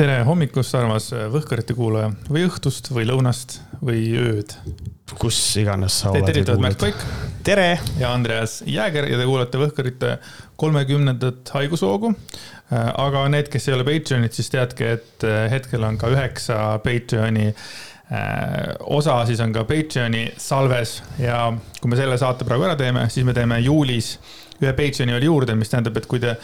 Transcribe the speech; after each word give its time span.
tere 0.00 0.22
hommikust, 0.24 0.72
armas 0.78 1.10
Võhkarite 1.12 1.74
kuulaja 1.76 2.08
või 2.32 2.46
õhtust 2.48 2.88
või 2.94 3.02
lõunast 3.10 3.58
või 3.84 4.06
ööd. 4.16 4.54
kus 5.20 5.36
iganes 5.60 5.98
sa 6.00 6.12
Teid 6.14 6.22
oled. 6.22 6.30
tervitavad 6.30 6.62
Märt 6.64 6.80
Koik 6.80 7.02
tere! 7.44 7.74
ja 8.00 8.14
Andreas 8.14 8.62
Jääger 8.64 9.10
ja 9.10 9.18
te 9.20 9.26
kuulate 9.28 9.60
Võhkarite 9.60 10.14
kolmekümnendat 10.56 11.52
haigushoogu. 11.52 12.14
aga 12.70 13.26
need, 13.28 13.52
kes 13.52 13.68
ei 13.68 13.76
ole 13.76 13.84
Patreonid, 13.84 14.32
siis 14.32 14.48
teadke, 14.48 14.92
et 14.96 15.28
hetkel 15.52 15.84
on 15.84 16.00
ka 16.00 16.08
üheksa 16.14 16.78
Patreoni 16.80 17.50
äh, 17.50 18.72
osa, 18.80 19.20
siis 19.28 19.44
on 19.44 19.52
ka 19.52 19.66
Patreoni 19.68 20.30
salves 20.40 21.02
ja 21.20 21.50
kui 21.80 21.92
me 21.92 22.00
selle 22.00 22.16
saate 22.16 22.48
praegu 22.48 22.70
ära 22.70 22.78
teeme, 22.78 23.04
siis 23.12 23.28
me 23.28 23.36
teeme 23.36 23.60
juulis 23.60 24.14
ühe 24.60 24.72
Patreoni 24.72 25.12
veel 25.18 25.28
juurde, 25.28 25.60
mis 25.60 25.68
tähendab, 25.68 26.00
et 26.00 26.08
kui 26.08 26.24
te 26.24 26.38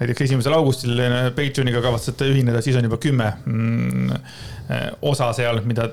näiteks 0.00 0.26
esimesel 0.26 0.56
augustil 0.56 0.98
Patreoniga 1.36 1.82
kavatsete 1.84 2.26
ühineda, 2.32 2.62
siis 2.64 2.76
on 2.78 2.88
juba 2.88 2.98
kümme 3.02 3.30
mm, 3.46 4.10
osa 5.06 5.30
seal, 5.36 5.60
mida 5.68 5.88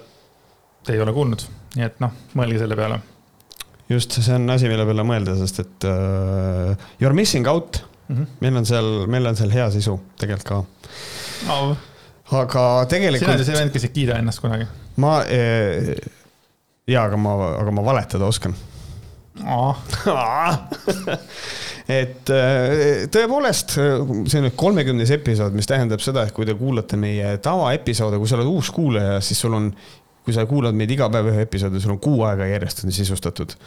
te 0.86 0.96
ei 0.96 1.02
ole 1.04 1.14
kuulnud. 1.14 1.46
nii 1.76 1.88
et 1.88 2.02
noh, 2.04 2.14
mõelge 2.38 2.60
selle 2.62 2.78
peale. 2.80 3.00
just, 3.92 4.18
see 4.18 4.36
on 4.36 4.50
asi, 4.54 4.70
mille 4.72 4.86
peale 4.88 5.06
mõelda, 5.08 5.38
sest 5.40 5.62
et 5.66 5.88
uh, 5.90 6.74
you 7.00 7.10
are 7.10 7.18
missing 7.18 7.48
out 7.48 7.84
mm. 8.08 8.18
-hmm. 8.18 8.28
meil 8.40 8.58
on 8.58 8.66
seal, 8.66 8.92
meil 9.08 9.26
on 9.26 9.36
seal 9.36 9.54
hea 9.54 9.70
sisu 9.72 10.00
tegelikult 10.20 10.48
ka 10.48 10.64
oh.. 11.54 11.76
aga 12.42 12.66
tegelikult. 12.90 13.26
sina 13.26 13.38
oled 13.38 13.46
see 13.46 13.60
vend, 13.60 13.76
kes 13.76 13.88
ei 13.88 13.96
kiida 14.00 14.18
ennast 14.24 14.42
kunagi. 14.42 14.68
ma 15.04 15.22
eh,, 15.30 15.96
jaa, 16.88 17.06
aga 17.06 17.18
ma, 17.18 17.38
aga 17.62 17.72
ma 17.78 17.86
valetada 17.86 18.26
oskan 18.26 18.56
oh. 19.46 19.78
et 21.92 22.30
äh, 22.34 23.08
tõepoolest, 23.12 23.76
see 23.78 24.40
on 24.40 24.46
nüüd 24.48 24.58
kolmekümnes 24.60 25.12
episood, 25.18 25.56
mis 25.58 25.70
tähendab 25.70 26.04
seda, 26.04 26.26
et 26.26 26.36
kui 26.36 26.48
te 26.48 26.56
kuulate 26.58 27.00
meie 27.00 27.36
tavaepisoode, 27.44 28.20
kui 28.22 28.30
sa 28.30 28.38
oled 28.38 28.52
uus 28.52 28.72
kuulaja, 28.76 29.18
siis 29.26 29.42
sul 29.44 29.58
on, 29.58 29.72
kui 30.26 30.36
sa 30.36 30.46
kuulad 30.50 30.78
meid 30.78 30.94
iga 30.94 31.10
päev 31.12 31.32
ühe 31.34 31.44
episoodi, 31.48 31.82
sul 31.84 31.96
on 31.96 32.02
kuu 32.04 32.24
aega 32.28 32.48
järjest 32.50 32.86
on 32.86 32.96
sisustatud. 32.96 33.58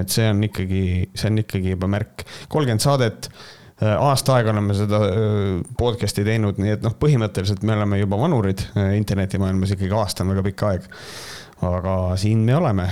et 0.00 0.10
see 0.12 0.26
on 0.32 0.42
ikkagi, 0.48 0.82
see 1.14 1.30
on 1.30 1.44
ikkagi 1.44 1.76
juba 1.76 1.90
märk, 1.92 2.26
kolmkümmend 2.48 2.84
saadet 2.84 3.30
äh, 3.30 3.94
aasta 3.94 4.38
aega 4.38 4.54
oleme 4.56 4.76
seda 4.76 5.02
äh, 5.06 5.48
podcast'i 5.78 6.26
teinud, 6.26 6.60
nii 6.62 6.78
et 6.78 6.86
noh, 6.86 6.96
põhimõtteliselt 6.98 7.66
me 7.68 7.76
oleme 7.76 8.00
juba 8.02 8.20
vanurid 8.20 8.64
internetimaailmas 8.96 9.76
ikkagi 9.76 9.94
aasta 10.00 10.24
on 10.24 10.34
väga 10.34 10.48
pikk 10.50 10.70
aeg 10.72 10.88
aga 11.66 11.94
siin 12.20 12.44
me 12.46 12.54
oleme 12.54 12.86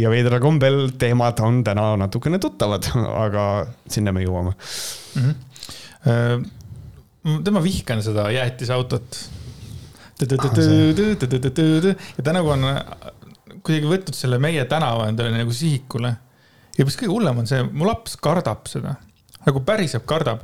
ja 0.00 0.10
veidral 0.10 0.40
kombel 0.42 0.88
teemad 0.98 1.38
on 1.44 1.60
täna 1.66 1.92
natukene 2.00 2.40
tuttavad, 2.42 2.88
aga 3.24 3.44
sinna 3.86 4.14
me 4.14 4.24
jõuame 4.24 4.54
mm. 4.56 5.34
-hmm. 6.06 7.44
tema 7.44 7.62
vihkan 7.62 8.02
seda 8.02 8.30
jäätisautot. 8.30 9.20
ja 12.16 12.22
ta 12.24 12.32
nagu 12.32 12.48
on 12.48 12.66
kuidagi 13.62 13.86
võtnud 13.86 14.18
selle 14.18 14.38
meie 14.42 14.64
tänava 14.64 15.08
endale 15.08 15.30
nagu 15.36 15.52
sihikule. 15.54 16.16
ja 16.78 16.84
mis 16.84 16.98
kõige 16.98 17.14
hullem 17.14 17.38
on 17.38 17.46
see, 17.46 17.62
mu 17.62 17.86
laps 17.86 18.16
kardab 18.16 18.66
seda, 18.66 18.96
nagu 19.46 19.60
päriselt 19.60 20.06
kardab 20.06 20.42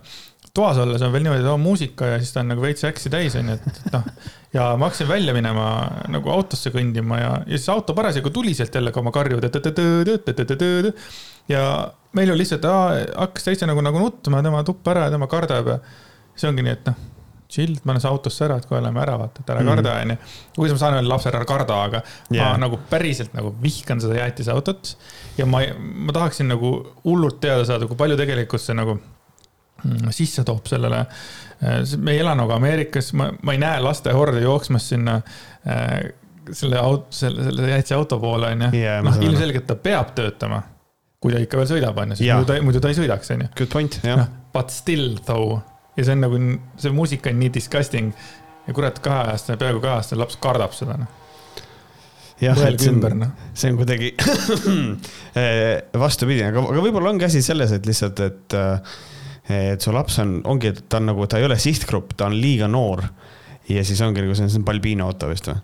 toas 0.58 0.78
olles 0.82 1.02
on 1.02 1.12
veel 1.12 1.26
niimoodi, 1.26 1.44
et 1.44 1.50
on 1.50 1.62
muusika 1.62 2.12
ja 2.12 2.18
siis 2.22 2.32
ta 2.34 2.42
on 2.42 2.52
nagu 2.52 2.64
veits 2.64 2.84
äksi 2.88 3.10
täis, 3.12 3.36
onju, 3.38 3.58
et 3.58 3.92
noh. 3.94 4.06
Ja 4.54 4.70
ma 4.76 4.88
hakkasin 4.88 5.08
välja 5.08 5.34
minema 5.36 5.66
nagu 6.08 6.30
autosse 6.32 6.72
kõndima 6.74 7.20
ja, 7.20 7.32
ja 7.44 7.58
siis 7.58 7.68
auto 7.72 7.94
parasjagu 7.96 8.32
tuli 8.34 8.54
sealt 8.56 8.74
jälle 8.74 8.92
ka 8.92 9.02
oma 9.02 9.12
karjud. 9.12 9.44
ja 11.48 11.62
meil 12.16 12.32
oli 12.32 12.42
lihtsalt, 12.42 12.64
hakkas 13.16 13.44
täitsa 13.44 13.68
nagu, 13.68 13.84
nagu 13.84 14.00
nutma 14.00 14.42
tema 14.42 14.64
tuppa 14.64 14.94
ära 14.96 15.06
ja 15.08 15.14
tema 15.16 15.28
kardab 15.28 15.72
ja 15.74 15.78
see 16.36 16.48
ongi 16.50 16.64
nii, 16.64 16.76
et 16.78 16.90
noh 16.90 17.06
chill, 17.48 17.78
ma 17.88 17.94
olen 17.94 18.04
autosse 18.10 18.44
ära, 18.44 18.58
et 18.60 18.66
kohe 18.68 18.80
lähme 18.84 19.00
ära, 19.00 19.14
vaata, 19.16 19.40
et 19.40 19.50
ära 19.54 19.62
mm. 19.62 19.68
karda, 19.72 19.92
onju. 20.04 20.16
kuidas 20.56 20.74
ma 20.74 20.80
saan 20.82 20.96
öelda 20.98 21.08
lapsele 21.14 21.38
ära 21.38 21.46
karda, 21.48 21.78
aga 21.88 22.00
yeah. 22.28 22.50
ma 22.52 22.58
nagu 22.60 22.80
päriselt 22.90 23.32
nagu 23.32 23.54
vihkan 23.62 24.02
seda 24.04 24.18
jäätisautot. 24.18 24.90
ja 25.38 25.46
ma, 25.48 25.62
ma 25.78 26.12
tahaksin 26.12 26.52
nagu 26.52 26.74
hullult 27.06 27.40
teada 27.40 27.64
saada, 27.64 27.88
kui 27.88 27.96
palju 27.96 28.20
tegelikult 28.20 28.60
see 28.60 28.76
nagu 28.76 28.98
Mm, 29.86 30.10
sisse 30.10 30.42
toob 30.46 30.66
sellele. 30.66 31.04
Äh, 31.62 31.82
me 31.98 32.14
ei 32.14 32.22
ela 32.22 32.34
nagu 32.38 32.54
Ameerikas, 32.54 33.12
ma, 33.18 33.32
ma 33.42 33.54
ei 33.54 33.60
näe 33.62 33.80
laste 33.82 34.14
horde 34.14 34.42
jooksmas 34.44 34.88
sinna 34.92 35.18
äh, 35.66 36.10
selle 36.52 36.78
auto, 36.80 37.10
selle, 37.10 37.44
selle 37.48 37.70
jäitse 37.72 37.96
auto 37.96 38.20
poole, 38.22 38.52
onju. 38.54 38.70
noh, 39.04 39.22
ilmselgelt 39.26 39.66
ta 39.68 39.76
peab 39.76 40.14
töötama. 40.16 40.62
kui 41.18 41.34
ta 41.34 41.40
ikka 41.42 41.58
veel 41.58 41.66
sõidab, 41.66 41.96
onju, 41.98 42.14
sest 42.14 42.30
muidu 42.30 42.46
ta, 42.46 42.58
muidu 42.62 42.82
ta 42.82 42.92
ei 42.92 42.96
sõidaks, 43.00 43.32
onju. 43.34 43.50
Good 43.58 43.72
point, 43.72 44.00
jah 44.06 44.22
no,. 44.22 44.28
But 44.54 44.70
still 44.72 45.18
though. 45.26 45.58
ja 45.98 46.06
see 46.06 46.14
on 46.14 46.22
nagu, 46.24 46.38
see 46.78 46.94
muusika 46.94 47.32
on 47.34 47.40
nii 47.42 47.50
disgusting. 47.58 48.14
ja 48.68 48.74
kurat, 48.76 49.02
kaheaastane, 49.02 49.58
peaaegu 49.58 49.82
kaheaastane 49.82 50.22
laps 50.22 50.38
kardab 50.40 50.76
seda, 50.76 51.00
noh 51.02 51.16
mõelge 52.38 52.86
ümber, 52.92 53.14
noh. 53.18 53.30
see 53.56 53.72
on 53.72 53.78
kuidagi 53.80 54.12
eh, 55.42 55.80
vastupidi, 55.98 56.44
aga, 56.46 56.62
aga 56.70 56.84
võib-olla 56.84 57.10
ongi 57.10 57.26
asi 57.26 57.42
selles, 57.42 57.72
et 57.74 57.88
lihtsalt, 57.88 58.20
et 58.22 58.54
äh, 58.54 58.98
et 59.48 59.80
su 59.80 59.92
laps 59.94 60.20
on, 60.22 60.38
ongi, 60.48 60.74
ta 60.88 61.00
on 61.00 61.10
nagu, 61.12 61.26
ta 61.30 61.40
ei 61.40 61.48
ole 61.48 61.58
sihtgrupp, 61.60 62.14
ta 62.18 62.28
on 62.28 62.36
liiga 62.38 62.68
noor. 62.68 63.04
ja 63.68 63.84
siis 63.84 64.00
ongi 64.04 64.24
nagu, 64.24 64.36
see 64.36 64.48
on 64.48 64.64
Balbino 64.64 65.08
auto 65.08 65.28
vist 65.28 65.50
või? 65.50 65.60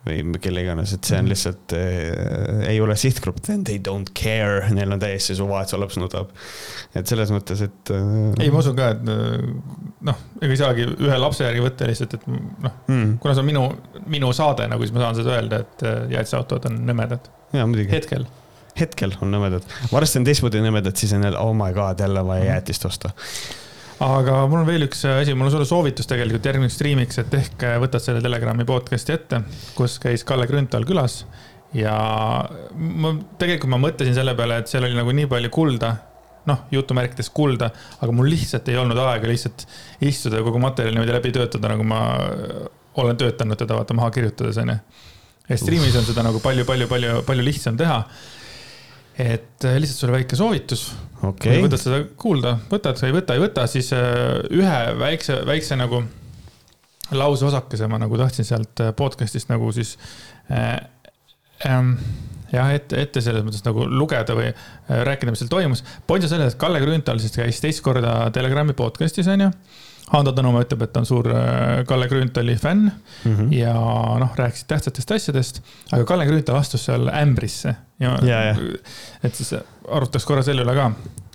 või 0.00 0.38
kelle 0.40 0.62
iganes, 0.64 0.94
et 0.96 1.04
see 1.04 1.18
on 1.18 1.26
mhm. 1.26 1.30
lihtsalt 1.34 1.74
äh,, 1.76 2.62
ei 2.70 2.80
ole 2.80 2.96
sihtgrupp, 2.96 3.42
then 3.44 3.64
they 3.68 3.76
don't 3.84 4.14
care, 4.16 4.70
neil 4.72 4.94
on 4.94 5.02
täiesti 5.02 5.36
suva, 5.36 5.60
et 5.60 5.72
su 5.72 5.80
laps 5.80 5.98
nutab. 6.00 6.32
et 6.96 7.06
selles 7.10 7.32
mõttes, 7.34 7.60
et 7.66 7.92
äh,. 7.92 8.32
ei, 8.40 8.48
ma 8.52 8.62
usun 8.62 8.78
ka, 8.78 8.90
et 8.94 9.12
äh, 9.12 9.44
noh, 10.08 10.24
ega 10.40 10.56
ei 10.56 10.60
saagi 10.62 10.88
ühe 10.88 11.20
lapse 11.20 11.44
järgi 11.44 11.64
võtta 11.66 11.90
lihtsalt, 11.90 12.16
et 12.16 12.28
noh 12.30 12.78
mm., 12.86 13.16
kuna 13.20 13.36
see 13.36 13.44
on 13.44 13.50
minu, 13.50 13.66
minu 14.10 14.32
saade 14.36 14.70
nagu, 14.72 14.86
siis 14.86 14.96
ma 14.96 15.04
saan 15.04 15.20
seda 15.20 15.36
öelda, 15.36 15.64
et 15.66 15.86
jäätiseautod 16.16 16.70
on 16.70 16.80
nõmedad. 16.88 17.28
hetkel 17.92 18.24
hetkel 18.78 19.16
on 19.20 19.32
nõmedad, 19.34 19.66
varsti 19.92 20.20
on 20.20 20.28
teistmoodi 20.28 20.62
nõmedad, 20.62 20.96
siis 20.96 21.12
on 21.16 21.26
jälle 21.26 21.40
oh 21.40 21.54
my 21.56 21.72
god, 21.76 22.00
jälle 22.00 22.22
vaja 22.26 22.44
mhm. 22.44 22.52
jäätist 22.52 22.86
osta 22.88 23.14
aga 24.00 24.36
mul 24.48 24.62
on 24.62 24.68
veel 24.68 24.86
üks 24.86 25.02
asi, 25.08 25.34
mul 25.36 25.50
on 25.50 25.54
sulle 25.54 25.68
soovitus 25.68 26.08
tegelikult 26.08 26.46
järgmiseks 26.48 26.78
striimiks, 26.78 27.20
et 27.20 27.34
ehk 27.36 27.64
võtad 27.82 28.02
selle 28.02 28.22
Telegrami 28.24 28.64
podcast'i 28.68 29.14
ette, 29.16 29.42
kus 29.76 29.98
käis 30.02 30.24
Kalle 30.28 30.48
Grünthal 30.48 30.86
külas. 30.88 31.24
ja 31.76 31.92
ma 32.74 33.12
tegelikult 33.38 33.70
ma 33.70 33.78
mõtlesin 33.78 34.16
selle 34.16 34.34
peale, 34.38 34.62
et 34.62 34.72
seal 34.72 34.88
oli 34.88 34.96
nagu 34.96 35.12
nii 35.14 35.28
palju 35.30 35.52
kulda, 35.54 35.92
noh, 36.48 36.64
jutumärkides 36.72 37.28
kulda, 37.36 37.70
aga 38.00 38.16
mul 38.16 38.30
lihtsalt 38.32 38.68
ei 38.72 38.80
olnud 38.80 38.98
aega 39.04 39.28
lihtsalt 39.28 39.66
istuda 40.08 40.40
ja 40.40 40.46
kogu 40.48 40.62
materjali 40.62 40.96
niimoodi 40.96 41.14
läbi 41.14 41.34
töötada, 41.36 41.70
nagu 41.74 41.86
ma 41.86 42.00
olen 43.00 43.20
töötanud 43.20 43.60
teda 43.60 43.76
vaata 43.76 43.94
maha 43.94 44.10
kirjutades 44.16 44.58
onju. 44.58 44.80
ja 45.50 45.60
striimis 45.60 45.96
on 46.00 46.08
seda 46.08 46.24
nagu 46.24 46.40
palju, 46.40 46.64
palju, 46.64 46.88
palju, 46.88 47.22
palju 47.28 47.44
lihtsam 47.44 47.76
teha 47.78 48.00
et 49.18 49.64
äh, 49.64 49.76
lihtsalt 49.80 50.04
sulle 50.04 50.18
väike 50.18 50.38
soovitus. 50.38 50.90
Okay.. 51.20 51.58
kui 51.58 51.66
võtad 51.66 51.82
seda 51.82 52.00
kuulda, 52.16 52.54
võtad 52.70 52.96
või 53.02 53.10
ei 53.10 53.16
võta, 53.18 53.36
ei 53.36 53.42
võta, 53.42 53.66
siis 53.68 53.90
äh, 53.92 54.38
ühe 54.56 54.78
väikse, 55.00 55.40
väikse 55.48 55.76
nagu 55.76 56.00
lauseosakese 57.10 57.88
ma 57.90 57.98
nagu 58.00 58.16
tahtsin 58.16 58.46
sealt 58.48 58.80
äh, 58.80 58.94
podcast'ist 58.96 59.50
nagu 59.50 59.68
siis 59.76 59.96
äh, 60.48 60.78
ähm, 61.68 61.92
jah, 62.54 62.72
ette, 62.72 63.02
ette 63.02 63.20
selles 63.24 63.44
mõttes 63.44 63.66
nagu 63.66 63.84
lugeda 63.84 64.34
või 64.38 64.48
rääkida, 64.88 65.34
mis 65.34 65.42
seal 65.42 65.52
toimus. 65.52 65.84
point 66.06 66.24
on 66.24 66.32
selles, 66.32 66.54
et 66.54 66.60
Kalle 66.60 66.80
Grünthal 66.80 67.20
siis 67.20 67.36
käis 67.36 67.60
teist 67.60 67.84
korda 67.84 68.22
Telegrami 68.34 68.72
podcast'is 68.78 69.28
onju 69.30 69.52
Hando 70.10 70.32
Tõnumaa 70.34 70.64
ütleb, 70.64 70.82
et 70.82 70.92
ta 70.94 71.02
on 71.04 71.06
suur 71.06 71.28
äh, 71.30 71.82
Kalle 71.86 72.08
Grünthali 72.10 72.56
fänn 72.58 72.88
mm 72.90 73.36
-hmm. 73.36 73.52
ja 73.54 73.74
noh, 74.18 74.34
rääkisid 74.36 74.66
tähtsatest 74.72 75.12
asjadest, 75.14 75.62
aga 75.92 76.04
Kalle 76.04 76.26
Grünthal 76.26 76.58
astus 76.58 76.84
seal 76.84 77.08
ämbrisse 77.08 77.74
ja, 78.00 78.18
ja, 78.26 78.42
ja. 78.50 78.56
et 79.22 79.34
siis 79.34 79.54
arutaks 79.88 80.26
korra 80.26 80.42
selle 80.42 80.64
üle 80.66 80.74
ka. 80.74 80.90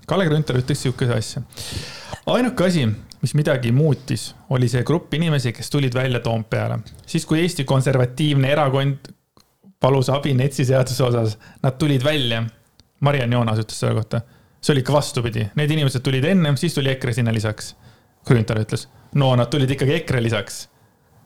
Kalle 0.06 0.26
Grünthal 0.26 0.60
ütles 0.60 0.82
sihukese 0.84 1.16
asja. 1.16 1.42
ainuke 2.26 2.66
asi, 2.66 2.88
mis 3.22 3.34
midagi 3.34 3.72
muutis, 3.72 4.36
oli 4.50 4.68
see 4.70 4.84
grupp 4.84 5.14
inimesi, 5.14 5.54
kes 5.54 5.70
tulid 5.70 5.94
välja 5.94 6.20
Toompeale, 6.20 6.80
siis 7.06 7.26
kui 7.26 7.40
Eesti 7.42 7.64
Konservatiivne 7.64 8.52
Erakond 8.52 9.08
palus 9.80 10.10
abi 10.10 10.34
NETS-i 10.34 10.66
seaduse 10.66 11.04
osas, 11.04 11.38
nad 11.64 11.78
tulid 11.78 12.04
välja. 12.04 12.44
Mariann 13.00 13.34
Joonas 13.34 13.60
ütles 13.60 13.80
selle 13.80 13.94
kohta, 13.94 14.22
see 14.62 14.74
oli 14.74 14.82
ikka 14.82 14.94
vastupidi, 14.94 15.50
need 15.56 15.72
inimesed 15.72 16.02
tulid 16.02 16.24
ennem, 16.26 16.56
siis 16.58 16.74
tuli 16.74 16.90
EKRE 16.90 17.14
sinna 17.14 17.34
lisaks 17.34 17.76
Grünthal 18.26 18.64
ütles, 18.64 18.88
no 19.14 19.36
nad 19.38 19.52
tulid 19.54 19.70
ikkagi 19.76 20.00
EKRE 20.00 20.24
lisaks. 20.26 20.66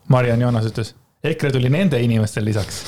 Mariann 0.09 0.41
Joonas 0.41 0.67
ütles, 0.67 0.95
EKRE 1.23 1.51
tuli 1.55 1.69
nende 1.71 1.99
inimestele 2.01 2.49
lisaks. 2.49 2.79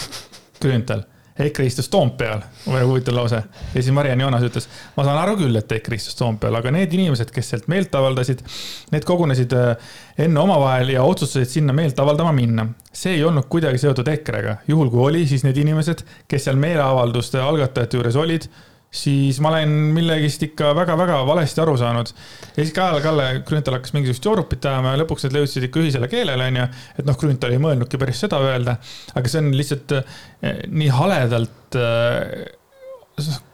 Grünthal, 0.62 1.04
EKRE 1.42 1.66
istus 1.70 1.88
Toompeal, 1.90 2.42
väga 2.66 2.86
huvitav 2.90 3.16
lause. 3.16 3.40
ja 3.74 3.82
siis 3.82 3.94
Mariann 3.96 4.22
Joonas 4.22 4.44
ütles, 4.46 4.68
ma 4.98 5.06
saan 5.08 5.20
aru 5.22 5.38
küll, 5.40 5.56
et 5.58 5.72
EKRE 5.72 5.96
istus 5.96 6.18
Toompeal, 6.20 6.58
aga 6.60 6.74
need 6.76 6.94
inimesed, 6.98 7.32
kes 7.32 7.54
sealt 7.54 7.70
meelt 7.72 7.96
avaldasid, 7.96 8.44
need 8.92 9.08
kogunesid 9.08 9.56
äh, 9.58 9.94
enne 10.26 10.44
omavahel 10.44 10.92
ja 10.96 11.06
otsustasid 11.08 11.54
sinna 11.54 11.76
meelt 11.78 12.00
avaldama 12.00 12.34
minna. 12.36 12.68
see 12.94 13.16
ei 13.16 13.24
olnud 13.24 13.48
kuidagi 13.50 13.80
seotud 13.80 14.08
EKRE-ga, 14.12 14.58
juhul 14.68 14.92
kui 14.92 15.06
oli, 15.08 15.24
siis 15.28 15.46
need 15.48 15.58
inimesed, 15.58 16.04
kes 16.28 16.50
seal 16.50 16.60
meeleavalduste 16.60 17.40
algatajate 17.40 17.98
juures 17.98 18.20
olid 18.20 18.50
siis 18.92 19.40
ma 19.40 19.54
olen 19.54 19.72
millegist 19.96 20.44
ikka 20.50 20.74
väga-väga 20.76 21.22
valesti 21.28 21.62
aru 21.64 21.78
saanud. 21.80 22.12
ja 22.52 22.58
siis 22.58 22.74
Kalle, 22.76 23.02
Kalle 23.02 23.28
Grünthal 23.48 23.78
hakkas 23.78 23.94
mingisugust 23.96 24.26
joorupit 24.28 24.66
ajama 24.68 24.96
ja 24.96 25.02
lõpuks 25.02 25.28
nad 25.28 25.38
jõudsid 25.40 25.68
ikka 25.68 25.80
ühisele 25.80 26.10
keelele, 26.12 26.50
onju. 26.52 26.66
et 27.00 27.06
noh, 27.08 27.20
Grünthal 27.20 27.56
ei 27.56 27.62
mõelnudki 27.64 28.00
päris 28.02 28.20
seda 28.26 28.42
öelda, 28.44 28.76
aga 29.16 29.32
see 29.32 29.44
on 29.44 29.54
lihtsalt 29.56 29.96
eh, 29.96 30.66
nii 30.68 30.90
haledalt 30.98 31.80
eh, 31.80 32.50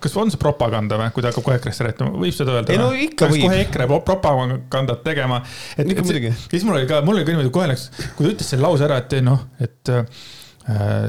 kas 0.02 0.16
on 0.18 0.32
see 0.32 0.42
propaganda 0.42 0.98
või, 1.00 1.12
kui 1.14 1.24
ta 1.24 1.30
hakkab 1.32 1.46
kohe 1.46 1.60
EKRE-st 1.60 1.86
rääkima, 1.86 2.18
võib 2.18 2.34
seda 2.36 2.58
öelda? 2.58 2.74
ei 2.74 2.82
no 2.82 2.90
ikka 2.96 3.30
võib. 3.30 3.46
kohe 3.46 3.62
EKRE 3.66 3.88
propagandat 4.08 5.06
tegema. 5.06 5.44
ikka 5.78 6.06
muidugi. 6.08 6.34
siis 6.48 6.66
mul 6.66 6.80
oli 6.80 6.90
ka, 6.90 7.04
mul 7.06 7.20
oli 7.20 7.28
ka 7.28 7.36
niimoodi 7.36 7.54
kohe 7.54 7.70
läks, 7.74 7.90
kui 8.18 8.26
ta 8.26 8.34
ütles 8.34 8.52
selle 8.56 8.66
lause 8.66 8.88
ära, 8.88 9.00
et 9.04 9.18
noh, 9.26 9.46
et 9.62 9.94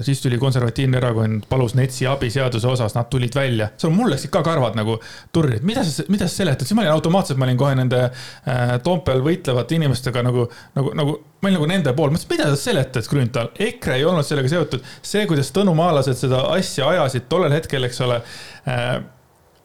siis 0.07 0.21
tuli 0.23 0.39
konservatiivne 0.39 1.01
erakond, 1.01 1.47
palus 1.51 1.75
NETS-i 1.75 2.07
abi 2.07 2.31
seaduse 2.31 2.69
osas, 2.71 2.95
nad 2.95 3.09
tulid 3.11 3.35
välja. 3.35 3.71
seal 3.77 3.93
mul 3.95 4.13
läksid 4.13 4.31
ka 4.31 4.43
karvad 4.47 4.79
nagu 4.79 4.99
turri, 5.35 5.57
et 5.59 5.67
mida 5.67 5.83
sa, 5.85 6.05
mida 6.09 6.29
sa 6.29 6.43
seletad, 6.45 6.67
siis 6.69 6.77
ma 6.79 6.85
olin 6.85 6.95
automaatselt, 6.95 7.41
ma 7.41 7.49
olin 7.49 7.59
kohe 7.59 7.75
nende 7.79 8.05
äh, 8.07 8.77
Toompeal 8.85 9.25
võitlevate 9.27 9.75
inimestega 9.75 10.23
nagu, 10.23 10.47
nagu, 10.79 10.95
nagu 10.99 11.19
ma 11.19 11.51
olin 11.51 11.59
nagu 11.59 11.71
nende 11.71 11.95
pool, 11.99 12.15
mõtlesin, 12.15 12.33
mida 12.37 12.49
sa 12.53 12.61
seletad, 12.61 13.11
Grünthal, 13.11 13.53
EKRE 13.69 13.99
ei 13.99 14.07
olnud 14.07 14.27
sellega 14.27 14.55
seotud. 14.55 14.87
see, 15.03 15.27
kuidas 15.31 15.51
Tõnu 15.55 15.75
Maalased 15.79 16.19
seda 16.23 16.45
asja 16.55 16.93
ajasid 16.95 17.27
tollel 17.31 17.55
hetkel, 17.59 17.87
eks 17.89 18.03
ole 18.07 18.23
äh, 18.23 18.99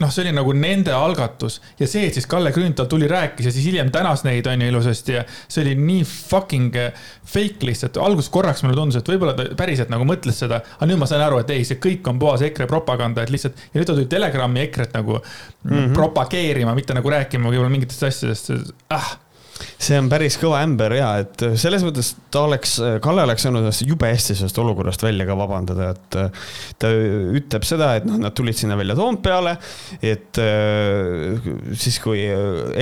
noh, 0.01 0.11
see 0.11 0.23
oli 0.25 0.33
nagu 0.35 0.53
nende 0.57 0.93
algatus 0.95 1.59
ja 1.79 1.87
see, 1.89 2.07
et 2.07 2.17
siis 2.17 2.27
Kalle 2.29 2.51
Grünthal 2.55 2.87
tuli, 2.91 3.07
rääkis 3.09 3.47
ja 3.49 3.53
siis 3.53 3.67
hiljem 3.67 3.91
tänas 3.93 4.23
neid 4.27 4.47
on 4.49 4.61
ju 4.61 4.69
ilusasti 4.71 5.17
ja 5.17 5.23
see 5.29 5.63
oli 5.63 5.75
nii 5.79 6.05
fucking 6.07 6.77
eh, 6.79 7.09
fake 7.35 7.67
lihtsalt. 7.67 7.97
alguses 8.01 8.31
korraks 8.33 8.63
mulle 8.65 8.77
tundus, 8.77 8.99
et 8.99 9.11
võib-olla 9.13 9.35
ta 9.37 9.47
päriselt 9.59 9.91
nagu 9.93 10.07
mõtles 10.07 10.39
seda, 10.43 10.63
aga 10.77 10.89
nüüd 10.89 11.01
ma 11.01 11.09
sain 11.09 11.23
aru, 11.25 11.41
et 11.43 11.53
ei, 11.55 11.65
see 11.67 11.81
kõik 11.83 12.07
on 12.09 12.21
puhas 12.21 12.45
EKRE 12.47 12.67
propaganda, 12.71 13.23
et 13.23 13.33
lihtsalt 13.33 13.59
ja 13.69 13.79
nüüd 13.79 13.89
ta 13.89 13.97
tuli 13.97 14.09
Telegrami 14.11 14.65
EKRE-t 14.67 14.97
nagu 14.97 15.19
mm 15.19 15.69
-hmm. 15.69 15.93
propageerima, 15.97 16.75
mitte 16.75 16.97
nagu 16.97 17.09
rääkima 17.09 17.51
võib-olla 17.51 17.73
mingitest 17.73 18.09
asjadest, 18.09 18.51
ah 18.89 19.13
see 19.81 19.97
on 19.99 20.09
päris 20.11 20.37
kõva 20.41 20.61
ämber 20.63 20.95
ja 20.97 21.09
et 21.23 21.43
selles 21.59 21.83
mõttes 21.85 22.13
ta 22.33 22.45
oleks, 22.47 22.75
Kalle 23.03 23.25
oleks 23.27 23.45
saanud 23.45 23.63
ennast 23.63 23.85
jube 23.85 24.09
hästi 24.09 24.35
sellest 24.37 24.59
olukorrast 24.61 25.03
välja 25.05 25.27
ka 25.27 25.37
vabandada, 25.37 25.89
et 25.93 26.17
ta 26.81 26.91
ütleb 26.93 27.67
seda, 27.67 27.93
et 27.99 28.07
noh, 28.07 28.19
nad 28.21 28.35
tulid 28.35 28.57
sinna 28.57 28.77
välja 28.79 28.95
Toompeale, 28.97 29.55
et 30.03 30.39
siis, 31.79 31.99
kui 32.03 32.23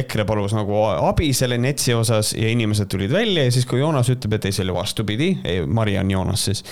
EKRE 0.02 0.26
palus 0.30 0.56
nagu 0.58 0.84
abi 0.94 1.32
selle 1.38 1.60
NETS-i 1.62 1.96
osas 1.98 2.34
ja 2.38 2.52
inimesed 2.52 2.92
tulid 2.92 3.14
välja 3.14 3.48
ja 3.48 3.54
siis, 3.54 3.68
kui 3.70 3.82
Joonas 3.82 4.12
ütleb, 4.14 4.38
et 4.38 4.50
ei, 4.50 4.56
see 4.56 4.66
oli 4.66 4.76
vastupidi, 4.76 5.32
Mariann 5.68 6.12
Joonas 6.14 6.48
siis, 6.50 6.64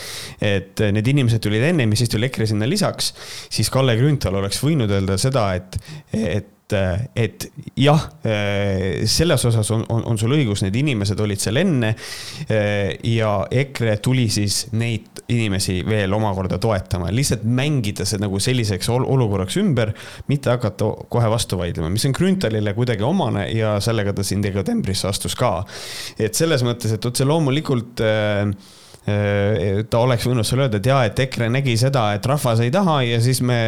et 0.43 0.85
need 0.93 1.13
inimesed 1.13 1.43
tulid 1.43 1.65
ennem 1.71 1.95
ja 1.95 2.03
siis 2.03 2.13
tuli 2.13 2.29
EKRE 2.29 2.49
sinna 2.53 2.69
lisaks, 2.69 3.13
siis 3.49 3.71
Kalle 3.73 3.97
Grünthal 3.99 4.39
oleks 4.39 4.61
võinud 4.63 4.91
öelda 4.91 5.19
seda, 5.21 5.49
et, 5.57 5.79
et 6.13 6.55
et, 6.75 7.05
et 7.15 7.47
jah, 7.79 8.05
selles 9.09 9.45
osas 9.49 9.71
on, 9.75 9.85
on, 9.89 10.03
on 10.11 10.19
sul 10.19 10.35
õigus, 10.35 10.63
need 10.65 10.75
inimesed 10.79 11.19
olid 11.19 11.41
seal 11.41 11.61
enne. 11.61 11.93
ja 13.05 13.31
EKRE 13.61 13.97
tuli 14.03 14.27
siis 14.33 14.67
neid 14.77 15.23
inimesi 15.29 15.79
veel 15.85 16.13
omakorda 16.13 16.57
toetama, 16.61 17.11
lihtsalt 17.13 17.45
mängida 17.45 18.05
see 18.07 18.21
nagu 18.21 18.39
selliseks 18.41 18.89
olukorraks 18.89 19.59
ümber, 19.61 19.93
mitte 20.31 20.51
hakata 20.53 20.89
kohe 21.11 21.29
vastu 21.31 21.59
vaidlema, 21.59 21.91
mis 21.93 22.05
on 22.09 22.15
Grünthalile 22.17 22.73
kuidagi 22.77 23.05
omane 23.05 23.47
ja 23.53 23.75
sellega 23.83 24.15
ta 24.17 24.25
siin 24.25 24.43
dekadembrisse 24.43 25.09
astus 25.09 25.37
ka. 25.39 25.63
et 26.19 26.35
selles 26.35 26.65
mõttes, 26.65 26.93
et 26.95 27.05
otse 27.05 27.27
loomulikult 27.27 27.99
Äh, 27.99 28.51
ta 29.89 30.01
oleks 30.03 30.27
võinud 30.27 30.47
sulle 30.47 30.65
öelda, 30.65 30.79
et 30.79 30.89
jaa, 30.89 31.03
et 31.09 31.21
EKRE 31.25 31.49
nägi 31.53 31.75
seda, 31.79 32.09
et 32.17 32.25
rahvas 32.29 32.63
ei 32.63 32.71
taha 32.73 32.99
ja 33.07 33.21
siis 33.23 33.41
me 33.45 33.59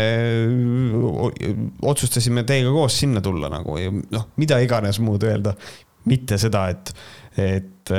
otsustasime 1.88 2.46
teiega 2.48 2.74
koos 2.74 3.00
sinna 3.04 3.24
tulla 3.24 3.52
nagu 3.52 3.78
ja 3.80 3.94
noh, 3.94 4.28
mida 4.42 4.60
iganes 4.64 5.02
muud 5.04 5.24
öelda. 5.28 5.56
mitte 6.02 6.34
seda, 6.42 6.64
et, 6.74 6.90
et, 7.38 7.92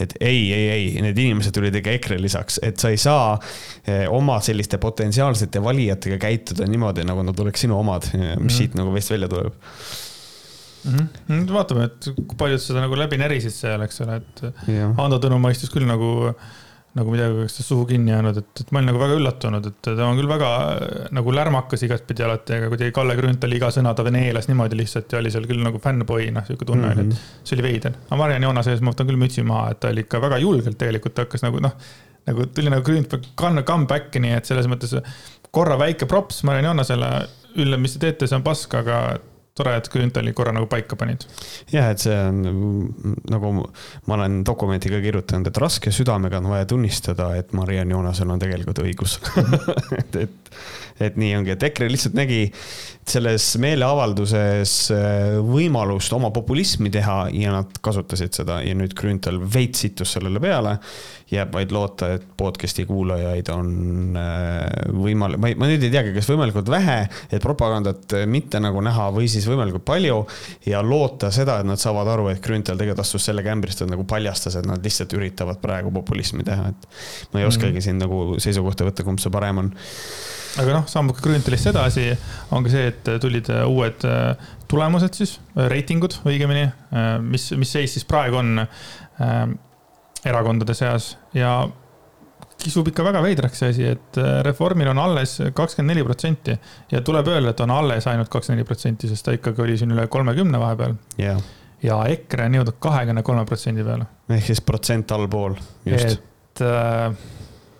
et 0.00 0.12
ei, 0.24 0.38
ei, 0.48 0.68
ei, 0.72 0.86
need 1.04 1.18
inimesed 1.20 1.52
tulid 1.52 1.74
ikka 1.76 1.92
EKRE 1.98 2.16
lisaks, 2.22 2.56
et 2.64 2.80
sa 2.80 2.88
ei 2.88 2.96
saa 2.96 3.34
eh, 3.84 4.06
oma 4.08 4.38
selliste 4.40 4.80
potentsiaalsete 4.80 5.60
valijatega 5.60 6.16
käituda 6.22 6.64
niimoodi, 6.64 7.04
nagu 7.04 7.26
nad 7.28 7.44
oleks 7.44 7.66
sinu 7.66 7.76
omad, 7.76 8.08
mis 8.14 8.24
mm 8.24 8.48
siit 8.48 8.78
nagu 8.80 8.94
vist 8.96 9.12
välja 9.12 9.28
tuleb 9.28 9.60
mm. 10.92 11.08
-hmm. 11.28 11.50
vaatame, 11.54 11.88
et 11.88 12.08
kui 12.18 12.38
paljud 12.38 12.62
seda 12.62 12.84
nagu 12.84 12.96
läbi 12.98 13.18
närisid 13.20 13.54
seal, 13.54 13.82
eks 13.86 14.00
ole, 14.04 14.22
et 14.22 14.42
ja. 14.72 14.88
Ando 14.96 15.20
Tõnu 15.22 15.38
mõistis 15.42 15.70
küll 15.72 15.86
nagu, 15.88 16.32
nagu 16.98 17.12
midagi 17.12 17.42
oleks 17.42 17.58
suhu 17.62 17.84
kinni 17.88 18.12
jäänud, 18.12 18.40
et, 18.40 18.62
et 18.62 18.72
ma 18.72 18.80
olin 18.80 18.90
nagu 18.92 19.02
väga 19.02 19.18
üllatunud, 19.20 19.68
et 19.70 19.80
ta 19.88 20.08
on 20.08 20.18
küll 20.18 20.30
väga 20.30 20.50
nagu 21.14 21.34
lärmakas 21.36 21.84
igatpidi 21.86 22.26
alati, 22.26 22.58
aga 22.58 22.72
kuidagi 22.72 22.94
Kalle 22.96 23.16
Grünthali 23.18 23.60
iga 23.60 23.70
sõna 23.74 23.94
ta 23.94 24.06
neelas 24.10 24.50
niimoodi 24.50 24.80
lihtsalt 24.80 25.12
ja 25.12 25.22
oli 25.22 25.32
seal 25.34 25.46
küll 25.50 25.62
nagu 25.64 25.80
fännboi, 25.84 26.28
noh, 26.34 26.46
sihuke 26.48 26.68
tunne 26.68 26.90
oli 26.90 27.04
mm, 27.04 27.14
-hmm. 27.14 27.40
et 27.42 27.48
see 27.48 27.58
oli 27.58 27.68
veider. 27.68 27.96
aga 28.08 28.20
Mariann 28.22 28.48
Joonase 28.48 28.74
ees 28.74 28.84
ma 28.84 28.94
võtan 28.94 29.10
küll 29.10 29.20
mütsi 29.20 29.46
maha, 29.46 29.72
et 29.72 29.80
ta 29.80 29.94
oli 29.94 30.06
ikka 30.06 30.20
väga 30.24 30.42
julgelt 30.44 30.78
tegelikult 30.78 31.24
hakkas 31.24 31.46
nagu 31.46 31.62
noh, 31.64 31.76
nagu 32.28 32.46
tuli 32.54 32.70
nagu 32.72 32.84
Grünthal 32.84 33.20
come, 33.36 33.62
come 33.62 33.86
back'i, 33.86 34.20
nii 34.20 34.36
et 34.38 34.48
selles 34.48 34.68
mõttes 34.70 34.96
korra 35.50 35.78
väike 35.80 36.06
props 36.06 36.42
Mariann 36.44 36.72
Joonasele, 36.72 37.10
Ülle, 37.58 37.78
mis 37.80 37.94
te 37.96 38.04
teete, 38.04 38.26
see 38.28 38.36
on 38.36 38.44
pask, 38.44 38.74
aga 38.76 39.18
tore, 39.58 39.76
et 39.78 39.90
Grünthali 39.92 40.32
korra 40.36 40.54
nagu 40.56 40.68
paika 40.70 40.96
panid. 40.98 41.26
jah, 41.72 41.90
et 41.92 42.02
see 42.02 42.14
on 42.14 42.42
nagu 43.30 43.52
ma 43.58 44.18
olen 44.18 44.40
dokumenti 44.46 44.92
ka 44.92 45.02
kirjutanud, 45.04 45.50
et 45.50 45.62
raske 45.62 45.92
südamega 45.94 46.42
on 46.42 46.50
vaja 46.52 46.68
tunnistada, 46.70 47.30
et 47.38 47.52
Mariann 47.56 47.94
Joonasel 47.94 48.30
on 48.30 48.42
tegelikult 48.42 48.82
õigus 48.84 49.18
et, 50.00 50.22
et, 50.24 50.54
et 51.08 51.18
nii 51.20 51.34
ongi, 51.40 51.54
et 51.54 51.68
EKRE 51.70 51.90
lihtsalt 51.92 52.16
nägi 52.18 52.46
selles 53.08 53.44
meeleavalduses 53.62 54.74
äh, 54.94 55.38
võimalust 55.44 56.12
oma 56.16 56.30
populismi 56.34 56.92
teha 56.92 57.20
ja 57.32 57.54
nad 57.56 57.78
kasutasid 57.84 58.36
seda 58.36 58.60
ja 58.64 58.74
nüüd 58.76 58.94
Grünthal 58.98 59.40
veits 59.40 59.86
sittus 59.86 60.16
sellele 60.16 60.42
peale 60.42 60.78
jääb 61.32 61.52
vaid 61.52 61.72
loota, 61.74 62.10
et 62.16 62.24
podcast'i 62.38 62.86
kuulajaid 62.88 63.50
on 63.52 64.16
äh, 64.16 64.92
võimalik, 64.96 65.40
ma 65.40 65.50
ei, 65.50 65.58
ma 65.60 65.68
nüüd 65.68 65.84
ei 65.84 65.92
teagi, 65.92 66.14
kas 66.16 66.28
võimalikult 66.30 66.70
vähe, 66.72 67.02
et 67.28 67.44
propagandat 67.44 68.16
mitte 68.30 68.62
nagu 68.64 68.80
näha 68.84 69.10
või 69.14 69.28
siis 69.30 69.48
võimalikult 69.48 69.84
palju 69.88 70.22
ja 70.68 70.80
loota 70.84 71.32
seda, 71.34 71.58
et 71.60 71.68
nad 71.68 71.80
saavad 71.80 72.08
aru, 72.14 72.30
et 72.32 72.40
Grünthal 72.44 72.80
tegelikult 72.80 73.04
astus 73.04 73.28
sellega 73.28 73.52
ämbrist, 73.52 73.84
et 73.84 73.92
nagu 73.92 74.06
paljastas, 74.08 74.56
et 74.58 74.68
nad 74.68 74.84
lihtsalt 74.84 75.12
üritavad 75.18 75.60
praegu 75.62 75.92
populismi 75.94 76.46
teha, 76.48 76.72
et 76.72 76.88
ma 77.34 77.42
ei 77.42 77.48
oskagi 77.48 77.76
mm. 77.76 77.84
siin 77.84 78.00
nagu 78.00 78.40
seisukohta 78.40 78.88
võtta, 78.88 79.06
kumb 79.06 79.20
see 79.22 79.32
parem 79.34 79.64
on. 79.66 79.72
Aga 80.58 80.78
noh, 80.80 80.86
sammuke 80.90 81.22
Grünthalist 81.22 81.68
edasi. 81.70 82.08
On 82.56 82.64
ka 82.64 82.72
see, 82.72 82.88
et 82.90 83.10
tulid 83.22 83.50
uued 83.68 84.06
äh, 84.08 84.48
tulemused 84.70 85.20
siis, 85.20 85.36
reitingud 85.70 86.16
õigemini, 86.26 86.64
äh, 86.66 87.10
mis, 87.22 87.50
mis 87.60 87.76
seis 87.76 87.94
siis 87.98 88.08
praegu 88.08 88.40
on 88.40 88.64
erakondade 90.26 90.74
seas 90.74 91.12
ja 91.36 91.52
kisub 92.58 92.88
ikka 92.90 93.04
väga 93.06 93.22
veidraks 93.22 93.60
see 93.62 93.72
asi, 93.72 93.86
et 93.94 94.18
äh, 94.18 94.40
Reformil 94.46 94.90
on 94.90 94.98
alles 95.02 95.36
kakskümmend 95.54 95.94
neli 95.94 96.04
protsenti 96.06 96.56
ja 96.92 97.02
tuleb 97.06 97.30
öelda, 97.30 97.54
et 97.54 97.62
on 97.62 97.72
alles 97.74 98.08
ainult 98.10 98.30
kakskümmend 98.32 98.62
neli 98.62 98.68
protsenti, 98.68 99.10
sest 99.10 99.26
ta 99.28 99.34
ikkagi 99.36 99.62
oli 99.64 99.78
siin 99.78 99.94
üle 99.94 100.08
kolmekümne 100.10 100.60
vahepeal 100.60 100.96
yeah.. 101.20 101.38
ja 101.84 102.00
EKRE 102.14 102.48
on 102.48 102.58
jõudnud 102.58 102.80
kahekümne 102.82 103.22
kolme 103.26 103.46
protsendi 103.48 103.86
peale. 103.86 104.08
ehk 104.34 104.50
siis 104.50 104.62
protsent 104.66 105.14
allpool, 105.14 105.54
just. 105.86 106.18
et 106.18 106.64
äh, 106.66 107.06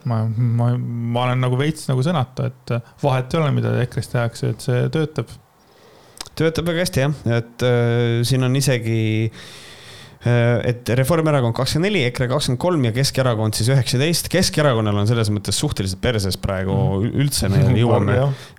ma, 0.07 0.23
ma, 0.29 0.73
ma 0.79 1.27
olen 1.27 1.43
nagu 1.43 1.59
veits 1.59 1.91
nagu 1.91 2.05
sõnatu, 2.07 2.47
et 2.53 2.77
vahet 3.03 3.35
ei 3.35 3.43
ole, 3.43 3.53
mida 3.59 3.75
EKRE-s 3.83 4.15
tehakse, 4.15 4.55
et 4.55 4.69
see 4.69 4.85
töötab. 4.95 5.35
töötab 6.39 6.71
väga 6.71 6.87
hästi 6.87 7.09
jah, 7.09 7.23
et 7.41 7.67
äh, 7.67 8.21
siin 8.29 8.47
on 8.47 8.63
isegi 8.63 9.01
äh, 9.27 9.43
Äh, 9.43 9.68
et 10.27 10.89
Reformierakond 10.99 11.55
kakskümmend 11.55 11.87
neli, 11.87 12.01
EKRE 12.09 12.27
kakskümmend 12.33 12.61
kolm 12.61 12.87
ja 12.89 12.91
Keskerakond 12.95 13.55
siis 13.55 13.69
üheksateist. 13.71 14.27
Keskerakonnal 14.33 14.97
on 14.99 15.07
selles 15.07 15.31
mõttes 15.31 15.59
suhteliselt 15.61 16.01
perses 16.03 16.39
praegu 16.43 16.75
mm. 16.75 17.13
üldse, 17.23 17.51
me 17.53 17.63
jõuame, 17.79 18.17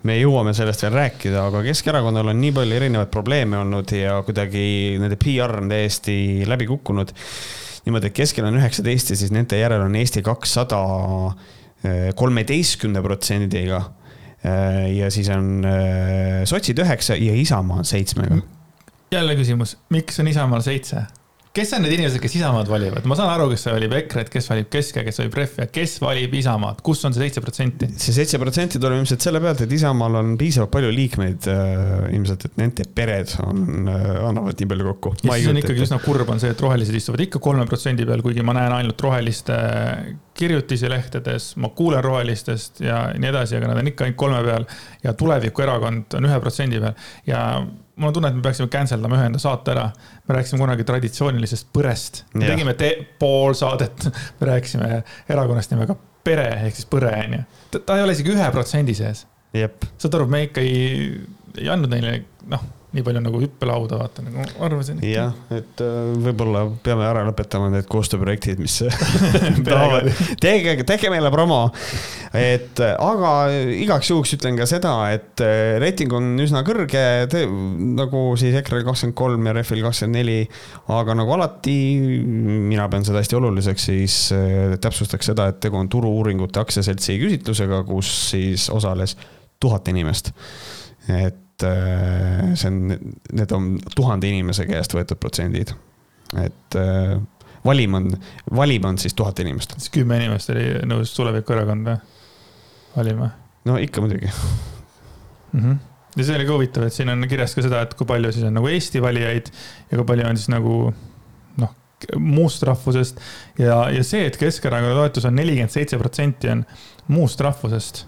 me 0.08 0.16
jõuame 0.22 0.54
sellest 0.56 0.86
veel 0.86 0.96
rääkida, 0.96 1.44
aga 1.50 1.63
Keskerakonnal 1.68 2.32
on 2.32 2.39
nii 2.39 2.54
palju 2.56 2.80
erinevaid 2.80 3.12
probleeme 3.12 3.60
olnud 3.60 3.92
ja 3.92 4.22
kuidagi 4.24 4.63
nende 5.04 5.20
PR 5.20 5.58
on 5.60 5.68
täiesti 5.72 6.16
läbi 6.48 6.70
kukkunud. 6.70 7.12
niimoodi, 7.84 8.08
et 8.08 8.16
keskel 8.16 8.48
on 8.48 8.60
üheksateist 8.62 9.12
ja 9.12 9.20
siis 9.20 9.36
nende 9.36 9.60
järel 9.60 9.84
on 9.84 10.00
Eesti 10.00 10.24
kakssada 10.24 10.80
äh, 11.28 12.10
kolmeteistkümne 12.16 13.04
protsendiga. 13.04 13.84
Äh, 14.39 14.96
ja 14.96 15.12
siis 15.12 15.28
on 15.36 15.68
sotsid 16.48 16.80
üheksa 16.80 17.20
ja 17.20 17.36
Isamaa 17.36 17.84
on 17.84 17.86
seitsmega. 17.86 18.39
jälle 19.12 19.36
küsimus, 19.36 19.75
miks 19.89 20.20
on 20.20 20.28
Isamaal 20.32 20.63
seitse? 20.63 21.10
Kes 21.53 21.72
on 21.74 21.82
need 21.82 21.96
inimesed, 21.96 22.22
kes 22.22 22.36
Isamaad 22.38 22.70
valivad, 22.70 23.06
ma 23.10 23.15
saan 23.18 23.32
aru, 23.34 23.48
kes 23.50 23.63
valib 23.72 23.94
EKRE-t, 23.98 24.29
kes 24.34 24.50
valib 24.51 24.68
Keske, 24.70 25.01
kes 25.08 25.18
valib 25.22 25.38
Refi, 25.39 25.65
kes 25.74 25.96
valib 26.03 26.36
Isamaad, 26.38 26.84
kus 26.86 27.01
on 27.10 27.15
see 27.15 27.24
seitse 27.25 27.41
protsenti? 27.41 27.89
see 27.98 28.13
seitse 28.13 28.39
protsenti 28.41 28.82
tuleb 28.82 29.01
ilmselt 29.01 29.25
selle 29.25 29.41
pealt, 29.41 29.63
et 29.65 29.74
Isamaal 29.79 30.20
on 30.22 30.36
piisavalt 30.39 30.74
palju 30.75 30.91
liikmeid 30.94 31.50
äh, 31.50 32.06
ilmselt, 32.13 32.46
et 32.46 32.62
nende 32.62 32.86
pered 32.96 33.34
on 33.48 33.89
äh,, 33.89 34.08
annavad 34.29 34.62
nii 34.62 34.70
palju 34.75 34.89
kokku. 34.91 35.15
ja 35.25 35.39
siis 35.39 35.50
on 35.50 35.62
ikkagi 35.63 35.86
üsna 35.88 36.00
kurb 36.06 36.29
on 36.29 36.44
see, 36.44 36.53
et 36.53 36.63
rohelised 36.65 37.01
istuvad 37.01 37.25
ikka 37.25 37.41
kolme 37.50 37.65
protsendi 37.70 38.06
peal, 38.10 38.24
kuigi 38.25 38.46
ma 38.46 38.56
näen 38.60 38.77
ainult 38.77 39.01
roheliste 39.08 39.58
kirjutisi 40.39 40.88
lehtedes, 40.91 41.51
ma 41.60 41.74
kuulen 41.75 42.06
rohelistest 42.06 42.86
ja 42.86 43.08
nii 43.18 43.34
edasi, 43.34 43.58
aga 43.58 43.74
nad 43.74 43.82
on 43.82 43.89
ikka 43.89 44.06
ainult 44.06 44.22
kolme 44.22 44.46
peal. 44.46 44.70
ja 45.03 45.18
tulevikuerakond 45.18 46.20
on 46.20 46.29
ühe 46.29 46.41
protsendi 46.46 46.79
peal 46.84 46.94
ja 47.27 47.44
mul 48.00 48.10
on 48.12 48.15
tunne, 48.15 48.32
et 48.32 48.38
me 48.38 48.44
peaksime 48.46 48.70
cancel 48.72 49.03
dama 49.03 49.20
ühe 49.20 49.29
enda 49.29 49.41
saate 49.41 49.74
ära. 49.75 49.89
me 50.27 50.38
rääkisime 50.38 50.62
kunagi 50.63 50.86
traditsioonilisest 50.88 51.70
põrest. 51.75 52.24
me 52.34 52.48
ja. 52.48 52.53
tegime 52.56 52.75
pool 53.20 53.53
saadet, 53.58 54.10
me 54.39 54.51
rääkisime 54.53 55.03
erakonnast 55.29 55.75
nimega 55.75 55.98
Pere 56.24 56.50
ehk 56.65 56.75
siis 56.75 56.88
Põre 56.89 57.13
onju. 57.15 57.44
ta 57.79 57.96
ei 57.96 58.03
ole 58.03 58.15
isegi 58.18 58.34
ühe 58.36 58.50
protsendi 58.51 58.96
sees. 58.98 59.25
saad 59.53 60.20
aru, 60.20 60.27
me 60.32 60.44
ikka 60.48 60.62
ei, 60.62 61.15
ei 61.58 61.72
andnud 61.72 61.94
neile, 61.94 62.24
noh 62.51 62.68
nii 62.89 63.03
palju 63.05 63.22
nagu 63.22 63.39
hüppelauda, 63.43 64.00
vaata 64.00 64.24
nagu 64.25 64.41
arvasin. 64.65 65.01
jah, 65.05 65.36
et 65.53 65.81
äh, 65.86 65.98
võib-olla 66.25 66.63
peame 66.84 67.05
ära 67.05 67.22
lõpetama 67.27 67.67
need 67.69 67.86
koostööprojektid, 67.91 68.62
mis 68.62 68.79
tahavad, 69.67 70.08
tehke, 70.41 70.74
tehke 70.89 71.12
meile 71.13 71.29
promo. 71.34 71.60
et 72.34 72.81
aga 72.81 73.34
igaks 73.77 74.10
juhuks 74.10 74.34
ütlen 74.39 74.58
ka 74.58 74.65
seda, 74.69 74.93
et 75.13 75.43
äh, 75.46 75.77
reiting 75.81 76.15
on 76.17 76.31
üsna 76.41 76.63
kõrge, 76.65 77.03
nagu 78.00 78.24
siis 78.41 78.58
EKRE-l 78.63 78.88
kakskümmend 78.88 79.17
kolm 79.22 79.50
ja 79.50 79.53
Rehvil 79.60 79.86
kakskümmend 79.86 80.17
neli. 80.17 80.39
aga 80.96 81.17
nagu 81.19 81.36
alati, 81.38 81.77
mina 82.72 82.88
pean 82.89 83.05
seda 83.05 83.22
hästi 83.22 83.38
oluliseks, 83.38 83.89
siis 83.91 84.17
äh, 84.34 84.79
täpsustaks 84.81 85.29
seda, 85.29 85.51
et 85.53 85.62
tegu 85.62 85.77
on 85.77 85.91
Turu-uuringute 85.93 86.62
aktsiaseltsi 86.63 87.19
küsitlusega, 87.22 87.84
kus 87.86 88.10
siis 88.31 88.65
osales 88.74 89.13
tuhat 89.62 89.93
inimest 89.93 90.34
et 91.10 91.38
et 91.60 91.68
äh, 91.68 92.56
see 92.56 92.70
on, 92.70 92.94
need 93.34 93.51
on 93.51 93.74
tuhande 93.96 94.30
inimese 94.30 94.66
käest 94.70 94.94
võetud 94.96 95.20
protsendid. 95.20 95.74
et 96.39 96.78
äh, 96.80 97.20
valim 97.66 97.94
on, 97.94 98.10
valim 98.56 98.86
on 98.86 98.98
siis 98.98 99.13
tuhat 99.13 99.39
inimest. 99.39 99.75
siis 99.78 99.92
kümme 99.94 100.20
inimest 100.22 100.50
oli 100.54 100.72
nõus 100.88 101.13
Tulevikuerakond 101.16 101.88
või? 101.88 102.00
valima? 102.96 103.30
no 103.66 103.78
ikka 103.78 104.01
muidugi 104.01 104.30
mm. 104.30 105.60
-hmm. 105.60 105.78
ja 106.16 106.24
see 106.24 106.36
oli 106.36 106.48
ka 106.48 106.54
huvitav, 106.54 106.88
et 106.88 106.94
siin 106.94 107.10
on 107.10 107.28
kirjas 107.28 107.56
ka 107.56 107.66
seda, 107.66 107.82
et 107.82 107.94
kui 107.94 108.08
palju 108.08 108.32
siis 108.32 108.48
on 108.48 108.56
nagu 108.56 108.68
Eesti 108.68 109.01
valijaid 109.01 109.51
ja 109.92 109.98
kui 109.98 110.06
palju 110.06 110.28
on 110.30 110.38
siis 110.38 110.54
nagu 110.54 110.94
noh, 111.58 111.75
muust 112.18 112.63
rahvusest. 112.63 113.20
ja, 113.60 113.89
ja 113.89 114.04
see, 114.04 114.25
et 114.25 114.38
Keskerakonna 114.38 114.96
toetus 114.96 115.25
on 115.25 115.36
nelikümmend 115.36 115.75
seitse 115.75 115.98
protsenti 115.98 116.50
on 116.56 116.63
muust 117.08 117.42
rahvusest 117.42 118.06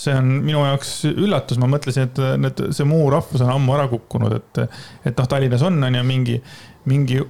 see 0.00 0.14
on 0.16 0.30
minu 0.44 0.62
jaoks 0.64 0.92
üllatus, 1.10 1.60
ma 1.60 1.68
mõtlesin, 1.70 2.08
et 2.08 2.20
need, 2.40 2.62
see 2.76 2.88
muu 2.88 3.08
rahvus 3.12 3.42
on 3.44 3.52
ammu 3.52 3.76
ära 3.76 3.88
kukkunud, 3.90 4.36
et, 4.38 4.62
et 5.04 5.16
noh, 5.16 5.28
Tallinnas 5.28 5.64
on, 5.66 5.76
on 5.84 5.98
ju 5.98 6.04
mingi, 6.06 6.38
mingi 6.90 7.20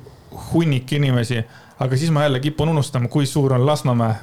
hunnik 0.51 0.93
inimesi, 0.95 1.41
aga 1.83 1.99
siis 1.99 2.13
ma 2.15 2.27
jälle 2.27 2.43
kipun 2.45 2.71
unustama, 2.71 3.11
kui 3.11 3.27
suur 3.27 3.57
on 3.57 3.67
Lasnamäe 3.67 4.15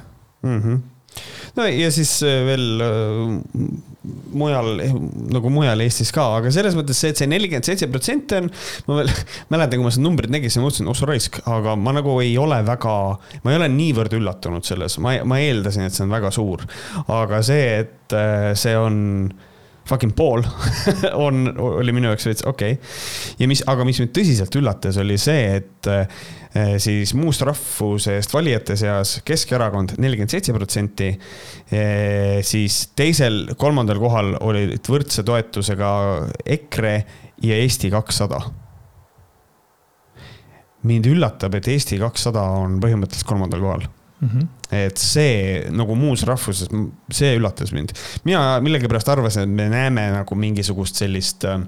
mm. 0.42 0.62
-hmm 0.62 0.86
no 1.56 1.66
ja 1.66 1.90
siis 1.92 2.20
veel 2.22 2.80
äh, 2.84 3.68
mujal, 4.32 4.78
nagu 5.34 5.50
mujal 5.52 5.82
Eestis 5.82 6.12
ka, 6.14 6.24
aga 6.38 6.52
selles 6.54 6.76
mõttes 6.78 7.00
see, 7.00 7.10
et 7.12 7.20
see 7.20 7.28
nelikümmend 7.30 7.66
seitse 7.66 7.88
protsenti 7.90 8.38
on, 8.38 8.50
ma 8.86 9.00
veel 9.00 9.10
mäletan, 9.52 9.80
kui 9.80 9.88
ma 9.88 9.92
seda 9.94 10.06
numbrit 10.06 10.32
nägin, 10.32 10.52
siis 10.52 10.62
ma 10.62 10.68
mõtlesin, 10.68 10.90
ossa 10.92 11.08
raisk, 11.08 11.40
aga 11.50 11.74
ma 11.78 11.96
nagu 11.96 12.14
ei 12.22 12.36
ole 12.40 12.60
väga, 12.66 12.94
ma 13.42 13.52
ei 13.52 13.58
ole 13.58 13.68
niivõrd 13.74 14.14
üllatunud 14.20 14.66
selles, 14.68 15.00
ma, 15.02 15.16
ma 15.28 15.42
eeldasin, 15.42 15.88
et 15.88 15.96
see 15.96 16.06
on 16.06 16.14
väga 16.14 16.32
suur. 16.34 16.64
aga 17.10 17.42
see, 17.46 17.68
et 17.82 18.16
äh, 18.16 18.52
see 18.58 18.76
on 18.78 18.98
fucking 19.88 20.12
pool 20.14 20.42
on, 21.26 21.46
oli 21.58 21.94
minu 21.96 22.10
jaoks 22.10 22.28
veits 22.28 22.44
okei 22.46 22.76
okay.. 22.76 22.90
ja 23.40 23.48
mis, 23.50 23.62
aga 23.70 23.86
mis 23.88 24.00
mind 24.02 24.12
tõsiselt 24.16 24.58
üllatas, 24.60 24.98
oli 25.00 25.16
see, 25.20 25.62
et 25.62 25.88
eh, 25.90 26.20
siis 26.80 27.12
muust 27.14 27.42
rahvusest 27.44 28.32
valijate 28.32 28.76
seas 28.80 29.18
Keskerakond 29.26 29.96
nelikümmend 30.00 30.32
seitse 30.32 30.54
protsenti. 30.56 31.10
Eh, 31.70 32.38
siis 32.46 32.80
teisel, 32.96 33.54
kolmandal 33.60 34.00
kohal 34.00 34.34
olid 34.40 34.88
võrdse 34.88 35.24
toetusega 35.28 35.90
EKRE 36.56 36.94
ja 37.44 37.60
Eesti 37.60 37.92
kakssada 37.92 38.40
mind 40.88 41.08
üllatab, 41.10 41.56
et 41.58 41.68
Eesti 41.72 41.98
kakssada 42.00 42.42
on 42.58 42.78
põhimõtteliselt 42.82 43.28
kolmandal 43.28 43.62
kohal 43.62 43.84
mm. 43.84 44.28
-hmm. 44.28 44.48
et 44.78 44.98
see 45.02 45.64
nagu 45.74 45.96
muus 45.98 46.22
rahvuses, 46.28 46.70
see 47.10 47.34
üllatas 47.36 47.72
mind. 47.74 47.92
mina 48.24 48.60
millegipärast 48.64 49.08
arvasin, 49.08 49.42
et 49.42 49.54
me 49.60 49.68
näeme 49.72 50.08
nagu 50.14 50.34
mingisugust 50.34 51.02
sellist 51.02 51.44
äh, 51.44 51.60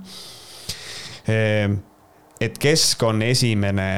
et 2.40 2.56
Kesk 2.60 3.02
on 3.04 3.20
esimene. 3.24 3.88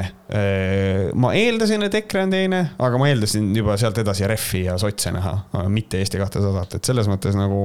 Ma 1.14 1.34
eeldasin, 1.38 1.84
et 1.86 1.94
EKRE 2.02 2.24
on 2.26 2.32
teine, 2.32 2.62
aga 2.82 2.98
ma 2.98 3.10
eeldasin 3.10 3.52
juba 3.54 3.76
sealt 3.80 4.00
edasi 4.02 4.26
Refi 4.30 4.64
ja 4.66 4.78
sotse 4.80 5.12
näha, 5.14 5.36
mitte 5.70 6.00
Eesti 6.02 6.18
kahtesadat, 6.20 6.78
et 6.78 6.90
selles 6.90 7.10
mõttes 7.10 7.38
nagu 7.38 7.62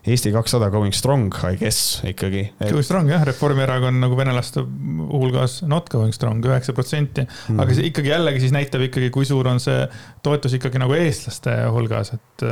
Eesti 0.00 0.32
kakssada 0.32 0.70
going 0.72 0.94
strong, 0.96 1.28
I 1.44 1.58
guess 1.60 2.00
ikkagi 2.08 2.46
et.... 2.48 2.70
Going 2.70 2.86
strong 2.86 3.10
jah, 3.12 3.20
Reformierakond 3.28 4.00
nagu 4.00 4.16
venelaste 4.16 4.62
hulgas 4.64 5.58
not 5.68 5.90
going 5.92 6.14
strong, 6.16 6.40
üheksa 6.48 6.72
protsenti. 6.76 7.26
aga 7.52 7.66
mhm. 7.66 7.74
see 7.76 7.90
ikkagi 7.92 8.14
jällegi 8.14 8.40
siis 8.46 8.54
näitab 8.56 8.86
ikkagi, 8.88 9.10
kui 9.12 9.28
suur 9.28 9.50
on 9.52 9.60
see 9.60 9.84
toetus 10.24 10.56
ikkagi 10.56 10.80
nagu 10.80 10.96
eestlaste 10.96 11.58
hulgas, 11.74 12.14
et, 12.16 12.46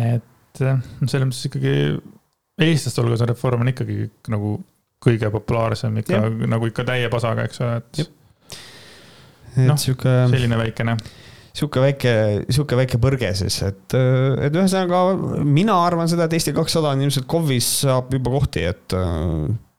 et 0.00 0.62
selles 0.64 1.28
mõttes 1.28 1.44
ikkagi 1.50 1.76
eestlaste 2.64 3.04
hulgas 3.04 3.26
on 3.26 3.30
Reform 3.34 3.66
on 3.66 3.74
ikkagi 3.74 4.08
nagu 4.32 4.56
kõige 5.02 5.30
populaarsem 5.34 6.00
ikka 6.02 6.22
ja. 6.22 6.32
nagu 6.48 6.70
ikka 6.70 6.86
täie 6.88 7.10
pasaga, 7.12 7.46
eks 7.46 7.62
ole, 7.64 7.76
et. 7.82 8.02
noh, 9.66 9.78
selline 9.78 10.58
väikene 10.60 10.96
sihuke 11.56 11.80
väike, 11.80 12.12
sihuke 12.52 12.76
väike 12.76 13.00
põrge 13.00 13.30
siis, 13.38 13.62
et, 13.64 13.96
et 13.96 14.52
ühesõnaga 14.56 15.40
mina 15.46 15.78
arvan 15.86 16.10
seda, 16.10 16.26
et 16.26 16.36
Eesti 16.36 16.52
kakssada 16.56 16.92
on 16.92 17.06
ilmselt 17.06 17.28
KOV-is 17.30 17.70
saab 17.86 18.12
juba 18.12 18.34
kohti, 18.34 18.66
et 18.68 18.96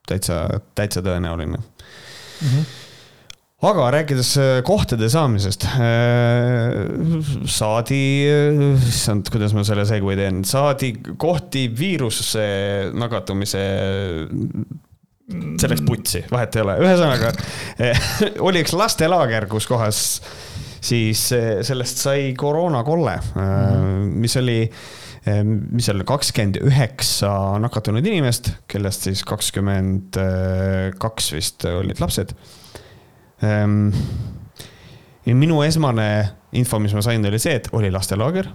täitsa, 0.09 0.41
täitsa 0.77 1.05
tõenäoline 1.05 1.61
mm. 1.61 2.49
-hmm 2.49 2.75
aga 3.57 3.87
rääkides 3.89 4.31
äh, 4.37 4.59
kohtade 4.61 5.07
saamisest, 5.09 5.63
äh, 5.65 6.75
saadi, 7.49 8.01
issand, 8.85 9.31
kuidas 9.33 9.55
ma 9.57 9.63
selle 9.65 9.85
segway 9.89 10.17
teen, 10.19 10.43
saadi 10.45 10.91
kohti 11.17 11.63
viiruse 11.73 12.45
nakatumise 12.93 13.63
selleks 15.27 15.83
putsi, 15.83 16.21
vahet 16.31 16.55
ei 16.55 16.63
ole, 16.63 16.77
ühesõnaga 16.85 17.33
oli 18.47 18.61
üks 18.63 18.75
lastelaager, 18.77 19.47
kus 19.51 19.67
kohas 19.67 20.03
siis 20.83 21.25
eh, 21.35 21.49
sellest 21.67 21.99
sai 21.99 22.29
koroonakolle 22.37 23.17
mm, 23.17 23.41
-hmm. 23.41 24.05
mis 24.23 24.37
oli 24.39 24.61
eh, 24.63 25.41
mis 25.43 25.89
seal 25.89 26.05
kakskümmend 26.07 26.61
üheksa 26.63 27.31
nakatunud 27.59 28.05
inimest, 28.07 28.53
kellest 28.71 29.09
siis 29.09 29.25
kakskümmend 29.27 30.19
kaks 30.97 31.33
vist 31.35 31.67
olid 31.67 31.99
lapsed. 31.99 32.31
Ehm, 33.43 33.91
ja 35.25 35.35
minu 35.35 35.59
esmane 35.65 36.07
info, 36.57 36.79
mis 36.79 36.95
ma 36.95 37.03
sain, 37.03 37.25
oli 37.25 37.39
see, 37.39 37.59
et 37.59 37.67
oli 37.75 37.91
lastelaager 37.91 38.47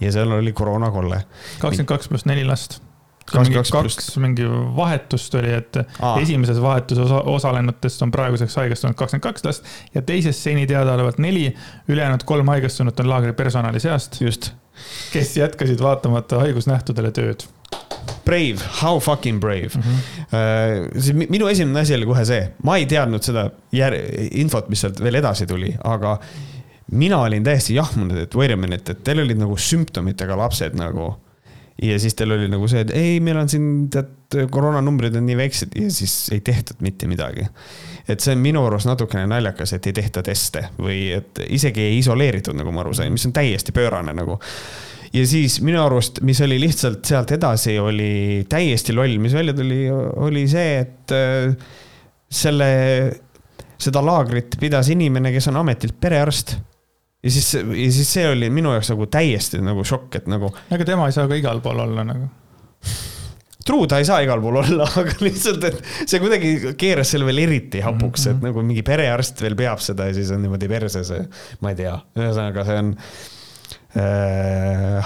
ja 0.00 0.12
seal 0.12 0.32
oli 0.40 0.56
koroonakolle. 0.56 1.20
kakskümmend 1.60 1.92
kaks 1.92 2.08
pluss 2.08 2.24
neli 2.30 2.48
last 2.48 2.80
mingi 3.32 3.56
kaks, 3.56 3.70
kaks 3.72 4.16
mingi 4.22 4.46
vahetust 4.76 5.34
oli, 5.38 5.52
et 5.56 5.78
Aa. 5.80 6.18
esimeses 6.20 6.60
vahetuses 6.62 7.04
osa, 7.06 7.22
osalenutest 7.36 8.02
on 8.04 8.12
praeguseks 8.14 8.56
haigestunud 8.60 8.96
kakskümmend 8.98 9.24
kaks 9.24 9.44
last 9.44 9.72
ja 9.94 10.02
teises 10.02 10.42
seni 10.44 10.66
teadaolevalt 10.70 11.18
neli, 11.18 11.48
ülejäänud 11.88 12.26
kolm 12.28 12.52
haigestunut 12.52 13.00
on 13.00 13.08
laagri 13.08 13.32
personali 13.32 13.80
seast. 13.80 14.20
just. 14.20 14.52
kes 15.12 15.36
jätkasid 15.36 15.82
vaatamata 15.82 16.38
haigusnähtudele 16.42 17.12
tööd. 17.14 17.46
Brave, 18.24 18.56
how 18.82 18.98
fucking 18.98 19.40
brave 19.40 19.70
mm. 19.74 19.82
-hmm. 19.82 21.00
Siis 21.00 21.28
minu 21.28 21.46
esimene 21.48 21.80
asi 21.80 21.94
oli 21.94 22.06
kohe 22.06 22.24
see, 22.24 22.52
ma 22.62 22.76
ei 22.76 22.86
teadnud 22.86 23.22
seda 23.22 23.50
jär-, 23.72 24.00
infot, 24.30 24.68
mis 24.68 24.80
sealt 24.80 25.00
veel 25.00 25.14
edasi 25.14 25.46
tuli, 25.46 25.74
aga 25.84 26.18
mina 26.90 27.18
olin 27.18 27.44
täiesti 27.44 27.74
jahmunud, 27.74 28.16
et 28.18 28.34
wait 28.34 28.52
a 28.52 28.56
minute, 28.56 28.92
et 28.92 29.04
teil 29.04 29.20
olid 29.20 29.38
nagu 29.38 29.56
sümptomitega 29.56 30.36
lapsed 30.36 30.74
nagu 30.74 31.14
ja 31.82 31.98
siis 31.98 32.14
tal 32.14 32.34
oli 32.36 32.46
nagu 32.50 32.68
see, 32.70 32.84
et 32.84 32.92
ei, 32.94 33.18
meil 33.24 33.38
on 33.40 33.50
siin 33.50 33.66
tead 33.92 34.48
koroonanumbrid 34.50 35.14
on 35.18 35.26
nii 35.26 35.36
väiksed 35.38 35.74
ja 35.78 35.90
siis 35.92 36.14
ei 36.34 36.40
tehtud 36.44 36.82
mitte 36.86 37.06
midagi. 37.10 37.46
et 38.08 38.20
see 38.20 38.34
on 38.36 38.42
minu 38.42 38.64
arust 38.66 38.86
natukene 38.86 39.26
naljakas, 39.30 39.74
et 39.74 39.86
ei 39.90 39.96
tehta 39.96 40.22
teste 40.22 40.68
või 40.78 41.08
et 41.16 41.40
isegi 41.48 41.82
ei 41.82 41.98
isoleeritud, 41.98 42.56
nagu 42.58 42.72
ma 42.74 42.84
aru 42.84 42.94
sain, 42.94 43.12
mis 43.12 43.26
on 43.26 43.34
täiesti 43.34 43.74
pöörane 43.74 44.14
nagu 44.14 44.38
ja 45.14 45.26
siis 45.26 45.60
minu 45.64 45.82
arust, 45.82 46.20
mis 46.26 46.40
oli 46.46 46.60
lihtsalt 46.62 47.04
sealt 47.06 47.34
edasi, 47.34 47.78
oli 47.78 48.44
täiesti 48.48 48.94
loll, 48.94 49.18
mis 49.22 49.34
välja 49.34 49.54
tuli, 49.56 49.86
oli 49.90 50.46
see, 50.50 50.78
et 50.84 51.14
äh, 51.14 51.54
selle 52.30 52.70
seda 53.80 54.02
laagrit 54.04 54.56
pidas 54.60 54.88
inimene, 54.94 55.32
kes 55.34 55.50
on 55.50 55.58
ametilt 55.62 55.98
perearst 56.00 56.56
ja 57.24 57.30
siis, 57.30 57.54
ja 57.54 57.92
siis 57.92 58.12
see 58.12 58.28
oli 58.28 58.50
minu 58.52 58.72
jaoks 58.74 58.90
nagu 58.92 59.06
täiesti 59.10 59.60
nagu 59.64 59.84
šokk, 59.86 60.16
et 60.20 60.26
nagu. 60.30 60.50
ega 60.74 60.84
tema 60.88 61.06
ei 61.08 61.14
saa 61.16 61.28
ka 61.30 61.34
igal 61.40 61.60
pool 61.64 61.78
olla 61.86 62.02
nagu. 62.06 62.24
True, 63.64 63.86
ta 63.88 63.98
ei 63.98 64.04
saa 64.04 64.20
igal 64.20 64.42
pool 64.44 64.56
olla, 64.60 64.84
aga 65.00 65.14
lihtsalt, 65.24 65.64
et 65.70 65.78
see 66.04 66.20
kuidagi 66.20 66.74
keeras 66.80 67.10
selle 67.14 67.26
veel 67.28 67.40
eriti 67.46 67.80
hapuks 67.84 68.26
mm, 68.26 68.28
-hmm. 68.30 68.34
et 68.34 68.36
mhm. 68.36 68.44
nagu 68.50 68.58
mingi 68.72 68.82
perearst 68.84 69.36
veel 69.42 69.56
peab 69.56 69.80
seda 69.80 70.02
ja 70.10 70.14
siis 70.16 70.30
on 70.34 70.40
niimoodi 70.44 70.68
perse 70.68 71.04
see, 71.04 71.22
ma 71.64 71.72
ei 71.72 71.78
tea, 71.80 71.94
ühesõnaga 72.18 72.60
see 72.68 72.78
on 72.82 72.88
uh, 72.92 72.96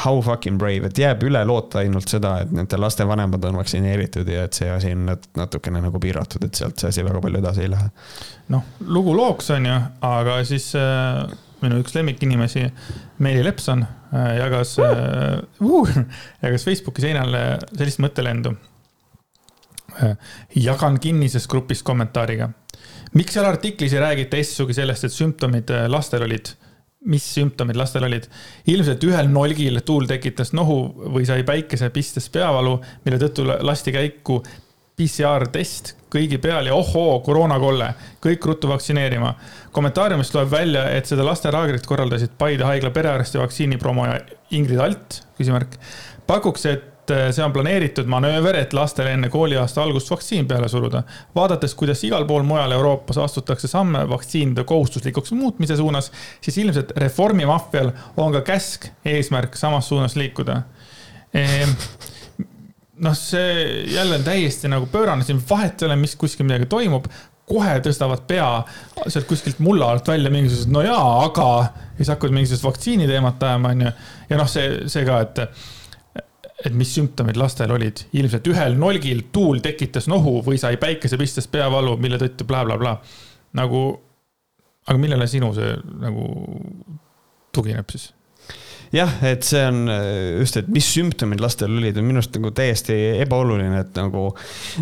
how 0.04 0.16
fucking 0.26 0.58
brave, 0.58 0.84
et 0.90 0.96
jääb 0.98 1.22
üle 1.28 1.44
loota 1.46 1.78
ainult 1.84 2.08
seda, 2.10 2.30
et 2.42 2.50
nende 2.50 2.76
laste 2.82 3.06
vanemad 3.06 3.42
on 3.46 3.54
vaktsineeritud 3.62 4.28
ja 4.28 4.40
et 4.48 4.54
see 4.58 4.70
asi 4.74 4.90
on 4.96 5.02
natukene 5.38 5.78
nagu 5.86 5.98
piiratud, 6.02 6.42
et 6.50 6.54
sealt 6.58 6.76
see 6.82 6.90
asi 6.90 7.00
väga 7.06 7.18
palju 7.22 7.38
edasi 7.38 7.60
ei 7.66 7.70
lähe. 7.76 7.88
noh, 8.54 8.62
lugu 8.90 9.12
looks 9.16 9.46
on 9.54 9.62
ju, 9.70 9.78
aga 10.08 10.32
siis 10.48 10.66
äh, 10.74 11.22
minu 11.62 11.80
üks 11.82 11.94
lemmikinimesi, 11.96 12.64
Meeli 13.24 13.42
Lepson 13.46 13.82
äh, 13.84 14.36
jagas 14.38 14.76
uh, 14.82 15.42
uh, 15.64 15.92
jagas 16.44 16.66
Facebooki 16.68 17.04
seinale 17.04 17.44
sellist 17.72 18.02
mõttelendu 18.04 18.56
jagan 20.54 20.98
kinnises 21.02 21.48
grupis 21.50 21.80
kommentaariga. 21.82 22.50
miks 23.18 23.34
seal 23.34 23.48
artiklis 23.48 23.96
ei 23.96 24.02
räägita 24.02 24.38
S-sugi 24.44 24.76
sellest, 24.76 25.08
et 25.08 25.14
sümptomid 25.14 25.72
lastel 25.90 26.22
olid 26.22 26.52
mis 27.08 27.24
sümptomid 27.34 27.76
lastel 27.78 28.04
olid. 28.04 28.26
ilmselt 28.66 29.04
ühel 29.04 29.30
nolgil 29.32 29.80
tuul 29.86 30.06
tekitas 30.06 30.52
nohu 30.52 30.78
või 31.14 31.26
sai 31.26 31.44
päikesepistes 31.46 32.28
peavalu, 32.34 32.78
mille 33.04 33.18
tõttu 33.22 33.46
lasti 33.46 33.94
käiku 33.94 34.42
PCR-test 34.98 35.94
kõigi 36.12 36.38
peal 36.42 36.68
ja 36.68 36.74
ohoo, 36.76 37.20
koroonakolle, 37.24 37.92
kõik 38.24 38.44
ruttu 38.46 38.68
vaktsineerima. 38.68 39.34
kommentaariumist 39.72 40.34
loeb 40.34 40.50
välja, 40.50 40.88
et 40.90 41.06
seda 41.06 41.24
lastelaagrit 41.24 41.86
korraldasid 41.86 42.30
Paide 42.38 42.64
haigla 42.64 42.90
perearsti 42.90 43.38
vaktsiinipromoja 43.38 44.20
Ingrid 44.50 44.78
Alt, 44.78 45.22
küsimärk. 45.38 45.78
pakuks, 46.26 46.66
et 46.66 47.10
äh, 47.10 47.30
see 47.32 47.44
on 47.44 47.52
planeeritud 47.52 48.06
manööver, 48.06 48.56
et 48.56 48.72
lastele 48.72 49.12
enne 49.12 49.28
kooliaasta 49.28 49.82
algust 49.82 50.10
vaktsiin 50.10 50.48
peale 50.48 50.68
suruda. 50.68 51.02
vaadates, 51.34 51.74
kuidas 51.74 52.04
igal 52.04 52.26
pool 52.26 52.42
mujal 52.42 52.72
Euroopas 52.72 53.18
astutakse 53.18 53.68
samme 53.68 54.08
vaktsiinide 54.08 54.64
kohustuslikuks 54.64 55.32
muutmise 55.32 55.76
suunas, 55.76 56.12
siis 56.40 56.58
ilmselt 56.58 56.92
reformimaffial 56.96 57.92
on 58.16 58.32
ka 58.32 58.40
käsk, 58.40 58.90
eesmärk 59.04 59.56
samas 59.56 59.88
suunas 59.88 60.16
liikuda 60.16 60.62
ehm, 61.34 61.70
noh, 63.04 63.16
see 63.16 63.64
jälle 63.92 64.18
on 64.18 64.26
täiesti 64.26 64.70
nagu 64.70 64.86
pöörane, 64.92 65.24
siin 65.24 65.40
vahet 65.50 65.82
ei 65.82 65.88
ole, 65.88 65.96
mis 66.00 66.16
kuskil 66.18 66.46
midagi 66.48 66.68
toimub, 66.70 67.08
kohe 67.48 67.78
tõstavad 67.84 68.26
pea 68.28 68.48
sealt 69.06 69.26
kuskilt 69.28 69.60
mulla 69.64 69.88
alt 69.94 70.08
välja 70.08 70.30
mingisugused, 70.32 70.70
no 70.72 70.82
jaa, 70.84 71.24
aga. 71.24 71.48
ja 71.72 71.96
siis 72.00 72.12
hakkavad 72.12 72.36
mingisugust 72.36 72.66
vaktsiini 72.66 73.08
teemat 73.08 73.42
ajama, 73.42 73.72
onju. 73.76 73.92
ja 74.28 74.40
noh, 74.40 74.50
see, 74.50 74.88
see 74.90 75.06
ka, 75.08 75.20
et 75.24 75.44
et 76.66 76.74
mis 76.74 76.90
sümptomid 76.90 77.38
lastel 77.38 77.70
olid. 77.70 78.02
ilmselt 78.18 78.46
ühel 78.50 78.74
nolgil 78.78 79.22
tuul 79.32 79.62
tekitas 79.62 80.08
nohu 80.10 80.40
või 80.46 80.58
sai 80.58 80.76
päikesepistes 80.80 81.46
peavalu, 81.52 81.96
mille 82.02 82.18
tõttu 82.20 82.46
blablabla 82.48 82.96
bla, 82.98 83.16
nagu, 83.60 83.82
aga 84.88 84.98
millele 84.98 85.28
sinu 85.30 85.52
see 85.56 85.76
nagu 86.02 86.26
tugineb 87.54 87.94
siis? 87.94 88.10
Jah, 88.94 89.12
et 89.26 89.44
see 89.46 89.60
on 89.68 89.88
äh, 89.92 90.38
just, 90.40 90.58
et 90.60 90.68
mis 90.72 90.86
sümptomid 90.86 91.42
lastel 91.42 91.74
olid, 91.76 91.98
on 92.00 92.06
minu 92.08 92.22
arust 92.22 92.36
nagu 92.38 92.52
täiesti 92.56 92.96
ebaoluline, 93.24 93.82
et 93.84 93.98
nagu. 93.98 94.28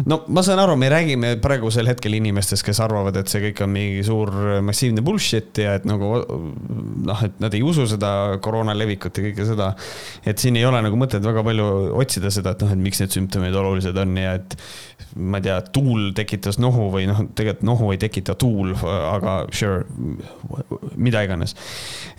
no 0.07 0.21
ma 0.33 0.45
saan 0.47 0.63
aru, 0.63 0.77
me 0.81 0.91
räägime 0.93 1.35
praegusel 1.43 1.91
hetkel 1.91 2.17
inimestest, 2.19 2.65
kes 2.67 2.81
arvavad, 2.85 3.19
et 3.21 3.33
see 3.33 3.43
kõik 3.49 3.63
on 3.67 3.73
mingi 3.75 4.05
suur 4.07 4.33
massiivne 4.67 5.05
bullshit 5.07 5.63
ja 5.63 5.77
et 5.81 5.89
nagu 5.89 6.13
noh, 7.07 7.25
et 7.27 7.41
nad 7.43 7.55
ei 7.57 7.65
usu 7.67 7.87
seda 7.91 8.11
koroona 8.45 8.77
levikut 8.77 9.19
ja 9.19 9.27
kõike 9.29 9.49
seda. 9.49 9.73
et 10.27 10.39
siin 10.43 10.59
ei 10.59 10.67
ole 10.69 10.83
nagu 10.85 10.99
mõtet 10.99 11.25
väga 11.25 11.45
palju 11.47 11.71
otsida 11.99 12.33
seda, 12.35 12.55
et 12.55 12.67
noh, 12.67 12.75
et 12.77 12.85
miks 12.87 13.03
need 13.03 13.15
sümptomid 13.17 13.57
olulised 13.57 13.97
on 14.03 14.21
ja 14.21 14.37
et 14.41 14.59
ma 15.17 15.41
ei 15.41 15.47
tea, 15.49 15.57
tuul 15.73 16.11
tekitas 16.17 16.61
nohu 16.63 16.91
või 16.93 17.07
noh, 17.09 17.25
tegelikult 17.37 17.67
nohu 17.67 17.91
ei 17.95 18.01
tekita 18.01 18.37
tuul, 18.39 18.75
aga 18.77 19.39
sure, 19.55 19.85
mida 20.97 21.23
iganes. 21.25 21.57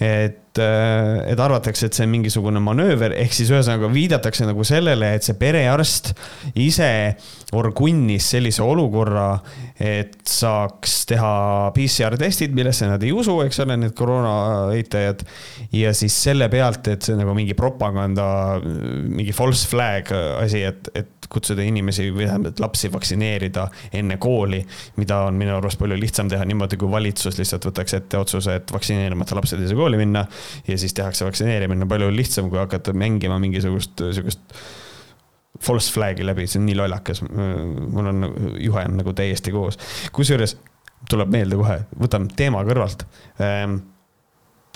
et 0.02 0.44
et, 0.62 1.32
et 1.32 1.42
arvatakse, 1.42 1.88
et 1.88 1.98
see 1.98 2.06
on 2.08 2.14
mingisugune 2.14 2.62
manööver, 2.64 3.16
ehk 3.22 3.36
siis 3.36 3.52
ühesõnaga 3.54 3.90
viidatakse 3.94 4.48
nagu 4.48 4.66
sellele, 4.68 5.14
et 5.18 5.28
see 5.28 5.38
perearst 5.40 6.14
ise 6.60 6.90
orgunnis 7.58 8.28
sellise 8.34 8.64
olukorra, 8.66 9.30
et 9.80 10.18
saaks 10.28 11.00
teha 11.12 11.34
PCR-testid, 11.76 12.56
millesse 12.58 12.90
nad 12.90 13.04
ei 13.06 13.14
usu, 13.16 13.38
eks 13.46 13.64
ole, 13.64 13.78
need 13.80 13.96
koroona 13.98 14.74
eitajad. 14.76 15.24
ja 15.76 15.94
siis 15.96 16.16
selle 16.28 16.50
pealt, 16.52 16.88
et 16.92 17.08
see 17.08 17.18
nagu 17.18 17.36
mingi 17.38 17.56
propaganda, 17.58 18.28
mingi 18.64 19.36
false 19.36 19.68
flag 19.70 20.12
asi, 20.42 20.66
et, 20.68 20.92
et 20.98 21.17
kutsuda 21.30 21.66
inimesi 21.68 22.08
või 22.16 22.28
tähendab 22.28 22.60
lapsi 22.64 22.92
vaktsineerida 22.94 23.68
enne 24.00 24.18
kooli, 24.22 24.62
mida 24.98 25.20
on 25.28 25.38
minu 25.40 25.58
arust 25.58 25.80
palju 25.82 25.98
lihtsam 26.00 26.32
teha 26.32 26.46
niimoodi, 26.48 26.80
kui 26.80 26.92
valitsus 26.92 27.40
lihtsalt 27.40 27.68
võtaks 27.70 27.98
ette 28.00 28.20
otsuse, 28.22 28.58
et 28.62 28.74
vaktsineerimata 28.74 29.38
lapsed 29.38 29.62
ei 29.62 29.72
saa 29.72 29.80
kooli 29.80 30.00
minna 30.00 30.26
ja 30.68 30.78
siis 30.80 30.96
tehakse 30.98 31.28
vaktsineerimine 31.28 31.88
palju 31.90 32.10
lihtsam, 32.16 32.52
kui 32.52 32.62
hakata 32.62 32.96
mängima 32.98 33.40
mingisugust 33.44 34.06
sihukest 34.12 34.58
false 35.64 35.92
flag'i 35.94 36.26
läbi, 36.26 36.46
see 36.48 36.62
on 36.62 36.68
nii 36.70 36.78
lollakas. 36.78 37.24
mul 37.24 38.10
on, 38.14 38.32
juhe 38.62 38.84
on 38.86 38.98
nagu 39.00 39.14
täiesti 39.18 39.52
koos. 39.52 39.80
kusjuures 40.14 40.58
tuleb 41.10 41.32
meelde 41.34 41.60
kohe, 41.60 41.80
võtan 42.00 42.28
teema 42.36 42.64
kõrvalt 42.68 43.06
ehm, 43.42 43.80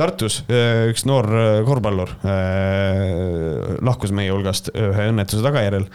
Tartus 0.02 0.40
äh, 0.50 0.88
üks 0.90 1.04
noor 1.06 1.28
äh, 1.30 1.60
korvpallur 1.66 2.10
äh, 2.26 3.76
lahkus 3.86 4.14
meie 4.16 4.32
hulgast 4.34 4.72
ühe 4.74 5.08
õnnetuse 5.12 5.44
tagajärjel. 5.46 5.86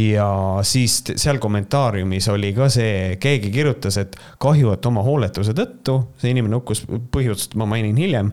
ja 0.00 0.28
siis 0.64 1.00
seal 1.10 1.40
kommentaariumis 1.42 2.30
oli 2.32 2.54
ka 2.56 2.70
see, 2.72 3.18
keegi 3.20 3.52
kirjutas, 3.52 3.98
et 4.00 4.16
kahju, 4.40 4.72
et 4.72 4.88
oma 4.88 5.04
hooletuse 5.04 5.52
tõttu, 5.56 5.98
see 6.22 6.32
inimene 6.32 6.56
hukkus, 6.56 6.86
põhjust 7.12 7.58
ma 7.60 7.68
mainin 7.68 7.98
hiljem. 8.00 8.32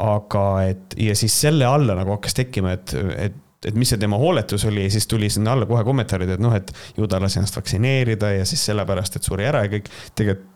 aga 0.00 0.44
et 0.70 0.96
ja 1.00 1.14
siis 1.18 1.36
selle 1.42 1.68
alla 1.68 1.98
nagu 1.98 2.16
hakkas 2.16 2.38
tekkima, 2.40 2.74
et, 2.78 2.96
et 3.18 3.38
et 3.68 3.76
mis 3.76 3.90
see 3.92 4.00
tema 4.00 4.16
hooletus 4.16 4.62
oli 4.64 4.86
ja 4.86 4.92
siis 4.92 5.04
tuli 5.04 5.28
sinna 5.28 5.52
alla 5.52 5.66
kohe 5.68 5.82
kommentaarid, 5.84 6.30
et 6.32 6.40
noh, 6.40 6.54
et 6.56 6.70
ju 6.96 7.04
ta 7.10 7.18
lasi 7.20 7.36
ennast 7.42 7.58
vaktsineerida 7.58 8.30
ja 8.38 8.46
siis 8.48 8.62
sellepärast, 8.70 9.18
et 9.18 9.26
suri 9.28 9.44
ära 9.44 9.66
ja 9.66 9.72
kõik. 9.74 9.90
tegelikult 10.16 10.49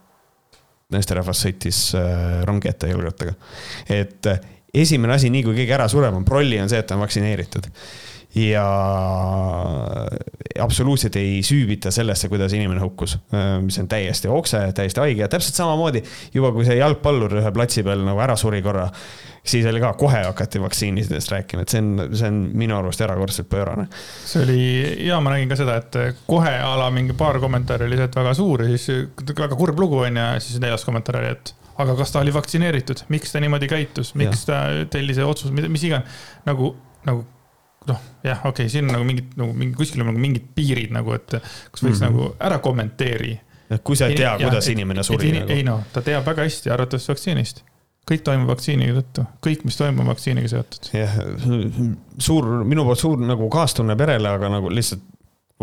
naisterahvas 0.92 1.44
sõitis 1.47 1.79
äh, 1.99 2.42
rongi 2.49 2.68
ette 2.68 2.90
jalgrattaga. 2.90 3.35
et 3.88 4.27
äh, 4.31 4.40
esimene 4.75 5.16
asi, 5.16 5.31
nii 5.31 5.44
kui 5.47 5.57
keegi 5.57 5.77
ära 5.77 5.88
sureb, 5.88 6.14
on 6.16 6.27
prolli, 6.27 6.59
on 6.61 6.68
see, 6.68 6.83
et 6.83 6.88
ta 6.88 6.99
on 6.99 7.05
vaktsineeritud 7.05 7.70
ja 8.35 8.64
absoluutselt 10.61 11.16
ei 11.16 11.42
süüvita 11.47 11.90
sellesse, 11.94 12.29
kuidas 12.29 12.55
inimene 12.55 12.83
hukkus, 12.83 13.16
mis 13.62 13.79
on 13.79 13.88
täiesti 13.90 14.31
okse, 14.31 14.64
täiesti 14.75 15.03
haige. 15.03 15.23
Ja 15.25 15.29
täpselt 15.31 15.59
samamoodi 15.59 16.03
juba 16.35 16.51
kui 16.55 16.66
see 16.66 16.79
jalgpallur 16.79 17.38
ühe 17.40 17.55
platsi 17.55 17.85
peal 17.87 18.03
nagu 18.07 18.23
ära 18.25 18.37
suri 18.38 18.62
korra 18.62 18.88
siis 19.44 19.66
oli 19.68 19.81
ka, 19.81 19.92
kohe 20.01 20.23
hakati 20.25 20.61
vaktsiinidest 20.62 21.33
rääkima, 21.33 21.64
et 21.64 21.73
see 21.73 21.83
on, 21.83 22.07
see 22.16 22.31
on 22.31 22.38
minu 22.57 22.77
arust 22.79 23.03
erakordselt 23.05 23.49
pöörane. 23.49 23.87
see 24.25 24.42
oli, 24.42 24.62
ja 25.09 25.20
ma 25.20 25.35
nägin 25.35 25.53
ka 25.53 25.59
seda, 25.61 25.77
et 25.83 26.23
kohe 26.27 26.55
a 26.64 26.73
la 26.81 26.88
mingi 26.94 27.16
paar 27.18 27.38
kommentaari 27.42 27.88
oli 27.90 28.01
see, 28.01 28.09
et 28.09 28.16
väga 28.16 28.33
suur 28.38 28.64
ja 28.64 28.70
siis 28.73 28.88
väga 29.35 29.59
kurb 29.59 29.85
lugu 29.85 30.01
on 30.07 30.16
ja 30.23 30.33
siis 30.40 30.62
neljas 30.64 30.87
kommentaar 30.88 31.20
oli, 31.20 31.35
et 31.37 31.55
aga 31.85 31.97
kas 31.99 32.14
ta 32.14 32.23
oli 32.23 32.33
vaktsineeritud, 32.35 33.05
miks 33.12 33.35
ta 33.35 33.42
niimoodi 33.42 33.68
käitus, 33.68 34.14
miks 34.18 34.47
ja. 34.47 34.55
ta 34.55 34.99
sellise 34.99 35.27
otsuse, 35.29 35.53
mis 35.68 35.87
iganes, 35.90 36.25
nagu, 36.49 36.73
nagu 37.05 37.27
noh, 37.90 38.01
jah, 38.25 38.40
okei 38.44 38.64
okay,, 38.64 38.73
siin 38.73 38.88
on 38.88 38.97
nagu 38.99 39.09
mingid 39.09 39.37
nagu 39.40 39.57
mingi 39.57 39.77
kuskil 39.79 40.05
on 40.05 40.12
nagu 40.12 40.23
mingid 40.23 40.49
piirid 40.57 40.94
nagu, 40.94 41.14
et 41.16 41.37
kus 41.73 41.85
võiks 41.85 42.01
mm 42.01 42.07
-hmm. 42.07 42.11
nagu 42.11 42.35
ära 42.40 42.59
kommenteeri. 42.64 43.38
kui 43.83 43.97
sa 43.97 44.07
ei 44.07 44.16
tea, 44.16 44.37
kuidas 44.38 44.66
ja, 44.66 44.73
inimene 44.73 45.03
suri. 45.03 45.33
Nagu. 45.33 45.53
ei 45.53 45.62
noh, 45.66 45.85
ta 45.92 46.03
teab 46.03 46.27
väga 46.27 46.44
hästi 46.44 46.70
arvatavasti 46.70 47.12
vaktsiinist 47.12 47.64
kõik 48.11 48.25
toimub 48.25 48.51
vaktsiini 48.53 48.90
tõttu, 48.99 49.25
kõik, 49.44 49.64
mis 49.64 49.77
toimub, 49.81 50.07
vaktsiiniga 50.12 50.49
seotud. 50.53 50.90
jah, 50.92 51.14
suur, 52.18 52.51
minu 52.68 52.85
poolt 52.85 53.01
suur 53.01 53.23
nagu 53.25 53.49
kaastunne 53.53 53.97
perele, 53.97 54.29
aga 54.29 54.51
nagu 54.53 54.73
lihtsalt 54.73 55.03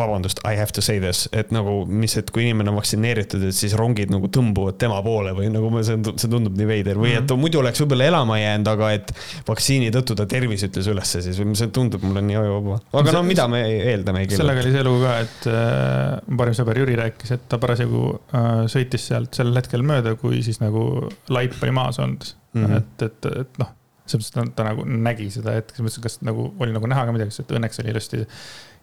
vabandust, 0.02 0.42
I 0.48 0.58
have 0.60 0.74
to 0.76 0.84
say 0.84 1.00
this, 1.02 1.28
et 1.36 1.52
nagu, 1.56 1.82
mis, 1.88 2.16
et 2.20 2.32
kui 2.34 2.46
inimene 2.46 2.72
on 2.74 2.80
vaktsineeritud, 2.80 3.44
et 3.50 3.58
siis 3.58 3.76
rongid 3.80 4.12
nagu 4.14 4.30
tõmbuvad 4.34 4.80
tema 4.82 5.00
poole 5.06 5.34
või 5.38 5.50
nagu 5.54 5.70
see, 5.86 5.98
see 6.16 6.32
tundub 6.32 6.58
nii 6.60 6.70
veider 6.70 7.00
või 7.02 7.14
et 7.16 7.26
mhm. 7.26 7.42
muidu 7.42 7.62
oleks 7.62 7.84
võib-olla 7.84 8.10
elama 8.12 8.40
jäänud, 8.42 8.72
aga 8.74 8.92
et 8.98 9.14
vaktsiini 9.48 9.92
tõttu 9.96 10.18
ta 10.20 10.28
tervis 10.30 10.66
ütles 10.68 10.90
ülesse 10.92 11.24
siis 11.26 11.40
või 11.42 11.58
see 11.60 11.72
tundub 11.76 12.04
mulle 12.06 12.24
nii 12.28 12.40
ajuvaba. 12.42 12.80
aga 13.02 13.16
no 13.18 13.24
mida 13.28 13.48
me 13.52 13.64
eeldame. 13.94 14.26
sellega 14.32 14.66
oli 14.66 14.76
see 14.76 14.86
lugu 14.88 15.04
ka, 15.06 15.18
et 15.26 15.50
äh, 15.52 16.38
parim 16.42 16.58
sõber 16.58 16.82
Jüri 16.82 16.98
rääkis, 17.00 17.36
et 17.38 17.46
ta 17.52 17.60
parasjagu 17.62 18.06
äh, 18.18 18.50
sõitis 18.72 19.10
sealt 19.12 19.38
sel 19.38 19.54
hetkel 19.56 19.86
mööda, 19.86 20.16
kui 20.20 20.42
siis 20.46 20.62
nagu 20.64 20.88
laip 21.32 21.58
oli 21.62 21.76
maas 21.76 22.00
olnud 22.02 22.34
mm. 22.54 22.66
-hmm. 22.66 22.78
et, 22.78 23.08
et, 23.08 23.32
et 23.44 23.62
noh, 23.62 23.72
selles 24.06 24.28
mõttes 24.28 24.34
ta, 24.36 24.46
ta 24.58 24.68
nagu 24.68 24.86
nägi 24.86 25.30
seda 25.34 25.56
hetke, 25.58 25.78
selles 25.78 25.88
mõttes, 25.88 26.04
kas 26.04 26.20
nagu 26.26 26.50
oli 26.60 26.76
nagu 26.76 26.90
näha 26.90 27.06
ka 27.08 27.16
midagi, 27.16 27.36
sest 27.36 27.54
õnneks 27.56 27.82
oli 27.84 27.94
ilusti 27.94 28.22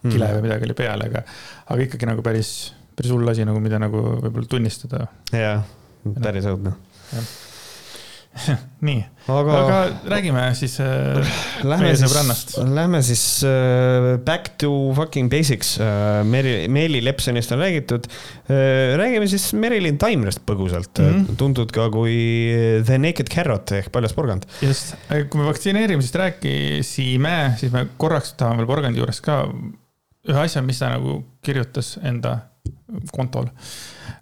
kile 0.05 0.25
mm. 0.25 0.37
või 0.37 0.47
midagi 0.47 0.69
oli 0.69 0.77
peal, 0.77 1.05
aga, 1.09 1.25
aga 1.67 1.85
ikkagi 1.87 2.09
nagu 2.09 2.25
päris, 2.25 2.53
päris 2.95 3.13
hull 3.15 3.31
asi 3.31 3.47
nagu, 3.47 3.61
mida 3.63 3.81
nagu 3.81 4.03
võib-olla 4.23 4.49
tunnistada. 4.49 5.05
jah, 5.35 5.63
päris 6.23 6.49
õudne. 6.49 6.75
nii, 8.87 8.99
aga, 9.31 9.55
aga 9.57 9.77
räägime 10.11 10.41
siis 10.57 10.75
äh, 10.83 11.31
lähme 11.65 11.91
siis, 11.97 12.13
lähme 12.61 13.01
siis 13.03 13.23
äh, 13.47 14.19
back 14.25 14.53
to 14.61 14.69
fucking 14.95 15.31
basics 15.31 15.75
äh,. 15.81 16.21
Meri, 16.23 16.67
Meeli 16.71 17.01
Lepsonist 17.03 17.51
on 17.55 17.59
räägitud 17.63 18.05
äh,. 18.05 18.95
räägime 19.01 19.27
siis 19.27 19.49
Merilin 19.53 19.97
Taimerist 19.97 20.43
põgusalt 20.45 21.01
mm, 21.01 21.09
-hmm. 21.09 21.35
tuntud 21.41 21.73
ka 21.75 21.89
kui 21.93 22.15
The 22.85 23.01
Naked 23.01 23.33
Carrot 23.33 23.71
ehk 23.71 23.91
paljas 23.91 24.13
porgand. 24.13 24.45
just, 24.61 24.95
kui 25.09 25.41
me 25.41 25.49
vaktsineerimisest 25.49 26.15
rääkisime, 26.15 27.35
siis 27.57 27.73
me 27.73 27.87
korraks 27.97 28.33
tahame 28.37 28.63
veel 28.63 28.69
porgandi 28.69 29.01
juures 29.01 29.21
ka 29.25 29.43
ühe 30.29 30.41
asja, 30.41 30.61
mis 30.65 30.81
ta 30.81 30.91
nagu 30.93 31.21
kirjutas 31.45 31.97
enda 32.05 32.37
kontol 33.15 33.49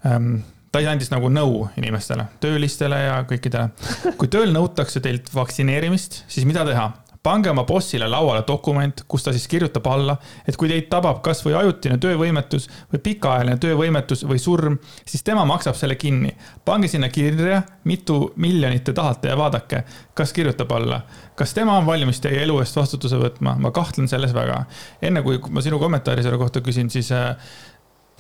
ähm, 0.08 0.39
ta 0.72 0.82
andis 0.91 1.10
nagu 1.13 1.30
nõu 1.32 1.65
inimestele, 1.80 2.28
töölistele 2.43 3.00
ja 3.02 3.17
kõikidele. 3.28 4.13
kui 4.20 4.30
tööl 4.32 4.52
nõutakse 4.54 5.02
teilt 5.04 5.32
vaktsineerimist, 5.34 6.24
siis 6.30 6.48
mida 6.50 6.65
teha? 6.67 6.91
Pange 7.28 7.52
oma 7.52 7.66
bossile 7.68 8.08
lauale 8.08 8.44
dokument, 8.48 9.04
kus 9.08 9.26
ta 9.26 9.34
siis 9.36 9.48
kirjutab 9.52 9.88
alla, 9.92 10.16
et 10.48 10.56
kui 10.60 10.70
teid 10.72 10.88
tabab 10.92 11.20
kasvõi 11.26 11.58
ajutine 11.60 11.98
töövõimetus 12.00 12.70
või 12.94 13.02
pikaajaline 13.04 13.58
töövõimetus 13.63 14.24
või 14.30 14.40
surm, 14.40 14.78
siis 15.04 15.26
tema 15.28 15.44
maksab 15.50 15.76
selle 15.76 15.98
kinni. 16.00 16.32
pange 16.66 16.88
sinna 16.88 17.10
kirja, 17.12 17.62
mitu 17.84 18.32
miljonit 18.36 18.86
te 18.88 18.96
tahate 18.96 19.32
ja 19.34 19.38
vaadake, 19.40 19.84
kas 20.16 20.34
kirjutab 20.34 20.72
alla. 20.72 21.02
kas 21.36 21.54
tema 21.54 21.78
on 21.78 21.86
valmis 21.86 22.20
teie 22.24 22.44
elu 22.44 22.60
eest 22.63 22.76
vastutuse 22.76 23.20
võtma, 23.20 23.58
ma 23.60 23.72
kahtlen 23.72 24.08
selles 24.08 24.34
väga. 24.34 24.63
enne 25.02 25.22
kui 25.22 25.42
ma 25.50 25.62
sinu 25.62 25.80
kommentaari 25.80 26.24
selle 26.24 26.38
kohta 26.38 26.62
küsin, 26.62 26.90
siis 26.90 27.12
äh, 27.12 27.36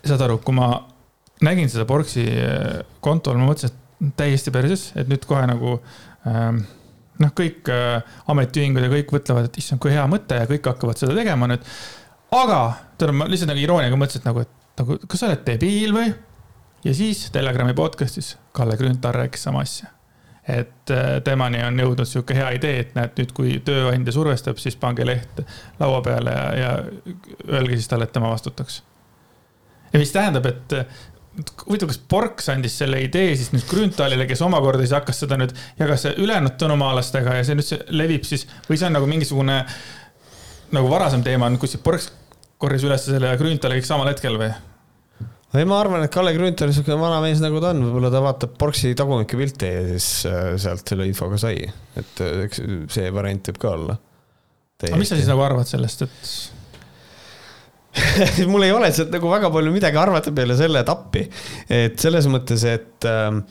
saad 0.03 0.21
aru, 0.21 0.37
kui 0.43 0.55
ma 0.55 0.71
nägin 1.41 1.69
seda 1.69 1.85
Borksi 1.85 2.27
äh, 2.27 2.81
kontol, 2.99 3.39
ma 3.39 3.53
mõtlesin, 3.53 3.71
et 3.71 4.17
täiesti 4.19 4.51
perses, 4.51 4.91
et 4.95 5.07
nüüd 5.07 5.23
kohe 5.25 5.47
nagu 5.47 5.79
ähm, 6.27 6.65
noh, 7.23 7.33
kõik 7.37 7.71
äh, 7.73 7.97
ametiühingud 8.31 8.85
ja 8.85 8.91
kõik 8.91 9.13
mõtlevad, 9.15 9.49
et 9.49 9.59
issand, 9.61 9.81
kui 9.83 9.93
hea 9.93 10.05
mõte 10.09 10.37
ja 10.39 10.47
kõik 10.49 10.69
hakkavad 10.71 10.99
seda 10.99 11.15
tegema 11.17 11.49
nüüd. 11.51 11.65
aga, 12.37 12.61
tead, 12.99 13.13
ma 13.15 13.27
lihtsalt 13.29 13.51
nagu 13.53 13.63
irooniaga 13.63 13.99
mõtlesin, 13.99 14.23
et 14.23 14.29
nagu, 14.29 14.45
et 14.45 14.81
nagu, 14.81 14.97
kas 15.07 15.23
sa 15.23 15.29
oled 15.29 15.45
debiil 15.47 15.93
või? 15.95 16.09
ja 16.85 16.95
siis 16.95 17.27
Telegrami 17.33 17.75
podcast'is 17.77 18.35
Kalle 18.55 18.77
Grünthal 18.77 19.15
rääkis 19.17 19.47
sama 19.47 19.63
asja. 19.65 19.89
et 20.47 20.93
äh, 20.93 21.17
temani 21.23 21.63
on 21.67 21.79
jõudnud 21.79 22.07
sihuke 22.07 22.37
hea 22.37 22.51
idee, 22.59 22.79
et 22.85 22.95
näed 22.95 23.17
nüüd, 23.19 23.33
kui 23.35 23.57
tööandja 23.65 24.13
survestab, 24.15 24.61
siis 24.61 24.77
pange 24.79 25.05
leht 25.05 25.41
laua 25.79 26.01
peale 26.05 26.35
ja, 26.35 26.45
ja 26.55 26.75
öelge 27.49 27.75
siis 27.75 27.89
talle, 27.91 28.07
et 28.07 28.15
tema 28.15 28.31
vastutaks 28.31 28.81
ja 29.93 29.99
mis 29.99 30.11
tähendab, 30.11 30.45
et 30.45 30.73
huvitav, 31.67 31.91
kas 31.91 31.99
Porks 32.09 32.49
andis 32.53 32.77
selle 32.79 32.99
idee 33.03 33.35
siis 33.37 33.51
nüüd 33.53 33.65
Grünthalile, 33.69 34.27
kes 34.29 34.41
omakorda 34.45 34.85
siis 34.85 34.95
hakkas 34.97 35.21
seda 35.23 35.37
nüüd, 35.39 35.53
jagas 35.79 36.07
ülejäänud 36.13 36.57
tõnumaalastega 36.61 37.37
ja 37.39 37.43
see 37.47 37.57
nüüd 37.57 37.67
see 37.67 37.81
levib 37.93 38.25
siis 38.27 38.47
või 38.69 38.79
see 38.79 38.89
on 38.89 38.97
nagu 38.97 39.09
mingisugune 39.09 39.59
nagu 40.75 40.89
varasem 40.91 41.23
teema 41.25 41.49
on, 41.51 41.59
kus 41.61 41.77
Porks 41.83 42.09
korjas 42.61 42.87
üles 42.87 43.05
selle 43.05 43.35
Grünthali 43.39 43.77
kõik 43.79 43.89
samal 43.89 44.09
hetkel 44.11 44.39
või? 44.41 44.49
ei, 45.53 45.65
ma 45.69 45.79
arvan, 45.79 46.03
et 46.05 46.13
Kalle 46.13 46.33
Grünthal, 46.35 46.71
niisugune 46.71 46.97
vana 46.99 47.21
mees 47.23 47.41
nagu 47.43 47.61
ta 47.63 47.71
on, 47.75 47.85
võib-olla 47.85 48.11
ta 48.13 48.23
vaatab 48.23 48.57
Porksi 48.59 48.93
tagumike 48.97 49.39
pilte 49.39 49.71
ja 49.71 49.85
siis 49.93 50.09
äh, 50.29 50.51
sealt 50.61 50.89
selle 50.89 51.07
infoga 51.09 51.39
sai, 51.41 51.61
et 51.97 52.23
äh, 52.25 52.45
eks 52.47 52.63
see 52.93 53.13
variant 53.13 53.51
võib 53.51 53.61
ka 53.61 53.73
olla. 53.77 53.97
aga 54.83 54.99
mis 54.99 55.13
sa 55.13 55.19
siis 55.19 55.29
nagu 55.29 55.45
arvad 55.45 55.69
sellest, 55.69 56.07
et 56.07 56.56
mul 58.51 58.65
ei 58.65 58.73
ole 58.75 58.89
sealt 58.93 59.13
nagu 59.13 59.29
väga 59.31 59.49
palju 59.53 59.71
midagi 59.73 59.99
arvata 59.99 60.33
peale 60.35 60.57
selle 60.59 60.83
etappi. 60.83 61.23
et 61.69 61.97
selles 62.01 62.27
mõttes, 62.31 62.63
et 62.69 63.07
ähm, 63.09 63.41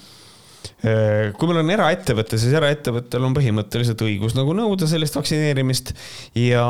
äh, 0.87 1.33
kui 1.37 1.51
meil 1.51 1.63
on 1.63 1.73
eraettevõte, 1.75 2.39
siis 2.41 2.55
eraettevõttel 2.59 3.27
on 3.27 3.35
põhimõtteliselt 3.37 4.05
õigus 4.07 4.37
nagu 4.39 4.55
nõuda 4.57 4.89
sellist 4.91 5.19
vaktsineerimist 5.19 5.93
ja 6.43 6.65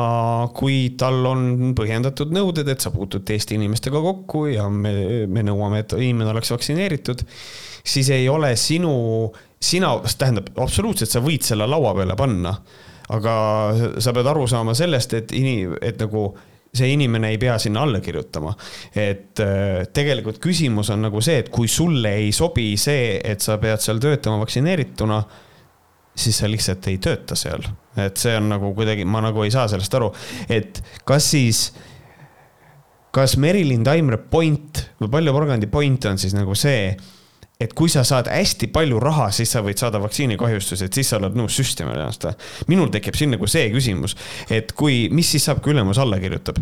kui 0.57 0.95
tal 0.99 1.21
on 1.29 1.75
põhjendatud 1.77 2.33
nõuded, 2.35 2.69
et 2.71 2.83
sa 2.83 2.93
puutud 2.93 3.25
teiste 3.27 3.57
inimestega 3.57 4.01
kokku 4.03 4.47
ja 4.53 4.67
me, 4.71 5.25
me 5.29 5.45
nõuame, 5.47 5.83
et 5.83 5.97
inimene 5.99 6.33
oleks 6.33 6.53
vaktsineeritud, 6.55 7.23
siis 7.87 8.11
ei 8.15 8.27
ole 8.31 8.53
sinu, 8.59 8.91
sina, 9.59 9.95
tähendab, 10.17 10.51
absoluutselt 10.59 11.13
sa 11.13 11.23
võid 11.23 11.45
selle 11.47 11.69
laua 11.69 11.95
peale 11.97 12.17
panna, 12.19 12.57
aga 13.15 13.33
sa 14.03 14.11
pead 14.15 14.27
aru 14.27 14.49
saama 14.51 14.75
sellest, 14.75 15.13
et 15.15 15.33
ini-, 15.35 15.69
et 15.79 15.99
nagu 16.01 16.31
see 16.77 16.93
inimene 16.93 17.31
ei 17.33 17.39
pea 17.41 17.57
sinna 17.61 17.83
alla 17.85 18.01
kirjutama. 18.03 18.53
et 18.95 19.41
äh, 19.43 19.87
tegelikult 19.93 20.39
küsimus 20.43 20.91
on 20.93 21.03
nagu 21.07 21.21
see, 21.23 21.41
et 21.43 21.51
kui 21.53 21.67
sulle 21.71 22.13
ei 22.21 22.31
sobi 22.35 22.69
see, 22.77 23.17
et 23.23 23.43
sa 23.43 23.57
pead 23.61 23.83
seal 23.83 24.01
töötama 24.03 24.41
vaktsineerituna, 24.43 25.21
siis 26.17 26.39
sa 26.41 26.49
lihtsalt 26.49 26.87
ei 26.91 26.97
tööta 27.03 27.35
seal. 27.35 27.65
et 27.97 28.17
see 28.17 28.37
on 28.37 28.49
nagu 28.53 28.73
kuidagi, 28.77 29.05
ma 29.05 29.21
nagu 29.25 29.43
ei 29.43 29.53
saa 29.53 29.67
sellest 29.71 29.93
aru, 29.99 30.11
et 30.49 30.81
kas 31.05 31.31
siis 31.33 31.67
kas 33.17 33.37
Merilin 33.41 33.85
Taimre 33.85 34.19
point 34.29 34.83
või 35.01 35.09
Palju 35.15 35.33
Porgandi 35.33 35.69
point 35.71 36.05
on 36.05 36.19
siis 36.21 36.35
nagu 36.37 36.53
see, 36.57 36.91
et 37.59 37.73
kui 37.77 37.89
sa 37.89 38.03
saad 38.05 38.29
hästi 38.31 38.69
palju 38.73 38.99
raha, 39.01 39.29
siis 39.33 39.51
sa 39.53 39.63
võid 39.65 39.79
saada 39.81 40.01
vaktsiinikahjustusi, 40.03 40.87
et 40.87 40.97
siis 40.97 41.09
sa 41.09 41.19
oled 41.21 41.37
nõus 41.37 41.57
süstima 41.57 41.95
ennast. 41.95 42.27
minul 42.69 42.91
tekib 42.93 43.17
siin 43.17 43.33
nagu 43.33 43.49
see 43.49 43.69
küsimus, 43.73 44.17
et 44.53 44.73
kui, 44.77 45.07
mis 45.13 45.31
siis 45.33 45.47
saab, 45.49 45.63
kui 45.65 45.73
ülemus 45.75 46.01
alla 46.01 46.19
kirjutab? 46.21 46.61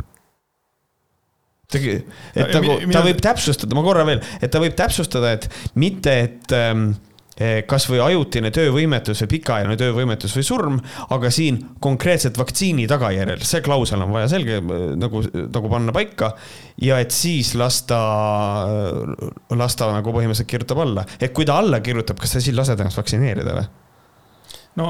et 2.37 2.53
nagu 2.53 2.77
ta 2.93 3.01
võib 3.03 3.19
täpsustada, 3.25 3.75
ma 3.75 3.83
korra 3.83 4.05
veel, 4.07 4.21
et 4.39 4.51
ta 4.53 4.61
võib 4.63 4.75
täpsustada, 4.77 5.33
et 5.35 5.49
mitte, 5.81 6.13
et 6.27 6.55
ähm, 6.55 6.91
kasvõi 7.67 7.99
ajutine 7.99 8.47
töövõimetus 8.55 9.19
või 9.25 9.31
pikaajaline 9.33 9.75
töövõimetus 9.79 10.35
või 10.37 10.45
surm, 10.47 10.77
aga 11.11 11.31
siin 11.33 11.57
konkreetselt 11.83 12.37
vaktsiini 12.39 12.85
tagajärjel, 12.87 13.41
see 13.43 13.63
klausel 13.65 14.05
on 14.05 14.13
vaja 14.15 14.29
selge 14.31 14.61
eh, 14.61 14.85
nagu, 14.95 15.23
nagu 15.33 15.71
panna 15.71 15.95
paika. 15.95 16.31
ja 16.81 16.99
et 17.03 17.11
siis 17.11 17.53
lasta, 17.59 17.97
lasta 19.51 19.89
nagu 19.91 20.15
põhimõtteliselt 20.15 20.51
kirjutab 20.51 20.79
alla, 20.85 21.03
et 21.19 21.33
kui 21.35 21.47
ta 21.47 21.59
alla 21.59 21.81
kirjutab, 21.83 22.19
kas 22.23 22.37
sa 22.37 22.43
siis 22.43 22.55
lased 22.55 22.79
ennast 22.79 23.03
vaktsineerida 23.03 23.57
või? 23.59 23.67
no 24.79 24.89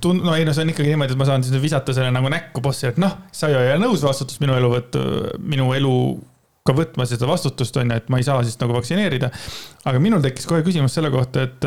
tund-, 0.00 0.24
no 0.24 0.34
ei 0.38 0.48
no 0.48 0.56
see 0.56 0.64
on 0.64 0.72
ikkagi 0.72 0.88
niimoodi, 0.88 1.16
et 1.16 1.20
ma 1.20 1.28
saan 1.28 1.44
siis 1.44 1.60
visata 1.60 1.92
selle 1.96 2.12
nagu 2.14 2.32
näkku 2.32 2.64
bossile, 2.64 2.94
et 2.94 3.02
noh, 3.02 3.18
sa 3.32 3.52
ei 3.52 3.60
ole 3.60 3.76
nõus 3.82 4.04
vastutust 4.06 4.40
minu 4.40 4.56
elu 4.56 4.72
võtta, 4.72 5.04
minu 5.52 5.68
elu 5.76 5.94
ka 6.70 6.76
võtma 6.76 7.06
seda 7.08 7.28
vastutust, 7.30 7.76
on 7.80 7.90
ju, 7.90 8.00
et 8.00 8.10
ma 8.12 8.20
ei 8.20 8.26
saa 8.26 8.42
siis 8.46 8.58
nagu 8.62 8.76
vaktsineerida. 8.76 9.30
aga 9.90 10.02
minul 10.02 10.22
tekkis 10.24 10.48
kohe 10.48 10.62
küsimus 10.66 10.94
selle 10.96 11.10
kohta, 11.12 11.46
et, 11.48 11.66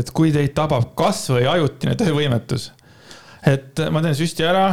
et 0.00 0.10
kui 0.16 0.32
teid 0.34 0.54
tabab 0.56 0.92
kasvõi 0.98 1.46
ajutine 1.50 1.94
töövõimetus, 2.00 2.72
et 3.46 3.86
ma 3.94 4.02
teen 4.04 4.16
süsti 4.18 4.46
ära, 4.46 4.66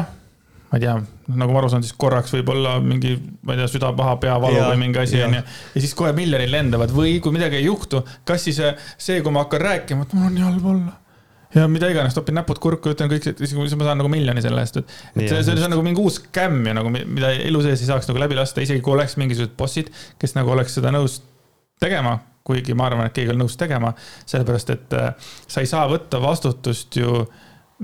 ma 0.72 0.80
ei 0.80 0.86
tea, 0.86 0.96
nagu 1.36 1.54
ma 1.54 1.62
aru 1.62 1.70
saan, 1.72 1.84
siis 1.86 1.98
korraks 2.00 2.34
võib-olla 2.38 2.78
mingi, 2.84 3.18
ma 3.46 3.56
ei 3.56 3.62
tea, 3.62 3.70
süda 3.76 3.92
paha, 3.98 4.16
peavalu 4.24 4.64
või 4.70 4.80
mingi 4.86 5.04
asi, 5.04 5.20
on 5.26 5.38
ju. 5.38 5.44
ja 5.76 5.84
siis 5.84 5.94
kohe 5.98 6.16
miljonid 6.18 6.52
lendavad 6.52 6.96
või 6.96 7.20
kui 7.24 7.36
midagi 7.36 7.60
ei 7.60 7.68
juhtu, 7.68 8.06
kas 8.28 8.48
siis 8.48 8.62
see, 8.96 9.22
kui 9.22 9.36
ma 9.36 9.46
hakkan 9.46 9.66
rääkima, 9.68 10.08
et 10.08 10.18
mul 10.18 10.30
on 10.30 10.36
nii 10.38 10.48
halb 10.48 10.74
olla 10.76 10.98
ja 11.56 11.68
mida 11.72 11.90
iganes, 11.92 12.16
topin 12.16 12.38
näpud 12.40 12.62
kurku, 12.64 12.94
ütlen 12.96 13.12
kõik, 13.12 13.28
siis 13.40 13.56
ma 13.58 13.68
saan 13.68 14.00
nagu 14.02 14.12
miljoni 14.12 14.44
selle 14.44 14.64
eest, 14.64 14.82
et. 14.82 14.96
et 15.16 15.28
see, 15.28 15.44
see 15.48 15.68
on 15.68 15.74
nagu 15.76 15.86
mingi 15.86 16.02
uus 16.04 16.22
skämm 16.22 16.66
ju 16.70 16.76
nagu, 16.78 16.92
mida 16.94 17.34
elu 17.36 17.64
sees 17.66 17.84
ei 17.84 17.92
saaks 17.92 18.10
nagu 18.12 18.24
läbi 18.24 18.40
lasta, 18.40 18.64
isegi 18.64 18.84
kui 18.86 18.96
oleks 18.96 19.18
mingisugused 19.22 19.56
bossid, 19.60 19.92
kes 20.22 20.38
nagu 20.38 20.54
oleks 20.56 20.80
seda 20.80 20.94
nõus 20.96 21.22
tegema. 21.82 22.20
kuigi 22.42 22.74
ma 22.74 22.88
arvan, 22.90 23.06
et 23.06 23.14
keegi 23.14 23.30
on 23.30 23.38
nõus 23.44 23.54
tegema, 23.54 23.92
sellepärast 24.26 24.72
et 24.74 24.94
äh, 24.98 25.12
sa 25.46 25.62
ei 25.62 25.68
saa 25.70 25.84
võtta 25.88 26.18
vastutust 26.24 26.96
ju 26.98 27.22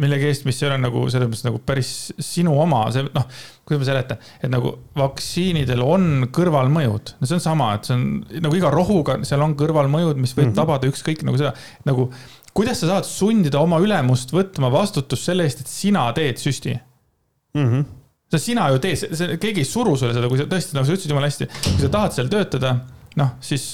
millegi 0.01 0.27
eest, 0.29 0.45
mis 0.47 0.57
ei 0.61 0.67
ole 0.69 0.77
nagu 0.81 1.03
selles 1.11 1.29
mõttes 1.29 1.45
nagu 1.45 1.59
päris 1.65 1.91
sinu 2.21 2.55
oma, 2.61 2.83
see 2.93 3.05
noh, 3.05 3.25
kuidas 3.67 3.83
ma 3.83 3.87
seletan, 3.89 4.25
et 4.41 4.51
nagu 4.53 4.73
vaktsiinidel 4.97 5.81
on 5.85 6.27
kõrvalmõjud, 6.33 7.13
no 7.17 7.29
see 7.29 7.37
on 7.37 7.43
sama, 7.43 7.71
et 7.77 7.89
see 7.89 7.97
on 7.97 8.05
nagu 8.45 8.59
iga 8.59 8.71
rohuga, 8.73 9.17
seal 9.27 9.45
on 9.45 9.55
kõrvalmõjud, 9.59 10.19
mis 10.21 10.35
võib 10.37 10.49
mm 10.49 10.53
-hmm. 10.53 10.59
tabada 10.59 10.91
ükskõik 10.91 11.25
nagu 11.27 11.39
seda, 11.41 11.53
nagu 11.89 12.09
kuidas 12.57 12.81
sa 12.81 12.89
saad 12.89 13.07
sundida 13.07 13.61
oma 13.61 13.79
ülemust 13.83 14.33
võtma 14.33 14.71
vastutust 14.73 15.29
selle 15.29 15.45
eest, 15.45 15.61
et 15.63 15.71
sina 15.71 16.07
teed 16.17 16.41
süsti 16.41 16.73
mm? 16.73 17.65
-hmm. 17.65 17.83
sa, 18.33 18.41
sina 18.41 18.69
ju 18.73 18.81
teed, 18.83 19.17
keegi 19.41 19.63
ei 19.63 19.69
suru 19.69 19.97
sulle 19.99 20.15
seda, 20.17 20.29
kui 20.31 20.41
sa 20.41 20.47
tõesti, 20.49 20.77
nagu 20.77 20.87
sa 20.87 20.95
ütlesid 20.95 21.13
jumala 21.13 21.29
hästi, 21.29 21.49
kui 21.67 21.83
sa 21.83 21.91
tahad 21.97 22.15
seal 22.17 22.31
töötada, 22.33 22.73
noh, 23.21 23.35
siis, 23.41 23.67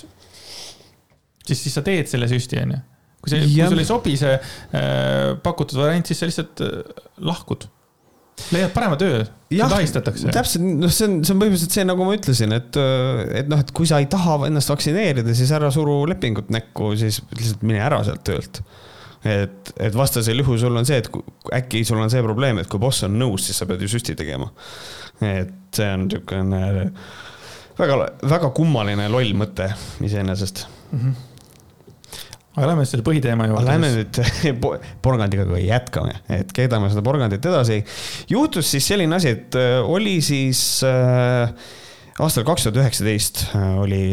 siis, 1.46 1.60
siis 1.60 1.78
sa 1.80 1.86
teed 1.86 2.12
selle 2.12 2.28
süsti, 2.32 2.60
onju. 2.63 2.82
kui 3.24 3.32
see, 3.32 3.46
kui 3.48 3.69
sulle 3.72 3.86
ei 3.86 3.91
sobi 3.93 4.17
see 4.19 4.36
äh, 4.36 5.38
pakutud 5.46 5.80
variant, 5.80 6.12
siis 6.12 6.19
sa 6.19 6.28
lihtsalt 6.28 6.65
äh, 6.67 7.04
lahkud 7.24 7.69
leiad 8.54 8.72
parema 8.74 8.98
töö, 9.00 9.24
sind 9.52 9.76
ahistatakse. 9.78 10.32
täpselt, 10.34 10.65
noh, 10.82 10.91
see 10.93 11.08
on, 11.08 11.17
see 11.26 11.36
on 11.36 11.41
põhimõtteliselt 11.41 11.76
see, 11.78 11.86
nagu 11.88 12.08
ma 12.08 12.15
ütlesin, 12.17 12.56
et, 12.58 12.80
et 13.41 13.52
noh, 13.52 13.62
et 13.63 13.74
kui 13.76 13.89
sa 13.89 14.00
ei 14.02 14.08
taha 14.12 14.39
ennast 14.50 14.72
vaktsineerida, 14.74 15.36
siis 15.38 15.52
ära 15.56 15.69
suru 15.74 16.02
lepingut 16.10 16.50
näkku, 16.54 16.93
siis 17.00 17.22
lihtsalt 17.36 17.65
mine 17.67 17.84
ära 17.86 18.02
sealt 18.08 18.24
töölt. 18.28 18.62
et, 19.24 19.74
et 19.80 19.96
vastasel 19.96 20.41
juhul 20.43 20.60
sul 20.60 20.80
on 20.82 20.88
see, 20.88 21.02
et 21.04 21.10
äkki 21.60 21.84
sul 21.88 22.02
on 22.02 22.12
see 22.12 22.24
probleem, 22.26 22.62
et 22.62 22.72
kui 22.72 22.82
boss 22.82 23.06
on 23.08 23.15
nõus, 23.19 23.48
siis 23.48 23.62
sa 23.62 23.69
pead 23.69 23.84
ju 23.86 23.91
süsti 23.91 24.17
tegema. 24.19 24.50
et 25.22 25.54
see 25.76 25.91
on 25.93 26.08
niisugune 26.08 26.63
väga, 27.78 28.00
väga 28.30 28.50
kummaline 28.56 29.06
loll 29.13 29.38
mõte 29.38 29.69
iseenesest 30.04 30.65
mm. 30.91 31.00
-hmm 31.00 31.30
aga 32.53 32.69
lähme 32.69 32.85
selle 32.87 33.05
põhiteema 33.05 33.47
juurde. 33.49 33.67
Lähme 33.67 33.91
nüüd 33.97 34.19
porgandiga 35.05 35.45
ka 35.49 35.61
jätkame, 35.61 36.17
et 36.33 36.53
keedame 36.55 36.91
seda 36.93 37.05
porgandit 37.05 37.45
edasi. 37.49 37.81
juhtus 38.29 38.69
siis 38.75 38.91
selline 38.93 39.17
asi, 39.17 39.33
et 39.39 39.57
äh, 39.57 39.79
oli 39.81 40.19
siis 40.25 40.61
äh, 40.85 41.49
aastal 42.21 42.45
kaks 42.45 42.67
tuhat 42.67 42.77
üheksateist 42.83 43.47
äh, 43.57 43.67
oli 43.81 44.05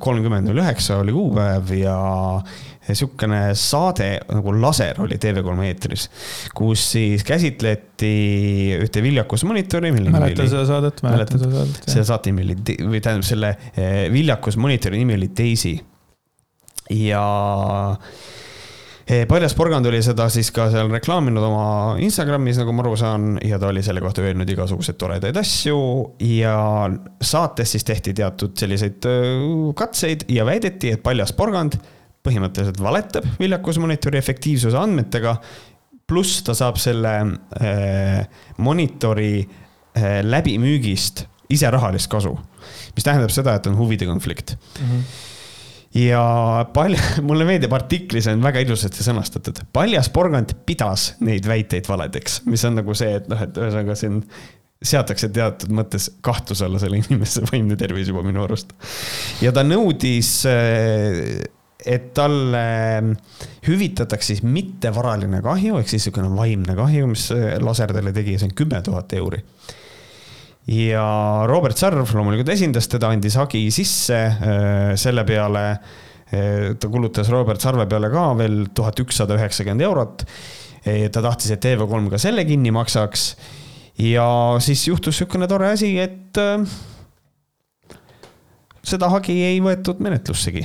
kolmkümmend 0.00 0.48
null 0.48 0.62
üheksa 0.64 1.02
oli 1.02 1.12
kuupäev 1.12 1.74
ja 1.76 1.98
sihukene 2.90 3.52
saade 3.60 4.08
nagu 4.32 4.54
Laser 4.56 4.96
oli 5.04 5.20
TV3 5.20 5.66
eetris, 5.68 6.06
kus 6.56 6.86
siis 6.96 7.22
käsitleti 7.28 8.14
ühte 8.80 9.04
viljakusmonitori. 9.04 9.92
mäletan 10.00 10.48
seda 10.48 10.64
saadet, 10.66 11.04
mäletan 11.04 11.44
seda 11.44 11.60
saadet. 11.60 11.84
selle 11.84 12.08
saate 12.08 12.32
nimi 12.32 12.48
oli, 12.48 12.80
või 12.88 13.04
tähendab, 13.04 13.28
selle 13.28 13.52
viljakusmonitori 14.16 15.04
nimi 15.04 15.20
oli 15.20 15.30
Daisy 15.36 15.76
ja 16.90 17.24
eh, 19.06 19.26
Paljas 19.28 19.54
porgand 19.58 19.86
oli 19.86 20.02
seda 20.04 20.28
siis 20.32 20.50
ka 20.54 20.68
seal 20.72 20.90
reklaaminud 20.92 21.44
oma 21.46 21.68
Instagramis, 22.02 22.58
nagu 22.60 22.74
ma 22.74 22.84
aru 22.84 22.96
saan, 22.98 23.30
ja 23.46 23.60
ta 23.62 23.70
oli 23.70 23.82
selle 23.86 24.02
kohta 24.04 24.24
öelnud 24.26 24.50
igasuguseid 24.50 24.98
toredaid 25.00 25.38
asju 25.40 25.78
ja 26.26 26.56
saates 27.22 27.76
siis 27.76 27.86
tehti 27.86 28.14
teatud 28.16 28.56
selliseid 28.58 29.08
katseid 29.78 30.28
ja 30.32 30.46
väideti, 30.48 30.94
et 30.96 31.02
Paljas 31.02 31.34
porgand 31.36 31.78
põhimõtteliselt 32.26 32.80
valetab 32.82 33.26
viljakusmonitori 33.40 34.18
efektiivsuse 34.20 34.78
andmetega. 34.78 35.36
pluss 36.10 36.42
ta 36.42 36.56
saab 36.58 36.76
selle 36.82 37.10
äh, 37.62 38.24
monitori 38.58 39.46
äh, 39.46 40.20
läbimüügist 40.26 41.24
ise 41.50 41.70
rahalist 41.70 42.10
kasu, 42.10 42.34
mis 42.94 43.06
tähendab 43.06 43.30
seda, 43.30 43.54
et 43.54 43.66
on 43.70 43.78
huvide 43.78 44.06
konflikt 44.06 44.56
mm. 44.80 44.86
-hmm 44.86 45.29
ja 45.94 46.22
palju, 46.74 47.00
mulle 47.28 47.46
meeldib 47.48 47.74
artiklis 47.74 48.28
on 48.30 48.42
väga 48.44 48.62
ilusasti 48.64 49.04
sõnastatud, 49.06 49.62
paljas 49.74 50.10
porgand 50.14 50.54
pidas 50.66 51.14
neid 51.24 51.48
väiteid 51.48 51.90
valedeks, 51.90 52.42
mis 52.50 52.64
on 52.68 52.78
nagu 52.80 52.96
see, 52.98 53.16
et 53.20 53.28
noh, 53.30 53.42
et 53.42 53.60
ühesõnaga 53.60 53.96
siin 53.98 54.22
seatakse 54.80 55.28
teatud 55.34 55.72
mõttes 55.76 56.08
kahtluse 56.24 56.64
alla 56.64 56.80
selle 56.80 57.02
inimese 57.02 57.42
vaimne 57.50 57.76
tervis 57.80 58.08
juba 58.08 58.22
minu 58.24 58.44
arust. 58.46 58.72
ja 59.44 59.52
ta 59.52 59.64
nõudis, 59.66 60.30
eh, 60.48 61.42
et 61.80 62.10
talle 62.16 62.62
hüvitatakse 63.66 64.34
siis 64.34 64.42
mittevaraline 64.44 65.40
kahju 65.44 65.80
ehk 65.80 65.88
siis 65.88 66.06
niisugune 66.06 66.32
vaimne 66.36 66.76
kahju, 66.76 67.06
mis 67.12 67.30
laser 67.60 67.92
talle 67.96 68.12
tegi, 68.16 68.38
see 68.38 68.50
on 68.50 68.56
kümme 68.56 68.82
tuhat 68.84 69.12
euri 69.16 69.40
ja 70.70 71.04
Robert 71.50 71.78
Sarv 71.78 72.12
loomulikult 72.14 72.52
esindas 72.54 72.88
teda, 72.90 73.10
andis 73.10 73.36
hagi 73.40 73.64
sisse, 73.74 74.18
äh, 74.30 74.92
selle 75.00 75.24
peale 75.26 75.64
äh, 75.72 76.76
ta 76.78 76.90
kulutas 76.90 77.30
Robert 77.32 77.62
Sarve 77.62 77.88
peale 77.90 78.10
ka 78.12 78.28
veel 78.38 78.62
tuhat 78.74 79.02
ükssada 79.02 79.38
üheksakümmend 79.38 79.86
eurot. 79.88 80.26
Äh, 80.84 81.08
ta 81.12 81.24
tahtis, 81.24 81.50
et 81.54 81.64
TV3 81.64 82.12
ka 82.12 82.20
selle 82.22 82.46
kinni 82.48 82.72
maksaks. 82.74 83.34
ja 84.00 84.26
siis 84.64 84.86
juhtus 84.86 85.18
niisugune 85.18 85.48
tore 85.50 85.72
asi, 85.74 85.90
et 86.00 86.38
seda 88.86 89.10
hagi 89.12 89.34
ei 89.44 89.58
võetud 89.60 89.98
menetlussegi, 90.00 90.62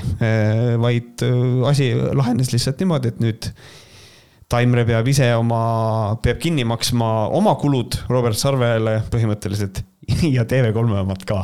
vaid 0.79 1.25
asi 1.67 1.89
lahenes 2.15 2.53
lihtsalt 2.53 2.79
niimoodi, 2.79 3.11
et 3.11 3.19
nüüd 3.19 3.49
Taimre 4.47 4.85
peab 4.85 5.07
ise 5.09 5.25
oma, 5.35 5.59
peab 6.23 6.39
kinni 6.39 6.63
maksma 6.69 7.25
oma 7.33 7.55
kulud 7.59 7.97
Robert 8.07 8.37
Sarvele 8.39 8.99
põhimõtteliselt 9.11 9.81
ja 10.35 10.45
TV3 10.47 11.01
omad 11.01 11.25
ka. 11.27 11.41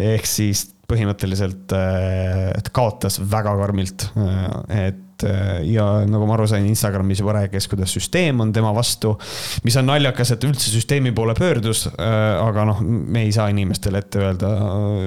ehk 0.00 0.28
siis 0.28 0.68
põhimõtteliselt, 0.90 1.70
äh, 1.76 2.50
et 2.56 2.70
kaotas 2.74 3.20
väga 3.22 3.54
karmilt, 3.60 4.08
äh, 4.18 4.90
et 5.20 5.26
äh, 5.28 5.72
ja 5.74 5.86
nagu 6.08 6.26
ma 6.28 6.34
aru 6.36 6.46
sain, 6.50 6.66
Instagramis 6.70 7.20
juba 7.22 7.34
rääkis, 7.36 7.68
kuidas 7.70 7.92
süsteem 7.94 8.40
on 8.40 8.52
tema 8.52 8.72
vastu. 8.76 9.16
mis 9.64 9.76
on 9.76 9.88
naljakas, 9.88 10.34
et 10.34 10.46
üldse 10.48 10.70
süsteemi 10.72 11.12
poole 11.16 11.34
pöördus, 11.38 11.86
aga 11.98 12.64
noh, 12.68 12.80
me 12.84 13.24
ei 13.26 13.32
saa 13.34 13.48
inimestele 13.52 14.00
ette 14.00 14.22
öelda, 14.22 14.52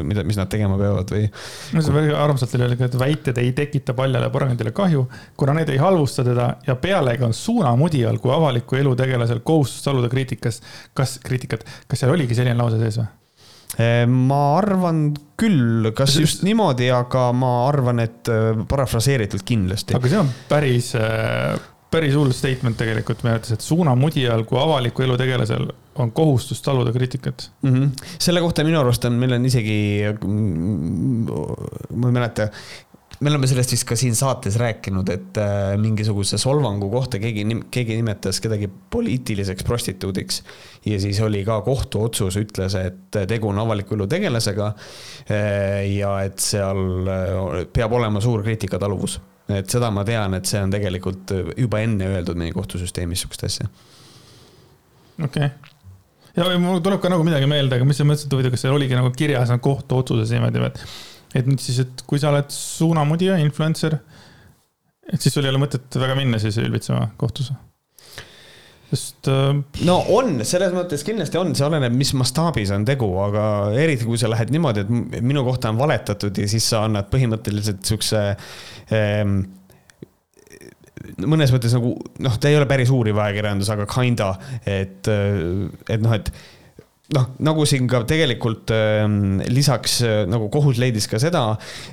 mida, 0.05 0.25
mis 0.27 0.39
nad 0.39 0.51
tegema 0.51 0.77
peavad 0.79 1.13
või. 1.13 1.25
no 1.73 1.85
see 1.85 1.95
väga 1.95 2.19
armsalt 2.23 2.55
oli 2.57 2.67
öeldud, 2.67 2.85
et 2.87 2.99
väited 2.99 3.41
ei 3.41 3.53
tekita 3.57 3.95
paljale 3.97 4.29
porgandile 4.33 4.73
kahju, 4.75 5.07
kuna 5.39 5.57
need 5.57 5.73
ei 5.73 5.81
halvusta 5.81 6.25
teda 6.27 6.49
ja 6.67 6.77
pealegi 6.79 7.25
on 7.27 7.35
suunamudijal 7.37 8.19
kui 8.23 8.33
avaliku 8.35 8.79
elu 8.81 8.95
tegelasel 8.99 9.43
kohustus 9.45 9.85
taluda 9.85 10.11
kriitikast. 10.11 10.63
kas, 10.93 11.19
kriitikat, 11.23 11.65
kas 11.87 12.03
seal 12.03 12.13
oligi 12.13 12.37
selline 12.37 12.57
lause 12.59 12.79
sees 12.81 13.01
või? 13.01 13.11
Eh, 13.81 14.05
ma 14.05 14.41
arvan 14.59 15.07
küll, 15.39 15.89
kas 15.97 16.17
just 16.19 16.43
niimoodi, 16.45 16.91
aga 16.93 17.31
ma 17.33 17.53
arvan, 17.67 18.03
et 18.03 18.29
eh, 18.29 18.51
parafraseeritult 18.69 19.45
kindlasti. 19.47 19.95
aga 19.97 20.11
see 20.11 20.19
on 20.21 20.29
päris, 20.49 20.91
eh, 20.99 21.55
päris 21.93 22.13
hull 22.17 22.33
statement 22.37 22.77
tegelikult 22.77 23.23
minu 23.25 23.33
arvates, 23.33 23.55
et 23.55 23.65
suunamudijal 23.65 24.45
kui 24.49 24.61
avaliku 24.61 25.07
elu 25.07 25.17
tegelasel 25.17 25.65
on 26.01 26.13
kohustus 26.13 26.61
taluda 26.65 26.93
kriitikat 26.93 27.49
mm. 27.61 27.73
-hmm. 27.73 28.07
selle 28.19 28.41
kohta 28.41 28.63
minu 28.65 28.79
arust 28.79 29.05
on, 29.05 29.17
meil 29.17 29.33
on 29.33 29.45
isegi, 29.45 29.77
mm, 30.21 31.25
ma 31.95 32.09
ei 32.09 32.17
mäleta, 32.19 32.49
me 33.23 33.31
oleme 33.31 33.47
sellest 33.47 33.71
vist 33.73 33.85
ka 33.87 33.95
siin 33.99 34.15
saates 34.17 34.57
rääkinud, 34.59 35.09
et 35.13 35.39
äh, 35.39 35.73
mingisuguse 35.79 36.37
solvangu 36.41 36.89
kohta 36.91 37.19
keegi, 37.21 37.45
keegi 37.71 37.97
nimetas 37.99 38.41
kedagi 38.43 38.67
poliitiliseks 38.67 39.63
prostituudiks. 39.67 40.41
ja 40.85 40.99
siis 40.99 41.21
oli 41.23 41.43
ka 41.47 41.61
kohtuotsus, 41.61 42.37
ütles, 42.41 42.75
et 42.79 43.19
tegu 43.29 43.49
on 43.51 43.61
avaliku 43.63 43.95
elu 43.95 44.07
tegelasega. 44.11 44.71
Äh, 45.31 45.83
ja 45.95 46.17
et 46.27 46.39
seal 46.43 47.07
äh, 47.07 47.61
peab 47.73 47.95
olema 47.99 48.21
suur 48.21 48.43
kriitikataluvus. 48.43 49.19
et 49.53 49.69
seda 49.69 49.91
ma 49.91 50.05
tean, 50.07 50.33
et 50.33 50.47
see 50.47 50.61
on 50.63 50.71
tegelikult 50.71 51.31
juba 51.59 51.83
enne 51.83 52.07
öeldud 52.15 52.39
meie 52.39 52.53
kohtusüsteemis 52.55 53.23
sihukest 53.23 53.47
asja. 53.49 53.69
okei 55.23 55.47
okay 55.47 55.73
ja 56.33 56.59
mul 56.59 56.79
tuleb 56.81 57.01
ka 57.01 57.11
nagu 57.11 57.25
midagi 57.27 57.45
meelde, 57.49 57.77
aga 57.77 57.85
mis 57.85 57.99
sa 57.99 58.05
mõtlesid, 58.07 58.31
huvitav, 58.33 58.53
kas 58.55 58.63
seal 58.65 58.73
oligi 58.73 58.95
nagu 58.97 59.11
kirjas 59.13 59.51
nagu 59.53 59.61
kohtuotsuses 59.67 60.31
niimoodi, 60.33 60.63
et 60.65 60.79
et 61.33 61.49
nüüd 61.49 61.61
siis, 61.61 61.81
et 61.83 62.03
kui 62.07 62.21
sa 62.21 62.31
oled 62.31 62.49
suunamudija, 62.53 63.37
influencer, 63.43 63.97
et 65.09 65.21
siis 65.21 65.33
sul 65.35 65.45
ei 65.45 65.51
ole 65.53 65.61
mõtet 65.61 65.99
väga 65.99 66.17
minna 66.17 66.39
siis 66.41 66.57
ülbitsema 66.61 67.09
kohtusse. 67.19 67.55
Sest 68.93 69.27
äh.... 69.31 69.55
no 69.87 69.95
on, 70.13 70.37
selles 70.45 70.73
mõttes 70.75 71.01
kindlasti 71.05 71.39
on, 71.39 71.55
see 71.57 71.65
oleneb, 71.65 71.95
mis 71.97 72.13
mastaabis 72.17 72.71
on 72.75 72.85
tegu, 72.85 73.09
aga 73.23 73.45
eriti 73.79 74.05
kui 74.05 74.21
sa 74.21 74.29
lähed 74.29 74.53
niimoodi, 74.53 74.85
et 74.85 75.25
minu 75.25 75.41
kohta 75.47 75.73
on 75.73 75.81
valetatud 75.81 76.37
ja 76.37 76.47
siis 76.49 76.67
sa 76.69 76.85
annad 76.87 77.09
põhimõtteliselt 77.13 77.81
siukse 77.89 78.23
ähm, 78.93 79.39
mõnes 81.25 81.51
mõttes 81.53 81.73
nagu 81.75 81.95
noh, 82.23 82.35
ta 82.37 82.51
ei 82.51 82.57
ole 82.59 82.67
päris 82.69 82.91
uuriv 82.93 83.17
ajakirjandus, 83.19 83.71
aga 83.73 83.87
kinda, 83.89 84.29
et, 84.69 85.09
et 85.09 86.03
noh, 86.03 86.13
et 86.15 86.29
noh, 87.13 87.27
nagu 87.45 87.65
siin 87.69 87.87
ka 87.89 88.01
tegelikult 88.07 88.71
äh, 88.73 89.03
lisaks 89.51 89.97
äh, 90.05 90.23
nagu 90.29 90.49
kohus 90.53 90.79
leidis 90.81 91.07
ka 91.11 91.19
seda, 91.21 91.43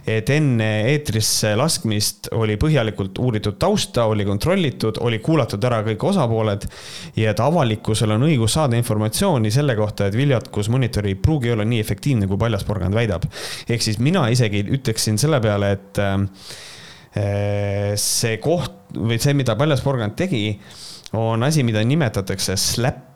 et 0.08 0.30
enne 0.32 0.68
eetrisse 0.92 1.52
laskmist 1.58 2.30
oli 2.36 2.56
põhjalikult 2.60 3.20
uuritud 3.22 3.58
tausta, 3.60 4.06
oli 4.10 4.26
kontrollitud, 4.28 5.00
oli 5.04 5.20
kuulatud 5.24 5.64
ära 5.66 5.82
kõik 5.86 6.06
osapooled. 6.12 6.66
ja 7.16 7.34
et 7.34 7.42
avalikkusel 7.42 8.16
on 8.16 8.26
õigus 8.28 8.56
saada 8.58 8.78
informatsiooni 8.78 9.52
selle 9.54 9.76
kohta, 9.78 10.08
et 10.08 10.18
viljakusmonitor 10.18 11.08
ei 11.10 11.18
pruugi 11.20 11.52
olla 11.54 11.66
nii 11.68 11.80
efektiivne, 11.82 12.28
kui 12.30 12.40
paljasporgand 12.40 12.96
väidab. 12.96 13.28
ehk 13.68 13.82
siis 13.84 13.98
mina 13.98 14.28
isegi 14.32 14.64
ütleksin 14.78 15.18
selle 15.20 15.40
peale, 15.40 15.74
et 15.76 16.02
äh, 16.02 17.96
see 17.98 18.38
koht 18.42 18.94
või 18.94 19.18
see, 19.22 19.34
mida 19.38 19.56
paljasporgand 19.58 20.16
tegi, 20.18 20.44
on 21.18 21.42
asi, 21.42 21.64
mida 21.66 21.82
nimetatakse 21.82 22.56
slap 22.58 23.09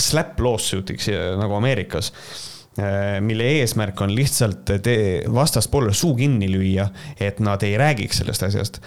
slap 0.00 0.40
lawsuit'iks 0.40 1.08
nagu 1.40 1.56
Ameerikas 1.58 2.12
äh, 2.78 3.20
mille 3.20 3.46
eesmärk 3.60 4.00
on 4.00 4.14
lihtsalt 4.14 4.70
vastaspoolele 5.32 5.94
suu 5.94 6.14
kinni 6.18 6.48
lüüa, 6.52 6.88
et 7.20 7.40
nad 7.40 7.62
ei 7.66 7.76
räägiks 7.80 8.22
sellest 8.22 8.46
asjast. 8.46 8.80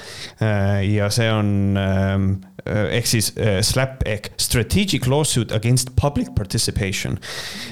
Äh, 0.43 0.83
ja 0.93 1.09
see 1.13 1.31
on 1.33 1.79
ähm, 1.79 2.29
äh, 2.65 2.85
ehk 2.99 3.09
siis 3.09 3.33
SLAP 3.61 4.05
ehk 4.09 4.31
strategic 4.37 5.07
lawsuit 5.09 5.51
against 5.55 5.95
public 5.99 6.33
participation 6.37 7.19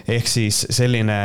ehk 0.07 0.27
siis 0.27 0.65
selline 0.69 1.21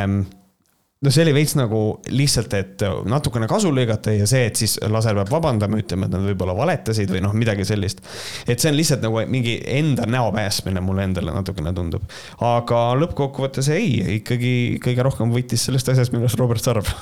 no 1.03 1.11
see 1.11 1.25
oli 1.27 1.35
veits 1.37 1.55
nagu 1.59 1.83
lihtsalt, 2.15 2.55
et 2.59 2.85
natukene 3.11 3.49
kasu 3.51 3.73
lõigata 3.75 4.15
ja 4.15 4.27
see, 4.31 4.47
et 4.49 4.59
siis 4.59 4.79
laser 4.93 5.17
peab 5.19 5.33
vabandama, 5.33 5.81
ütlema, 5.83 6.09
et 6.09 6.15
nad 6.15 6.25
võib-olla 6.27 6.55
valetasid 6.59 7.11
või 7.13 7.23
noh, 7.25 7.35
midagi 7.37 7.67
sellist. 7.69 8.03
et 8.47 8.63
see 8.63 8.71
on 8.73 8.79
lihtsalt 8.79 9.05
nagu 9.05 9.23
mingi 9.31 9.59
enda 9.79 10.07
näo 10.11 10.31
päästmine 10.35 10.83
mulle 10.85 11.09
endale 11.11 11.35
natukene 11.35 11.75
tundub. 11.77 12.07
aga 12.41 12.83
lõppkokkuvõttes 13.03 13.73
ei, 13.75 14.19
ikkagi 14.19 14.55
kõige 14.85 15.09
rohkem 15.09 15.35
võitis 15.35 15.67
sellest 15.69 15.93
asjast 15.93 16.15
minu 16.15 16.27
arust 16.27 16.41
Robert 16.41 16.63
Sarv 16.63 16.95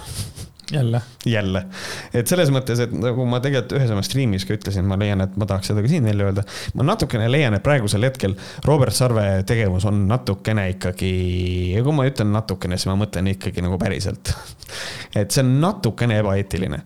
jälle. 0.72 1.02
jälle, 1.26 1.64
et 2.14 2.30
selles 2.30 2.52
mõttes, 2.54 2.80
et 2.84 2.92
nagu 2.94 3.26
ma 3.28 3.40
tegelikult 3.44 3.76
ühes 3.78 3.92
oma 3.94 4.04
striimis 4.06 4.46
ka 4.48 4.56
ütlesin, 4.56 4.86
ma 4.88 4.98
leian, 5.00 5.24
et 5.24 5.36
ma 5.40 5.48
tahaks 5.50 5.72
seda 5.72 5.84
ka 5.84 5.90
siin 5.90 6.06
välja 6.06 6.28
öelda. 6.30 6.44
ma 6.74 6.86
natukene 6.92 7.30
leian, 7.30 7.56
et 7.56 7.64
praegusel 7.66 8.06
hetkel 8.08 8.36
Robert 8.68 8.96
Sarve 8.96 9.26
tegevus 9.48 9.86
on 9.90 10.06
natukene 10.10 10.70
ikkagi, 10.76 11.12
ja 11.76 11.84
kui 11.86 11.96
ma 11.96 12.08
ütlen 12.08 12.32
natukene, 12.34 12.78
siis 12.78 12.90
ma 12.90 12.98
mõtlen 13.00 13.32
ikkagi 13.34 13.64
nagu 13.64 13.78
päriselt 13.80 14.34
et 15.20 15.30
see 15.30 15.44
on 15.44 15.54
natukene 15.62 16.20
ebaeetiline. 16.22 16.82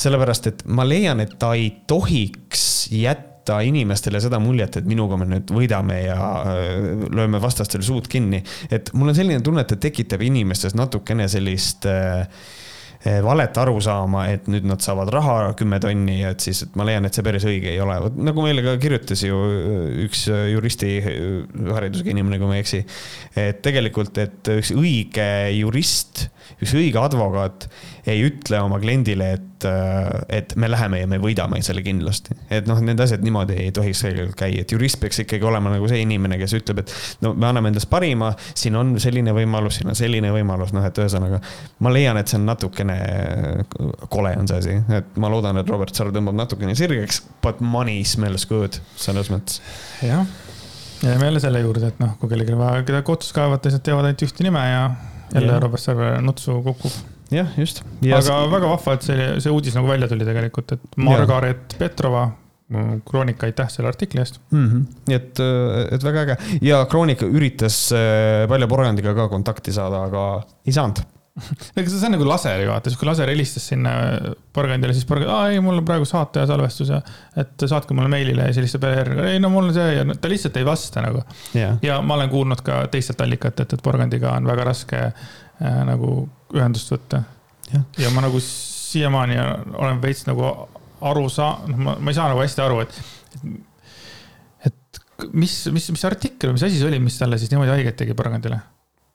sellepärast, 0.00 0.50
et 0.50 0.66
ma 0.66 0.86
leian, 0.86 1.22
et 1.24 1.36
ta 1.40 1.54
ei 1.58 1.70
tohiks 1.90 2.88
jätta 2.94 3.60
inimestele 3.64 4.20
seda 4.24 4.40
muljet, 4.40 4.78
et 4.80 4.88
minuga 4.88 5.18
me 5.20 5.28
nüüd 5.28 5.50
võidame 5.52 6.00
ja 6.06 6.16
äh, 6.16 7.06
lööme 7.12 7.40
vastastel 7.42 7.84
suud 7.84 8.08
kinni. 8.10 8.42
et 8.70 8.92
mul 8.94 9.12
on 9.12 9.16
selline 9.16 9.42
tunne, 9.44 9.64
et 9.64 9.72
ta 9.72 9.80
tekitab 9.80 10.22
inimestes 10.24 10.76
natukene 10.78 11.28
sellist 11.28 11.88
äh, 11.90 12.28
valet 13.04 13.58
arusaama, 13.60 14.24
et 14.32 14.46
nüüd 14.48 14.64
nad 14.68 14.80
saavad 14.84 15.10
raha 15.12 15.36
kümme 15.58 15.76
tonni, 15.82 16.22
et 16.24 16.44
siis, 16.44 16.62
et 16.64 16.76
ma 16.78 16.86
leian, 16.88 17.04
et 17.04 17.16
see 17.16 17.24
päris 17.26 17.44
õige 17.48 17.68
ei 17.74 17.80
ole. 17.84 17.98
vot 18.06 18.16
nagu 18.30 18.44
meile 18.44 18.64
ka 18.64 18.76
kirjutas 18.80 19.24
ju 19.26 19.40
äh, 19.44 20.04
üks 20.06 20.24
äh, 20.32 20.46
juristi 20.54 20.94
haridusega 21.04 22.14
inimene, 22.14 22.40
kui 22.40 22.48
ma 22.48 22.56
ei 22.56 22.64
eksi. 22.64 22.80
et 23.36 23.60
tegelikult, 23.64 24.16
et 24.24 24.52
üks 24.56 24.72
õige 24.72 25.28
jurist, 25.58 26.28
üks 26.64 26.72
õige 26.80 27.02
advokaat 27.02 27.68
ei 28.06 28.20
ütle 28.26 28.58
oma 28.60 28.78
kliendile, 28.82 29.30
et, 29.38 29.66
et 30.32 30.52
me 30.60 30.68
läheme 30.68 31.00
ja 31.00 31.08
me 31.08 31.18
võidame 31.22 31.60
selle 31.64 31.82
kindlasti. 31.84 32.36
et 32.52 32.68
noh, 32.68 32.80
need 32.84 33.00
asjad 33.00 33.24
niimoodi 33.24 33.56
ei 33.64 33.72
tohiks 33.74 34.02
tegelikult 34.04 34.38
käia, 34.38 34.64
et 34.64 34.74
jurist 34.74 35.00
peaks 35.00 35.22
ikkagi 35.24 35.46
olema 35.48 35.72
nagu 35.72 35.88
see 35.90 36.02
inimene, 36.04 36.38
kes 36.40 36.56
ütleb, 36.58 36.82
et 36.84 36.92
no 37.24 37.32
me 37.32 37.48
anname 37.48 37.72
endast 37.72 37.88
parima, 37.92 38.32
siin 38.52 38.76
on 38.80 38.94
selline 39.02 39.32
võimalus, 39.36 39.80
siin 39.80 39.92
on 39.92 39.98
selline 39.98 40.32
võimalus, 40.34 40.74
noh, 40.76 40.84
et 40.84 41.00
ühesõnaga 41.00 41.40
ma 41.84 41.94
leian, 41.94 42.20
et 42.20 42.30
see 42.30 42.40
on 42.40 42.48
natukene 42.50 42.98
kole 44.12 44.34
on 44.38 44.50
see 44.50 44.60
asi, 44.60 44.76
et 45.00 45.16
ma 45.20 45.32
loodan, 45.32 45.62
et 45.62 45.72
Robert 45.72 45.96
Sarv 45.96 46.12
tõmbab 46.14 46.36
natukene 46.44 46.76
sirgeks, 46.78 47.22
but 47.44 47.64
money 47.64 48.04
smells 48.08 48.44
good 48.50 48.80
selles 49.00 49.32
mõttes. 49.32 49.62
jah, 50.04 50.28
jääme 51.00 51.30
jälle 51.30 51.40
selle 51.40 51.64
juurde, 51.64 51.88
et 51.88 52.04
noh, 52.04 52.14
kui 52.20 52.28
kellelgi 52.32 52.60
vaja 52.60 52.84
kedagi 52.84 53.08
kohtus 53.08 53.32
kaevata, 53.36 53.70
siis 53.70 53.80
nad 53.80 53.88
teavad 53.88 54.10
ainult 54.10 54.28
ühte 54.28 54.44
nime 54.46 54.68
ja 54.68 54.86
jälle 55.32 55.56
ja. 55.56 55.60
Robert 55.64 55.82
Sarve 55.82 56.14
nutsu 56.22 56.60
kukub 56.68 57.13
jah, 57.32 57.52
just. 57.60 57.82
aga 58.02 58.22
see... 58.28 58.40
väga 58.52 58.72
vahva, 58.74 58.96
et 58.98 59.06
see, 59.06 59.28
see 59.44 59.52
uudis 59.52 59.76
nagu 59.78 59.90
välja 59.90 60.08
tuli 60.10 60.26
tegelikult, 60.28 60.76
et 60.76 60.98
Margaret 61.00 61.76
ja. 61.76 61.82
Petrova 61.84 62.30
Kroonika, 63.04 63.46
aitäh 63.46 63.68
selle 63.68 63.90
artikli 63.90 64.22
eest 64.22 64.40
mm. 64.50 64.68
-hmm. 64.68 65.12
et, 65.12 65.40
et 65.92 66.04
väga 66.04 66.22
äge 66.24 66.36
ja 66.64 66.84
Kroonika 66.90 67.26
üritas 67.26 67.92
äh, 67.92 68.48
Palja 68.48 68.66
Porgandiga 68.66 69.14
ka 69.14 69.28
kontakti 69.28 69.72
saada, 69.72 70.06
aga 70.08 70.22
ei 70.66 70.72
saanud 70.72 71.02
ega 71.76 71.90
see 71.90 72.06
on 72.06 72.14
nagu 72.14 72.26
laser 72.28 72.60
ju 72.62 72.70
vaata, 72.70 72.90
siis 72.90 72.98
kui 72.98 73.08
laser 73.08 73.30
helistas 73.32 73.64
sinna 73.72 73.92
Porgandile, 74.54 74.94
siis 74.94 75.06
Porgand, 75.08 75.32
aa 75.34 75.48
ei, 75.50 75.58
mul 75.62 75.80
on 75.80 75.86
praegu 75.86 76.06
saate 76.06 76.44
ja 76.44 76.46
salvestus 76.46 76.92
ja 76.94 77.00
et 77.42 77.64
saatke 77.66 77.96
mulle 77.96 78.10
meilile 78.12 78.46
ja 78.46 78.52
siis 78.52 78.62
helistab 78.62 78.86
järgi, 78.86 79.18
ei 79.32 79.40
no 79.42 79.50
mul 79.50 79.68
on 79.68 79.74
see 79.74 79.88
ja 79.96 80.04
ta 80.14 80.30
lihtsalt 80.30 80.60
ei 80.60 80.66
vasta 80.68 81.02
nagu 81.02 81.24
yeah.. 81.56 81.74
ja 81.82 81.98
ma 82.06 82.14
olen 82.20 82.30
kuulnud 82.30 82.62
ka 82.64 82.84
teistelt 82.92 83.24
allikatelt, 83.26 83.74
et 83.74 83.82
Porgandiga 83.82 84.36
on 84.38 84.46
väga 84.46 84.68
raske 84.70 85.02
nagu 85.60 86.24
ühendust 86.54 86.90
võtta. 86.90 87.22
ja 87.98 88.10
ma 88.14 88.24
nagu 88.24 88.40
siiamaani 88.42 89.38
olen 89.78 90.00
veits 90.02 90.24
nagu 90.28 90.44
aru 91.04 91.24
saa-, 91.32 91.64
noh, 91.70 91.80
ma, 91.88 91.96
ma 91.98 92.12
ei 92.12 92.18
saa 92.18 92.30
nagu 92.32 92.42
hästi 92.42 92.62
aru, 92.64 92.84
et, 92.84 93.00
et, 94.68 95.00
et 95.00 95.26
mis, 95.32 95.56
mis, 95.74 95.90
mis 95.96 96.06
artikkel 96.08 96.50
või 96.52 96.58
mis 96.58 96.68
asi 96.68 96.78
see 96.80 96.88
oli, 96.88 97.00
mis 97.02 97.18
talle 97.20 97.40
siis 97.40 97.52
niimoodi 97.52 97.74
haiget 97.74 98.00
tegi 98.02 98.16
Porgandile? 98.18 98.60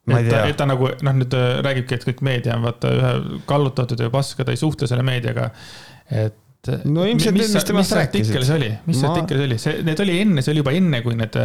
et 0.10 0.30
ta, 0.30 0.44
et 0.50 0.58
ta 0.58 0.66
nagu 0.66 0.90
noh, 1.06 1.18
nüüd 1.22 1.34
äh, 1.38 1.48
räägibki, 1.66 1.98
et 1.98 2.06
kõik 2.08 2.22
meedia 2.26 2.56
on 2.58 2.64
vaata 2.66 2.92
ühe 2.96 3.42
kallutatud 3.50 4.00
ja 4.02 4.12
paska, 4.14 4.46
ta 4.46 4.56
ei 4.56 4.62
suhtle 4.62 4.90
selle 4.90 5.04
meediaga. 5.06 5.50
et 6.10 6.72
no 6.90 7.06
ilmselt 7.08 7.38
mis, 7.38 7.52
mis, 7.54 7.68
mis 7.78 7.92
artikkel 7.96 8.46
see 8.48 8.56
oli, 8.58 8.72
mis 8.90 9.04
ma... 9.04 9.12
artikkel 9.12 9.40
see 9.40 9.50
oli, 9.50 9.58
see, 9.62 9.84
need 9.86 10.02
oli 10.04 10.16
enne, 10.24 10.44
see 10.44 10.56
oli 10.56 10.64
juba 10.64 10.74
enne, 10.76 11.04
kui 11.06 11.18
need, 11.20 11.38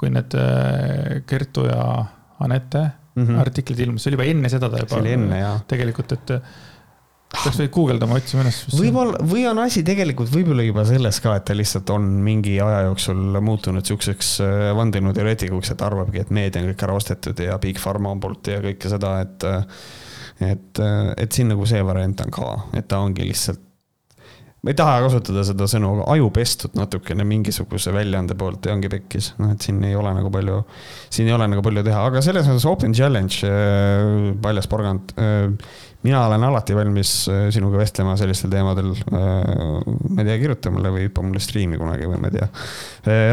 kui 0.00 0.12
need 0.14 0.38
äh, 0.40 1.18
Kertu 1.28 1.66
ja 1.68 1.82
Anette 2.46 2.86
mm 3.16 3.26
-hmm. 3.26 3.42
artiklid 3.42 3.84
ilmus, 3.86 4.04
see 4.04 4.12
oli 4.12 4.20
juba 4.20 4.30
enne 4.32 4.52
seda 4.52 4.70
ta 4.70 4.82
juba. 4.82 4.94
see 4.94 5.04
oli 5.04 5.12
enne, 5.16 5.40
jaa. 5.40 5.58
tegelikult, 5.68 6.12
et 6.12 6.34
peaks 7.36 7.58
võid 7.58 7.72
guugeldama, 7.74 8.18
otsima 8.20 8.44
üles. 8.44 8.60
võib-olla, 8.76 9.20
või 9.26 9.44
on 9.50 9.60
asi 9.64 9.82
tegelikult 9.86 10.30
võib-olla 10.32 10.64
juba 10.66 10.84
selles 10.88 11.20
ka, 11.24 11.34
et 11.36 11.46
ta 11.48 11.56
lihtsalt 11.58 11.90
on 11.94 12.08
mingi 12.26 12.56
aja 12.62 12.86
jooksul 12.86 13.40
muutunud 13.42 13.86
siukseks 13.88 14.32
äh, 14.46 14.56
vandenõuteoreetikuks, 14.78 15.74
et 15.74 15.86
arvabki, 15.86 16.22
et 16.22 16.30
meedia 16.30 16.62
on 16.62 16.70
kõik 16.70 16.86
ära 16.88 16.98
ostetud 17.02 17.44
ja 17.44 17.58
Big 17.62 17.80
Pharma 17.82 18.14
poolt 18.22 18.52
ja 18.52 18.62
kõike 18.64 18.92
seda, 18.92 19.20
et. 19.26 19.48
et, 20.40 20.82
et 21.16 21.32
siin 21.32 21.48
nagu 21.48 21.66
see 21.66 21.80
variant 21.80 22.20
on 22.20 22.30
ka, 22.30 22.50
et 22.76 22.88
ta 22.88 23.00
ongi 23.00 23.24
lihtsalt 23.24 23.65
ma 24.66 24.72
ei 24.72 24.78
taha 24.78 24.96
kasutada 25.04 25.44
seda 25.46 25.68
sõnu, 25.70 25.92
aga 25.94 26.04
aju 26.16 26.30
pestud 26.34 26.72
natukene 26.74 27.22
mingisuguse 27.28 27.92
väljaande 27.94 28.34
poolt 28.38 28.66
ja 28.66 28.72
ongi 28.74 28.90
pekkis. 28.90 29.28
noh, 29.38 29.52
et 29.54 29.62
siin 29.62 29.78
ei 29.86 29.94
ole 29.94 30.10
nagu 30.16 30.32
palju, 30.34 30.56
siin 31.06 31.30
ei 31.30 31.36
ole 31.36 31.46
nagu 31.52 31.62
palju 31.62 31.84
teha, 31.86 32.00
aga 32.10 32.22
selles 32.26 32.48
mõttes 32.50 32.66
open 32.66 32.96
challenge, 32.96 33.46
äh, 33.46 34.32
paljas 34.42 34.66
porgand. 34.72 35.14
Äh, 35.22 35.54
mina 36.02 36.24
olen 36.26 36.48
alati 36.48 36.74
valmis 36.74 37.14
äh, 37.30 37.46
sinuga 37.54 37.78
vestlema 37.78 38.18
sellistel 38.18 38.50
teemadel. 38.50 38.90
ma 39.06 40.22
ei 40.24 40.26
tea, 40.32 40.38
kirjuta 40.42 40.74
mulle 40.74 40.90
või 40.98 41.06
hüppa 41.06 41.22
mulle 41.22 41.42
striimi 41.42 41.78
kunagi 41.78 42.10
või 42.10 42.18
ma 42.24 42.32
ei 42.32 42.40
tea. 42.40 42.50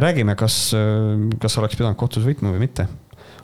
räägime, 0.05 0.37
kas, 0.37 0.67
kas 1.41 1.61
oleks 1.61 1.81
pidanud 1.81 1.97
kohtus 1.97 2.29
võitma 2.29 2.53
või 2.53 2.67
mitte. 2.67 2.85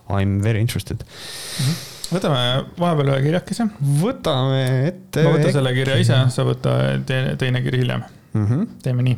I 0.09 0.25
m 0.25 0.41
very 0.45 0.61
interested 0.61 1.01
mm. 1.01 1.65
-hmm 1.65 1.98
võtame 2.13 2.39
vahepeal 2.79 3.11
ühe 3.13 3.21
kirjakese. 3.27 3.67
võtame 4.01 4.63
ette. 4.87 5.23
ma 5.25 5.33
võtan 5.35 5.55
selle 5.59 5.73
kirja 5.77 5.99
ise, 6.01 6.19
sa 6.33 6.45
võta 6.47 6.75
teine, 7.07 7.35
teine 7.39 7.61
kiri 7.65 7.83
hiljem 7.83 8.03
mm. 8.03 8.45
-hmm. 8.45 8.67
teeme 8.83 9.05
nii. 9.05 9.17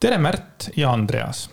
tere, 0.00 0.18
Märt 0.18 0.70
ja 0.76 0.92
Andreas. 0.92 1.48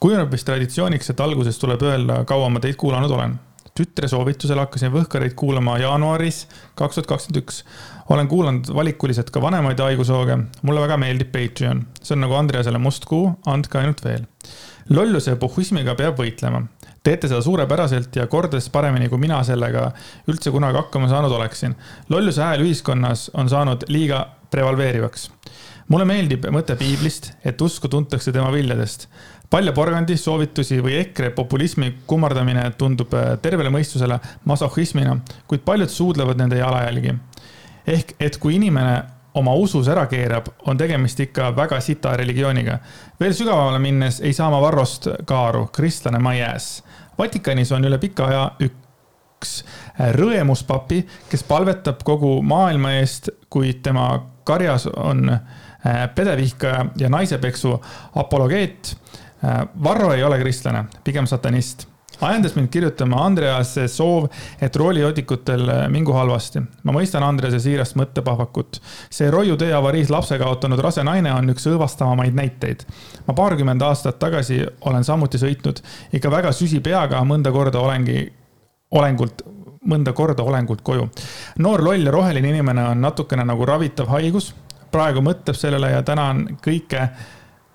kujuneb 0.00 0.32
vist 0.32 0.46
traditsiooniks, 0.48 1.10
et 1.10 1.20
alguses 1.20 1.58
tuleb 1.58 1.82
öelda, 1.82 2.22
kaua 2.28 2.48
ma 2.52 2.60
teid 2.60 2.76
kuulanud 2.76 3.10
olen. 3.10 3.38
tütre 3.76 4.08
soovitusel 4.08 4.58
hakkasin 4.58 4.92
Võhkareid 4.92 5.34
kuulama 5.36 5.78
jaanuaris 5.78 6.46
kaks 6.74 6.94
tuhat 6.94 7.06
kakskümmend 7.06 7.42
üks. 7.42 7.64
olen 8.08 8.28
kuulanud 8.28 8.74
valikuliselt 8.74 9.30
ka 9.30 9.40
vanemaid 9.40 9.80
haigushooge. 9.80 10.38
mulle 10.62 10.80
väga 10.80 10.96
meeldib 10.96 11.32
Patreon, 11.32 11.86
see 12.02 12.14
on 12.16 12.26
nagu 12.26 12.34
Andreasele 12.34 12.78
must 12.78 13.04
kuu, 13.04 13.32
andke 13.46 13.78
ainult 13.78 14.04
veel. 14.04 14.26
lolluse 14.88 15.30
ja 15.30 15.36
pohhuismiga 15.36 15.94
peab 15.94 16.20
võitlema 16.20 16.66
teete 17.06 17.28
seda 17.30 17.42
suurepäraselt 17.42 18.16
ja 18.18 18.26
kordades 18.26 18.66
paremini, 18.72 19.08
kui 19.08 19.20
mina 19.22 19.38
sellega 19.46 19.90
üldse 20.30 20.50
kunagi 20.54 20.80
hakkama 20.80 21.08
saanud 21.10 21.30
oleksin. 21.38 21.76
lolluse 22.08 22.42
hääl 22.42 22.64
ühiskonnas 22.66 23.30
on 23.34 23.48
saanud 23.48 23.86
liiga 23.88 24.26
prevaleerivaks. 24.50 25.30
mulle 25.88 26.04
meeldib 26.04 26.48
mõte 26.50 26.76
piiblist, 26.76 27.32
et 27.44 27.60
usku 27.62 27.88
tuntakse 27.88 28.32
tema 28.32 28.50
viljadest. 28.52 29.08
palja 29.50 29.72
porgandi, 29.72 30.16
soovitusi 30.16 30.80
või 30.82 30.98
EKRE 31.04 31.30
populismi 31.30 31.94
kummardamine 32.06 32.70
tundub 32.78 33.14
äh, 33.14 33.36
tervele 33.42 33.70
mõistusele 33.70 34.18
masohhismina, 34.44 35.18
kuid 35.46 35.62
paljud 35.64 35.88
suudlevad 35.88 36.42
nende 36.42 36.58
jalajälgi. 36.58 37.14
ehk 37.86 38.16
et 38.20 38.36
kui 38.36 38.54
inimene 38.54 39.02
oma 39.34 39.54
usus 39.54 39.88
ära 39.88 40.06
keerab, 40.06 40.48
on 40.66 40.78
tegemist 40.78 41.20
ikka 41.20 41.52
väga 41.56 41.80
sita 41.80 42.16
religiooniga. 42.16 42.78
veel 43.20 43.32
sügavamale 43.32 43.78
minnes 43.78 44.20
ei 44.20 44.32
saa 44.32 44.50
ma 44.50 44.60
Varrost 44.60 45.08
ka 45.24 45.46
aru, 45.48 45.66
kristlane 45.72 46.18
ma 46.18 46.34
ei 46.34 46.40
jääs 46.40 46.82
Vatikanis 47.18 47.72
on 47.72 47.84
üle 47.84 47.98
pika 47.98 48.26
aja 48.28 48.44
üks 48.60 49.58
äh, 49.62 50.12
rõemuspapi, 50.16 51.02
kes 51.30 51.44
palvetab 51.48 52.04
kogu 52.04 52.38
maailma 52.42 52.96
eest, 53.00 53.30
kuid 53.50 53.82
tema 53.82 54.08
karjas 54.46 54.86
on 54.96 55.30
äh, 55.30 56.06
pedevihkaja 56.14 56.86
ja 56.96 57.10
naisepeksu 57.12 57.74
apologeet. 58.14 58.96
Äh, 59.44 59.66
Varro 59.84 60.12
ei 60.12 60.24
ole 60.24 60.40
kristlane, 60.40 60.86
pigem 61.04 61.26
satanist 61.26 61.88
ajendas 62.20 62.54
mind 62.56 62.68
kirjutama 62.68 63.24
Andrease 63.26 63.88
soov, 63.88 64.28
et 64.60 64.76
roolijoodikutel 64.76 65.70
mingu 65.92 66.12
halvasti. 66.12 66.62
ma 66.82 66.92
mõistan 66.92 67.22
Andrease 67.22 67.60
siirast 67.60 67.96
mõttepahvakut. 67.96 68.80
see 69.10 69.30
Roiu 69.30 69.56
tee 69.56 69.72
avariis 69.74 70.10
lapse 70.10 70.38
kaotanud 70.38 70.78
rase 70.78 71.04
naine 71.04 71.32
on 71.32 71.50
üks 71.50 71.66
õõvastavamaid 71.66 72.34
näiteid. 72.34 72.86
ma 73.26 73.34
paarkümmend 73.34 73.82
aastat 73.82 74.18
tagasi 74.18 74.66
olen 74.80 75.04
samuti 75.04 75.38
sõitnud 75.38 75.82
ikka 76.12 76.30
väga 76.30 76.52
süsi 76.52 76.80
peaga, 76.80 77.20
mõnda 77.20 77.52
korda 77.52 77.78
olengi, 77.78 78.32
olengult 78.90 79.42
mõnda 79.86 80.12
korda 80.12 80.42
olengult 80.42 80.82
koju. 80.82 81.08
noor 81.58 81.84
loll 81.84 82.06
ja 82.06 82.10
roheline 82.10 82.48
inimene 82.48 82.88
on 82.88 83.00
natukene 83.00 83.44
nagu 83.44 83.66
ravitav 83.66 84.08
haigus. 84.08 84.54
praegu 84.90 85.20
mõtleb 85.20 85.56
sellele 85.56 85.90
ja 85.90 86.02
tänan 86.02 86.58
kõike 86.62 87.00
äh, 87.02 87.10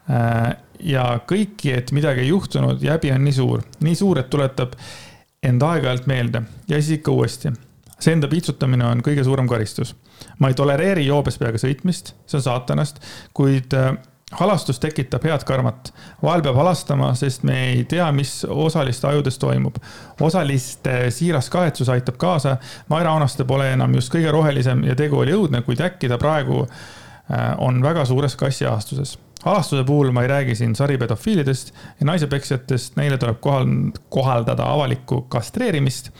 ja 0.10 1.06
kõiki, 1.28 1.74
et 1.78 1.92
midagi 1.96 2.26
ei 2.26 2.32
juhtunud 2.32 2.84
ja 2.84 2.96
häbi 2.98 3.12
on 3.14 3.26
nii 3.26 3.34
suur, 3.36 3.64
nii 3.86 3.96
suur, 3.96 4.20
et 4.22 4.30
tuletab 4.30 4.76
end 5.44 5.62
aeg-ajalt 5.66 6.08
meelde 6.10 6.44
ja 6.68 6.80
siis 6.80 7.00
ikka 7.00 7.12
uuesti. 7.12 7.52
see 8.02 8.16
enda 8.16 8.28
piitsutamine 8.28 8.86
on 8.86 9.02
kõige 9.06 9.24
suurem 9.24 9.48
karistus. 9.48 9.96
ma 10.40 10.48
ei 10.48 10.54
tolereeri 10.54 11.06
joobes 11.06 11.38
peaga 11.38 11.58
sõitmist, 11.58 12.14
see 12.26 12.38
on 12.38 12.44
saatanast, 12.44 13.02
kuid 13.34 13.74
äh, 13.74 13.94
halastus 14.32 14.80
tekitab 14.80 15.24
head 15.24 15.44
karmat. 15.46 15.94
vahel 16.24 16.42
peab 16.42 16.56
halastama, 16.56 17.14
sest 17.16 17.44
me 17.44 17.58
ei 17.72 17.84
tea, 17.84 18.12
mis 18.12 18.46
osaliste 18.50 19.08
ajudes 19.08 19.38
toimub. 19.38 19.76
osaliste 20.20 21.12
siiras 21.12 21.50
kahetsus 21.50 21.90
aitab 21.90 22.18
kaasa. 22.18 22.58
Maira 22.90 23.12
Aunaste 23.12 23.44
pole 23.44 23.74
enam 23.74 23.96
just 23.96 24.14
kõige 24.14 24.32
rohelisem 24.32 24.84
ja 24.84 24.96
tegu 24.96 25.20
oli 25.20 25.34
õudne, 25.34 25.62
kuid 25.62 25.82
äkki 25.82 26.10
ta 26.10 26.18
praegu 26.18 26.66
äh, 26.66 27.54
on 27.58 27.84
väga 27.84 28.06
suures 28.06 28.36
kassiahastuses 28.36 29.18
halastuse 29.46 29.84
puhul 29.84 30.12
ma 30.12 30.22
ei 30.22 30.28
räägi 30.28 30.56
siin 30.56 30.76
saripedofiilidest 30.76 31.74
ja 32.00 32.06
naisepeksjatest, 32.06 32.96
neile 32.96 33.18
tuleb 33.18 33.40
kohal, 33.42 33.68
kohaldada 34.10 34.68
avalikku 34.74 35.22
kastreerimist 35.22 36.12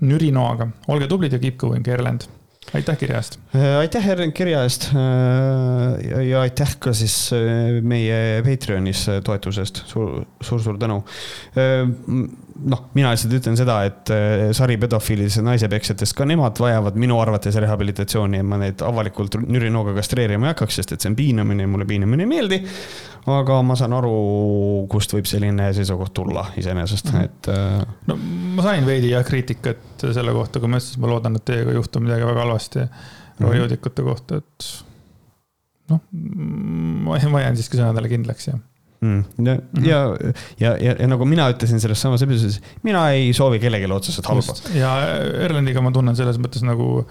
nürinoaga. 0.00 0.68
olge 0.88 1.06
tublid 1.06 1.32
ja 1.32 1.38
keep 1.38 1.56
going, 1.56 1.88
Erlend 1.88 2.28
aitäh 2.74 2.98
kirja 2.98 3.18
eest. 3.18 3.38
Äh, 3.56 3.78
aitäh, 3.80 4.04
kirja 4.34 4.62
eest. 4.62 4.90
Äh, 4.94 6.26
ja 6.28 6.42
aitäh 6.44 6.76
ka 6.78 6.92
siis 6.94 7.32
äh, 7.34 7.80
meie 7.82 8.42
Patreonis 8.46 9.06
toetuse 9.24 9.64
eest 9.64 9.82
suur,. 9.90 10.22
suur-suur 10.40 10.78
tänu. 10.78 11.02
noh, 12.60 12.80
mina 12.94 13.10
lihtsalt 13.14 13.32
ütlen 13.38 13.56
seda, 13.56 13.78
et 13.88 14.10
sari 14.56 14.76
pedofiilidest 14.80 15.40
ja 15.40 15.44
naisepeksjatest, 15.46 16.12
ka 16.16 16.26
nemad 16.28 16.58
vajavad 16.60 16.98
minu 17.00 17.16
arvates 17.20 17.56
rehabilitatsiooni 17.56 18.42
ja 18.42 18.44
ma 18.46 18.58
neid 18.60 18.84
avalikult 18.84 19.38
nürinooga 19.40 19.94
kastreerima 19.96 20.50
ei 20.50 20.54
hakkaks, 20.54 20.80
sest 20.80 20.92
et 20.92 21.00
see 21.00 21.12
on 21.12 21.16
piinamine 21.16 21.64
ja 21.64 21.70
mulle 21.72 21.88
piinamine 21.88 22.26
ei 22.26 22.30
meeldi 22.30 22.60
aga 23.38 23.60
ma 23.66 23.76
saan 23.78 23.94
aru, 23.96 24.12
kust 24.90 25.14
võib 25.14 25.28
selline 25.30 25.70
seisukoht 25.76 26.14
tulla 26.16 26.46
iseenesest, 26.60 27.12
mhm. 27.12 27.28
et. 27.28 27.50
Äh, 27.52 27.96
no 28.10 28.18
ma 28.56 28.66
sain 28.66 28.86
veidi 28.88 29.12
jah 29.14 29.24
kriitikat 29.26 30.06
selle 30.06 30.34
kohta, 30.36 30.62
kui 30.62 30.70
ma 30.70 30.80
ütlesin, 30.80 30.98
et 30.98 31.04
ma 31.04 31.12
loodan, 31.14 31.40
et 31.40 31.46
teiega 31.48 31.74
ei 31.74 31.80
juhtu 31.80 32.04
midagi 32.04 32.28
väga 32.28 32.46
halvasti 32.46 32.86
mhm. 32.86 34.02
kohta, 34.06 34.40
et 34.42 34.72
noh, 35.90 36.02
ma 37.06 37.44
jään 37.44 37.58
siiski 37.58 37.80
sõnadele 37.80 38.10
kindlaks, 38.12 38.50
jah 38.52 38.60
mm.. 39.00 39.24
ja 39.46 39.54
mm, 39.54 39.60
-hmm. 39.72 39.88
ja, 39.88 39.98
ja, 40.58 40.76
ja, 40.76 40.94
ja 40.98 41.06
nagu 41.08 41.24
mina 41.24 41.48
ütlesin 41.50 41.80
selles 41.80 42.00
samas 42.00 42.22
episoodis, 42.22 42.60
mina 42.82 43.10
ei 43.10 43.32
soovi 43.32 43.58
kellelegi 43.58 43.92
otseselt 43.92 44.26
halba. 44.26 44.54
ja 44.74 44.92
Erlendiga 45.46 45.80
ma 45.80 45.90
tunnen 45.90 46.16
selles 46.16 46.38
mõttes 46.38 46.64
nagu 46.66 47.06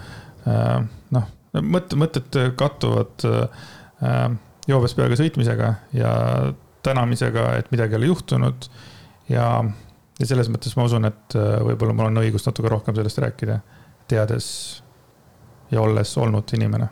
äh, 0.47 0.85
noh, 1.15 1.31
mõtted, 1.53 1.97
mõtted 1.99 2.39
kattuvad 2.55 3.25
äh, 3.25 4.29
joobes 4.69 4.95
peaga 4.97 5.17
sõitmisega 5.19 5.73
ja 5.97 6.13
tänamisega, 6.85 7.49
et 7.59 7.71
midagi 7.73 7.95
ei 7.95 8.01
ole 8.01 8.11
juhtunud. 8.11 8.69
ja, 9.29 9.47
ja 10.19 10.29
selles 10.29 10.51
mõttes 10.51 10.77
ma 10.77 10.85
usun, 10.89 11.09
et 11.09 11.35
äh, 11.37 11.57
võib-olla 11.65 11.95
mul 11.95 12.11
on 12.11 12.21
õigus 12.23 12.47
natuke 12.47 12.71
rohkem 12.71 12.95
sellest 12.97 13.21
rääkida, 13.25 13.59
teades 14.09 14.47
ja 15.71 15.81
olles 15.81 16.15
olnud 16.17 16.55
inimene 16.57 16.89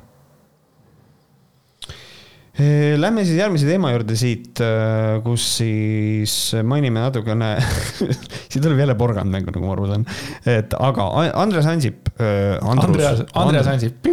Lähme 2.58 3.22
siis 3.22 3.38
järgmise 3.38 3.68
teema 3.70 3.91
juurde 3.93 4.16
siit, 4.18 4.58
äh, 4.66 5.20
kus 5.22 5.43
siis 5.60 6.34
mainime 6.66 7.03
natukene 7.03 7.51
siin 8.49 8.64
tuleb 8.64 8.82
jälle 8.82 8.95
porgand 8.97 9.30
mängu, 9.30 9.53
nagu 9.53 9.68
ma 9.68 9.76
aru 9.76 9.89
saan. 9.91 10.05
et 10.49 10.74
aga 10.74 11.05
Andres 11.38 11.70
Ansip. 11.70 12.10
Äh, 12.18 12.58
Andreas, 12.66 13.22
Andreas 13.38 13.70
Ansip. 13.70 14.10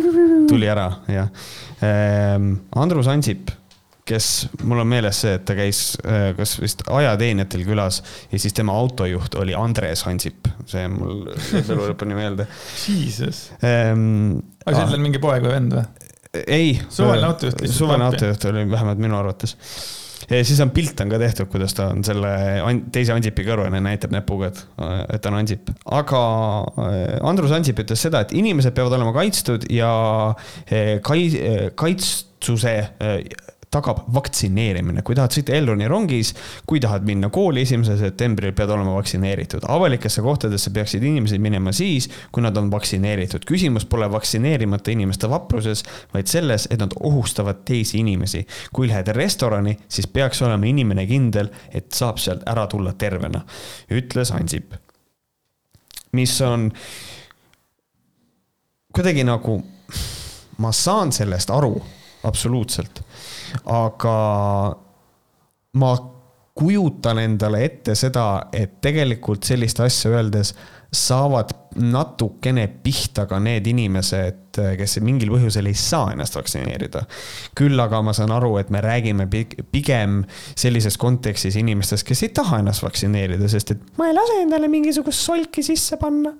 tuli 0.50 0.68
ära, 0.68 0.90
jah. 1.08 1.32
Ähm, 1.84 2.58
Andrus 2.76 3.08
Ansip, 3.08 3.48
kes, 4.04 4.50
mul 4.60 4.84
on 4.84 4.92
meeles 4.92 5.24
see, 5.24 5.38
et 5.38 5.48
ta 5.48 5.56
käis 5.56 5.82
äh, 6.04 6.34
kas 6.36 6.58
vist 6.60 6.84
ajateenijatel 6.84 7.64
külas 7.64 8.02
ja 8.28 8.44
siis 8.44 8.52
tema 8.56 8.76
autojuht 8.76 9.40
oli 9.40 9.56
Andres 9.56 10.04
Ansip, 10.10 10.52
see 10.68 10.84
mul 10.92 11.30
elu 11.64 11.80
lõpuni 11.94 12.20
meelde. 12.20 12.50
Jesus. 12.84 13.46
Ähm, 13.64 14.42
aga 14.66 14.82
see 14.82 14.90
on 14.90 14.98
ah. 14.98 15.04
mingi 15.08 15.24
poeg 15.24 15.48
või 15.48 15.56
vend 15.56 15.80
või? 15.80 16.03
Ei. 16.46 16.80
suvaline 16.88 17.26
autojuht 17.26 17.60
lihtsalt. 17.60 17.78
suvaline 17.78 18.08
autojuht 18.08 18.48
oli 18.50 18.64
vähemalt 18.70 18.98
minu 18.98 19.16
arvates. 19.18 19.56
siis 20.42 20.60
on 20.60 20.70
pilt 20.70 21.00
on 21.00 21.12
ka 21.12 21.18
tehtud, 21.20 21.50
kuidas 21.52 21.74
ta 21.76 21.88
on 21.92 22.04
selle 22.06 22.30
teise 22.92 23.12
Ansipi 23.12 23.44
kõrval 23.46 23.74
ja 23.74 23.82
näitab 23.84 24.14
näpuga, 24.14 24.50
et, 24.52 24.62
et 25.14 25.22
ta 25.22 25.32
on 25.32 25.40
Ansip. 25.42 25.72
aga 25.84 26.22
äh, 26.86 27.00
Andrus 27.28 27.52
Ansip 27.56 27.82
ütles 27.84 28.06
seda, 28.06 28.24
et 28.24 28.32
inimesed 28.36 28.76
peavad 28.76 28.96
olema 28.98 29.12
kaitstud 29.16 29.68
ja 29.72 29.92
äh, 30.30 30.96
kai-, 31.04 31.30
äh, 31.40 31.66
kaitstuse 31.74 32.76
tagab 33.74 34.04
vaktsineerimine. 34.14 35.02
kui 35.02 35.16
tahad 35.18 35.34
sõita 35.34 35.54
Elroni 35.56 35.88
rongis, 35.90 36.32
kui 36.66 36.80
tahad 36.82 37.06
minna 37.06 37.30
kooli 37.34 37.64
esimesel 37.66 37.98
septembril, 38.00 38.54
pead 38.56 38.70
olema 38.70 38.94
vaktsineeritud. 38.98 39.66
avalikesse 39.68 40.22
kohtadesse 40.22 40.70
peaksid 40.74 41.02
inimesed 41.02 41.42
minema 41.42 41.72
siis, 41.72 42.08
kui 42.32 42.44
nad 42.44 42.56
on 42.60 42.70
vaktsineeritud. 42.70 43.46
küsimus 43.48 43.86
pole 43.90 44.10
vaktsineerimata 44.10 44.94
inimeste 44.94 45.30
vapruses, 45.30 45.84
vaid 46.14 46.30
selles, 46.30 46.68
et 46.70 46.80
nad 46.80 46.94
ohustavad 47.00 47.64
teisi 47.64 47.98
inimesi. 47.98 48.46
kui 48.72 48.88
lähed 48.88 49.08
restorani, 49.16 49.76
siis 49.88 50.06
peaks 50.06 50.42
olema 50.42 50.66
inimene 50.66 51.06
kindel, 51.06 51.50
et 51.72 51.92
saab 51.92 52.18
sealt 52.18 52.46
ära 52.46 52.66
tulla 52.66 52.92
tervena, 52.92 53.44
ütles 53.90 54.32
Ansip. 54.34 54.74
mis 56.12 56.40
on 56.40 56.70
kuidagi 58.94 59.24
nagu, 59.26 59.58
ma 60.58 60.70
saan 60.72 61.10
sellest 61.12 61.50
aru, 61.50 61.74
absoluutselt 62.24 63.02
aga 63.64 64.16
ma 65.74 65.92
kujutan 66.54 67.18
endale 67.18 67.64
ette 67.66 67.96
seda, 67.98 68.46
et 68.52 68.80
tegelikult 68.84 69.46
sellist 69.46 69.80
asja 69.82 70.12
öeldes 70.14 70.54
saavad 70.94 71.52
natukene 71.74 72.68
pihta 72.84 73.24
ka 73.26 73.40
need 73.42 73.66
inimesed, 73.66 74.58
kes 74.78 75.00
mingil 75.02 75.32
põhjusel 75.32 75.66
ei 75.66 75.74
saa 75.78 76.12
ennast 76.12 76.36
vaktsineerida. 76.38 77.02
küll 77.58 77.80
aga 77.82 77.98
ma 78.06 78.14
saan 78.14 78.30
aru, 78.34 78.52
et 78.60 78.70
me 78.70 78.78
räägime 78.84 79.26
pigem 79.72 80.20
sellises 80.54 80.96
kontekstis 81.00 81.56
inimestest, 81.58 82.06
kes 82.06 82.22
ei 82.26 82.30
taha 82.36 82.60
ennast 82.62 82.84
vaktsineerida, 82.86 83.48
sest 83.50 83.74
et 83.74 83.82
ma 83.98 84.06
ei 84.10 84.14
lase 84.14 84.38
endale 84.44 84.70
mingisugust 84.70 85.26
solki 85.26 85.66
sisse 85.66 85.98
panna. 85.98 86.34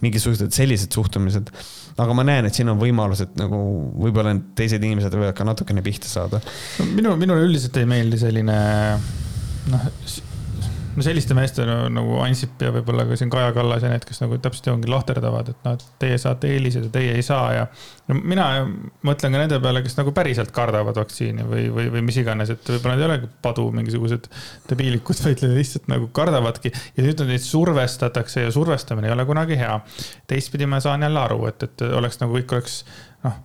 mingisugused 0.00 0.56
sellised 0.56 0.96
suhtumised. 0.96 1.52
aga 2.00 2.16
ma 2.16 2.24
näen, 2.24 2.48
et 2.48 2.56
siin 2.56 2.72
on 2.72 2.80
võimalus, 2.80 3.20
et 3.26 3.36
nagu 3.36 3.60
võib-olla 4.00 4.32
teised 4.56 4.80
inimesed 4.80 5.12
võivad 5.12 5.36
ka 5.36 5.44
natukene 5.44 5.84
pihta 5.84 6.08
saada. 6.08 6.40
minu, 6.94 7.14
minule 7.20 7.44
üldiselt 7.44 7.76
ei 7.76 7.88
meeldi 7.90 8.24
selline 8.24 8.58
noh 9.70 9.88
no 10.96 11.04
selliste 11.04 11.34
meeste 11.36 11.64
no, 11.68 11.76
nagu 11.92 12.18
Ansip 12.24 12.60
ja 12.64 12.72
võib-olla 12.74 13.04
ka 13.08 13.18
siin 13.18 13.30
Kaja 13.32 13.52
Kallas 13.56 13.84
ja 13.84 13.90
need, 13.92 14.04
kes 14.06 14.22
nagu 14.22 14.38
täpselt 14.42 14.70
ongi 14.72 14.90
lahterdavad, 14.90 15.50
et 15.52 15.66
noh, 15.66 15.76
et 15.78 15.84
teie 16.02 16.18
saate 16.20 16.50
eelised 16.50 16.88
ja 16.88 16.92
teie 16.94 17.16
ei 17.18 17.24
saa 17.26 17.50
ja. 17.54 17.66
no 18.10 18.18
mina 18.18 18.46
mõtlen 19.06 19.34
ka 19.34 19.42
nende 19.42 19.60
peale, 19.62 19.84
kes 19.86 19.98
nagu 20.00 20.14
päriselt 20.16 20.52
kardavad 20.56 20.98
vaktsiini 21.00 21.46
või, 21.46 21.66
või, 21.74 21.90
või 21.96 22.04
mis 22.08 22.20
iganes, 22.22 22.54
et 22.54 22.72
võib-olla 22.74 22.96
nad 22.96 23.04
ei 23.04 23.08
olegi 23.10 23.30
padu 23.44 23.68
mingisugused 23.76 24.30
debiilikud, 24.70 25.20
vaid 25.26 25.44
lihtsalt 25.46 25.90
nagu 25.92 26.10
kardavadki. 26.16 26.72
ja 26.96 27.06
nüüd 27.06 27.22
neid 27.28 27.44
survestatakse 27.44 28.48
ja 28.48 28.54
survestamine 28.54 29.10
ei 29.10 29.14
ole 29.14 29.28
kunagi 29.28 29.58
hea. 29.60 29.78
teistpidi 30.30 30.66
ma 30.70 30.82
saan 30.82 31.06
jälle 31.06 31.22
aru, 31.22 31.44
et, 31.50 31.68
et 31.68 31.86
oleks 31.90 32.20
nagu 32.22 32.38
kõik 32.38 32.58
oleks 32.58 32.82
noh 33.26 33.38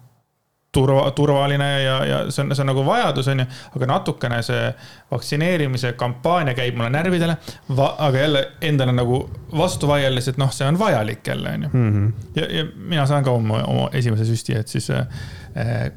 turva, 0.75 1.05
turvaline 1.15 1.69
ja, 1.83 1.95
ja 2.05 2.19
see 2.29 2.43
on, 2.43 2.53
see 2.55 2.63
on 2.65 2.71
nagu 2.71 2.83
vajadus, 2.85 3.29
on 3.31 3.43
ju. 3.43 3.47
aga 3.77 3.89
natukene 3.93 4.41
see 4.45 4.67
vaktsineerimise 5.11 5.93
kampaania 5.99 6.55
käib 6.57 6.77
mulle 6.77 6.91
närvidele. 6.93 7.37
aga 7.79 8.17
jälle 8.17 8.45
endale 8.61 8.95
nagu 8.95 9.21
vastu 9.57 9.87
vaieldes, 9.87 10.27
et 10.33 10.41
noh, 10.41 10.51
see 10.53 10.67
on 10.67 10.79
vajalik 10.79 11.27
jälle, 11.27 11.53
on 11.57 11.67
ju. 11.67 11.69
Mhm. 11.73 12.07
ja, 12.35 12.49
ja 12.59 12.65
mina 12.75 13.07
saan 13.07 13.23
ka 13.23 13.31
oma, 13.31 13.63
oma 13.63 13.89
esimese 13.93 14.27
süsti, 14.27 14.57
et 14.59 14.67
siis 14.67 14.89
eh, 14.89 15.91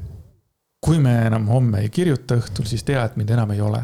kui 0.80 0.98
me 1.02 1.14
enam 1.26 1.48
homme 1.50 1.82
ei 1.82 1.90
kirjuta 1.90 2.38
õhtul, 2.38 2.66
siis 2.70 2.84
tea, 2.86 3.04
et 3.04 3.16
mind 3.16 3.30
enam 3.34 3.50
ei 3.50 3.60
ole 3.60 3.82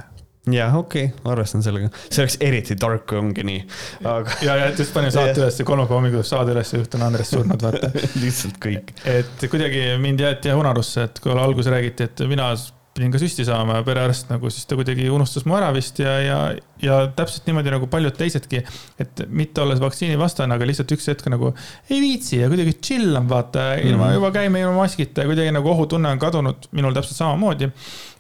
jah, 0.52 0.76
okei 0.76 1.04
okay,, 1.04 1.32
arvestan 1.32 1.62
sellega, 1.64 1.88
see 2.08 2.22
oleks 2.24 2.36
eriti 2.44 2.76
dark, 2.80 3.06
kui 3.08 3.20
ongi 3.20 3.44
nii 3.48 3.62
aga.... 4.10 4.38
ja, 4.44 4.56
ja 4.60 4.70
just 4.76 4.92
panin 4.96 5.12
saate 5.14 5.40
üles, 5.40 5.60
kolmapäeva 5.64 6.00
hommikul 6.00 6.26
saade 6.26 6.52
üles 6.52 6.72
ja 6.74 6.82
juht 6.82 6.96
on 6.98 7.06
Andres 7.08 7.32
surnud, 7.32 7.64
vaata. 7.64 7.90
Lihtsalt 8.22 8.60
kõik. 8.62 8.94
et 9.08 9.46
kuidagi 9.50 9.86
mind 10.02 10.24
jäeti 10.24 10.52
unarusse, 10.52 11.08
et 11.08 11.20
kui 11.24 11.32
alguses 11.32 11.72
räägiti, 11.72 12.10
et 12.10 12.24
mina 12.28 12.50
pidin 12.94 13.10
ka 13.10 13.18
süsti 13.18 13.44
saama 13.46 13.80
ja 13.80 13.84
perearst 13.86 14.28
nagu 14.30 14.50
siis 14.52 14.68
ta 14.70 14.76
kuidagi 14.78 15.08
unustas 15.10 15.46
mu 15.50 15.56
ära 15.58 15.72
vist 15.74 15.98
ja, 15.98 16.12
ja, 16.22 16.36
ja 16.82 16.98
täpselt 17.16 17.48
niimoodi 17.48 17.72
nagu 17.74 17.88
paljud 17.90 18.14
teisedki. 18.18 18.62
et 19.02 19.24
mitte 19.28 19.64
olles 19.64 19.82
vaktsiinivastane, 19.82 20.54
aga 20.54 20.68
lihtsalt 20.68 20.94
üks 20.94 21.10
hetk 21.10 21.26
nagu 21.32 21.50
ei 21.90 21.98
viitsi 22.04 22.38
ja 22.42 22.50
kuidagi 22.52 22.76
chill 22.78 23.16
on 23.18 23.28
vaata 23.30 23.64
mm, 23.64 23.80
-hmm. 23.80 23.90
ilma 23.90 24.12
juba 24.12 24.30
käime 24.36 24.60
ilma 24.60 24.76
maskita 24.84 25.24
ja 25.24 25.30
kuidagi 25.30 25.52
nagu 25.52 25.70
ohutunne 25.70 26.14
on 26.14 26.22
kadunud, 26.22 26.70
minul 26.72 26.94
täpselt 26.94 27.18
samamoodi. 27.18 27.70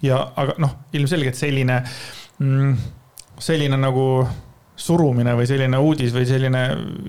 ja, 0.02 0.20
aga 0.36 0.58
noh, 0.58 0.76
ilmselgelt 0.92 1.38
selline 1.38 1.82
mm,, 2.38 2.76
selline 3.38 3.76
nagu 3.78 4.26
surumine 4.76 5.36
või 5.38 5.46
selline 5.46 5.78
uudis 5.78 6.14
või 6.14 6.26
selline 6.26 6.64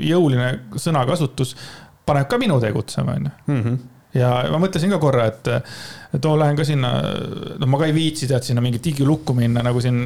jõuline 0.05 0.51
sõnakasutus 0.77 1.55
paneb 2.05 2.29
ka 2.29 2.37
minu 2.41 2.59
tegutsema, 2.61 3.17
onju. 3.17 3.31
Mhm. 3.49 3.75
ja 4.15 4.29
ma 4.51 4.59
mõtlesin 4.61 4.93
ka 4.93 4.99
korra, 5.01 5.25
et, 5.31 5.49
et 6.15 6.25
oo, 6.25 6.35
lähen 6.39 6.57
ka 6.57 6.65
sinna, 6.67 6.91
no 7.59 7.67
ma 7.69 7.79
ka 7.81 7.89
ei 7.89 7.95
viitsi 7.95 8.27
tead 8.29 8.45
sinna 8.47 8.63
mingi 8.63 8.79
digilukku 8.83 9.35
minna, 9.37 9.63
nagu 9.65 9.81
siin 9.83 9.99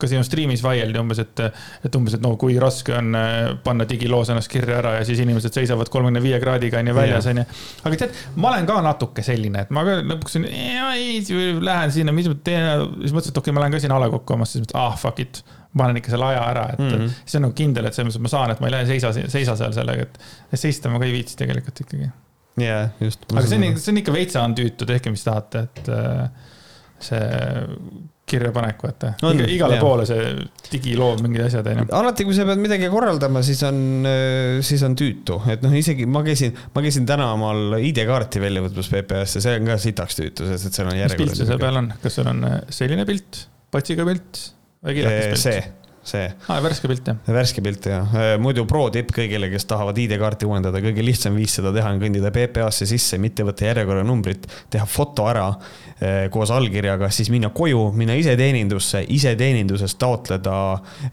ka 0.00 0.08
sinu 0.10 0.24
striimis 0.26 0.62
vaieldi 0.64 1.00
umbes, 1.00 1.22
et, 1.24 1.42
et 1.86 1.98
umbes, 1.98 2.16
et 2.18 2.24
no 2.24 2.34
kui 2.40 2.58
raske 2.60 2.94
on 2.96 3.18
äh, 3.18 3.38
panna 3.64 3.88
digiloos 3.88 4.32
ennast 4.34 4.52
kirja 4.52 4.78
ära 4.82 4.96
ja 4.98 5.08
siis 5.08 5.22
inimesed 5.24 5.56
seisavad 5.56 5.90
kolmekümne 5.92 6.22
viie 6.24 6.40
kraadiga 6.42 6.82
on 6.82 6.92
ju 6.92 6.96
väljas 6.96 7.28
on 7.30 7.42
ju. 7.42 7.46
aga 7.84 8.00
tead, 8.04 8.22
ma 8.36 8.52
olen 8.52 8.70
ka 8.70 8.78
natuke 8.84 9.26
selline, 9.26 9.66
et 9.66 9.74
ma 9.74 9.86
ka 9.86 9.98
lõpuks 10.04 10.40
lähen 11.64 11.94
sinna, 11.94 12.16
mis 12.16 12.30
ma 12.30 12.38
teen, 12.44 12.88
siis 13.00 13.14
mõtlesin, 13.14 13.34
et 13.34 13.42
okei 13.42 13.50
okay,, 13.50 13.58
ma 13.58 13.64
lähen 13.64 13.76
ka 13.76 13.84
sinna 13.84 14.00
A 14.00 14.04
Le 14.04 14.10
Coq'e 14.14 14.38
omasse, 14.38 14.58
siis 14.58 14.66
mõtlesin, 14.66 14.80
ah 14.84 14.98
fuck 15.00 15.22
it 15.24 15.44
ma 15.74 15.88
panen 15.88 15.98
ikka 15.98 16.12
selle 16.12 16.26
aja 16.28 16.42
ära, 16.52 16.68
et 16.70 16.78
mm 16.78 16.90
-hmm. 16.90 17.14
siis 17.24 17.34
on 17.34 17.48
nagu 17.48 17.54
kindel, 17.58 17.88
et 17.88 17.96
selles 17.96 18.06
mõttes, 18.06 18.20
et 18.20 18.26
ma 18.28 18.30
saan, 18.30 18.52
et 18.52 18.60
ma 18.62 18.68
ei 18.68 18.74
lähe 18.76 18.86
seisa, 18.92 19.10
seisa 19.12 19.56
seal 19.58 19.72
sellega, 19.74 20.06
et 20.06 20.60
seista 20.60 20.92
ma 20.92 21.00
ka 21.02 21.08
ei 21.08 21.16
viitsi 21.16 21.36
tegelikult 21.40 21.80
ikkagi 21.82 22.12
jaa, 22.60 22.88
just. 23.02 23.28
aga 23.32 23.46
see 23.48 23.60
on, 23.60 23.78
see 23.80 23.92
on 23.94 24.02
ikka 24.02 24.14
veitsa 24.14 24.42
on 24.46 24.56
tüütu, 24.58 24.86
tehke, 24.88 25.12
mis 25.14 25.24
tahate, 25.26 25.66
et 25.68 25.94
äh, 25.94 26.26
see 27.02 27.22
kirjapanek, 28.24 28.80
vaata. 28.80 29.10
Iga, 29.20 29.46
igale 29.52 29.76
jah. 29.76 29.82
poole 29.84 30.06
see 30.08 30.28
digiloov 30.70 31.20
mingid 31.24 31.44
asjad, 31.44 31.66
onju. 31.74 31.86
alati, 31.98 32.24
kui 32.24 32.36
sa 32.36 32.46
pead 32.48 32.62
midagi 32.62 32.88
korraldama, 32.92 33.42
siis 33.44 33.60
on, 33.68 33.78
äh, 34.08 34.62
siis 34.64 34.84
on 34.86 34.96
tüütu, 34.98 35.38
et 35.52 35.64
noh, 35.64 35.74
isegi 35.76 36.08
ma 36.08 36.24
käisin, 36.26 36.56
ma 36.74 36.84
käisin 36.84 37.08
täna 37.08 37.28
omal 37.36 37.76
ID-kaarti 37.80 38.42
välja 38.42 38.64
võtmas 38.64 38.90
PPS-e, 38.92 39.44
see 39.44 39.60
on 39.60 39.68
ka 39.68 39.78
sitaks 39.82 40.20
tüütu, 40.20 40.48
sest 40.48 40.70
et 40.70 40.80
seal 40.80 40.88
on 40.88 40.98
järjekord. 40.98 41.28
mis 41.28 41.36
pilt 41.42 41.52
seal 41.52 41.64
peal 41.66 41.80
on, 41.82 41.92
kas 42.02 42.20
seal 42.20 42.32
on 42.32 42.44
äh, 42.48 42.60
selline 42.80 43.08
pilt, 43.08 43.44
patsiga 43.74 44.08
pilt 44.08 44.44
või 44.84 45.00
kilekas 45.02 45.34
pilt? 45.34 45.44
see 45.44 45.64
see 46.08 46.24
ah,. 46.48 46.60
värske 46.62 46.88
pilt 46.90 47.08
jah. 47.08 47.18
värske 47.26 47.62
pilt 47.64 47.86
jah, 47.88 48.14
äh, 48.18 48.34
muidu 48.40 48.66
pro 48.68 48.86
tipp 48.92 49.12
kõigile, 49.16 49.48
kes 49.52 49.66
tahavad 49.70 49.98
ID-kaarti 50.00 50.48
uuendada, 50.48 50.82
kõige 50.84 51.04
lihtsam 51.04 51.36
viis 51.38 51.54
seda 51.56 51.72
teha 51.74 51.92
on 51.94 52.00
kõndida 52.02 52.32
PPA-sse 52.34 52.88
sisse, 52.88 53.18
mitte 53.22 53.46
võtta 53.46 53.68
järjekorranumbrit, 53.68 54.46
teha 54.72 54.86
foto 54.88 55.26
ära 55.30 55.46
äh, 55.50 56.26
koos 56.34 56.52
allkirjaga, 56.54 57.08
siis 57.14 57.30
minna 57.32 57.50
koju, 57.54 57.86
minna 57.96 58.16
iseteenindusse, 58.20 59.04
iseteeninduses 59.16 59.96
taotleda 60.00 60.56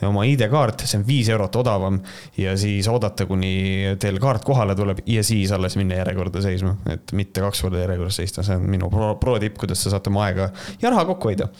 oma 0.10 0.26
ID-kaart, 0.30 0.86
see 0.86 1.00
on 1.02 1.08
viis 1.08 1.32
eurot 1.32 1.62
odavam. 1.64 2.02
ja 2.38 2.56
siis 2.60 2.88
oodata, 2.92 3.26
kuni 3.30 3.96
teil 4.00 4.20
kaart 4.22 4.46
kohale 4.48 4.76
tuleb 4.76 5.04
ja 5.10 5.24
siis 5.24 5.52
alles 5.56 5.78
minna 5.80 6.02
järjekorda 6.02 6.44
seisma, 6.44 6.76
et 6.92 7.16
mitte 7.18 7.44
kaks 7.44 7.64
korda 7.68 7.86
järjekorras 7.86 8.20
seista, 8.22 8.44
see 8.44 8.60
on 8.60 8.68
minu 8.72 8.90
pro, 8.92 9.16
pro 9.22 9.38
tipp, 9.40 9.58
kuidas 9.62 9.84
te 9.84 9.94
saate 9.94 10.12
oma 10.12 10.28
aega 10.28 10.52
ja 10.82 10.92
raha 10.92 11.08
kokku 11.14 11.32
hoida 11.32 11.52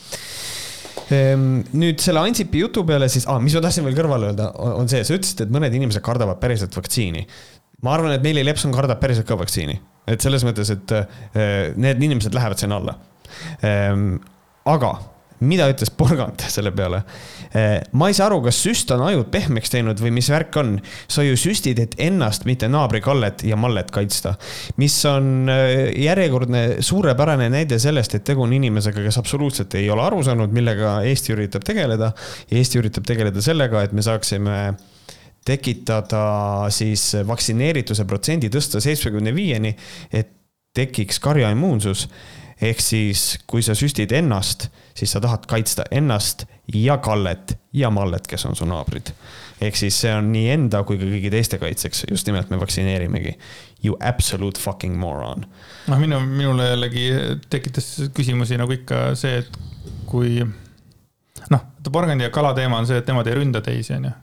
nüüd 1.12 2.02
selle 2.04 2.24
Ansipi 2.24 2.62
jutu 2.64 2.84
peale 2.88 3.10
siis 3.12 3.28
ah,, 3.30 3.40
mis 3.44 3.56
ma 3.58 3.64
tahtsin 3.64 3.86
veel 3.88 3.98
kõrvale 3.98 4.32
öelda, 4.32 4.50
on 4.80 4.90
see, 4.92 5.04
sa 5.08 5.16
ütlesid, 5.18 5.46
et 5.46 5.54
mõned 5.54 5.74
inimesed 5.76 6.04
kardavad 6.06 6.40
päriselt 6.42 6.76
vaktsiini. 6.78 7.26
ma 7.86 7.96
arvan, 7.96 8.16
et 8.16 8.24
Meeli 8.24 8.44
Lepson 8.46 8.74
kardab 8.76 9.02
päriselt 9.02 9.28
ka 9.30 9.38
vaktsiini, 9.40 9.78
et 10.12 10.22
selles 10.24 10.46
mõttes, 10.48 10.70
et 10.74 10.96
eh, 10.98 11.72
need 11.76 12.04
inimesed 12.04 12.36
lähevad 12.38 12.62
sinna 12.62 12.78
alla. 12.82 12.98
Ehm, 13.66 14.20
aga 14.70 14.94
mida 15.46 15.68
ütles 15.72 15.92
Porgand 15.98 16.44
selle 16.56 16.72
peale? 16.76 17.02
Eh, 17.52 17.80
ma 17.98 18.10
ei 18.10 18.16
saa 18.18 18.30
aru, 18.30 18.40
kas 18.46 18.62
süst 18.64 18.92
on 18.96 19.04
ajud 19.08 19.30
pehmeks 19.34 19.74
teinud 19.74 20.00
või 20.02 20.14
mis 20.16 20.30
värk 20.32 20.58
on. 20.62 20.78
sa 21.12 21.26
ju 21.26 21.38
süstid, 21.40 21.80
et 21.84 21.96
ennast, 22.02 22.46
mitte 22.50 22.70
naabri 22.72 23.02
Kallet 23.04 23.44
ja 23.48 23.58
Mallet 23.60 23.92
kaitsta. 23.92 24.36
mis 24.78 24.96
on 25.10 25.50
eh, 25.50 25.92
järjekordne 26.04 26.82
suurepärane 26.82 27.50
näide 27.50 27.80
sellest, 27.80 28.16
et 28.16 28.24
tegu 28.28 28.46
on 28.46 28.54
inimesega, 28.54 29.04
kes 29.04 29.18
absoluutselt 29.22 29.76
ei 29.76 29.90
ole 29.90 30.06
aru 30.06 30.24
saanud, 30.24 30.54
millega 30.54 31.02
Eesti 31.08 31.36
üritab 31.36 31.66
tegeleda. 31.68 32.14
Eesti 32.52 32.82
üritab 32.82 33.08
tegeleda 33.08 33.42
sellega, 33.42 33.84
et 33.84 33.94
me 33.94 34.06
saaksime 34.06 34.60
tekitada 35.46 36.70
siis 36.74 37.16
vaktsineerituse 37.28 38.06
protsendi 38.06 38.52
tõsta 38.54 38.82
seitsmekümne 38.84 39.34
viieni, 39.36 39.74
et 40.14 40.38
tekiks 40.78 41.20
karjaimmuunsus 41.20 42.06
ehk 42.62 42.82
siis, 42.84 43.40
kui 43.50 43.64
sa 43.66 43.76
süstid 43.78 44.12
ennast, 44.14 44.70
siis 44.98 45.12
sa 45.14 45.22
tahad 45.24 45.48
kaitsta 45.50 45.88
ennast 45.92 46.46
ja 46.74 46.98
Kallet 47.02 47.58
ja 47.74 47.90
Mallet, 47.90 48.28
kes 48.28 48.46
on 48.46 48.56
su 48.56 48.66
naabrid. 48.70 49.14
ehk 49.62 49.78
siis 49.78 50.00
see 50.02 50.14
on 50.14 50.32
nii 50.34 50.48
enda 50.56 50.82
kui 50.84 50.98
ka 50.98 51.06
kõigi 51.06 51.30
teiste 51.30 51.60
kaitseks, 51.62 52.06
just 52.10 52.26
nimelt 52.28 52.50
me 52.50 52.58
vaktsineerimegi. 52.62 53.36
You 53.84 53.98
absolute 54.00 54.62
fucking 54.62 54.98
moron. 54.98 55.46
noh, 55.88 56.00
minu, 56.00 56.20
minule 56.26 56.70
jällegi 56.70 57.06
tekitas 57.50 57.94
küsimusi 58.14 58.58
nagu 58.58 58.74
ikka 58.74 59.12
see, 59.20 59.42
et 59.42 59.62
kui 60.10 60.42
noh, 61.50 61.64
porgandi 61.92 62.28
ja 62.28 62.34
kala 62.34 62.54
teema 62.58 62.82
on 62.82 62.90
see, 62.90 63.02
et 63.02 63.08
nemad 63.10 63.30
ei 63.30 63.38
ründa 63.38 63.62
teisi, 63.66 63.96
onju. 63.98 64.14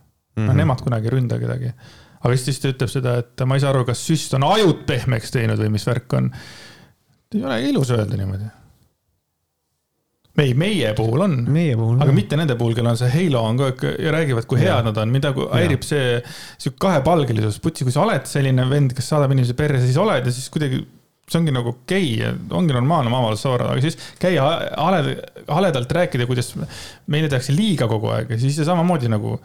noh, 0.45 0.55
nemad 0.55 0.83
kunagi 0.85 1.11
ei 1.11 1.17
ründa 1.19 1.39
kedagi. 1.41 1.75
aga 2.19 2.37
siis 2.37 2.59
ta 2.63 2.73
ütleb 2.73 2.91
seda, 2.91 3.19
et 3.23 3.47
ma 3.47 3.59
ei 3.59 3.63
saa 3.63 3.71
aru, 3.75 3.85
kas 3.87 4.03
süst 4.07 4.35
on 4.35 4.47
ajud 4.47 4.83
pehmeks 4.87 5.35
teinud 5.35 5.61
või 5.61 5.71
mis 5.75 5.87
värk 5.87 6.19
on 6.19 6.33
ei 7.35 7.45
ole 7.45 7.59
ilus 7.69 7.91
öelda 7.93 8.17
niimoodi. 8.17 8.51
ei, 10.39 10.55
meie 10.55 10.93
puhul 10.97 11.25
on. 11.27 11.35
aga 12.05 12.15
mitte 12.17 12.39
nende 12.41 12.57
puhul, 12.57 12.77
kellel 12.79 12.95
on 12.95 13.01
see 13.01 13.11
halo 13.13 13.43
on 13.51 13.59
kogu 13.59 13.89
aeg 13.89 14.05
ja 14.07 14.13
räägivad, 14.15 14.47
kui 14.51 14.61
head 14.63 14.87
nad 14.87 15.01
on, 15.03 15.11
mida 15.13 15.33
häirib 15.35 15.85
see 15.87 16.21
sihuke 16.57 16.79
kahepalgelisus. 16.87 17.59
putsi, 17.65 17.87
kui 17.89 17.95
sa 17.95 18.05
oled 18.07 18.29
selline 18.31 18.69
vend, 18.71 18.95
kes 18.97 19.11
saadab 19.13 19.35
inimesi 19.35 19.57
perre, 19.59 19.83
siis 19.83 19.99
oled 20.01 20.31
ja 20.31 20.35
siis 20.35 20.49
kuidagi 20.55 20.85
see 21.29 21.41
ongi 21.43 21.53
nagu 21.53 21.75
okei 21.75 22.13
okay 22.17 22.57
ongi 22.57 22.77
normaalne 22.77 23.11
oma 23.11 23.21
avaldust 23.23 23.45
saada, 23.45 23.73
aga 23.75 23.85
siis 23.85 23.99
käia 24.21 24.47
haled, 24.79 25.11
haledalt 25.49 25.93
rääkida, 25.99 26.27
kuidas 26.31 26.55
meile 27.13 27.29
tehakse 27.29 27.53
liiga 27.57 27.89
kogu 27.91 28.13
aeg 28.15 28.33
ja 28.33 28.41
siis 28.41 28.61
samamoodi 28.69 29.11
nagu 29.13 29.37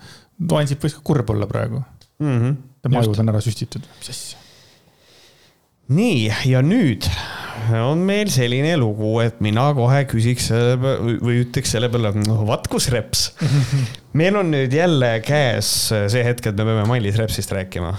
Ansip 0.57 0.81
võis 0.83 0.95
ka 0.97 1.03
kurb 1.05 1.29
olla 1.29 1.47
praegu 1.47 1.81
mm. 2.23 2.39
-hmm. 2.39 2.55
tema 2.81 3.03
ajud 3.03 3.19
on 3.21 3.33
ära 3.33 3.41
süstitud, 3.43 3.83
mis 3.99 4.09
asja. 4.13 4.39
nii, 5.93 6.31
ja 6.49 6.63
nüüd 6.65 7.09
on 7.83 8.01
meil 8.05 8.29
selline 8.33 8.73
lugu, 8.81 9.15
et 9.23 9.39
mina 9.43 9.65
kohe 9.77 10.03
küsiks 10.09 10.49
või 10.79 11.41
ütleks 11.43 11.75
selle 11.75 11.89
peale, 11.93 12.13
noh, 12.25 12.43
vaat 12.47 12.67
kus 12.71 12.89
reps. 12.93 13.27
meil 14.19 14.37
on 14.39 14.51
nüüd 14.53 14.73
jälle 14.73 15.15
käes 15.25 15.69
see 15.91 16.25
hetk, 16.25 16.49
et 16.49 16.59
me 16.59 16.67
peame 16.69 16.87
Mailis 16.89 17.19
Repsist 17.21 17.53
rääkima. 17.55 17.95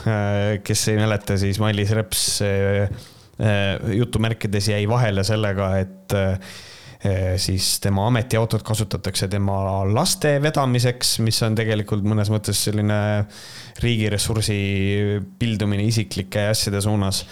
kes 0.66 0.84
ei 0.92 1.00
mäleta, 1.00 1.38
siis 1.40 1.60
Mailis 1.62 1.94
Reps 1.96 2.26
jutumärkides 3.94 4.70
jäi 4.70 4.84
vahele 4.90 5.24
sellega, 5.26 5.72
et 5.82 6.18
siis 7.36 7.80
tema 7.84 8.06
ametiautot 8.08 8.62
kasutatakse 8.64 9.28
tema 9.28 9.82
laste 9.90 10.38
vedamiseks, 10.42 11.18
mis 11.24 11.42
on 11.44 11.56
tegelikult 11.58 12.06
mõnes 12.06 12.30
mõttes 12.32 12.62
selline 12.64 12.98
riigiressursi 13.84 14.56
pildumine 15.38 15.84
isiklike 15.90 16.48
asjade 16.54 16.82
suunas 16.84 17.24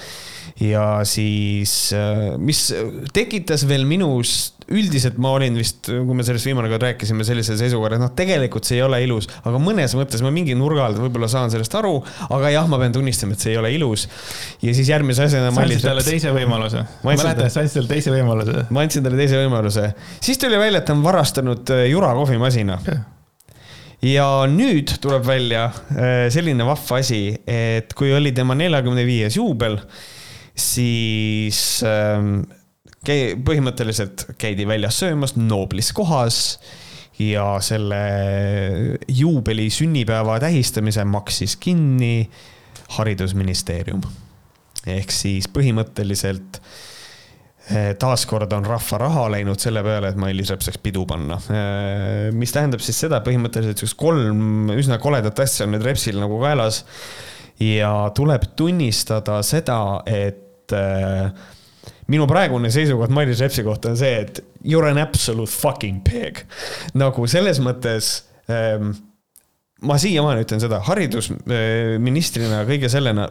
ja 0.61 1.00
siis, 1.09 1.92
äh, 1.96 2.34
mis 2.38 2.66
tekitas 3.14 3.64
veel 3.68 3.84
minus, 3.88 4.53
üldiselt 4.72 5.18
ma 5.20 5.32
olin 5.36 5.57
vist, 5.59 5.88
kui 5.88 6.16
me 6.16 6.24
sellest 6.26 6.46
viimane 6.48 6.70
kord 6.70 6.84
rääkisime, 6.86 7.24
sellise 7.26 7.57
seisukorra, 7.61 7.98
et 7.98 8.03
noh, 8.03 8.12
tegelikult 8.16 8.68
see 8.68 8.78
ei 8.78 8.84
ole 8.86 9.03
ilus, 9.05 9.28
aga 9.42 9.61
mõnes 9.62 9.94
mõttes 9.98 10.22
ma 10.24 10.32
mingi 10.34 10.57
nurga 10.59 10.86
alt 10.88 11.00
võib-olla 11.03 11.28
saan 11.30 11.53
sellest 11.53 11.74
aru, 11.78 11.94
aga 12.30 12.53
jah, 12.55 12.68
ma 12.70 12.80
pean 12.82 12.94
tunnistama, 12.94 13.36
et 13.36 13.44
see 13.44 13.55
ei 13.55 13.61
ole 13.61 13.72
ilus. 13.76 14.07
ja 14.62 14.74
siis 14.76 14.92
järgmise 14.92 15.26
asjana. 15.26 15.50
sa 15.55 15.64
andsid 15.64 15.86
talle 15.86 16.05
teise 16.07 16.34
võimaluse. 16.34 16.84
ma 17.03 17.16
mäletan, 17.16 17.46
et 17.46 17.55
sa 17.55 17.64
andsid 17.64 17.80
talle 17.80 17.94
teise 17.94 18.14
võimaluse. 18.14 18.68
ma 18.70 18.86
andsin 18.86 19.09
talle 19.09 19.20
teise 19.20 19.40
võimaluse, 19.42 19.88
siis 20.20 20.40
tuli 20.40 20.61
välja, 20.61 20.82
et 20.82 20.88
ta 20.88 20.96
on 20.96 21.03
varastanud 21.05 21.74
äh, 21.74 21.88
Jura 21.92 22.14
kohvimasina 22.18 22.78
ja 24.03 24.26
nüüd 24.50 24.96
tuleb 25.03 25.26
välja 25.26 25.68
äh, 25.70 26.26
selline 26.32 26.66
vahva 26.66 26.98
asi, 27.03 27.36
et 27.46 27.94
kui 27.98 28.12
oli 28.14 28.32
tema 28.34 28.57
neljakümne 28.59 29.05
viies 29.07 29.38
juubel 29.38 29.78
siis 30.59 31.82
ähm, 31.86 32.42
põhimõtteliselt 33.46 34.26
käidi 34.40 34.66
väljas 34.68 35.00
söömas 35.03 35.36
Noblis 35.38 35.92
kohas 35.96 36.38
ja 37.18 37.46
selle 37.62 38.03
juubeli 39.09 39.68
sünnipäeva 39.70 40.38
tähistamise 40.42 41.05
maksis 41.05 41.57
kinni 41.61 42.28
haridusministeerium. 42.96 44.03
ehk 44.86 45.14
siis 45.14 45.46
põhimõtteliselt 45.48 46.59
äh, 46.59 46.91
taaskord 48.01 48.53
on 48.53 48.66
rahva 48.66 48.99
raha 49.01 49.27
läinud 49.37 49.61
selle 49.62 49.83
peale, 49.85 50.12
et 50.12 50.18
Mailis 50.20 50.51
Reps 50.53 50.68
saaks 50.68 50.81
pidu 50.83 51.05
panna. 51.09 51.39
Äh, 51.53 52.31
mis 52.37 52.53
tähendab 52.55 52.83
siis 52.85 52.99
seda, 53.05 53.23
põhimõtteliselt 53.25 53.81
siukest 53.81 53.99
kolm 54.01 54.73
üsna 54.75 54.99
koledat 55.03 55.41
asja 55.45 55.66
on 55.66 55.75
nüüd 55.77 55.87
Repsil 55.87 56.18
nagu 56.20 56.41
kaelas 56.43 56.83
ja 57.62 57.93
tuleb 58.16 58.51
tunnistada 58.59 59.41
seda, 59.47 59.79
et 60.09 60.75
äh, 60.77 61.31
minu 62.12 62.27
praegune 62.31 62.73
seisukoht 62.73 63.14
Mailis 63.14 63.43
Repsi 63.45 63.64
kohta 63.66 63.93
on 63.93 64.01
see, 64.01 64.25
et 64.25 64.43
you 64.64 64.81
are 64.83 64.91
an 64.93 65.01
absolute 65.03 65.53
fucking 65.53 66.03
pig. 66.07 66.43
nagu 66.99 67.27
selles 67.31 67.61
mõttes 67.62 68.12
ähm, 68.53 68.93
ma 69.87 69.99
siiamaani 70.01 70.45
ütlen 70.45 70.62
seda, 70.62 70.83
haridusministrina 70.87 72.62
kõige 72.68 72.91
sellena, 72.93 73.31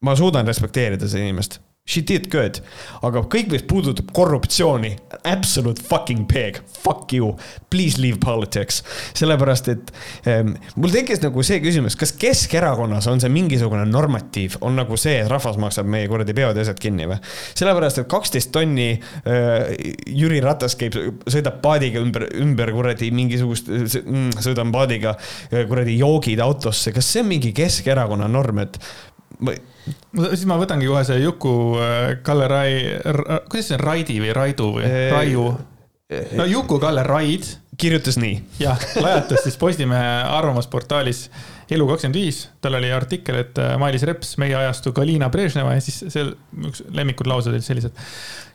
ma 0.00 0.16
suudan 0.16 0.48
respekteerida 0.48 1.08
seda 1.08 1.26
inimest 1.26 1.60
She 1.88 2.04
did 2.06 2.28
good, 2.30 2.60
aga 3.02 3.24
kõik, 3.26 3.48
mis 3.50 3.64
puudutab 3.66 4.12
korruptsiooni, 4.14 4.92
absolute 5.26 5.82
fucking 5.82 6.26
pig, 6.30 6.60
fuck 6.84 7.10
you, 7.16 7.32
please 7.72 7.98
leave 7.98 8.20
politics. 8.22 8.84
sellepärast, 9.18 9.70
et 9.72 9.90
ähm, 10.28 10.52
mul 10.76 10.92
tekkis 10.94 11.22
nagu 11.24 11.42
see 11.42 11.58
küsimus, 11.64 11.96
kas 11.98 12.12
Keskerakonnas 12.20 13.08
on 13.10 13.18
see 13.22 13.32
mingisugune 13.32 13.88
normatiiv, 13.90 14.60
on 14.62 14.78
nagu 14.78 14.98
see, 15.00 15.16
et 15.24 15.30
rahvas 15.32 15.58
maksab 15.58 15.88
meie 15.90 16.06
kuradi 16.10 16.36
peod 16.36 16.60
ja 16.60 16.62
asjad 16.62 16.78
kinni 16.78 17.08
või? 17.10 17.18
sellepärast, 17.58 18.04
et 18.04 18.10
kaksteist 18.12 18.52
tonni 18.54 18.92
äh, 18.94 19.74
Jüri 20.06 20.38
Ratas 20.44 20.78
käib, 20.78 20.94
sõidab 21.26 21.58
paadiga 21.64 22.04
ümber, 22.04 22.28
ümber 22.38 22.74
kuradi 22.76 23.10
mingisugust 23.10 23.72
mm,, 23.72 24.38
sõidan 24.38 24.70
paadiga 24.70 25.16
kuradi 25.50 25.98
joogid 25.98 26.44
autosse, 26.44 26.94
kas 26.94 27.10
see 27.10 27.24
on 27.24 27.32
mingi 27.34 27.56
Keskerakonna 27.56 28.30
norm, 28.30 28.62
et 28.62 28.78
ma 29.46 30.28
siis 30.30 30.46
ma 30.48 30.58
võtangi 30.60 30.88
kohe 30.90 31.02
see 31.08 31.20
Juku 31.22 31.54
äh, 31.80 31.98
Kalle 32.26 32.48
Rai, 32.50 32.72
kuidas 33.48 33.70
see 33.70 33.78
on, 33.78 33.84
Raidi 33.84 34.20
või 34.22 34.34
Raidu 34.36 34.70
või 34.76 34.90
Raiu? 35.14 35.46
no 36.36 36.46
Juku-Kalle 36.50 37.02
Raid. 37.06 37.46
kirjutas 37.80 38.18
nii. 38.20 38.42
jah, 38.60 38.80
lajatas 39.00 39.44
siis 39.46 39.56
Postimehe 39.56 40.12
arvamusportaalis 40.28 41.28
Elu25, 41.70 42.48
tal 42.60 42.74
oli 42.80 42.90
artikkel, 42.92 43.44
et 43.44 43.58
äh, 43.62 43.76
Mailis 43.78 44.02
Reps, 44.02 44.34
meie 44.42 44.56
ajastu 44.58 44.92
Galina 44.92 45.30
Brežneva 45.30 45.76
ja 45.76 45.82
siis 45.84 46.00
seal 46.10 46.32
üks 46.66 46.82
lemmikud 46.90 47.30
laused 47.30 47.52
olid 47.52 47.62
sellised. 47.62 47.94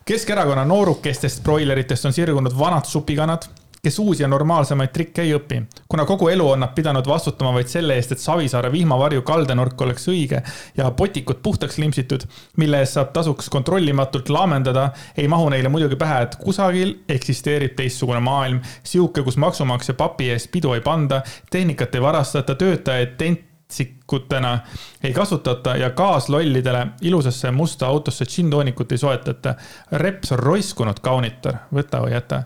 Keskerakonna 0.06 0.66
noorukestest 0.68 1.40
broileritest 1.42 2.06
on 2.06 2.14
sirgunud 2.14 2.54
vanad 2.54 2.86
supikanad 2.86 3.48
kes 3.86 3.98
uusi 3.98 4.22
ja 4.22 4.28
normaalsemaid 4.28 4.90
trikke 4.90 5.22
ei 5.22 5.34
õpi. 5.36 5.60
kuna 5.88 6.04
kogu 6.04 6.28
elu 6.28 6.48
on 6.50 6.60
nad 6.60 6.72
pidanud 6.74 7.06
vastutama 7.06 7.52
vaid 7.54 7.70
selle 7.70 7.94
eest, 7.94 8.12
et 8.12 8.18
Savisaare 8.18 8.72
vihmavarju 8.72 9.22
kaldenurk 9.22 9.80
oleks 9.86 10.08
õige 10.10 10.40
ja 10.76 10.90
potikud 10.90 11.38
puhtaks 11.42 11.78
limpsitud, 11.78 12.24
mille 12.58 12.80
eest 12.82 12.98
saab 12.98 13.12
tasuks 13.14 13.48
kontrollimatult 13.52 14.32
laamendada, 14.34 14.88
ei 15.16 15.28
mahu 15.30 15.48
neile 15.54 15.70
muidugi 15.70 15.98
pähe, 16.00 16.18
et 16.26 16.34
kusagil 16.42 16.96
eksisteerib 17.08 17.76
teistsugune 17.78 18.20
maailm, 18.20 18.58
sihuke, 18.82 19.22
kus 19.22 19.38
maksumaksja 19.38 19.94
papi 19.94 20.32
eest 20.34 20.50
pidu 20.50 20.74
ei 20.74 20.82
panda, 20.82 21.22
tehnikat 21.50 21.94
ei 21.94 22.02
varastata, 22.02 22.58
töötajaid 22.58 23.14
tent 23.20 23.45
metsikutena 23.66 24.58
ei 25.02 25.12
kasutata 25.12 25.76
ja 25.76 25.90
kaaslollidele 25.90 26.86
ilusasse 27.02 27.50
musta 27.50 27.86
autosse 27.86 28.24
džinntoonikut 28.24 28.92
ei 28.92 28.98
soetata. 28.98 29.54
reps 29.92 30.32
on 30.32 30.38
roiskunud 30.38 31.00
kaunitar, 31.02 31.56
võta 31.74 32.00
või 32.02 32.12
jäta. 32.12 32.42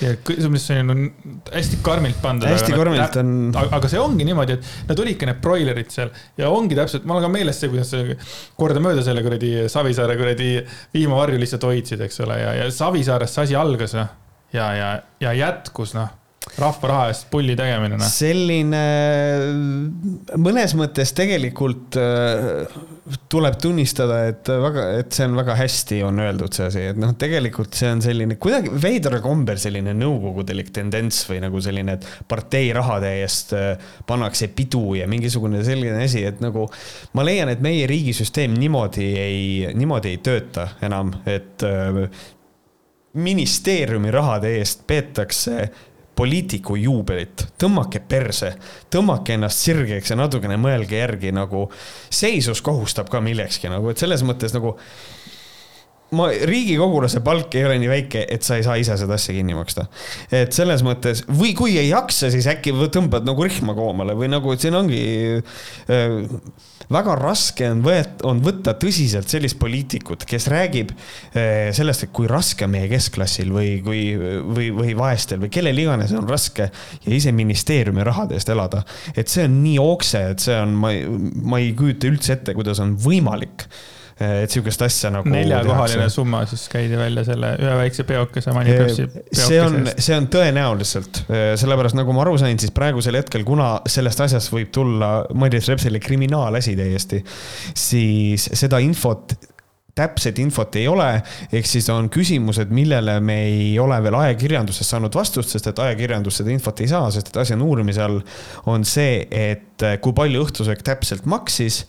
ja 0.00 0.10
mis 0.48 0.70
on 0.70 1.10
hästi 1.52 1.78
karmilt 1.82 2.20
pandud. 2.22 2.48
hästi 2.48 2.72
karmilt 2.72 3.16
on. 3.16 3.52
aga 3.70 3.88
see 3.88 4.00
ongi 4.00 4.24
niimoodi, 4.24 4.52
et 4.58 4.66
nad 4.88 4.98
olidki 4.98 5.26
need 5.26 5.40
broilerid 5.40 5.90
seal 5.90 6.10
ja 6.36 6.50
ongi 6.50 6.74
täpselt, 6.74 7.04
mul 7.04 7.20
on 7.20 7.28
ka 7.28 7.32
meeles 7.38 7.60
see, 7.60 7.70
kuidas 7.70 7.94
kordamööda 8.56 9.06
selle 9.06 9.22
kuradi 9.22 9.68
Savisaare 9.70 10.18
kuradi 10.18 10.52
vihmavarju 10.94 11.38
lihtsalt 11.38 11.62
hoidsid, 11.62 12.02
eks 12.02 12.20
ole, 12.26 12.42
ja, 12.42 12.54
ja 12.58 12.70
Savisaarest 12.70 13.38
see 13.38 13.48
asi 13.48 13.56
algas 13.56 13.94
ja, 13.94 14.08
ja, 14.52 14.70
ja, 14.74 14.94
ja 15.20 15.32
jätkus 15.46 15.94
noh 15.94 16.25
rahva 16.56 16.88
raha 16.88 17.06
eest 17.10 17.26
pulli 17.28 17.56
tegemine, 17.58 17.98
noh. 17.98 18.08
selline, 18.08 18.82
mõnes 20.40 20.72
mõttes 20.78 21.10
tegelikult 21.16 21.98
äh, 22.00 22.76
tuleb 23.30 23.58
tunnistada, 23.60 24.20
et 24.30 24.48
väga, 24.48 24.84
et 25.02 25.16
see 25.16 25.26
on 25.28 25.34
väga 25.36 25.56
hästi 25.58 25.98
on 26.06 26.22
öeldud, 26.22 26.54
see 26.56 26.68
asi, 26.70 26.84
et 26.92 27.00
noh, 27.00 27.12
tegelikult 27.18 27.76
see 27.76 27.90
on 27.92 28.00
selline 28.04 28.38
kuidagi 28.40 28.70
veidral 28.72 29.20
kombel 29.24 29.60
selline 29.60 29.92
nõukogudelik 29.98 30.70
tendents 30.74 31.24
või 31.28 31.42
nagu 31.44 31.60
selline, 31.62 31.98
et 31.98 32.06
partei 32.30 32.70
rahade 32.76 33.10
eest 33.20 33.52
äh, 33.58 33.90
pannakse 34.08 34.48
pidu 34.56 34.94
ja 35.00 35.08
mingisugune 35.10 35.60
selline 35.66 36.06
asi, 36.06 36.24
et 36.30 36.40
nagu 36.44 36.64
ma 37.18 37.26
leian, 37.26 37.50
et 37.52 37.60
meie 37.64 37.90
riigisüsteem 37.90 38.54
niimoodi 38.56 39.10
ei, 39.20 39.42
niimoodi 39.76 40.14
ei 40.14 40.22
tööta 40.24 40.70
enam, 40.86 41.12
et 41.28 41.66
äh, 41.66 42.00
ministeeriumi 43.16 44.10
rahade 44.12 44.56
eest 44.60 44.86
peetakse 44.88 45.68
poliitiku 46.16 46.78
juubelit, 46.80 47.46
tõmmake 47.60 48.00
perse, 48.08 48.54
tõmmake 48.92 49.36
ennast 49.36 49.64
sirgeks 49.66 50.12
ja 50.12 50.16
natukene 50.18 50.56
mõelge 50.60 51.00
järgi 51.00 51.32
nagu, 51.36 51.66
seisus 52.10 52.62
kohustab 52.64 53.10
ka 53.12 53.20
millekski 53.24 53.70
nagu, 53.72 53.90
et 53.92 54.00
selles 54.00 54.24
mõttes 54.26 54.56
nagu 54.56 54.76
ma, 56.14 56.28
riigikogulase 56.30 57.22
palk 57.26 57.56
ei 57.58 57.64
ole 57.66 57.80
nii 57.82 57.90
väike, 57.90 58.26
et 58.30 58.46
sa 58.46 58.58
ei 58.58 58.66
saa 58.66 58.76
ise 58.80 58.96
seda 59.00 59.16
asja 59.18 59.34
kinni 59.34 59.56
maksta. 59.56 59.88
et 60.30 60.54
selles 60.56 60.84
mõttes 60.86 61.24
või 61.26 61.54
kui 61.58 61.78
ei 61.80 61.90
jaksa, 61.90 62.30
siis 62.34 62.46
äkki 62.50 62.74
tõmbad 62.94 63.26
nagu 63.26 63.46
rihma 63.46 63.74
koomale 63.76 64.14
või 64.18 64.30
nagu, 64.30 64.54
siin 64.60 64.78
ongi 64.78 65.02
äh, 65.40 66.22
väga 66.92 67.16
raske 67.18 67.66
on 67.70 67.82
võet-, 67.84 68.22
on 68.26 68.40
võtta 68.44 68.76
tõsiselt 68.78 69.30
sellist 69.30 69.58
poliitikut, 69.58 70.26
kes 70.28 70.46
räägib 70.52 70.92
eh, 71.34 71.72
sellest, 71.76 72.06
et 72.06 72.14
kui 72.14 72.28
raske 72.30 72.66
on 72.66 72.74
meie 72.76 72.90
keskklassil 72.90 73.50
või, 73.54 73.72
kui, 73.84 74.02
või, 74.16 74.70
või 74.76 74.94
vaestel 74.98 75.42
või 75.42 75.50
kellel 75.54 75.82
iganes 75.82 76.14
on 76.16 76.28
raske 76.30 76.68
ja 76.70 77.14
ise 77.14 77.34
ministeeriumi 77.34 78.06
rahade 78.06 78.38
eest 78.38 78.52
elada. 78.54 78.84
et 79.16 79.28
see 79.32 79.46
on 79.48 79.58
nii 79.64 79.78
okse, 79.82 80.22
et 80.36 80.46
see 80.46 80.56
on, 80.60 80.78
ma 80.78 80.94
ma 81.46 81.60
ei 81.62 81.72
kujuta 81.76 82.08
üldse 82.10 82.36
ette, 82.36 82.54
kuidas 82.56 82.80
on 82.82 82.94
võimalik 83.00 83.66
et 84.16 84.52
sihukest 84.52 84.80
asja 84.86 85.10
nagu. 85.12 85.28
neljakohaline 85.28 86.06
summa 86.12 86.40
siis 86.48 86.62
käidi 86.72 86.96
välja 86.96 87.24
selle 87.26 87.52
ühe 87.60 87.72
väikse 87.82 88.06
peokese 88.08 88.54
Moneypepsi. 88.56 89.08
see 89.32 89.58
on, 89.60 89.90
see 89.92 90.16
on 90.16 90.28
tõenäoliselt, 90.32 91.20
eh, 91.28 91.50
sellepärast 91.60 91.98
nagu 91.98 92.14
ma 92.16 92.24
aru 92.24 92.38
sain, 92.40 92.56
siis 92.60 92.72
praegusel 92.76 93.20
hetkel, 93.20 93.44
kuna 93.44 93.74
sellest 93.88 94.24
asjast 94.24 94.52
võib 94.54 94.72
tulla 94.72 95.10
Madis 95.36 95.68
Repsile 95.68 96.00
kriminaalasi 96.00 96.76
täiesti, 96.78 97.20
siis 97.76 98.48
seda 98.56 98.80
infot 98.84 99.36
täpset 99.96 100.36
infot 100.42 100.74
ei 100.76 100.88
ole, 100.92 101.06
ehk 101.56 101.68
siis 101.68 101.86
on 101.92 102.10
küsimused, 102.12 102.72
millele 102.76 103.14
me 103.24 103.38
ei 103.48 103.70
ole 103.80 103.96
veel 104.04 104.16
ajakirjandusest 104.18 104.92
saanud 104.92 105.16
vastust, 105.16 105.54
sest 105.54 105.70
et 105.70 105.80
ajakirjandus 105.86 106.42
seda 106.42 106.52
infot 106.52 106.82
ei 106.84 106.90
saa, 106.90 107.08
sest 107.12 107.32
et 107.32 107.40
asi 107.40 107.56
on 107.56 107.64
uurimise 107.64 108.04
all. 108.04 108.20
on 108.68 108.84
see, 108.84 109.24
et 109.30 109.84
kui 110.04 110.16
palju 110.16 110.44
õhtusöök 110.44 110.84
täpselt 110.84 111.24
maksis 111.28 111.86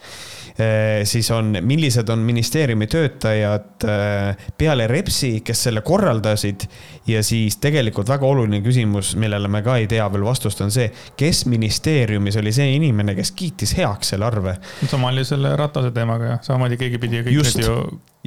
siis 1.03 1.32
on, 1.32 1.58
millised 1.62 2.10
on 2.10 2.20
ministeeriumi 2.26 2.88
töötajad 2.88 3.86
äh, 3.86 4.47
peale 4.58 4.88
Repsi, 4.88 5.41
kes 5.45 5.64
selle 5.68 5.82
korraldasid. 5.86 6.66
ja 7.08 7.22
siis 7.24 7.58
tegelikult 7.62 8.10
väga 8.10 8.26
oluline 8.26 8.62
küsimus, 8.66 9.14
millele 9.16 9.47
me 9.47 9.62
ka 9.64 9.78
ei 9.78 9.88
tea 9.88 10.08
veel 10.12 10.26
vastust, 10.26 10.62
on 10.66 10.74
see, 10.74 10.89
kes 11.18 11.45
ministeeriumis 11.45 12.39
oli 12.41 12.53
see 12.55 12.74
inimene, 12.76 13.16
kes 13.16 13.32
kiitis 13.38 13.76
heaks 13.78 14.14
selle 14.16 14.26
arve. 14.26 14.58
sama 14.88 15.12
oli 15.14 15.26
selle 15.26 15.55
Ratase 15.55 15.91
teemaga 15.93 16.32
ju, 16.32 16.38
samamoodi 16.49 16.80
keegi 16.82 17.01
pidi 17.01 17.24
kõik 17.28 17.38
just, 17.38 17.58
need 17.62 17.68
ju 17.68 17.78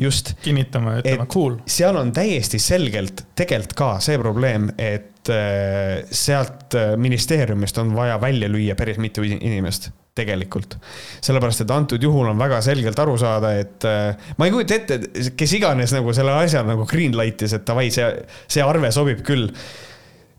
just. 0.06 0.34
kinnitama 0.42 0.98
ja 0.98 1.04
ütlema 1.04 1.26
cool. 1.34 1.58
seal 1.66 1.98
on 1.98 2.12
täiesti 2.14 2.62
selgelt 2.62 3.26
tegelikult 3.34 3.74
ka 3.78 3.90
see 4.04 4.18
probleem, 4.22 4.70
et 4.78 5.32
äh, 5.34 6.04
sealt 6.10 6.78
ministeeriumist 6.96 7.82
on 7.82 7.94
vaja 7.96 8.20
välja 8.22 8.48
lüüa 8.48 8.78
päris 8.78 9.02
mitu 9.02 9.26
inimest 9.26 9.90
tegelikult. 10.16 10.76
sellepärast, 11.22 11.64
et 11.64 11.74
antud 11.74 12.02
juhul 12.02 12.30
on 12.30 12.40
väga 12.40 12.60
selgelt 12.64 12.98
aru 12.98 13.16
saada, 13.20 13.52
et 13.60 13.86
äh, 13.88 14.32
ma 14.38 14.48
ei 14.48 14.54
kujuta 14.54 14.78
ette, 14.80 14.98
kes 15.38 15.54
iganes 15.58 15.94
nagu 15.96 16.14
selle 16.16 16.34
asja 16.42 16.64
nagu 16.66 16.86
greenlight'is, 16.88 17.54
et 17.56 17.66
davai, 17.68 17.88
see, 17.94 18.08
see 18.50 18.64
arve 18.64 18.90
sobib 18.94 19.22
küll. 19.26 19.50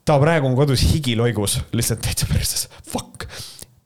ta 0.05 0.17
praegu 0.19 0.49
on 0.49 0.57
kodus 0.57 0.83
higiloigus, 0.91 1.59
lihtsalt 1.77 2.01
täitsa 2.03 2.27
perses, 2.29 2.67
fuck 2.89 3.27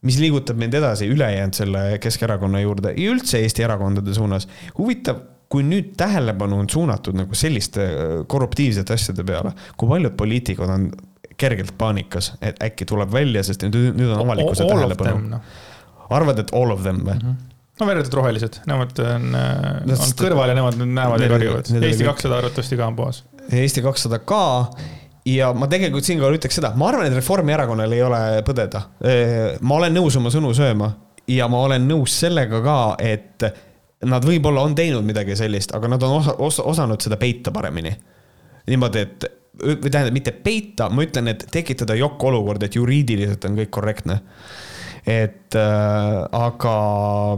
mis 0.06 0.18
liigutab 0.22 0.58
mind 0.60 0.74
edasi 0.78 1.08
ülejäänud 1.10 1.56
selle 1.56 1.80
Keskerakonna 2.02 2.60
juurde 2.62 2.92
ja 2.94 3.10
üldse 3.10 3.40
Eesti 3.42 3.64
erakondade 3.66 4.14
suunas. 4.14 4.46
huvitav, 4.78 5.18
kui 5.50 5.64
nüüd 5.66 5.94
tähelepanu 5.98 6.60
on 6.62 6.70
suunatud 6.70 7.16
nagu 7.16 7.34
selliste 7.34 7.84
äh, 7.84 8.14
korruptiivsete 8.26 8.94
asjade 8.94 9.24
peale, 9.26 9.52
kui 9.76 9.88
paljud 9.90 10.16
poliitikud 10.18 10.72
on 10.72 10.90
kergelt 11.36 11.74
paanikas, 11.78 12.32
et 12.40 12.60
äkki 12.64 12.86
tuleb 12.88 13.12
välja, 13.12 13.42
sest 13.44 13.66
nüüd, 13.66 13.92
nüüd 13.96 14.12
on 14.14 14.22
avalikkuse 14.24 14.68
tähelepanu 14.68 15.36
no 15.36 15.40
arvad, 16.10 16.38
et 16.42 16.52
all 16.54 16.74
of 16.74 16.82
them 16.86 17.02
või 17.04 17.18
mm? 17.18 17.26
-hmm 17.26 17.44
no 17.76 17.86
verjalt 17.86 18.14
rohelised, 18.16 18.60
nemad 18.68 19.00
on, 19.04 19.34
äh, 19.36 19.96
on 19.96 20.12
kõrval 20.16 20.48
ja 20.48 20.56
nemad 20.56 20.78
näevad 20.80 21.20
ja 21.20 21.28
karjuvad. 21.28 21.72
Eesti 21.76 22.06
kakssada 22.06 22.38
arvatavasti 22.40 22.78
ka 22.78 22.86
on 22.88 22.96
puhas. 22.96 23.18
Eesti 23.52 23.82
kakssada 23.84 24.18
ka 24.24 24.44
ja 25.28 25.50
ma 25.52 25.68
tegelikult 25.70 26.06
siinkohal 26.06 26.38
ütleks 26.38 26.56
seda, 26.56 26.72
ma 26.78 26.88
arvan, 26.88 27.10
et 27.10 27.18
Reformierakonnal 27.18 27.92
ei 27.92 28.02
ole 28.06 28.22
põdeda. 28.48 28.86
Äh, 29.04 29.58
ma 29.60 29.80
olen 29.80 29.96
nõus 29.98 30.16
oma 30.16 30.32
sõnu 30.32 30.54
sööma 30.56 30.92
ja 31.28 31.48
ma 31.52 31.62
olen 31.68 31.88
nõus 31.88 32.16
sellega 32.22 32.62
ka, 32.64 32.78
et 33.02 33.44
nad 34.06 34.24
võib-olla 34.24 34.62
on 34.64 34.76
teinud 34.78 35.04
midagi 35.04 35.36
sellist, 35.36 35.74
aga 35.76 35.90
nad 35.90 36.02
on 36.06 36.20
osa, 36.20 36.36
osa, 36.38 36.64
osanud 36.68 37.02
seda 37.02 37.18
peita 37.20 37.52
paremini. 37.52 37.92
niimoodi, 38.66 39.02
et 39.04 39.26
või 39.56 39.90
tähendab, 39.90 40.12
mitte 40.12 40.32
peita, 40.32 40.88
ma 40.92 41.04
ütlen, 41.06 41.30
et 41.32 41.46
tekitada 41.52 41.94
jokk 41.96 42.24
olukord, 42.28 42.62
et 42.62 42.76
juriidiliselt 42.76 43.44
on 43.48 43.56
kõik 43.56 43.70
korrektne 43.72 44.18
et 45.06 45.54
äh, 45.54 46.16
aga 46.34 46.76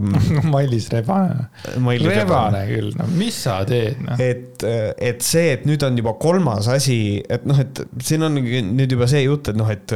Mailis 0.52 0.88
Rebane. 0.92 1.48
Rebane 1.76 2.62
küll, 2.70 2.94
no 2.96 3.08
mis 3.12 3.42
sa 3.44 3.60
teed 3.68 4.00
no?? 4.06 4.16
et, 4.16 4.64
et 4.64 5.20
see, 5.24 5.52
et 5.56 5.66
nüüd 5.68 5.84
on 5.84 5.98
juba 6.00 6.16
kolmas 6.20 6.70
asi, 6.72 7.20
et 7.28 7.44
noh, 7.48 7.60
et 7.60 7.82
siin 8.00 8.24
on 8.24 8.40
nüüd 8.40 8.96
juba 8.96 9.10
see 9.10 9.26
jutt, 9.26 9.52
et 9.52 9.60
noh, 9.60 9.68
et 9.68 9.94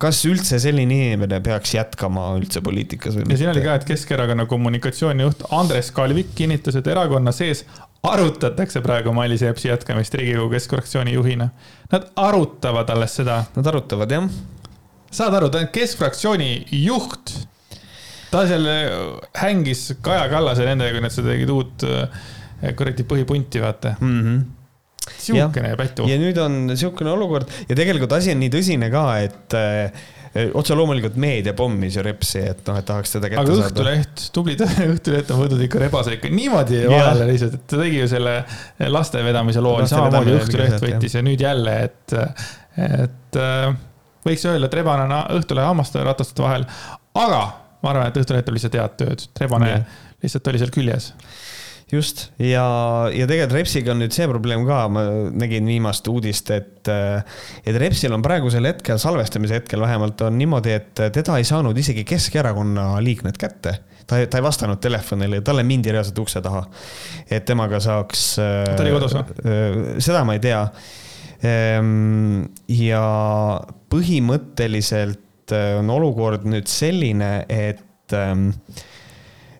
kas 0.00 0.22
üldse 0.24 0.56
selline 0.62 0.96
inimene 0.96 1.42
peaks 1.44 1.74
jätkama 1.76 2.30
üldse 2.38 2.62
poliitikas 2.64 3.18
või 3.18 3.26
mitte? 3.26 3.36
ja 3.36 3.42
siin 3.42 3.52
oli 3.52 3.64
ka, 3.66 3.76
et 3.76 3.86
Keskerakonna 3.88 4.48
kommunikatsioonijuht 4.48 5.44
Andres 5.56 5.92
Kalvik 5.96 6.32
kinnitas, 6.38 6.80
et 6.80 6.88
erakonna 6.88 7.34
sees 7.36 7.66
arutatakse 8.08 8.80
praegu 8.80 9.12
Mailis 9.12 9.44
Repsi 9.44 9.68
jätkamist 9.68 10.14
Riigikogu 10.16 10.54
keskfraktsiooni 10.54 11.12
juhina. 11.12 11.50
Nad 11.92 12.08
arutavad 12.16 12.88
alles 12.90 13.18
seda. 13.20 13.42
Nad 13.56 13.68
arutavad, 13.68 14.16
jah. 14.16 14.30
Saad 15.10 15.34
aru, 15.38 15.50
ta 15.50 15.62
on 15.62 15.70
keskfraktsiooni 15.74 16.52
juht. 16.80 17.34
ta 18.30 18.44
seal 18.46 18.68
hängis 19.40 19.96
Kaja 20.02 20.28
Kallase 20.30 20.68
nendega, 20.68 20.94
kui 20.94 21.02
nad 21.02 21.14
seda 21.14 21.32
tegid 21.34 21.50
uut 21.50 21.84
eh, 21.88 22.72
kuradi 22.78 23.06
põhipunti, 23.08 23.62
vaata 23.62 23.96
mm. 23.98 24.22
-hmm 24.24 24.48
sihukene 25.18 25.74
pätu. 25.80 26.06
ja 26.08 26.16
nüüd 26.20 26.38
on 26.38 26.70
sihukene 26.76 27.10
olukord 27.10 27.50
ja 27.68 27.76
tegelikult 27.76 28.12
asi 28.12 28.34
on 28.34 28.40
nii 28.42 28.50
tõsine 28.52 28.90
ka, 28.92 29.04
et 29.24 29.56
äh, 29.56 30.02
otse 30.54 30.76
loomulikult 30.78 31.16
meedia 31.20 31.54
pommis 31.58 31.96
ju 31.96 32.04
Repsi, 32.06 32.42
et 32.52 32.62
noh, 32.68 32.78
et 32.78 32.86
tahaks 32.86 33.16
teda 33.16 33.30
kätte 33.32 33.42
aga 33.42 33.56
saada. 33.56 33.66
aga 33.66 33.96
Õhtuleht, 33.96 34.24
tubli 34.36 34.56
Õhtuleht 34.94 35.32
on 35.34 35.42
võtnud 35.42 35.64
ikka 35.66 35.82
rebase 35.82 36.16
ikka 36.18 36.30
niimoodi 36.34 36.84
vahele 36.86 37.26
lihtsalt, 37.32 37.58
et 37.58 37.66
ta 37.72 37.80
tegi 37.82 38.02
ju 38.02 38.08
selle 38.12 38.36
laste 38.92 39.24
vedamise 39.26 39.64
loo, 39.64 39.80
samamoodi 39.90 40.36
Õhtuleht 40.38 40.78
võttis 40.84 41.16
ja 41.18 41.24
nüüd 41.26 41.42
jälle, 41.42 41.76
et, 41.88 42.16
et 42.78 43.40
äh, 43.40 43.72
võiks 44.26 44.44
öelda, 44.48 44.68
et 44.68 44.78
rebane 44.80 45.06
on 45.06 45.16
Õhtulehe 45.38 45.70
hammaste 45.70 46.00
ja 46.00 46.08
rataste 46.10 46.42
vahel. 46.42 46.66
aga 47.14 47.40
ma 47.80 47.94
arvan, 47.94 48.10
et 48.10 48.20
Õhtuleht 48.20 48.46
teeb 48.46 48.58
lihtsalt 48.58 48.78
head 48.78 48.98
tööd, 49.00 49.26
rebane 49.40 49.80
lihtsalt 50.22 50.52
oli 50.52 50.60
seal 50.60 50.74
küljes 50.74 51.12
just 51.90 52.28
ja, 52.38 52.62
ja 53.10 53.26
tegelikult 53.26 53.56
Repsiga 53.56 53.90
on 53.94 53.98
nüüd 54.04 54.14
see 54.14 54.28
probleem 54.30 54.62
ka, 54.68 54.84
ma 54.92 55.02
nägin 55.34 55.66
viimast 55.66 56.06
uudist, 56.10 56.52
et, 56.54 56.90
et 56.90 57.78
Repsil 57.82 58.14
on 58.14 58.22
praegusel 58.22 58.68
hetkel, 58.68 59.00
salvestamise 59.02 59.58
hetkel 59.58 59.82
vähemalt 59.82 60.22
on 60.28 60.38
niimoodi, 60.38 60.76
et 60.76 61.06
teda 61.16 61.40
ei 61.40 61.48
saanud 61.48 61.78
isegi 61.82 62.06
Keskerakonna 62.06 62.92
liikmed 63.02 63.40
kätte 63.40 63.80
ta, 64.10 64.26
ta 64.26 64.38
ei 64.38 64.44
vastanud 64.44 64.80
telefonile, 64.82 65.40
talle 65.46 65.64
mindi 65.66 65.92
reaalselt 65.92 66.18
ukse 66.22 66.42
taha. 66.44 66.64
et 67.30 67.44
temaga 67.46 67.80
saaks. 67.82 68.26
ta 68.38 68.82
oli 68.82 68.94
kodus 68.94 69.14
või? 69.16 69.38
Äh, 69.44 69.78
seda 70.02 70.24
ma 70.26 70.36
ei 70.36 70.42
tea. 70.42 70.64
Ehm, 71.46 72.44
ja 72.68 73.04
põhimõtteliselt 73.90 75.54
äh, 75.56 75.74
on 75.80 75.90
olukord 75.90 76.46
nüüd 76.48 76.68
selline, 76.70 77.32
et 77.48 78.16
ähm, 78.16 78.50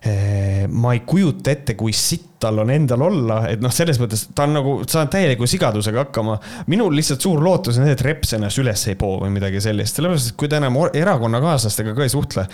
Eh, 0.01 0.65
ma 0.69 0.95
ei 0.97 1.03
kujuta 1.05 1.53
ette, 1.53 1.75
kui 1.77 1.93
sitt 1.93 2.39
tal 2.41 2.63
on 2.63 2.71
endal 2.73 3.03
olla, 3.05 3.43
et 3.53 3.61
noh, 3.61 3.73
selles 3.75 3.99
mõttes 4.01 4.23
ta 4.33 4.47
on 4.47 4.55
nagu, 4.57 4.71
saanud 4.89 5.13
täieliku 5.13 5.45
sigadusega 5.45 6.07
hakkama. 6.07 6.39
minul 6.73 6.95
lihtsalt 6.97 7.21
suur 7.21 7.43
lootus 7.45 7.77
on 7.77 7.85
see, 7.85 7.93
et 7.99 8.05
Reps 8.07 8.33
ennast 8.39 8.63
üles 8.63 8.87
ei 8.89 8.97
poo 8.97 9.19
või 9.21 9.35
midagi 9.35 9.61
sellist, 9.61 9.99
sellepärast 9.99 10.31
et 10.31 10.39
kui 10.41 10.49
ta 10.49 10.57
enam 10.57 10.79
erakonnakaaslastega 10.89 11.93
ka 11.99 12.07
ei 12.07 12.15
suhtle, 12.15 12.47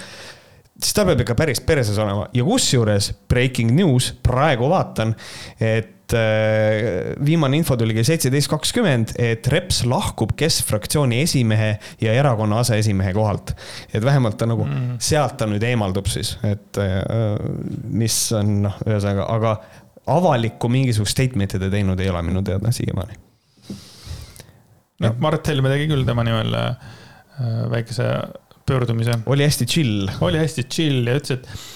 siis 0.74 0.99
ta 0.99 1.07
peab 1.07 1.22
ikka 1.22 1.37
päris 1.39 1.62
perses 1.62 2.03
olema 2.03 2.27
ja 2.35 2.49
kusjuures 2.49 3.12
breaking 3.31 3.77
news, 3.79 4.11
praegu 4.27 4.66
vaatan, 4.74 5.14
et 5.62 5.95
et 6.07 6.15
äh, 6.15 7.17
viimane 7.27 7.59
info 7.59 7.75
tuli 7.79 7.95
kell 7.97 8.07
seitseteist 8.07 8.51
kakskümmend, 8.51 9.17
et 9.19 9.47
Reps 9.51 9.83
lahkub 9.89 10.37
keskfraktsiooni 10.39 11.19
esimehe 11.25 11.73
ja 12.03 12.15
erakonna 12.15 12.61
aseesimehe 12.63 13.13
kohalt. 13.17 13.55
et 13.93 14.05
vähemalt 14.05 14.39
ta 14.39 14.47
nagu 14.47 14.65
mm. 14.65 15.01
sealt 15.03 15.37
ta 15.37 15.49
nüüd 15.51 15.65
eemaldub 15.67 16.07
siis, 16.11 16.37
et 16.47 16.79
äh, 16.79 17.03
mis 17.91 18.17
on 18.37 18.63
noh, 18.69 18.79
ühesõnaga, 18.87 19.27
aga 19.35 19.57
avalikku 20.07 20.71
mingisugust 20.71 21.17
statement'i 21.17 21.59
ta 21.59 21.71
teinud 21.73 22.01
ei 22.01 22.11
ole 22.13 22.23
minu 22.23 22.43
teada 22.47 22.71
siiamaani. 22.71 23.19
noh, 25.03 25.17
Mart 25.19 25.51
Helme 25.51 25.75
tegi 25.75 25.91
küll 25.91 26.07
tema 26.07 26.23
nimel 26.27 26.55
äh, 26.55 26.77
väikese 27.73 28.13
pöördumise. 28.67 29.19
oli 29.27 29.43
hästi 29.43 29.67
chill. 29.67 30.07
oli 30.21 30.39
hästi 30.39 30.69
chill 30.71 31.11
ja 31.11 31.19
ütles, 31.19 31.41
et 31.41 31.76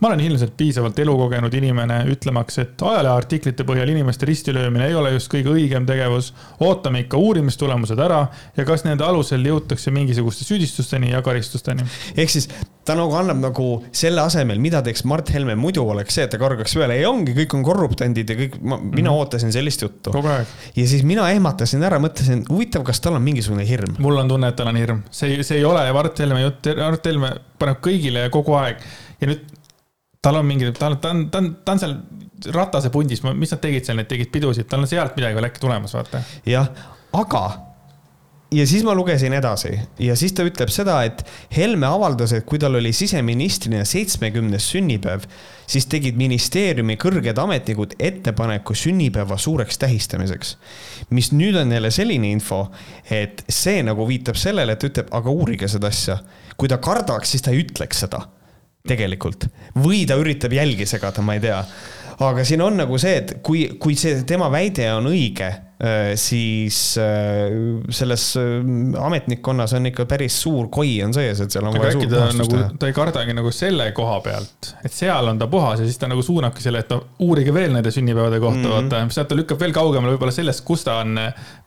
ma 0.00 0.08
olen 0.08 0.20
ilmselt 0.20 0.56
piisavalt 0.58 0.98
elukogenud 0.98 1.54
inimene, 1.54 2.00
ütlemaks, 2.10 2.56
et 2.58 2.82
ajaleheartiklite 2.82 3.62
põhjal 3.66 3.92
inimeste 3.92 4.26
ristilöömine 4.26 4.88
ei 4.88 4.96
ole 4.98 5.12
just 5.14 5.30
kõige 5.30 5.52
õigem 5.54 5.86
tegevus. 5.86 6.32
ootame 6.66 7.04
ikka 7.04 7.16
uurimistulemused 7.16 8.02
ära 8.02 8.24
ja 8.56 8.64
kas 8.66 8.82
nende 8.84 9.06
alusel 9.06 9.46
jõutakse 9.46 9.94
mingisuguste 9.94 10.44
süüdistusteni 10.48 11.12
ja 11.12 11.22
karistusteni. 11.22 11.86
ehk 12.16 12.30
siis 12.30 12.50
ta 12.84 12.96
nagu 12.98 13.14
annab 13.16 13.38
nagu 13.38 13.68
selle 13.94 14.20
asemel, 14.24 14.58
mida 14.58 14.82
teeks 14.82 15.04
Mart 15.08 15.30
Helme 15.32 15.54
muidu, 15.54 15.86
oleks 15.88 16.18
see, 16.18 16.26
et 16.26 16.34
ta 16.34 16.42
kargaks 16.42 16.74
peale, 16.74 16.98
ei 16.98 17.06
ongi, 17.06 17.32
kõik 17.38 17.54
on 17.54 17.64
korruptandid 17.64 18.34
ja 18.34 18.38
kõik, 18.42 18.58
ma, 18.60 18.80
mina 18.82 18.90
mm 18.90 19.06
-hmm. 19.06 19.22
ootasin 19.22 19.52
sellist 19.54 19.86
juttu. 19.86 20.10
ja 20.76 20.88
siis 20.88 21.02
mina 21.06 21.30
ehmatasin 21.30 21.82
ära, 21.82 22.02
mõtlesin, 22.02 22.42
huvitav, 22.50 22.82
kas 22.82 23.00
tal 23.00 23.14
on 23.14 23.22
mingisugune 23.22 23.68
hirm. 23.68 23.94
mul 23.98 24.18
on 24.18 24.28
tunne, 24.28 24.48
et 24.48 24.56
tal 24.56 24.74
on 24.74 24.76
hirm, 24.76 25.02
see, 25.10 25.42
see 25.42 25.58
ei 25.58 25.64
ole 25.64 25.92
Mart 25.92 26.18
Helme 26.18 26.42
jutt, 26.42 26.66
Mart 26.76 27.06
Helme 27.06 27.34
paneb 27.58 27.78
kõigile 27.78 28.26
ja 28.26 28.30
kogu 28.30 28.58
aeg 28.58 28.82
ja 29.20 29.30
nüüd 29.30 29.53
tal 30.24 30.40
on 30.40 30.48
mingi, 30.48 30.72
ta 30.72 30.88
on, 30.88 30.98
ta 31.02 31.12
on, 31.12 31.26
ta 31.30 31.42
on, 31.42 31.52
ta 31.64 31.76
on 31.76 31.84
seal 31.84 31.98
Ratase 32.54 32.90
pundis, 32.92 33.22
mis 33.24 33.52
nad 33.54 33.60
tegid 33.62 33.86
seal, 33.86 33.96
need 33.96 34.08
tegid 34.10 34.28
pidusid, 34.32 34.66
tal 34.68 34.82
on 34.84 34.90
sealt 34.90 35.14
midagi 35.16 35.38
veel 35.38 35.46
äkki 35.48 35.62
tulemas, 35.62 35.94
vaata. 35.96 36.20
jah, 36.48 36.66
aga 37.16 37.44
ja 38.54 38.66
siis 38.68 38.84
ma 38.84 38.94
lugesin 38.94 39.32
edasi 39.32 39.72
ja 40.02 40.16
siis 40.18 40.34
ta 40.36 40.44
ütleb 40.46 40.70
seda, 40.72 40.98
et 41.06 41.24
Helme 41.54 41.88
avaldas, 41.88 42.34
et 42.36 42.44
kui 42.46 42.60
tal 42.60 42.76
oli 42.78 42.92
siseministrina 42.94 43.84
seitsmekümnes 43.88 44.66
sünnipäev, 44.74 45.24
siis 45.70 45.88
tegid 45.90 46.18
ministeeriumi 46.20 46.98
kõrged 47.00 47.38
ametnikud 47.40 47.96
ettepaneku 47.98 48.76
sünnipäeva 48.78 49.38
suureks 49.40 49.78
tähistamiseks. 49.78 50.56
mis 51.10 51.32
nüüd 51.32 51.56
on 51.60 51.72
jälle 51.72 51.90
selline 51.90 52.30
info, 52.30 52.66
et 53.10 53.44
see 53.48 53.82
nagu 53.82 54.08
viitab 54.08 54.36
sellele, 54.36 54.72
et 54.72 54.88
ütleb, 54.90 55.10
aga 55.10 55.30
uurige 55.30 55.68
seda 55.68 55.88
asja. 55.88 56.18
kui 56.56 56.68
ta 56.68 56.78
kardaks, 56.78 57.30
siis 57.30 57.42
ta 57.42 57.50
ei 57.50 57.64
ütleks 57.64 58.04
seda 58.06 58.26
tegelikult. 58.84 59.46
või 59.80 60.04
ta 60.08 60.16
üritab 60.20 60.52
jälgi 60.52 60.84
segada, 60.88 61.24
ma 61.24 61.38
ei 61.38 61.40
tea. 61.40 61.60
aga 62.24 62.42
siin 62.46 62.60
on 62.62 62.76
nagu 62.78 62.98
see, 63.00 63.14
et 63.22 63.30
kui, 63.42 63.64
kui 63.80 63.96
see 63.98 64.20
tema 64.28 64.50
väide 64.52 64.90
on 64.92 65.08
õige, 65.08 65.48
äh, 65.80 66.10
siis 66.20 66.98
äh, 67.00 67.48
selles 67.88 68.26
äh, 68.38 68.52
ametnikkonnas 69.00 69.72
on 69.78 69.88
ikka 69.88 70.04
päris 70.10 70.36
suur 70.44 70.68
koi 70.68 70.98
on 71.06 71.16
sees, 71.16 71.40
et 71.40 71.56
seal 71.56 71.64
on 71.70 71.80
aga 71.80 71.94
äkki 71.94 72.10
ta 72.12 72.28
nagu, 72.36 72.60
ta 72.78 72.92
ei 72.92 72.96
kardagi 73.00 73.34
nagu 73.34 73.54
selle 73.56 73.88
koha 73.96 74.20
pealt, 74.26 74.74
et 74.84 74.92
seal 74.92 75.32
on 75.32 75.40
ta 75.40 75.48
puhas 75.50 75.80
ja 75.80 75.88
siis 75.88 75.98
ta 75.98 76.10
nagu 76.12 76.22
suunabki 76.22 76.62
selle, 76.62 76.84
et 76.84 76.92
no 76.92 77.00
uurige 77.24 77.56
veel 77.56 77.72
nende 77.72 77.94
sünnipäevade 77.94 78.42
kohta 78.44 78.60
mm, 78.60 78.68
-hmm. 78.68 78.92
vaata, 78.92 79.16
sealt 79.16 79.32
ta 79.32 79.40
lükkab 79.40 79.64
veel 79.64 79.72
kaugemale 79.74 80.14
võib-olla 80.14 80.36
sellest, 80.42 80.60
kus 80.68 80.84
ta 80.84 81.00
on 81.00 81.16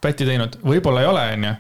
pätti 0.06 0.30
teinud, 0.30 0.62
võib-olla 0.62 1.02
ei 1.02 1.16
ole, 1.16 1.30
onju. 1.34 1.56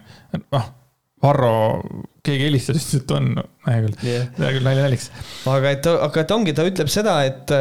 noh 0.53 0.73
Varro, 1.17 1.79
keegi 2.27 2.47
helistas, 2.47 2.77
ütles, 2.79 3.01
et 3.01 3.13
on, 3.15 3.29
hea 3.67 3.83
küll 3.83 4.05
yeah., 4.05 4.27
hea 4.37 4.51
küll, 4.55 4.65
nalja 4.65 4.85
naljaks. 4.85 5.07
aga 5.51 5.71
et, 5.75 5.87
aga 6.07 6.23
et 6.23 6.33
ongi, 6.35 6.53
ta 6.57 6.65
ütleb 6.67 6.91
seda, 6.91 7.15
et, 7.27 7.53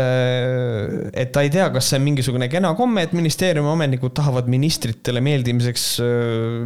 et 1.22 1.32
ta 1.34 1.44
ei 1.46 1.52
tea, 1.54 1.68
kas 1.74 1.90
see 1.90 2.00
on 2.00 2.06
mingisugune 2.06 2.48
kena 2.52 2.72
komme, 2.78 3.06
et 3.06 3.14
ministeeriumi 3.16 3.70
ametnikud 3.72 4.14
tahavad 4.16 4.50
ministritele 4.50 5.22
meeldimiseks 5.24 5.86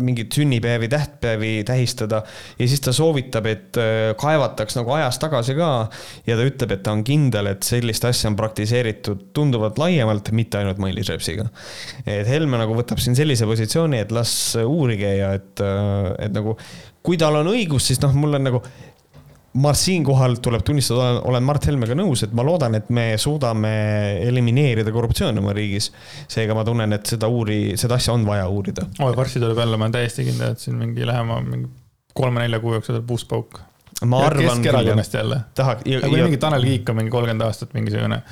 mingeid 0.00 0.32
sünnipäevi, 0.36 0.90
tähtpäevi 0.92 1.52
tähistada. 1.68 2.22
ja 2.58 2.68
siis 2.68 2.82
ta 2.84 2.94
soovitab, 2.96 3.48
et 3.50 3.80
kaevataks 4.20 4.78
nagu 4.80 4.96
ajas 4.98 5.20
tagasi 5.22 5.56
ka. 5.58 5.70
ja 6.26 6.38
ta 6.38 6.48
ütleb, 6.48 6.76
et 6.76 6.84
ta 6.86 6.94
on 6.96 7.04
kindel, 7.06 7.52
et 7.54 7.66
sellist 7.66 8.04
asja 8.08 8.30
on 8.32 8.38
praktiseeritud 8.40 9.30
tunduvalt 9.36 9.80
laiemalt, 9.80 10.32
mitte 10.36 10.60
ainult 10.60 10.80
Mailis 10.82 11.12
Repsiga. 11.12 11.48
et 12.06 12.28
Helme 12.30 12.60
nagu 12.60 12.76
võtab 12.76 13.00
siin 13.02 13.18
sellise 13.18 13.48
positsiooni, 13.48 14.02
et 14.04 14.14
las 14.14 14.32
uurige 14.64 15.16
ja 15.16 15.34
et, 15.38 15.64
et 16.20 16.32
nagu 16.34 16.56
kui 17.02 17.18
tal 17.20 17.40
on 17.40 17.50
õigus, 17.52 17.90
siis 17.90 18.00
noh, 18.02 18.14
mul 18.16 18.38
on 18.38 18.46
nagu, 18.48 18.60
ma 19.60 19.72
siinkohal 19.74 20.36
tuleb 20.44 20.62
tunnistada, 20.66 21.22
olen 21.26 21.44
Mart 21.46 21.66
Helmega 21.66 21.96
nõus, 21.98 22.22
et 22.26 22.34
ma 22.36 22.44
loodan, 22.46 22.76
et 22.78 22.90
me 22.94 23.06
suudame 23.18 23.72
elimineerida 24.28 24.92
korruptsiooni 24.94 25.42
oma 25.42 25.54
riigis. 25.56 25.90
seega 26.30 26.54
ma 26.54 26.64
tunnen, 26.66 26.92
et 26.96 27.10
seda 27.10 27.30
uuri, 27.32 27.76
seda 27.80 27.98
asja 27.98 28.14
on 28.14 28.26
vaja 28.28 28.46
uurida. 28.48 28.86
oi, 29.00 29.16
varsti 29.16 29.42
tuleb 29.42 29.58
jälle, 29.58 29.80
ma 29.80 29.88
olen 29.88 29.98
täiesti 29.98 30.28
kindel, 30.28 30.54
et 30.54 30.62
siin 30.62 30.78
mingi 30.78 31.06
lähema 31.06 31.40
mingi 31.46 31.68
kolme-nelja 32.14 32.60
kuu 32.60 32.76
jooksul 32.76 32.98
tuleb 32.98 33.10
uus 33.16 33.24
pauk. 33.24 33.60
ma 34.04 34.22
ja 34.22 34.30
arvan. 34.30 34.62
Keskerakonnast 34.62 35.14
jälle. 35.14 35.40
tahaks. 35.54 35.84
või 35.84 36.22
mingi 36.22 36.38
Tanel 36.40 36.64
Kiik 36.64 36.88
on 36.88 36.96
mingi 37.02 37.10
kolmkümmend 37.10 37.48
aastat 37.48 37.74
mingisugune 37.74 38.22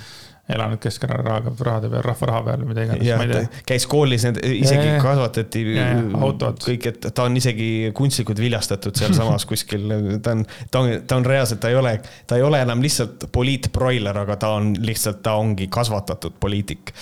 elanud 0.48 0.80
Keskerakonna 0.80 1.54
rahade 1.66 1.90
peal, 1.92 2.02
rahva 2.04 2.28
raha 2.30 2.42
peal 2.46 2.62
või 2.62 2.70
mida 2.72 2.84
iganes, 2.86 3.58
käis 3.68 3.84
koolis, 3.90 4.24
need 4.24 4.38
isegi 4.48 4.94
ja, 4.94 5.00
kasvatati 5.02 5.64
kõik, 6.64 6.88
et 6.92 7.08
ta 7.12 7.26
on 7.28 7.36
isegi 7.40 7.68
kunstlikult 7.96 8.40
viljastatud 8.40 8.96
sealsamas 8.98 9.44
kuskil, 9.50 9.84
ta 10.24 10.36
on, 10.36 10.46
ta 10.72 10.82
on, 10.82 10.94
ta 11.08 11.20
on 11.20 11.28
reaalselt, 11.28 11.60
ta 11.64 11.72
ei 11.72 11.78
ole, 11.78 11.98
ta 12.28 12.40
ei 12.40 12.46
ole 12.46 12.62
enam 12.64 12.82
lihtsalt 12.84 13.28
poliitbroiler, 13.34 14.22
aga 14.24 14.38
ta 14.40 14.54
on 14.56 14.72
lihtsalt, 14.80 15.20
ta 15.26 15.36
ongi 15.40 15.68
kasvatatud 15.72 16.40
poliitik. 16.40 16.94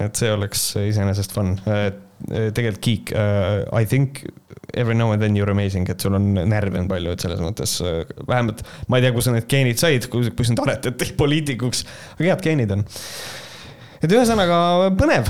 et 0.00 0.16
see 0.16 0.32
oleks 0.32 0.70
iseenesest 0.80 1.32
fun. 1.36 1.56
tegelikult 2.20 2.84
Kiik 2.84 3.10
uh,, 3.16 3.80
I 3.80 3.86
think 3.88 4.24
every 4.74 4.94
now 4.94 5.10
and 5.12 5.22
then 5.22 5.36
you 5.36 5.44
are 5.44 5.52
amazing, 5.52 5.88
et 5.90 6.00
sul 6.00 6.14
on 6.18 6.32
närve 6.34 6.80
on 6.80 6.88
palju, 6.90 7.14
et 7.14 7.26
selles 7.26 7.42
mõttes 7.42 7.76
äh, 7.84 8.00
vähemalt 8.28 8.64
ma 8.88 8.98
ei 8.98 9.06
tea, 9.06 9.14
kust 9.16 9.30
sa 9.30 9.36
need 9.36 9.50
geenid 9.50 9.80
said, 9.80 10.08
kus, 10.12 10.32
kus 10.36 10.50
sind 10.50 10.62
aretati 10.62 11.12
poliitikuks, 11.20 11.84
aga 12.16 12.32
head 12.32 12.44
geenid 12.44 12.74
on. 12.76 12.86
et 14.00 14.14
ühesõnaga 14.16 14.58
põnev, 14.96 15.28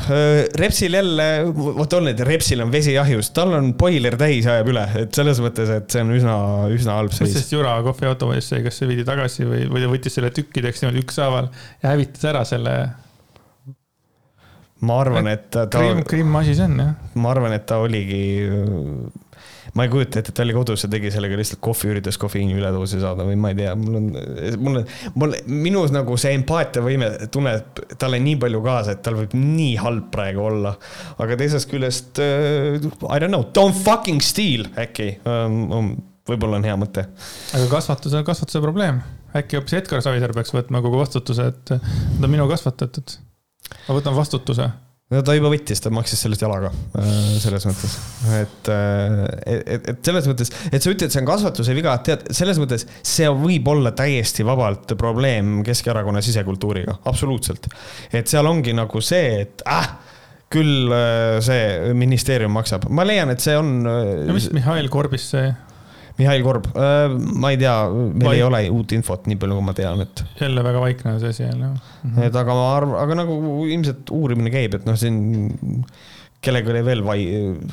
Repsil 0.60 0.94
jälle, 0.94 1.26
vot 1.50 1.98
on, 1.98 2.10
et 2.12 2.22
Repsil 2.26 2.62
on 2.62 2.72
vesi 2.72 2.94
ahjus, 3.00 3.32
tal 3.34 3.56
on 3.58 3.72
boiler 3.78 4.16
täis, 4.20 4.46
ajab 4.46 4.70
üle, 4.72 4.86
et 5.02 5.20
selles 5.20 5.42
mõttes, 5.42 5.72
et 5.74 5.90
see 5.90 6.04
on 6.06 6.14
üsna, 6.14 6.38
üsna 6.76 7.00
halb 7.00 7.14
seis. 7.16 7.28
mis 7.28 7.38
sest 7.40 7.54
Jura 7.56 7.76
kohviautomaadis 7.86 8.52
sai, 8.52 8.64
kas 8.66 8.78
see 8.78 8.90
viidi 8.90 9.06
tagasi 9.08 9.48
või, 9.48 9.66
või 9.70 9.84
ta 9.84 9.92
võttis 9.92 10.18
selle 10.18 10.32
tükkideks 10.36 10.84
niimoodi 10.84 11.04
ükshaaval 11.06 11.50
ja 11.82 11.94
hävitas 11.94 12.28
ära 12.30 12.46
selle? 12.48 12.80
ma 14.86 15.00
arvan, 15.02 15.28
et 15.28 15.48
ta. 15.52 15.66
Krimm, 15.72 16.04
Krimm 16.08 16.36
asi 16.40 16.54
see 16.56 16.68
on 16.68 16.78
jah. 16.80 16.94
ma 17.20 17.34
arvan, 17.34 17.54
et 17.56 17.66
ta 17.68 17.80
oligi 17.84 18.22
ma 19.74 19.86
ei 19.86 19.92
kujuta 19.92 20.20
ette, 20.20 20.32
et 20.32 20.36
ta 20.36 20.44
oli 20.44 20.54
kodus 20.56 20.84
ja 20.84 20.90
tegi 20.90 21.12
sellega 21.14 21.38
lihtsalt 21.38 21.60
kohvi, 21.64 21.92
üritas 21.94 22.18
kofeiini 22.20 22.56
üledoosi 22.58 23.00
saada 23.02 23.26
või 23.26 23.38
ma 23.40 23.52
ei 23.52 23.58
tea, 23.60 23.74
mul 23.78 23.98
on, 24.00 24.08
mul 24.58 24.80
on, 24.80 24.88
mul, 25.22 25.36
minus 25.46 25.94
nagu 25.94 26.16
see 26.20 26.34
empaatiavõime 26.38 27.10
tunneb 27.34 27.82
talle 28.00 28.20
nii 28.22 28.36
palju 28.42 28.62
kaasa, 28.66 28.96
et 28.96 29.04
tal 29.06 29.18
võib 29.20 29.36
nii 29.38 29.76
halb 29.82 30.10
praegu 30.14 30.44
olla. 30.48 30.74
aga 31.22 31.38
teisest 31.40 31.70
küljest 31.70 32.20
uh,, 32.22 32.76
I 33.10 33.22
don't 33.22 33.30
know, 33.30 33.46
don't 33.56 33.78
fucking 33.78 34.24
steal 34.24 34.66
äkki 34.80 35.12
um, 35.28 35.62
um, 35.76 35.94
võib-olla 36.30 36.60
on 36.60 36.68
hea 36.68 36.76
mõte. 36.80 37.06
aga 37.54 37.70
kasvatus 37.70 38.14
on 38.18 38.26
kasvatuse 38.26 38.62
probleem. 38.64 39.02
äkki 39.36 39.58
hoopis 39.58 39.78
Edgar 39.80 40.02
Savisaar 40.04 40.34
peaks 40.36 40.54
võtma 40.56 40.82
kogu 40.84 41.00
vastutuse, 41.00 41.50
et 41.52 41.64
ta 41.70 41.80
on 41.80 42.30
minu 42.30 42.48
kasvatatud. 42.50 43.18
ma 43.86 43.98
võtan 44.00 44.18
vastutuse 44.18 44.70
no 45.10 45.22
ta 45.26 45.34
juba 45.34 45.50
võttis, 45.52 45.80
ta 45.82 45.90
maksis 45.94 46.22
sellest 46.24 46.44
jalaga, 46.44 46.70
äh, 47.00 47.14
selles 47.42 47.66
mõttes, 47.68 47.96
et, 48.38 48.70
äh, 48.70 49.22
et, 49.56 49.88
et 49.94 50.04
selles 50.06 50.28
mõttes, 50.30 50.52
et 50.70 50.84
sa 50.84 50.92
ütled, 50.92 51.12
see 51.12 51.22
on 51.22 51.30
kasvatuse 51.30 51.74
viga, 51.76 51.96
tead, 52.06 52.28
selles 52.36 52.60
mõttes 52.62 52.86
see 53.02 53.30
võib 53.40 53.70
olla 53.72 53.94
täiesti 53.96 54.46
vabalt 54.46 54.94
probleem 55.00 55.60
Keskerakonna 55.66 56.22
sisekultuuriga, 56.24 57.00
absoluutselt. 57.10 57.66
et 58.12 58.30
seal 58.30 58.46
ongi 58.50 58.76
nagu 58.76 59.02
see, 59.04 59.40
et 59.46 59.66
ah, 59.70 59.96
küll 60.50 60.94
äh, 60.94 61.40
see 61.46 61.94
ministeerium 61.98 62.54
maksab, 62.54 62.86
ma 62.90 63.06
leian, 63.06 63.30
et 63.34 63.42
see 63.42 63.58
on. 63.58 63.80
no 63.82 64.36
mis 64.36 64.50
Mihhail 64.54 64.90
Korbis 64.92 65.30
see 65.34 65.50
Mihhail 66.20 66.44
Korb, 66.44 66.68
äh, 66.74 67.14
ma 67.40 67.52
ei 67.54 67.58
tea, 67.60 67.74
meil 67.90 68.28
Vaik... 68.28 68.38
ei 68.38 68.44
ole 68.46 68.62
uut 68.76 68.94
infot, 68.96 69.26
nii 69.30 69.38
palju 69.40 69.58
kui 69.58 69.66
ma 69.66 69.74
tean, 69.76 70.04
et. 70.04 70.24
jälle 70.40 70.64
väga 70.66 70.82
vaikne 70.82 71.16
see 71.22 71.34
asi 71.34 71.42
jälle. 71.46 71.72
-hmm. 71.72 72.22
et 72.26 72.36
aga 72.36 72.56
ma 72.56 72.66
arvan, 72.76 72.98
aga 73.04 73.20
nagu 73.22 73.40
ilmselt 73.66 74.12
uurimine 74.14 74.52
käib, 74.52 74.76
et 74.78 74.86
noh, 74.88 74.98
siin 75.00 75.18
kellega 76.44 76.72
oli 76.72 76.84
veel 76.84 77.02
vai-, 77.04 77.26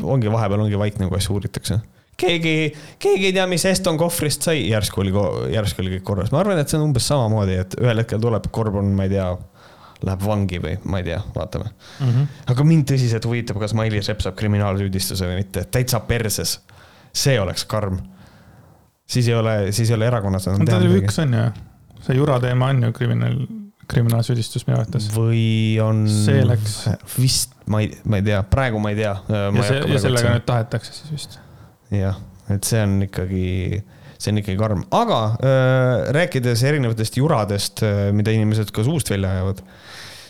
ongi 0.04 0.32
vahepeal 0.32 0.66
ongi 0.66 0.80
vaikne, 0.80 1.10
kui 1.12 1.20
asju 1.20 1.38
uuritakse. 1.38 1.80
keegi, 2.18 2.56
keegi 3.00 3.30
ei 3.30 3.36
tea, 3.36 3.46
mis 3.48 3.66
Eston 3.70 3.98
kohvrist 4.00 4.48
sai, 4.48 4.64
järsku 4.72 5.04
oli, 5.04 5.14
järsku 5.54 5.84
oli 5.84 5.98
kõik 5.98 6.08
korras, 6.08 6.34
ma 6.34 6.42
arvan, 6.42 6.60
et 6.62 6.72
see 6.72 6.80
on 6.80 6.88
umbes 6.90 7.08
samamoodi, 7.08 7.60
et 7.66 7.78
ühel 7.82 8.04
hetkel 8.04 8.24
tuleb, 8.24 8.50
Korb 8.52 8.80
on, 8.82 8.90
ma 8.98 9.06
ei 9.06 9.14
tea 9.14 9.30
läheb 10.06 10.26
vangi 10.26 10.60
või 10.62 10.76
ma 10.90 11.02
ei 11.02 11.08
tea, 11.08 11.20
vaatame 11.36 11.70
mm. 11.72 12.10
-hmm. 12.10 12.28
aga 12.54 12.66
mind 12.68 12.90
tõsiselt 12.92 13.26
huvitab, 13.26 13.60
kas 13.62 13.74
Mailis 13.78 14.10
Reps 14.12 14.28
saab 14.28 14.36
kriminaalsüüdistuse 14.38 15.30
või 15.30 15.40
mitte, 15.42 15.66
täitsa 15.72 16.00
perses. 16.06 16.60
see 17.14 17.40
oleks 17.42 17.66
karm 17.66 17.98
siis 19.08 19.28
ei 19.28 19.38
ole, 19.38 19.56
siis 19.72 19.92
ei 19.92 19.98
ole 19.98 20.10
erakonnas 20.10 20.48
enam 20.50 20.68
teha 20.68 20.82
midagi. 20.84 21.06
üks 21.06 21.22
on 21.24 21.34
ju, 21.38 21.48
see 22.06 22.18
Jura 22.20 22.38
teema 22.44 22.72
on 22.74 22.84
ju 22.88 22.94
kriminaal, 22.96 23.38
kriminaalsüüdistus 23.88 24.68
minu 24.68 24.80
arvates. 24.82 25.10
või 25.16 25.44
on. 25.84 26.06
see 26.12 26.44
läks. 26.48 26.80
vist, 27.16 27.56
ma 27.72 27.82
ei, 27.84 27.92
ma 28.06 28.22
ei 28.22 28.28
tea, 28.28 28.42
praegu 28.52 28.82
ma 28.84 28.94
ei 28.94 29.00
tea. 29.00 29.14
ja 29.32 29.68
see, 29.70 29.84
ja 29.94 30.02
sellega 30.08 30.34
nüüd 30.36 30.48
tahetakse 30.48 30.96
siis 30.96 31.14
vist. 31.16 31.38
jah, 31.96 32.20
et 32.54 32.68
see 32.68 32.84
on 32.84 32.98
ikkagi, 33.08 33.46
see 34.18 34.34
on 34.34 34.44
ikkagi 34.44 34.60
karm, 34.60 34.84
aga 34.96 35.22
äh, 35.38 35.92
rääkides 36.20 36.66
erinevatest 36.68 37.20
juradest, 37.22 37.86
äh, 37.88 38.10
mida 38.16 38.36
inimesed 38.36 38.76
ka 38.76 38.86
suust 38.88 39.14
välja 39.14 39.38
ajavad 39.38 39.64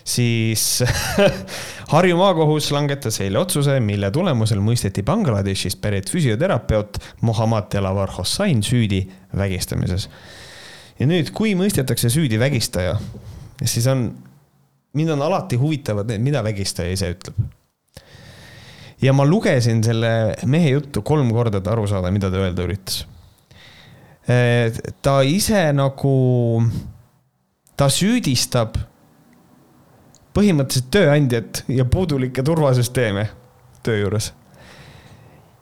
siis 0.07 0.83
Harju 1.93 2.17
maakohus 2.19 2.69
langetas 2.71 3.19
eile 3.23 3.39
otsuse, 3.39 3.77
mille 3.83 4.09
tulemusel 4.11 4.61
mõisteti 4.63 5.03
Bangladeshist 5.07 5.81
pärit 5.83 6.09
füsioterapeut 6.11 6.99
Mohammad 7.27 7.69
Delavar 7.73 8.11
Hossain 8.17 8.63
süüdi 8.63 9.03
vägistamises. 9.37 10.09
ja 10.99 11.07
nüüd, 11.07 11.31
kui 11.35 11.53
mõistetakse 11.59 12.09
süüdi 12.09 12.39
vägistaja, 12.39 12.95
siis 13.63 13.87
on, 13.87 14.09
mind 14.97 15.15
on 15.15 15.21
alati 15.27 15.59
huvitavad 15.59 16.09
need, 16.09 16.23
mida 16.23 16.43
vägistaja 16.43 16.91
ise 16.95 17.11
ütleb. 17.13 17.39
ja 19.01 19.13
ma 19.13 19.25
lugesin 19.27 19.83
selle 19.83 20.35
mehe 20.45 20.71
juttu 20.75 21.01
kolm 21.01 21.31
korda, 21.35 21.59
et 21.59 21.67
aru 21.67 21.87
saada, 21.87 22.11
mida 22.11 22.31
ta 22.31 22.43
öelda 22.43 22.63
üritas. 22.63 23.05
ta 25.01 25.21
ise 25.23 25.71
nagu, 25.75 26.63
ta 27.75 27.89
süüdistab 27.89 28.75
põhimõtteliselt 30.37 30.91
tööandjat 30.93 31.63
ja 31.73 31.85
puudulikke 31.89 32.43
turvasüsteeme 32.45 33.25
töö 33.85 34.03
juures. 34.03 34.33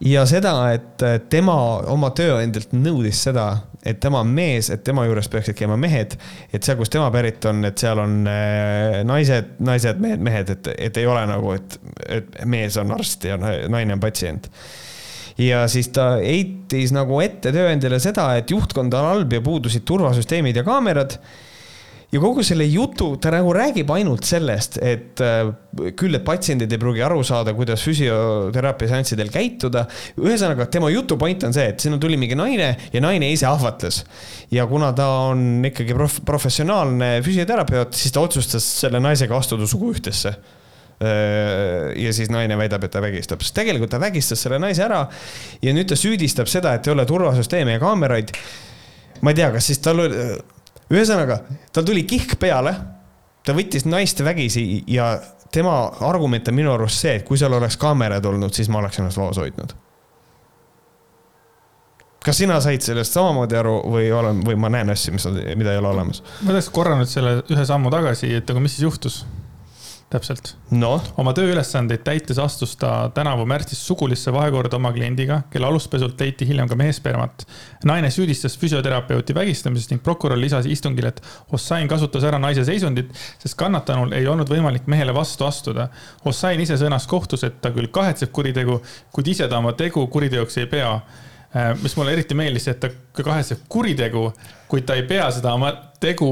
ja 0.03 0.25
seda, 0.27 0.55
et 0.75 1.03
tema 1.31 1.55
oma 1.91 2.11
tööandjalt 2.15 2.73
nõudis 2.75 3.21
seda, 3.27 3.45
et 3.85 4.01
tema 4.03 4.19
on 4.25 4.33
mees, 4.35 4.69
et 4.73 4.83
tema 4.83 5.05
juures 5.07 5.29
peaksid 5.31 5.55
käima 5.55 5.77
mehed, 5.79 6.17
et 6.51 6.63
seal, 6.63 6.75
kust 6.79 6.91
tema 6.91 7.07
pärit 7.13 7.45
on, 7.47 7.63
et 7.69 7.79
seal 7.79 8.01
on 8.03 8.17
äh, 8.27 8.99
naised, 9.07 9.55
naised, 9.63 10.01
mehed, 10.03 10.25
mehed, 10.27 10.51
et, 10.57 10.71
et 10.89 10.99
ei 10.99 11.07
ole 11.07 11.23
nagu, 11.29 11.55
et, 11.55 11.79
et 12.19 12.35
mees 12.45 12.75
on 12.81 12.91
arst 12.97 13.29
ja 13.29 13.39
naine 13.39 13.95
on 13.95 14.03
patsient 14.03 14.51
ja 15.39 15.65
siis 15.71 15.89
ta 15.95 16.15
heitis 16.19 16.93
nagu 16.95 17.19
ette 17.23 17.51
tööandjale 17.55 17.99
seda, 18.03 18.29
et 18.39 18.51
juhtkond 18.51 18.93
on 18.95 19.09
halb 19.11 19.33
ja 19.35 19.43
puudusid 19.43 19.87
turvasüsteemid 19.87 20.59
ja 20.59 20.63
kaamerad 20.67 21.17
ja 22.15 22.21
kogu 22.23 22.43
selle 22.45 22.65
jutu, 22.69 23.09
ta 23.21 23.31
nagu 23.33 23.51
räägib 23.55 23.89
ainult 23.91 24.25
sellest, 24.27 24.77
et 24.83 25.21
äh, 25.23 25.49
küll, 25.99 26.15
et 26.15 26.23
patsiendid 26.25 26.71
ei 26.71 26.79
pruugi 26.79 27.03
aru 27.03 27.21
saada, 27.27 27.53
kuidas 27.57 27.83
füsioteraapia 27.83 28.91
seanssidel 28.93 29.31
käituda. 29.33 29.85
ühesõnaga, 30.21 30.69
tema 30.71 30.91
jutu 30.93 31.17
point 31.19 31.43
on 31.47 31.55
see, 31.55 31.67
et 31.73 31.83
sinna 31.83 31.99
tuli 32.01 32.19
mingi 32.21 32.37
naine 32.39 32.71
ja 32.93 33.03
naine 33.03 33.31
ise 33.33 33.49
ahvatles. 33.49 34.03
ja 34.51 34.67
kuna 34.67 34.93
ta 34.95 35.09
on 35.31 35.65
ikkagi 35.67 35.97
prof-, 35.97 36.21
professionaalne 36.25 37.19
füsioterapeut, 37.25 37.97
siis 37.97 38.15
ta 38.15 38.23
otsustas 38.23 38.67
selle 38.85 39.03
naisega 39.03 39.35
astuda 39.35 39.67
suguühtesse 39.67 40.31
äh, 40.31 41.91
ja 41.99 42.15
siis 42.15 42.31
naine 42.31 42.57
väidab, 42.57 42.87
et 42.87 42.95
ta 42.95 43.03
vägistab, 43.03 43.43
sest 43.43 43.57
tegelikult 43.59 43.91
ta 43.91 43.99
vägistas 43.99 44.45
selle 44.45 44.61
naise 44.61 44.87
ära 44.87 45.03
ja 45.61 45.75
nüüd 45.75 45.91
ta 45.91 45.99
süüdistab 45.99 46.47
seda, 46.51 46.77
et 46.77 46.87
ei 46.87 46.95
ole 46.95 47.07
turvasüsteeme 47.09 47.75
ja 47.75 47.83
kaameraid. 47.83 48.35
ma 49.21 49.31
ei 49.33 49.41
tea, 49.43 49.51
kas 49.51 49.73
siis 49.73 49.83
tal 49.83 50.05
oli 50.05 50.27
ühesõnaga, 50.93 51.39
tal 51.73 51.85
tuli 51.87 52.03
kihk 52.07 52.37
peale, 52.41 52.75
ta 53.45 53.55
võttis 53.57 53.85
naist 53.87 54.21
vägisi 54.25 54.83
ja 54.91 55.15
tema 55.53 55.75
argument 56.07 56.47
on 56.51 56.57
minu 56.57 56.73
arust 56.73 57.01
see, 57.05 57.15
et 57.19 57.25
kui 57.27 57.39
seal 57.39 57.53
oleks 57.55 57.77
kaamerad 57.81 58.25
olnud, 58.25 58.53
siis 58.53 58.69
ma 58.71 58.81
oleks 58.81 58.99
ennast 59.01 59.21
vaos 59.21 59.39
hoidnud. 59.41 59.75
kas 62.25 62.39
sina 62.41 62.55
said 62.61 62.81
sellest 62.81 63.13
samamoodi 63.13 63.57
aru 63.59 63.75
või 63.93 64.07
olen, 64.09 64.39
või 64.45 64.55
ma 64.57 64.69
näen 64.73 64.89
asju, 64.89 65.13
mis, 65.13 65.27
mida 65.55 65.75
ei 65.75 65.81
ole 65.81 65.91
olemas? 65.93 66.23
ma 66.41 66.55
tahaks 66.55 66.69
korra 66.73 66.97
nüüd 66.97 67.11
selle 67.11 67.37
ühe 67.53 67.65
sammu 67.65 67.91
tagasi, 67.93 68.33
et 68.33 68.49
aga 68.49 68.63
mis 68.63 68.77
siis 68.77 68.87
juhtus? 68.87 69.23
Täpselt 70.15 70.53
no.. 70.71 70.95
oma 71.19 71.33
tööülesandeid 71.35 72.03
täites 72.07 72.39
astus 72.41 72.75
ta 72.79 73.09
tänavu 73.15 73.45
märtsis 73.49 73.81
sugulisse 73.85 74.33
vahekorda 74.33 74.79
oma 74.79 74.91
kliendiga, 74.95 75.41
kelle 75.51 75.67
aluspesult 75.67 76.19
leiti 76.21 76.47
hiljem 76.47 76.69
ka 76.71 76.77
meesspermat. 76.79 77.45
naine 77.85 78.09
süüdistas 78.13 78.57
füsioterapeuti 78.61 79.35
vägistamises 79.35 79.91
ning 79.91 80.03
prokurör 80.03 80.39
lisas 80.39 80.65
istungil, 80.69 81.09
et 81.11 81.21
Hossain 81.51 81.87
kasutas 81.91 82.25
ära 82.27 82.39
naise 82.41 82.65
seisundit, 82.67 83.11
sest 83.41 83.57
kannatanul 83.59 84.15
ei 84.17 84.27
olnud 84.27 84.49
võimalik 84.49 84.87
mehele 84.91 85.13
vastu 85.15 85.45
astuda. 85.47 85.89
Hossain 86.25 86.61
ise 86.61 86.79
sõnas 86.81 87.07
kohtus, 87.09 87.43
et 87.47 87.61
ta 87.61 87.71
küll 87.75 87.91
kahetseb 87.93 88.31
kuritegu, 88.35 88.79
kuid 89.13 89.31
ise 89.35 89.49
ta 89.51 89.61
oma 89.61 89.75
tegu 89.77 90.07
kuriteoks 90.11 90.59
ei 90.63 90.69
pea 90.71 90.93
äh, 90.95 91.73
mis 91.81 91.97
mulle 91.99 92.15
eriti 92.15 92.37
meeldis, 92.37 92.69
et 92.71 92.79
ta 92.79 92.91
kahetseb 93.21 93.67
kuritegu, 93.69 94.29
kuid 94.71 94.87
ta 94.87 94.97
ei 94.97 95.05
pea 95.07 95.29
seda 95.35 95.53
oma 95.57 95.73
tegu 96.01 96.29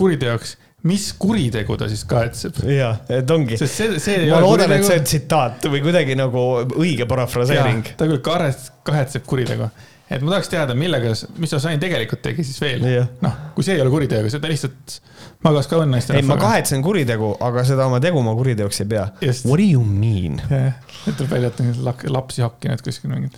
kuriteoks 0.00 0.56
mis 0.88 1.10
kuritegu 1.20 1.76
ta 1.76 1.88
siis 1.90 2.02
kahetseb? 2.08 2.62
ja, 2.70 2.94
et 3.12 3.30
ongi. 3.30 3.58
sest 3.60 3.76
see, 3.76 4.00
see. 4.02 4.24
ma 4.30 4.40
loodan, 4.44 4.72
et 4.76 4.86
see 4.86 4.98
on 5.00 5.06
tsitaat 5.06 5.68
või 5.72 5.82
kuidagi 5.84 6.16
nagu 6.18 6.44
õige 6.80 7.06
parafraseering. 7.10 7.94
ta 8.00 8.08
küll 8.08 8.22
kahetseb 8.24 9.26
kuritegu, 9.28 9.68
et 10.08 10.24
ma 10.24 10.34
tahaks 10.34 10.48
teada, 10.52 10.76
millega, 10.78 11.12
mis 11.42 11.52
Ossain 11.58 11.82
tegelikult 11.82 12.24
tegi 12.24 12.46
siis 12.46 12.62
veel. 12.62 12.86
noh, 13.24 13.36
kui 13.56 13.66
see 13.66 13.76
ei 13.76 13.84
ole 13.84 13.92
kuritegu, 13.92 14.32
see 14.32 14.42
ta 14.42 14.52
lihtsalt 14.52 14.96
magas 15.44 15.68
ka 15.70 15.82
õnne. 15.84 16.00
ei, 16.16 16.24
ma 16.26 16.40
kahetsen 16.40 16.84
kuritegu, 16.86 17.34
aga 17.44 17.66
seda 17.68 17.90
oma 17.90 18.00
tegu 18.02 18.24
ma 18.24 18.34
kuriteoks 18.38 18.84
ei 18.84 18.90
pea. 18.96 19.06
What 19.44 19.60
do 19.60 19.68
you 19.68 19.84
mean? 19.84 20.40
jah, 20.48 20.80
tuleb 21.12 21.36
välja, 21.36 21.52
et 21.52 22.10
lapsi 22.10 22.46
hakkinud 22.46 22.84
kuskil 22.86 23.12
mingid 23.12 23.36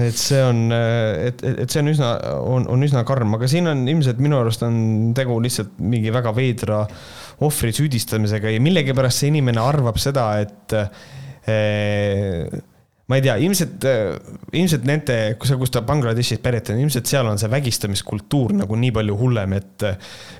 et 0.00 0.16
see 0.16 0.40
on, 0.40 0.70
et, 0.72 1.42
et 1.44 1.68
see 1.68 1.82
on 1.82 1.90
üsna, 1.92 2.12
on, 2.48 2.64
on 2.72 2.86
üsna 2.86 3.02
karm, 3.08 3.34
aga 3.36 3.48
siin 3.50 3.68
on 3.68 3.84
ilmselt 3.90 4.22
minu 4.24 4.38
arust 4.40 4.64
on 4.64 5.12
tegu 5.16 5.36
lihtsalt 5.44 5.76
mingi 5.84 6.12
väga 6.14 6.32
veidra 6.36 6.82
ohvri 7.44 7.74
süüdistamisega 7.76 8.54
ja 8.54 8.62
millegipärast 8.62 9.22
see 9.22 9.32
inimene 9.32 9.60
arvab 9.60 10.00
seda, 10.00 10.28
et 10.40 10.76
eh, 11.50 12.46
ma 13.12 13.18
ei 13.18 13.24
tea, 13.24 13.34
ilmselt, 13.44 13.84
ilmselt 14.56 14.86
nende, 14.88 15.16
kus 15.40 15.52
sa, 15.52 15.56
kus 15.60 15.72
ta 15.74 15.82
Bangladeshis 15.84 16.40
pärit 16.42 16.70
on, 16.72 16.78
ilmselt 16.80 17.10
seal 17.10 17.28
on 17.28 17.40
see 17.40 17.50
vägistamiskultuur 17.52 18.54
nagu 18.56 18.78
nii 18.80 18.92
palju 18.96 19.16
hullem, 19.20 19.52
et. 19.58 19.84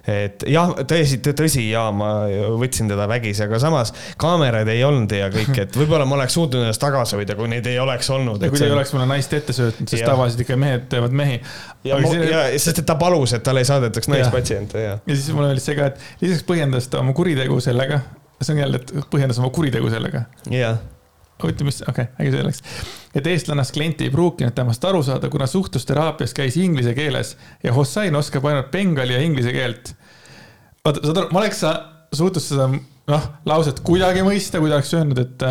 et 0.09 0.47
jah, 0.49 0.73
tõsi, 0.89 1.19
tõsi 1.21 1.67
ja 1.69 1.85
ma 1.95 2.13
võtsin 2.61 2.89
teda 2.91 3.05
vägisi, 3.11 3.45
aga 3.45 3.61
samas 3.63 3.93
kaameraid 4.21 4.71
ei 4.73 4.81
olnud 4.87 5.13
ja 5.17 5.29
kõik, 5.35 5.53
et 5.67 5.77
võib-olla 5.77 6.07
ma 6.09 6.17
oleks 6.17 6.39
suutnud 6.39 6.65
ennast 6.65 6.83
tagasi 6.83 7.19
hoida, 7.19 7.37
kui 7.37 7.51
neid 7.53 7.69
ei 7.69 7.77
oleks 7.83 8.09
olnud. 8.15 8.41
ja 8.41 8.53
kui 8.53 8.63
ta 8.63 8.71
ei 8.71 8.77
oleks 8.77 8.95
mulle 8.97 9.11
naist 9.11 9.37
ette 9.37 9.57
söötnud, 9.57 9.91
sest 9.93 10.07
tavaliselt 10.09 10.47
ikka 10.47 10.57
mehed 10.61 10.89
teevad 10.93 11.19
mehi. 11.23 11.43
ja, 11.85 12.01
siin... 12.07 12.25
ja 12.31 12.47
sest, 12.57 12.81
et 12.81 12.89
ta 12.89 12.97
palus, 13.01 13.37
et 13.37 13.45
talle 13.45 13.65
ei 13.65 13.69
saadetaks 13.69 14.09
naispatsiente 14.13 14.87
ja. 14.87 14.97
ja 15.05 15.19
siis 15.19 15.29
mul 15.37 15.51
oli 15.51 15.63
see 15.63 15.77
ka, 15.77 15.93
et 15.93 16.25
lisaks 16.25 16.49
põhjendas 16.49 16.89
ta 16.89 17.05
oma 17.05 17.15
kuritegu 17.17 17.61
sellega 17.61 18.01
see 18.43 18.57
on 18.57 18.65
jälle, 18.65 18.81
et 18.83 19.13
põhjendas 19.13 19.39
oma 19.43 19.53
kuritegu 19.55 19.91
sellega. 19.93 20.27
jah 20.51 20.81
huvitav, 21.47 21.69
mis, 21.69 21.83
okei 21.83 22.07
okay,, 22.09 22.27
äge 22.27 22.37
selleks. 22.37 22.63
et 23.15 23.29
eestlannast 23.33 23.75
klient 23.77 24.01
ei 24.05 24.11
pruukinud 24.13 24.55
temast 24.57 24.85
aru 24.89 25.03
saada, 25.07 25.31
kuna 25.33 25.47
suhtlusteraapias 25.51 26.35
käis 26.37 26.57
inglise 26.61 26.95
keeles 26.99 27.37
ja 27.63 27.75
Hossein 27.77 28.17
oskab 28.17 28.47
ainult 28.51 28.71
bengali 28.73 29.17
ja 29.17 29.23
inglise 29.23 29.53
keelt. 29.55 29.95
vaata, 30.85 31.05
saad 31.07 31.23
aru, 31.23 31.33
ma 31.33 31.45
oleks 31.45 31.65
suutnud 32.13 32.45
seda, 32.45 32.69
noh, 33.13 33.31
lauset 33.49 33.81
kuidagi 33.87 34.27
mõista, 34.27 34.61
kui 34.61 34.73
ta 34.73 34.79
oleks 34.81 34.95
öelnud, 34.99 35.23
et 35.23 35.49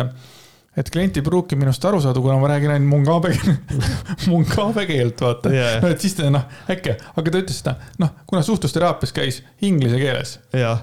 et 0.72 0.88
klient 0.88 1.18
ei 1.20 1.24
pruugi 1.24 1.56
minust 1.60 1.84
aru 1.84 1.98
saada, 2.00 2.20
kuna 2.24 2.38
ma 2.40 2.48
räägin 2.48 2.72
ainult 2.72 2.88
mungabe 2.88 3.34
mungabe 4.30 4.86
keelt, 4.88 5.20
vaata 5.20 5.52
yeah.. 5.52 5.82
no 5.84 5.90
et 5.92 6.00
siis 6.00 6.16
ta 6.16 6.30
noh, 6.32 6.46
äkki, 6.72 6.96
aga 7.12 7.34
ta 7.34 7.42
ütles 7.44 7.60
seda, 7.60 7.76
noh, 8.00 8.14
kuna 8.26 8.40
suhtlusteraapias 8.46 9.12
käis 9.12 9.42
inglise 9.60 10.00
keeles. 10.00 10.38
jah 10.56 10.80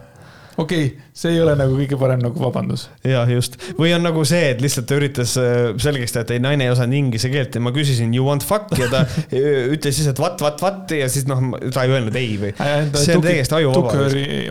okei 0.59 0.89
okay,, 0.89 1.07
see 1.15 1.33
ei 1.35 1.41
ole 1.43 1.55
nagu 1.59 1.77
kõige 1.77 1.99
parem 1.99 2.23
nagu 2.23 2.41
vabandus. 2.41 2.87
jah, 3.05 3.29
just. 3.31 3.57
või 3.79 3.93
on 3.95 4.05
nagu 4.05 4.25
see, 4.27 4.51
et 4.53 4.63
lihtsalt 4.63 4.89
ta 4.89 4.97
üritas 4.99 5.35
äh, 5.41 5.71
selgeks 5.81 6.15
teha, 6.15 6.25
et 6.27 6.35
ei, 6.35 6.43
naine 6.43 6.67
ei 6.67 6.73
osanud 6.73 6.99
inglise 6.99 7.31
keelt 7.33 7.55
ja 7.55 7.63
ma 7.63 7.73
küsisin 7.75 8.13
you 8.15 8.27
want 8.27 8.45
fuck 8.47 8.73
ja 8.79 8.89
ta 8.91 9.05
ütles 9.75 9.99
siis, 9.99 10.09
et 10.11 10.21
what, 10.21 10.41
what, 10.43 10.61
what 10.65 10.93
ja 10.95 11.09
siis 11.11 11.29
noh, 11.29 11.41
ta 11.73 11.87
ei 11.87 11.95
öelnud 11.95 12.19
ei 12.19 12.35
või. 12.41 12.53
see 12.99 13.17
on 13.17 13.25
täiesti 13.25 13.59
ajuvaba. 13.61 13.95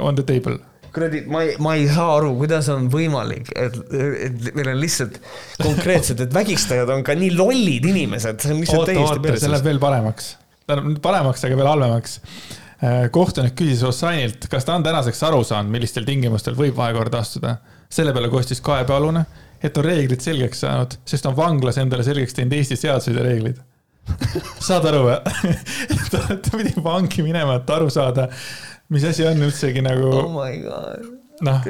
on 0.05 0.19
the 0.19 0.27
table 0.27 0.59
kuradi, 0.95 1.23
ma 1.31 1.43
ei, 1.45 1.57
ma 1.63 1.75
ei 1.79 1.87
saa 1.91 2.15
aru, 2.17 2.33
kuidas 2.41 2.69
on 2.73 2.89
võimalik, 2.93 3.51
et, 3.59 3.77
et 4.29 4.47
meil 4.57 4.73
on 4.73 4.81
lihtsalt 4.81 5.19
konkreetselt, 5.61 6.23
et 6.25 6.35
vägistajad 6.35 6.91
on 6.95 7.05
ka 7.07 7.17
nii 7.19 7.35
lollid 7.37 7.89
inimesed, 7.91 8.41
see 8.43 8.55
on 8.55 8.63
lihtsalt 8.63 8.83
oota, 8.85 8.95
täiesti 8.95 9.25
perses. 9.27 9.45
see 9.45 9.53
läheb 9.53 9.69
veel 9.69 9.83
paremaks, 9.83 10.33
tähendab 10.65 11.03
paremaks, 11.05 11.45
aga 11.49 11.61
veel 11.61 11.71
halvemaks 11.71 12.19
kohtunik 13.13 13.57
küsis 13.59 13.83
Hossainilt, 13.83 14.47
kas 14.51 14.67
ta 14.67 14.77
on 14.79 14.85
tänaseks 14.87 15.23
aru 15.27 15.41
saanud, 15.45 15.73
millistel 15.73 16.07
tingimustel 16.07 16.55
võib 16.59 16.77
vahekorda 16.79 17.23
astuda. 17.25 17.57
selle 17.91 18.13
peale 18.13 18.29
kostis 18.29 18.61
kaebealune, 18.61 19.25
et 19.65 19.77
on 19.81 19.85
reeglid 19.85 20.21
selgeks 20.21 20.61
saanud, 20.61 20.99
sest 21.09 21.27
on 21.27 21.37
vanglas 21.37 21.79
endale 21.81 22.05
selgeks 22.05 22.37
teinud 22.37 22.53
Eesti 22.53 22.77
seadused 22.77 23.17
ja 23.17 23.25
reeglid 23.25 23.59
saad 24.69 24.87
aru 24.89 25.05
või? 25.07 25.17
ta, 26.13 26.23
ta 26.37 26.53
pidi 26.55 26.75
vangi 26.85 27.25
minema, 27.27 27.59
et 27.61 27.71
aru 27.75 27.91
saada, 27.93 28.29
mis 28.93 29.05
asi 29.09 29.27
on 29.29 29.43
üldsegi 29.49 29.83
nagu. 29.85 30.13
oh 30.13 30.31
my 30.37 30.61
god. 30.65 31.09
noh, 31.47 31.67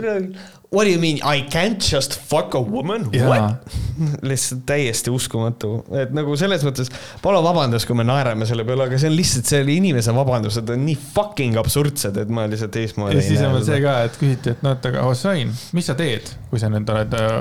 What 0.71 0.85
do 0.85 0.91
you 0.91 1.01
mean 1.01 1.17
I 1.25 1.49
can't 1.49 1.81
just 1.81 2.21
fuck 2.21 2.55
a 2.55 2.61
woman? 2.61 3.07
What? 3.13 3.69
lihtsalt 4.31 4.67
täiesti 4.69 5.11
uskumatu, 5.11 5.79
et 5.97 6.13
nagu 6.15 6.37
selles 6.39 6.63
mõttes, 6.67 6.91
palun 7.25 7.43
vabandust, 7.43 7.89
kui 7.89 7.97
me 7.97 8.05
naerame 8.07 8.47
selle 8.47 8.67
peale, 8.69 8.85
aga 8.85 8.99
see 9.01 9.09
on 9.09 9.17
lihtsalt 9.17 9.49
selle 9.49 9.73
inimese 9.75 10.13
vabandused 10.15 10.69
on 10.71 10.85
nii 10.87 10.99
fucking 11.17 11.57
absurdsed, 11.59 12.21
et 12.21 12.31
ma 12.31 12.45
lihtsalt 12.51 12.75
teistmoodi. 12.77 13.17
ja 13.17 13.25
siis 13.25 13.41
on 13.43 13.57
veel 13.57 13.65
see 13.67 13.81
ka, 13.83 13.95
et 14.07 14.19
küsiti, 14.21 14.53
et 14.55 14.63
no, 14.67 14.75
et 14.77 14.91
aga 14.93 15.07
Hossein, 15.09 15.51
mis 15.75 15.89
sa 15.89 15.97
teed, 15.99 16.31
kui 16.53 16.61
sa 16.63 16.71
nüüd 16.71 16.93
oled 16.95 17.17
äh, 17.17 17.33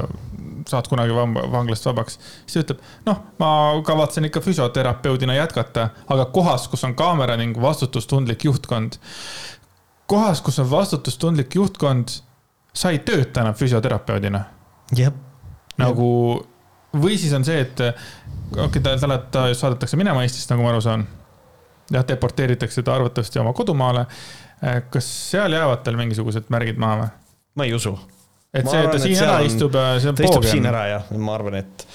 saad 0.68 0.88
kunagi 0.90 1.16
vanglast 1.16 1.88
vabaks, 1.88 2.18
siis 2.46 2.58
ta 2.58 2.64
ütleb, 2.64 2.86
noh, 3.08 3.20
ma 3.44 3.52
kavatsen 3.88 4.28
ikka 4.32 4.42
füsioterapeudina 4.46 5.36
jätkata, 5.38 5.90
aga 6.16 6.30
kohas, 6.34 6.70
kus 6.72 6.88
on 6.88 6.96
kaamera 6.98 7.36
ning 7.40 7.60
vastutustundlik 7.62 8.48
juhtkond. 8.48 8.98
kohas, 10.08 10.42
kus 10.42 10.60
on 10.64 10.72
vastutustundlik 10.72 11.56
juhtkond 11.56 12.22
sa 12.78 12.94
ei 12.94 13.02
tööta 13.06 13.44
enam 13.44 13.56
füsioterapeudina. 13.58 14.44
jah. 14.98 15.14
nagu, 15.78 16.10
või 16.98 17.18
siis 17.20 17.34
on 17.38 17.46
see, 17.46 17.62
et 17.66 17.80
okei 17.82 18.66
okay,, 18.66 18.82
ta, 18.82 18.98
talle, 19.02 19.20
ta 19.34 19.48
saadetakse 19.54 20.00
minema 20.00 20.26
Eestist, 20.26 20.50
nagu 20.54 20.66
ma 20.66 20.74
aru 20.74 20.84
saan. 20.86 21.08
jah, 21.94 22.06
deporteeritakse 22.08 22.84
ta 22.84 22.98
arvatavasti 22.98 23.40
oma 23.40 23.54
kodumaale. 23.54 24.06
kas 24.90 25.08
seal 25.32 25.54
jäävad 25.54 25.84
tal 25.86 25.98
mingisugused 26.00 26.52
märgid 26.54 26.80
maha 26.82 27.02
või? 27.02 27.10
ma 27.58 27.66
ei 27.68 27.74
usu. 27.78 27.96
et 28.54 28.66
ma 28.66 28.72
see, 28.72 28.84
et 28.84 28.92
ta 28.92 29.02
siin 29.02 29.24
ära 29.24 29.40
on, 29.40 29.50
istub, 29.50 29.80
see 30.02 30.12
on 30.12 30.20
ta 30.20 30.30
istub 30.30 30.48
siin 30.48 30.70
ära 30.70 30.86
jah, 30.92 31.10
ma 31.18 31.36
arvan, 31.38 31.60
et 31.62 31.88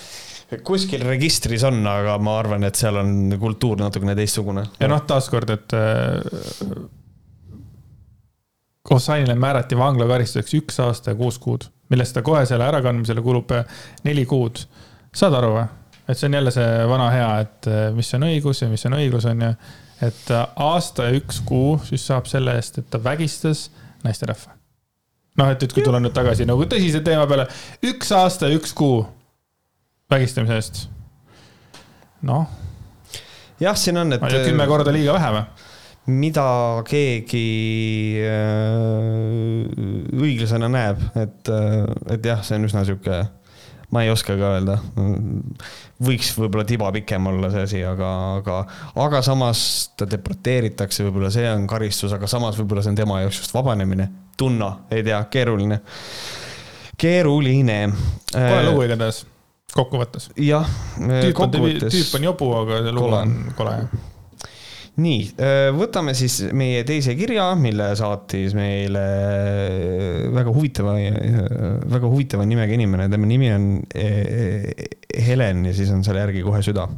kuskil 0.66 1.04
registris 1.06 1.62
on, 1.64 1.78
aga 1.88 2.18
ma 2.20 2.34
arvan, 2.42 2.66
et 2.68 2.76
seal 2.76 2.98
on 3.00 3.36
kultuur 3.40 3.78
natukene 3.80 4.16
teistsugune. 4.18 4.66
ja 4.80 4.90
noh, 4.90 5.06
taaskord, 5.08 5.54
et 5.54 5.78
Hossainile 8.90 9.34
määrati 9.38 9.78
vanglakaristuseks 9.78 10.54
üks 10.58 10.80
aasta 10.82 11.12
ja 11.12 11.18
kuus 11.18 11.38
kuud, 11.38 11.68
millest 11.92 12.16
ta 12.16 12.22
kohe 12.26 12.42
selle 12.46 12.66
ärakandmisele 12.66 13.22
kulub 13.22 13.52
eh, 13.54 13.64
neli 14.04 14.24
kuud. 14.26 14.64
saad 15.14 15.36
aru 15.38 15.52
või? 15.54 15.66
et 16.08 16.18
see 16.18 16.26
on 16.26 16.34
jälle 16.34 16.50
see 16.50 16.88
vana 16.88 17.10
hea, 17.14 17.30
et 17.44 17.70
eh, 17.70 17.84
mis 17.94 18.10
on 18.18 18.26
õigus 18.26 18.64
ja 18.64 18.68
mis 18.68 18.86
on 18.88 18.98
õiglus, 18.98 19.28
on 19.30 19.46
ju. 19.46 19.52
et 20.08 20.34
eh, 20.34 20.42
aasta 20.66 21.06
ja 21.08 21.20
üks 21.20 21.40
kuu 21.46 21.78
siis 21.86 22.06
saab 22.06 22.26
selle 22.30 22.56
eest, 22.58 22.82
et 22.82 22.90
ta 22.90 22.98
vägistas 23.04 23.68
naisterahva. 24.02 24.56
noh, 25.38 25.52
et, 25.54 25.62
et 25.62 25.72
kui 25.72 25.84
tulla 25.86 26.02
nüüd 26.02 26.14
tagasi 26.16 26.46
nagu 26.48 26.66
tõsise 26.66 27.04
teema 27.06 27.26
peale, 27.30 27.46
üks 27.86 28.10
aasta 28.18 28.50
ja 28.50 28.58
üks 28.58 28.74
kuu 28.74 29.04
vägistamise 30.10 30.58
eest. 30.58 30.86
noh. 32.22 32.48
jah, 33.60 33.78
siin 33.78 34.02
on, 34.02 34.18
et. 34.18 34.26
kümme 34.42 34.66
korda 34.66 34.94
liiga 34.94 35.14
vähe 35.20 35.36
või? 35.38 35.70
Mida 36.10 36.82
keegi 36.88 38.18
äh, 38.26 39.68
õiglasena 40.18 40.70
näeb, 40.72 40.98
et, 41.18 41.46
äh, 41.52 41.86
et 42.16 42.26
jah, 42.26 42.42
see 42.42 42.58
on 42.58 42.66
üsna 42.66 42.82
sihuke, 42.86 43.20
ma 43.94 44.02
ei 44.02 44.10
oska 44.10 44.34
ka 44.38 44.50
öelda. 44.56 44.78
võiks 46.02 46.32
võib-olla 46.34 46.66
tiba 46.66 46.90
pikem 46.96 47.26
olla 47.30 47.52
see 47.52 47.66
asi, 47.68 47.84
aga, 47.86 48.10
aga, 48.40 48.58
aga 49.04 49.22
samas 49.22 49.92
ta 49.96 50.08
deporteeritakse, 50.10 51.06
võib-olla 51.06 51.30
see 51.30 51.46
on 51.52 51.68
karistus, 51.70 52.14
aga 52.16 52.26
samas 52.30 52.58
võib-olla 52.58 52.82
see 52.82 52.96
on 52.96 53.02
tema 53.04 53.20
jaoks 53.22 53.44
just 53.44 53.54
vabanemine. 53.54 54.08
tunna, 54.36 54.72
ei 54.90 55.04
tea, 55.06 55.20
keeruline, 55.30 55.82
keeruline. 56.98 57.82
kole 58.32 58.56
äh, 58.58 58.64
lugu 58.66 58.88
igatahes, 58.88 59.26
kokkuvõttes. 59.70 60.32
jah, 60.40 60.66
tüüp 60.98 62.16
on 62.18 62.32
jobu, 62.32 62.56
aga 62.64 62.82
see 62.88 62.96
lugu 62.96 63.20
on 63.20 63.36
kole 63.54 63.76
nii, 65.00 65.20
äh, 65.40 65.70
võtame 65.72 66.12
siis 66.16 66.38
meie 66.56 66.82
teise 66.84 67.14
kirja, 67.16 67.46
mille 67.56 67.86
saatis 67.96 68.52
meile 68.56 69.02
äh, 69.02 70.26
väga 70.34 70.52
huvitava, 70.52 70.96
äh, 71.00 71.38
väga 71.88 72.10
huvitava 72.10 72.44
nimega 72.48 72.76
inimene, 72.76 73.06
tema 73.12 73.28
nimi 73.28 73.48
on 73.54 73.68
Helen 75.22 75.64
ja 75.68 75.72
siis 75.76 75.92
on 75.94 76.02
selle 76.04 76.20
järgi 76.26 76.42
kohe 76.44 76.60
süda. 76.64 76.88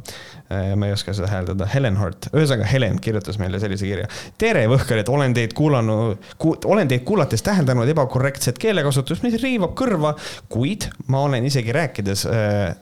ma 0.45 0.87
ei 0.87 0.93
oska 0.93 1.13
seda 1.15 1.27
hääldada, 1.31 1.65
Helen 1.71 1.95
Hart, 1.97 2.27
ühesõnaga 2.35 2.67
Helen 2.69 2.99
kirjutas 3.01 3.39
meile 3.41 3.59
sellise 3.59 3.87
kirja. 3.87 4.09
tere, 4.37 4.67
Võhkarid, 4.69 5.09
olen 5.09 5.33
teid 5.33 5.55
kuulanud 5.57 6.19
ku,, 6.37 6.53
olen 6.69 6.91
teid 6.91 7.01
kuulates 7.07 7.41
täheldanud 7.43 7.89
ebakorrektset 7.95 8.59
keelekasutust, 8.61 9.23
mis 9.25 9.39
riivab 9.41 9.73
kõrva, 9.79 10.13
kuid 10.51 10.89
ma 11.09 11.23
olen 11.25 11.47
isegi 11.49 11.73
rääkides 11.75 12.27
äh, 12.29 12.75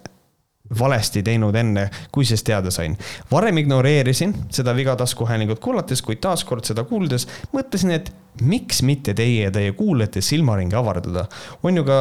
valesti 0.80 1.24
teinud 1.24 1.55
enne, 1.55 1.88
kui 2.11 2.26
sest 2.26 2.45
teada 2.47 2.72
sain. 2.72 2.97
varem 3.32 3.57
ignoreerisin 3.57 4.34
seda 4.49 4.76
viga 4.76 4.95
taskuhäälingut 4.95 5.59
kuulates, 5.59 6.01
kuid 6.01 6.22
taaskord 6.24 6.66
seda 6.66 6.84
kuuldes 6.88 7.28
mõtlesin, 7.53 7.91
et 7.91 8.14
miks 8.41 8.82
mitte 8.82 9.14
teie 9.14 9.43
ja 9.43 9.51
teie 9.51 9.72
kuulajate 9.72 10.22
silmaringi 10.22 10.76
avardada. 10.76 11.26
on 11.64 11.78
ju 11.78 11.84
ka, 11.84 11.99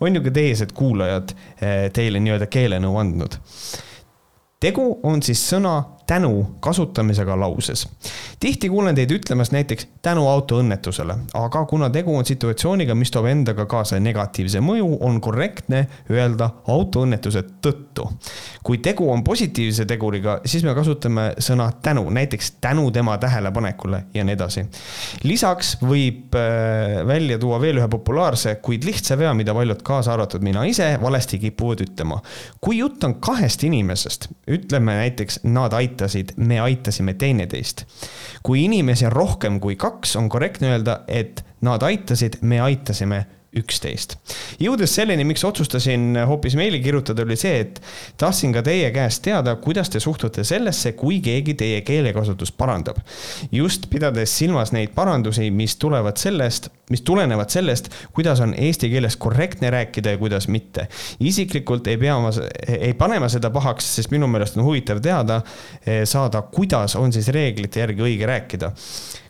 on 0.00 0.14
ju 0.14 0.22
ka 0.22 0.30
teised 0.30 0.72
kuulajad 0.74 1.34
eh, 1.60 1.90
teile 1.92 2.20
nii-öelda 2.20 2.46
keelenõu 2.46 2.98
andnud. 3.00 3.38
tegu 4.60 4.98
on 5.02 5.22
siis 5.22 5.46
sõna 5.52 5.82
tänu 6.06 6.56
kasutamisega 6.60 7.40
lauses. 7.40 7.88
tihti 8.40 8.68
kuulen 8.68 8.94
teid 8.94 9.10
ütlemas 9.10 9.50
näiteks 9.52 9.88
tänu 10.02 10.28
autoõnnetusele, 10.28 11.16
aga 11.34 11.64
kuna 11.66 11.90
tegu 11.90 12.16
on 12.16 12.26
situatsiooniga, 12.26 12.94
mis 12.94 13.10
toob 13.10 13.26
endaga 13.26 13.66
kaasa 13.66 13.98
negatiivse 14.00 14.60
mõju, 14.62 14.98
on 15.00 15.20
korrektne 15.20 15.86
öelda 16.10 16.50
autoõnnetuse 16.68 17.42
tõttu. 17.62 18.06
kui 18.62 18.78
tegu 18.78 19.10
on 19.12 19.24
positiivse 19.24 19.84
teguriga, 19.86 20.40
siis 20.44 20.64
me 20.64 20.74
kasutame 20.74 21.32
sõna 21.38 21.70
tänu, 21.82 22.10
näiteks 22.10 22.50
tänu 22.60 22.90
tema 22.90 23.18
tähelepanekule 23.18 24.04
ja 24.14 24.24
nii 24.24 24.34
edasi. 24.38 24.66
lisaks 25.22 25.76
võib 25.82 26.38
äh, 26.38 27.06
välja 27.06 27.38
tuua 27.38 27.60
veel 27.60 27.82
ühe 27.82 27.88
populaarse, 27.88 28.54
kuid 28.62 28.84
lihtsa 28.84 29.18
vea, 29.18 29.34
mida 29.34 29.54
paljud, 29.54 29.82
kaasa 29.82 30.12
arvatud 30.12 30.42
mina 30.42 30.64
ise, 30.64 30.98
valesti 31.02 31.38
kipuvad 31.38 31.82
ütlema. 31.82 32.22
kui 32.60 32.78
jutt 32.78 33.04
on 33.04 33.18
kahest 33.20 33.64
inimesest, 33.64 34.28
ütleme 34.46 35.00
näiteks 35.02 35.40
nad 35.44 35.72
aitavad 35.72 35.95
aitasid, 35.96 36.34
me 36.36 36.60
aitasime 36.60 37.14
teineteist. 37.14 37.84
kui 38.42 38.64
inimesi 38.64 39.06
on 39.06 39.12
rohkem 39.12 39.60
kui 39.60 39.76
kaks, 39.76 40.16
on 40.16 40.28
korrektne 40.28 40.68
öelda, 40.74 41.00
et 41.08 41.44
nad 41.60 41.82
aitasid, 41.82 42.38
me 42.42 42.60
aitasime 42.60 43.26
üksteist. 43.56 44.16
jõudes 44.60 44.92
selleni, 44.94 45.24
miks 45.24 45.44
otsustasin 45.44 46.16
hoopis 46.28 46.56
meili 46.58 46.80
kirjutada, 46.84 47.24
oli 47.26 47.36
see, 47.40 47.60
et 47.64 47.80
tahtsin 48.20 48.54
ka 48.54 48.62
teie 48.66 48.90
käest 48.94 49.22
teada, 49.24 49.56
kuidas 49.62 49.90
te 49.92 50.00
suhtute 50.00 50.44
sellesse, 50.44 50.92
kui 50.98 51.20
keegi 51.24 51.56
teie 51.58 51.80
keelekasutust 51.86 52.56
parandab. 52.56 53.00
just 53.52 53.90
pidades 53.90 54.38
silmas 54.38 54.72
neid 54.72 54.94
parandusi, 54.94 55.50
mis 55.50 55.76
tulevad 55.76 56.16
sellest, 56.20 56.68
mis 56.90 57.02
tulenevad 57.02 57.50
sellest, 57.50 57.90
kuidas 58.12 58.40
on 58.40 58.54
eesti 58.54 58.90
keeles 58.90 59.16
korrektne 59.16 59.70
rääkida 59.70 60.16
ja 60.16 60.18
kuidas 60.18 60.48
mitte. 60.48 60.88
isiklikult 61.20 61.86
ei 61.86 61.96
pea 61.96 62.18
ma, 62.20 62.30
ei 62.68 62.94
pane 62.94 63.20
ma 63.20 63.28
seda 63.32 63.50
pahaks, 63.50 63.94
sest 63.96 64.10
minu 64.10 64.28
meelest 64.30 64.56
on 64.56 64.64
huvitav 64.64 65.00
teada 65.00 65.42
eh, 65.86 66.04
saada, 66.04 66.42
kuidas 66.42 66.96
on 66.96 67.12
siis 67.12 67.28
reeglite 67.28 67.80
järgi 67.80 68.02
õige 68.10 68.26
rääkida 68.26 68.72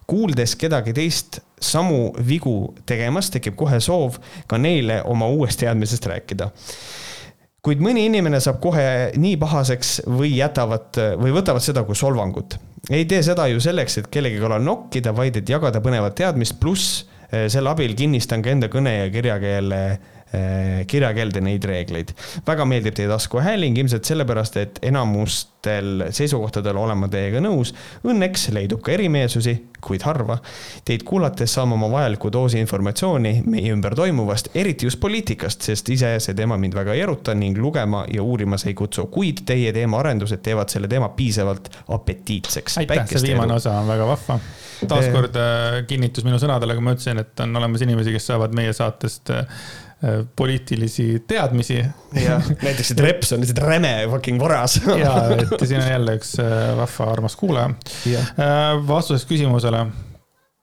kuuldes 0.06 0.56
kedagi 0.56 0.94
teist 0.96 1.40
samu 1.60 2.12
vigu 2.28 2.74
tegemas, 2.86 3.30
tekib 3.32 3.56
kohe 3.58 3.80
soov 3.80 4.20
ka 4.46 4.58
neile 4.60 5.00
oma 5.08 5.28
uuest 5.32 5.60
teadmisest 5.64 6.06
rääkida 6.06 6.50
kuid 7.66 7.80
mõni 7.82 8.04
inimene 8.06 8.38
saab 8.42 8.60
kohe 8.62 8.86
nii 9.18 9.36
pahaseks 9.42 10.04
või 10.06 10.36
jätavad 10.36 11.00
või 11.18 11.32
võtavad 11.34 11.64
seda 11.64 11.82
kui 11.82 11.98
solvangut. 11.98 12.54
ei 12.90 13.04
tee 13.10 13.22
seda 13.26 13.48
ju 13.50 13.58
selleks, 13.60 13.98
et 13.98 14.06
kellegi 14.06 14.38
kallal 14.38 14.62
nokkida, 14.62 15.10
vaid 15.16 15.40
et 15.40 15.48
jagada 15.50 15.82
põnevat 15.82 16.14
teadmist, 16.14 16.60
pluss 16.60 17.00
eh, 17.32 17.48
selle 17.50 17.72
abil 17.72 17.96
kinnistan 17.98 18.42
ka 18.42 18.54
enda 18.54 18.70
kõne 18.70 18.92
ja 19.00 19.08
kirjakeele 19.10 19.80
Eh, 19.86 20.15
kirjakeelde 20.86 21.40
neid 21.40 21.64
reegleid. 21.64 22.10
väga 22.46 22.64
meeldib 22.66 22.96
teie 22.98 23.08
taskuhääling, 23.08 23.78
ilmselt 23.78 24.04
sellepärast, 24.04 24.56
et 24.58 24.78
enamustel 24.82 26.08
seisukohtadel 26.10 26.76
olen 26.76 26.98
ma 26.98 27.08
teiega 27.08 27.40
nõus. 27.40 27.72
Õnneks 28.06 28.48
leidub 28.54 28.82
ka 28.82 28.92
erimeelsusi, 28.96 29.54
kuid 29.86 30.02
harva. 30.02 30.38
Teid 30.84 31.04
kuulates 31.06 31.54
saan 31.54 31.72
oma 31.76 31.88
vajaliku 31.92 32.32
doosi 32.32 32.58
informatsiooni 32.58 33.44
meie 33.46 33.70
ümber 33.74 33.94
toimuvast, 33.94 34.50
eriti 34.54 34.88
just 34.88 35.00
poliitikast, 35.00 35.62
sest 35.70 35.88
ise 35.94 36.16
see 36.22 36.34
teema 36.34 36.58
mind 36.58 36.74
väga 36.74 36.96
ei 36.96 37.04
eruta 37.06 37.34
ning 37.34 37.58
lugema 37.62 38.02
ja 38.12 38.22
uurima 38.26 38.58
see 38.58 38.72
ei 38.74 38.78
kutsu, 38.78 39.06
kuid 39.12 39.44
teie 39.46 39.72
teemaarendused 39.76 40.42
teevad 40.42 40.74
selle 40.74 40.90
teema 40.90 41.12
piisavalt 41.14 41.70
apetiitseks. 41.94 42.80
aitäh, 42.82 43.06
see 43.14 43.28
viimane 43.30 43.54
edu. 43.54 43.62
osa 43.62 43.78
on 43.78 43.94
väga 43.94 44.10
vahva 44.10 44.40
taaskord 44.76 45.38
äh, 45.40 45.78
kinnitus 45.88 46.26
minu 46.26 46.36
sõnadele, 46.42 46.74
kui 46.76 46.84
ma 46.84 46.92
ütlesin, 46.92 47.22
et 47.22 47.40
on 47.40 47.56
olemas 47.56 47.80
inimesi, 47.86 48.12
kes 48.12 48.26
saavad 48.28 48.52
meie 48.56 48.74
saatest 48.76 49.30
Äh, 49.30 49.46
poliitilisi 50.36 51.24
teadmisi. 51.26 51.78
jah, 52.20 52.50
näiteks, 52.66 52.90
et 52.92 53.00
reps 53.00 53.32
on 53.32 53.40
lihtsalt 53.40 53.62
räme 53.64 53.94
fucking 54.10 54.40
voras 54.40 54.76
ja, 55.04 55.14
et 55.36 55.64
siin 55.64 55.80
on 55.80 55.88
jälle 55.88 56.16
üks 56.18 56.34
äh, 56.42 56.76
vahva 56.76 57.12
armas 57.12 57.36
kuulaja. 57.36 57.70
Äh, 58.12 58.26
vastuseks 58.88 59.24
küsimusele, 59.30 59.86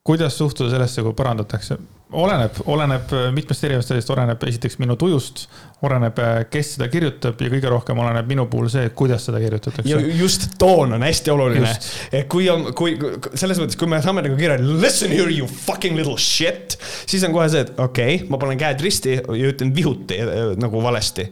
kuidas 0.06 0.38
suhtuda 0.38 0.70
sellesse, 0.76 1.02
kui 1.02 1.18
parandatakse? 1.18 1.80
Oleneb, 2.14 2.57
oleneb 2.70 3.14
mitmest 3.36 3.66
erinevast 3.68 3.93
asjast, 3.93 4.11
oleneb 4.14 4.43
esiteks 4.47 4.78
minu 4.82 4.95
tujust, 4.99 5.45
oleneb, 5.84 6.20
kes 6.53 6.74
seda 6.76 6.88
kirjutab 6.91 7.41
ja 7.41 7.49
kõige 7.51 7.72
rohkem 7.74 7.99
oleneb 8.03 8.30
minu 8.30 8.45
puhul 8.51 8.70
see, 8.72 8.88
kuidas 8.97 9.28
seda 9.28 9.41
kirjutatakse. 9.43 9.99
just 10.20 10.47
toon 10.61 10.95
on 10.97 11.05
hästi 11.05 11.34
oluline. 11.34 11.74
et 12.11 12.30
kui 12.32 12.47
on, 12.53 12.70
kui 12.78 12.95
selles 13.34 13.61
mõttes, 13.61 13.80
kui 13.80 13.89
me 13.91 14.01
saame 14.03 14.24
nagu 14.26 14.39
kirja 14.39 14.57
listen 14.61 15.11
here 15.14 15.32
you 15.32 15.47
fucking 15.47 15.97
little 15.99 16.18
shit, 16.18 16.78
siis 17.05 17.26
on 17.28 17.36
kohe 17.36 17.49
see, 17.51 17.66
et 17.66 17.76
okei 17.78 18.18
okay,, 18.22 18.30
ma 18.32 18.39
panen 18.41 18.59
käed 18.61 18.82
risti 18.84 19.20
ja 19.20 19.51
ütlen 19.51 19.74
vihuti 19.76 20.20
nagu 20.61 20.82
valesti 20.84 21.28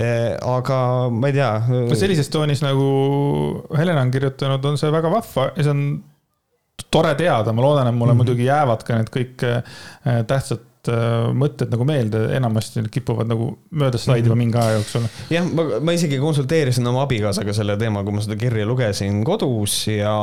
eh, 0.00 0.34
aga 0.40 0.80
ma 1.12 1.30
ei 1.30 1.38
tea. 1.38 1.52
sellises 1.94 2.30
toonis 2.32 2.64
nagu 2.64 2.90
Helena 3.76 4.04
on 4.04 4.12
kirjutanud, 4.14 4.64
on 4.72 4.80
see 4.80 4.92
väga 4.94 5.12
vahva 5.12 5.50
ja 5.54 5.62
see 5.62 5.74
on 5.74 5.88
tore 6.90 7.14
teada, 7.18 7.52
ma 7.52 7.64
loodan, 7.64 7.88
et 7.88 7.94
mulle 7.94 8.12
mm 8.12 8.20
-hmm. 8.20 8.24
muidugi 8.24 8.44
jäävad 8.44 8.82
ka 8.84 8.96
need 8.96 9.10
kõik 9.12 9.44
äh, 9.48 10.22
tähtsad 10.26 10.88
äh, 10.88 11.32
mõtted 11.32 11.72
nagu 11.72 11.84
meelde, 11.84 12.22
enamasti 12.36 12.80
need 12.80 12.92
kipuvad 12.92 13.28
nagu 13.32 13.50
mööda 13.70 13.98
slaidima 13.98 14.34
mm 14.34 14.40
-hmm. 14.40 14.44
mingi 14.44 14.58
aja 14.58 14.78
jooksul. 14.78 15.08
jah, 15.30 15.50
ma, 15.52 15.66
ma 15.80 15.92
isegi 15.92 16.18
konsulteerisin 16.18 16.86
oma 16.86 17.02
abikaasaga 17.02 17.52
selle 17.52 17.76
teema, 17.76 18.04
kui 18.04 18.12
ma 18.12 18.20
seda 18.20 18.36
kirja 18.36 18.66
lugesin 18.66 19.24
kodus 19.24 19.86
ja, 19.88 20.16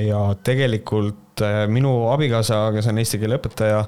ja 0.00 0.34
tegelikult 0.42 1.42
äh, 1.42 1.66
minu 1.68 2.08
abikaasa, 2.10 2.70
kes 2.72 2.86
on 2.86 2.98
eesti 2.98 3.18
keele 3.18 3.36
õpetaja, 3.36 3.84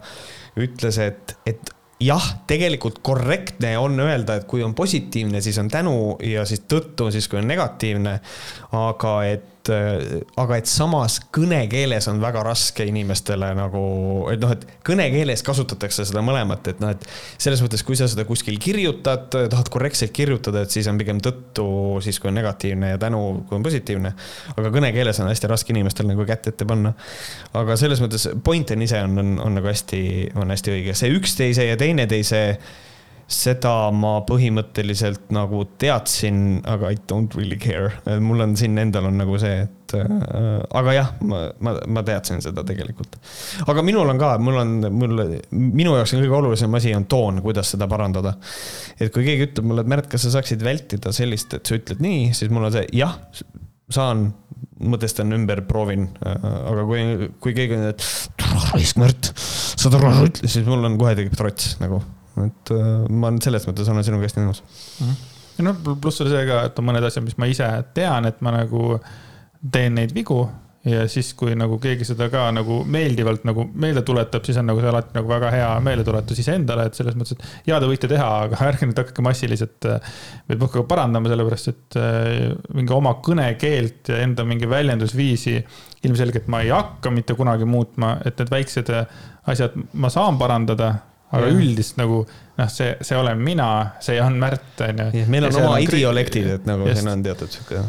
ütles, 0.57 0.99
et, 0.99 1.37
et 1.47 1.73
jah, 2.03 2.25
tegelikult 2.47 2.99
korrektne 3.03 3.77
on 3.79 4.01
öelda, 4.01 4.37
et 4.37 4.45
kui 4.51 4.63
on 4.63 4.75
positiivne, 4.75 5.41
siis 5.41 5.59
on 5.59 5.71
tänu 5.71 6.17
ja 6.27 6.45
siis 6.49 6.65
tõttu 6.69 7.11
siis, 7.15 7.29
kui 7.29 7.39
on 7.39 7.49
negatiivne. 7.49 8.21
aga 8.73 9.25
et 9.25 9.52
et 9.71 10.33
aga 10.41 10.59
et 10.59 10.69
samas 10.71 11.19
kõnekeeles 11.35 12.09
on 12.11 12.21
väga 12.23 12.43
raske 12.47 12.85
inimestele 12.89 13.53
nagu, 13.57 13.83
et 14.33 14.43
noh, 14.43 14.53
et 14.55 14.65
kõnekeeles 14.87 15.45
kasutatakse 15.47 16.07
seda 16.09 16.23
mõlemat, 16.25 16.73
et 16.73 16.83
noh, 16.83 16.93
et 16.95 17.07
selles 17.41 17.63
mõttes, 17.65 17.85
kui 17.87 17.99
sa 17.99 18.09
seda 18.11 18.27
kuskil 18.29 18.59
kirjutad, 18.63 19.29
tahad 19.31 19.71
korrektselt 19.73 20.15
kirjutada, 20.17 20.65
et 20.65 20.75
siis 20.75 20.89
on 20.91 21.01
pigem 21.01 21.21
tõttu 21.23 21.67
siis, 22.05 22.19
kui 22.23 22.33
on 22.33 22.39
negatiivne 22.41 22.95
ja 22.95 23.01
tänu, 23.03 23.23
kui 23.49 23.59
on 23.59 23.67
positiivne. 23.67 24.15
aga 24.57 24.75
kõnekeeles 24.75 25.23
on 25.23 25.31
hästi 25.31 25.51
raske 25.51 25.75
inimestel 25.75 26.11
nagu 26.11 26.27
kätt 26.29 26.49
ette 26.51 26.69
panna. 26.69 26.95
aga 27.55 27.77
selles 27.77 28.03
mõttes 28.03 28.29
point 28.45 28.71
on 28.71 28.83
ise 28.83 29.03
on, 29.03 29.19
on, 29.19 29.35
on 29.47 29.61
nagu 29.61 29.71
hästi, 29.71 30.33
on 30.35 30.51
hästi 30.51 30.77
õige, 30.77 30.97
see 30.99 31.13
üksteise 31.15 31.69
ja 31.69 31.77
teineteise 31.77 32.43
seda 33.33 33.73
ma 33.97 34.17
põhimõtteliselt 34.29 35.31
nagu 35.35 35.63
teadsin, 35.81 36.61
aga 36.69 36.93
I 36.93 36.99
don't 37.09 37.35
really 37.39 37.59
care. 37.61 37.93
mul 38.21 38.45
on 38.45 38.57
siin 38.59 38.79
endal 38.81 39.09
on 39.09 39.19
nagu 39.21 39.39
see, 39.41 39.63
et 39.65 39.95
äh, 39.99 40.61
aga 40.81 40.95
jah, 40.97 41.11
ma, 41.29 41.43
ma, 41.65 41.75
ma 41.97 42.05
teadsin 42.07 42.43
seda 42.45 42.65
tegelikult. 42.69 43.17
aga 43.67 43.85
minul 43.87 44.13
on 44.13 44.21
ka, 44.21 44.35
mul 44.43 44.61
on, 44.63 44.77
mul, 45.01 45.25
minu 45.51 45.97
jaoks 45.99 46.15
on 46.17 46.25
kõige 46.25 46.39
olulisem 46.43 46.79
asi 46.79 46.95
on 46.97 47.09
toon, 47.11 47.43
kuidas 47.45 47.73
seda 47.75 47.89
parandada. 47.91 48.37
et 48.99 49.13
kui 49.15 49.27
keegi 49.27 49.51
ütleb 49.51 49.69
mulle, 49.71 49.87
et 49.87 49.93
Märt, 49.93 50.09
kas 50.13 50.27
sa 50.27 50.37
saaksid 50.37 50.63
vältida 50.65 51.13
sellist, 51.15 51.57
et 51.57 51.69
sa 51.69 51.77
ütled 51.77 52.01
nii, 52.05 52.31
siis 52.37 52.53
mul 52.53 52.69
on 52.69 52.75
see 52.77 52.87
jah, 52.97 53.19
saan, 53.93 54.31
mõtestan 54.83 55.33
ümber, 55.37 55.63
proovin. 55.69 56.09
aga 56.23 56.85
kui, 56.89 57.31
kui 57.43 57.55
keegi 57.57 57.79
on, 57.79 57.93
et 57.93 58.09
raisk 58.73 59.01
Märt, 59.01 59.33
saad 59.37 59.97
aru, 60.01 60.33
siis 60.43 60.67
mul 60.69 60.91
on 60.91 61.01
kohe 61.01 61.17
tekib 61.19 61.39
trots 61.39 61.79
nagu 61.81 62.03
et 62.41 62.73
äh, 62.75 62.89
ma 63.11 63.33
selles 63.45 63.69
mõttes 63.69 63.93
olen 63.93 64.07
sinuga 64.07 64.29
hästi 64.29 64.45
nõus 64.45 64.63
mm. 64.65 65.07
-hmm. 65.07 65.21
ja 65.59 65.69
noh, 65.69 65.85
pluss 66.01 66.25
oli 66.25 66.33
see 66.33 66.49
ka, 66.49 66.65
et 66.69 66.81
on 66.81 66.89
mõned 66.89 67.07
asjad, 67.09 67.25
mis 67.27 67.39
ma 67.41 67.51
ise 67.51 67.69
tean, 67.95 68.29
et 68.29 68.41
ma 68.41 68.55
nagu 68.57 68.97
teen 69.73 69.95
neid 69.99 70.15
vigu 70.17 70.43
ja 70.85 71.05
siis, 71.11 71.29
kui 71.39 71.55
nagu 71.55 71.77
keegi 71.83 72.07
seda 72.07 72.27
ka 72.33 72.49
nagu 72.55 72.81
meeldivalt 72.91 73.45
nagu 73.47 73.65
meelde 73.71 74.03
tuletab, 74.07 74.43
siis 74.47 74.59
on 74.59 74.67
nagu 74.67 74.81
see 74.83 74.91
alati 74.91 75.15
nagu 75.15 75.31
väga 75.31 75.53
hea 75.55 75.69
meeldetuletus 75.87 76.41
iseendale, 76.43 76.89
et 76.89 76.99
selles 76.99 77.15
mõttes, 77.19 77.37
et 77.37 77.71
jaa, 77.71 77.79
te 77.79 77.91
võite 77.91 78.11
teha, 78.11 78.31
aga 78.49 78.59
ärge 78.71 78.89
nüüd 78.89 78.99
hakake 78.99 79.25
massiliselt 79.25 79.89
või 80.49 80.59
puhka 80.65 80.83
parandama, 80.91 81.31
sellepärast 81.31 81.71
et 81.71 82.01
äh, 82.01 82.51
mingi 82.75 82.97
oma 82.97 83.15
kõnekeelt 83.23 84.11
ja 84.11 84.19
enda 84.27 84.47
mingi 84.49 84.71
väljendusviisi 84.71 85.57
ilmselgelt 86.03 86.51
ma 86.51 86.65
ei 86.65 86.75
hakka 86.75 87.15
mitte 87.15 87.39
kunagi 87.39 87.69
muutma, 87.69 88.17
et 88.27 88.43
need 88.43 88.51
väiksed 88.51 88.91
asjad 89.53 89.79
ma 89.95 90.11
saan 90.11 90.39
parandada 90.41 90.97
aga 91.33 91.49
ja. 91.49 91.59
üldist 91.59 92.01
nagu 92.01 92.23
noh, 92.27 92.73
see, 92.73 92.95
see 93.05 93.19
olen 93.19 93.43
mina, 93.43 93.69
see 94.05 94.19
on 94.23 94.39
Märt, 94.41 94.73
on 94.85 95.05
ju. 95.09 95.27
meil 95.33 95.49
on 95.49 95.61
oma 95.63 95.77
idiolektid, 95.83 96.49
et 96.59 96.67
nagu 96.69 96.89
just. 96.89 97.01
siin 97.01 97.13
on 97.15 97.23
teatud 97.25 97.53
sihuke. 97.53 97.85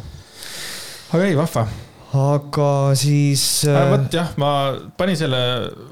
aga 1.13 1.25
ei, 1.27 1.35
vahva. 1.37 1.65
aga 2.23 2.69
siis 2.99 3.45
äh.... 3.69 3.79
vot 3.91 4.15
jah, 4.15 4.31
ma 4.41 4.51
panin 4.99 5.19
selle 5.19 5.41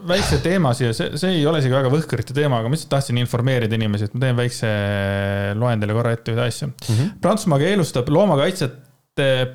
väikse 0.09 0.39
teema 0.45 0.73
siia, 0.77 0.93
see, 0.97 1.17
see 1.19 1.39
ei 1.39 1.47
ole 1.49 1.63
isegi 1.63 1.75
väga 1.75 1.91
võhkrite 1.93 2.35
teema, 2.37 2.61
aga 2.61 2.71
ma 2.71 2.77
lihtsalt 2.77 2.93
tahtsin 2.95 3.19
informeerida 3.21 3.79
inimesi, 3.79 4.07
et 4.07 4.15
ma 4.15 4.25
teen 4.27 4.39
väikse, 4.39 4.71
loen 5.59 5.83
teile 5.83 5.97
korra 5.97 6.15
ette 6.15 6.35
ühte 6.35 6.47
asja 6.47 6.69
mm 6.71 6.87
-hmm.. 6.87 7.17
Prantsusmaa 7.23 7.59
keelustab 7.61 8.09
loomakaitset 8.13 8.79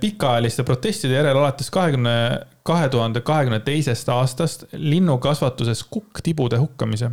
pikaajaliste 0.00 0.62
protestide 0.68 1.16
järel 1.16 1.38
alates 1.40 1.70
kahekümne, 1.72 2.12
kahe 2.62 2.90
tuhande 2.92 3.22
kahekümne 3.24 3.58
teisest 3.64 4.08
aastast 4.12 4.66
linnukasvatuses 4.72 5.80
kukktibude 5.90 6.60
hukkamise 6.60 7.08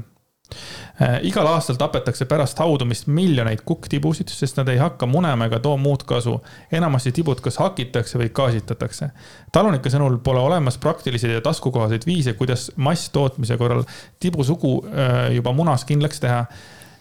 igal 1.26 1.48
aastal 1.50 1.78
tapetakse 1.80 2.26
pärast 2.30 2.60
haudumist 2.62 3.08
miljoneid 3.08 3.64
kukktibusid, 3.66 4.30
sest 4.30 4.58
nad 4.60 4.70
ei 4.70 4.78
hakka 4.78 5.08
munema 5.10 5.48
ega 5.50 5.60
too 5.64 5.78
muud 5.78 6.06
kasu. 6.08 6.36
enamasti 6.72 7.12
tibud 7.12 7.42
kas 7.42 7.58
hakitakse 7.58 8.20
või 8.20 8.30
gaasitatakse. 8.30 9.10
talunike 9.52 9.90
sõnul 9.90 10.20
pole 10.24 10.40
olemas 10.40 10.78
praktilisi 10.78 11.32
ja 11.32 11.42
taskukohaseid 11.42 12.06
viise, 12.06 12.34
kuidas 12.34 12.72
masstootmise 12.76 13.58
korral 13.58 13.84
tibusugu 14.20 14.86
äh, 14.86 15.34
juba 15.36 15.54
munas 15.54 15.86
kindlaks 15.86 16.20
teha 16.20 16.46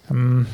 mm. 0.09 0.45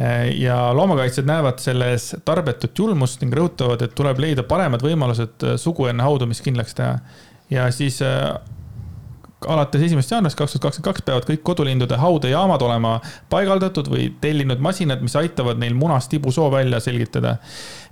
äh, 0.00 0.28
ja 0.40 0.58
loomakaitsjad 0.76 1.26
näevad 1.26 1.58
selles 1.58 2.16
tarbetut 2.24 2.78
julmust 2.78 3.20
ning 3.20 3.34
rõhutavad, 3.34 3.82
et 3.82 3.94
tuleb 3.94 4.20
leida 4.20 4.42
paremad 4.42 4.84
võimalused 4.84 5.56
sugu 5.56 5.88
enne 5.88 6.04
haudumist 6.04 6.44
kindlaks 6.44 6.74
teha. 6.74 6.98
ja 7.50 7.70
siis 7.70 8.02
alates 9.44 9.82
esimesest 9.82 10.14
jaanuarist 10.14 10.38
kaks 10.38 10.52
tuhat 10.52 10.62
kakskümmend 10.64 10.86
kaks 10.86 11.04
peavad 11.04 11.26
kõik 11.28 11.42
kodulindude 11.44 11.98
haudejaamad 12.00 12.62
olema 12.64 12.94
paigaldatud 13.30 13.90
või 13.92 14.08
tellinud 14.20 14.62
masinad, 14.64 15.02
mis 15.04 15.16
aitavad 15.20 15.60
neil 15.60 15.76
munast 15.76 16.10
tibusoo 16.10 16.48
välja 16.52 16.80
selgitada. 16.80 17.36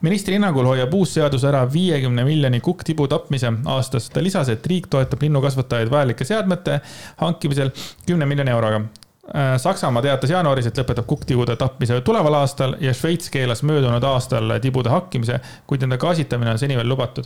ministri 0.01 0.38
hinnangul 0.38 0.66
hoiab 0.66 0.95
uus 0.95 1.14
seadus 1.14 1.45
ära 1.45 1.64
viiekümne 1.72 2.24
miljoni 2.24 2.61
kukktibu 2.61 3.09
tapmise 3.09 3.53
aastas. 3.66 4.11
ta 4.11 4.22
lisas, 4.22 4.49
et 4.49 4.66
riik 4.66 4.86
toetab 4.86 5.22
linnukasvatajaid 5.22 5.90
vajalike 5.90 6.24
seadmete 6.24 6.80
hankimisel 7.16 7.70
kümne 8.07 8.26
miljoni 8.26 8.51
euroga 8.51 8.80
Saksamaa 9.57 10.03
teatas 10.03 10.30
jaanuaris, 10.30 10.66
et 10.66 10.78
lõpetab 10.78 11.07
kukktibude 11.09 11.57
tapmise 11.57 12.01
tuleval 12.05 12.34
aastal 12.42 12.76
ja 12.80 12.92
Šveits 12.92 13.30
keelas 13.32 13.62
möödunud 13.64 14.05
aastal 14.05 14.59
tibude 14.61 14.92
hakkimise, 14.92 15.40
kuid 15.66 15.80
nende 15.80 15.97
gaasitamine 15.97 16.53
on 16.53 16.61
seni 16.61 16.76
veel 16.76 16.88
lubatud 16.88 17.24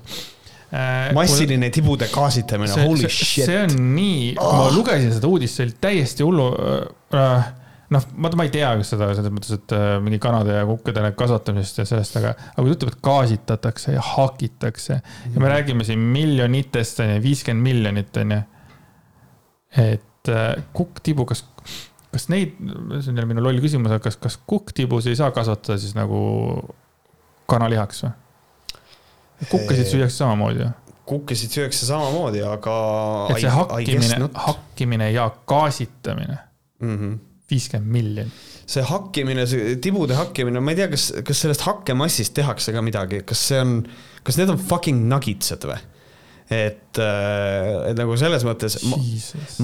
massiline 1.16 1.70
tibude 1.72 2.08
gaasitamine, 2.12 2.74
holy 2.84 3.08
shit. 3.08 3.46
see 3.48 3.60
on 3.62 3.76
nii 3.94 4.34
kui 4.36 4.58
ma 4.58 4.66
lugesin 4.74 5.14
seda 5.14 5.30
uudist, 5.30 5.56
see 5.56 5.68
oli 5.68 5.76
täiesti 5.80 6.26
hullu 6.26 6.48
äh, 7.16 7.46
noh, 7.94 8.04
ma, 8.20 8.30
ma 8.36 8.46
ei 8.46 8.52
tea, 8.52 8.70
seda 8.86 9.08
selles 9.16 9.32
mõttes, 9.32 9.54
et 9.56 9.74
äh, 9.76 9.86
mingi 10.04 10.20
kanade 10.22 10.56
ja 10.58 10.66
kukkede 10.68 11.12
kasvatamisest 11.18 11.82
ja 11.82 11.88
sellest, 11.88 12.18
aga, 12.20 12.34
aga 12.52 12.64
kui 12.64 12.70
ta 12.70 12.76
ütleb, 12.76 12.92
et 12.92 13.02
gaasitatakse 13.08 13.94
ja 13.96 14.04
hakitakse 14.14 14.98
ja 14.98 15.34
me 15.34 15.40
mhm. 15.40 15.50
räägime 15.54 15.88
siin 15.88 16.04
miljonitest, 16.12 17.00
on 17.04 17.14
ju, 17.14 17.24
viiskümmend 17.24 17.64
miljonit, 17.70 18.20
on 18.20 18.36
ju. 18.36 18.42
et 19.86 20.32
äh, 20.34 20.51
kukktibu, 20.76 21.24
kas, 21.28 21.47
kas 22.12 22.28
neid, 22.32 22.56
see 22.60 23.12
on 23.12 23.14
jälle 23.14 23.28
minu 23.32 23.44
loll 23.44 23.64
küsimus, 23.64 23.93
aga 23.94 24.05
kas, 24.10 24.20
kas 24.20 24.38
kukktibusid 24.48 25.14
ei 25.14 25.20
saa 25.20 25.32
kasvatada 25.36 25.80
siis 25.80 25.97
nagu 25.97 26.20
kanalihaks 27.48 28.05
või? 28.05 28.16
Kukkesid 29.47 29.86
süüakse 29.94 30.16
samamoodi 30.24 30.66
ju 30.66 30.74
kukkesid 31.09 31.55
süüakse 31.55 31.86
samamoodi, 31.89 32.43
aga. 32.44 32.74
et 33.32 33.40
see 33.40 33.55
hakkimine, 33.55 34.28
hakkimine 34.35 35.10
ja 35.15 35.31
gaasitamine 35.48 36.39
mm. 36.82 36.98
-hmm 36.98 37.16
viiskümmend 37.48 37.93
miljonit. 37.93 38.32
see 38.69 38.82
hakkimine, 38.85 39.47
see 39.48 39.77
tibude 39.81 40.16
hakkimine, 40.19 40.60
ma 40.60 40.74
ei 40.74 40.82
tea, 40.82 40.89
kas, 40.93 41.06
kas 41.24 41.44
sellest 41.44 41.65
hakkemassist 41.65 42.35
tehakse 42.36 42.74
ka 42.74 42.82
midagi, 42.85 43.23
kas 43.28 43.47
see 43.51 43.60
on, 43.65 43.78
kas 44.27 44.36
need 44.36 44.52
on 44.52 44.60
fucking 44.60 45.06
nugitsed 45.09 45.65
või? 45.70 45.78
et, 46.52 47.01
äh, 47.01 47.70
et 47.90 47.97
nagu 47.97 48.16
selles 48.20 48.44
mõttes, 48.44 48.77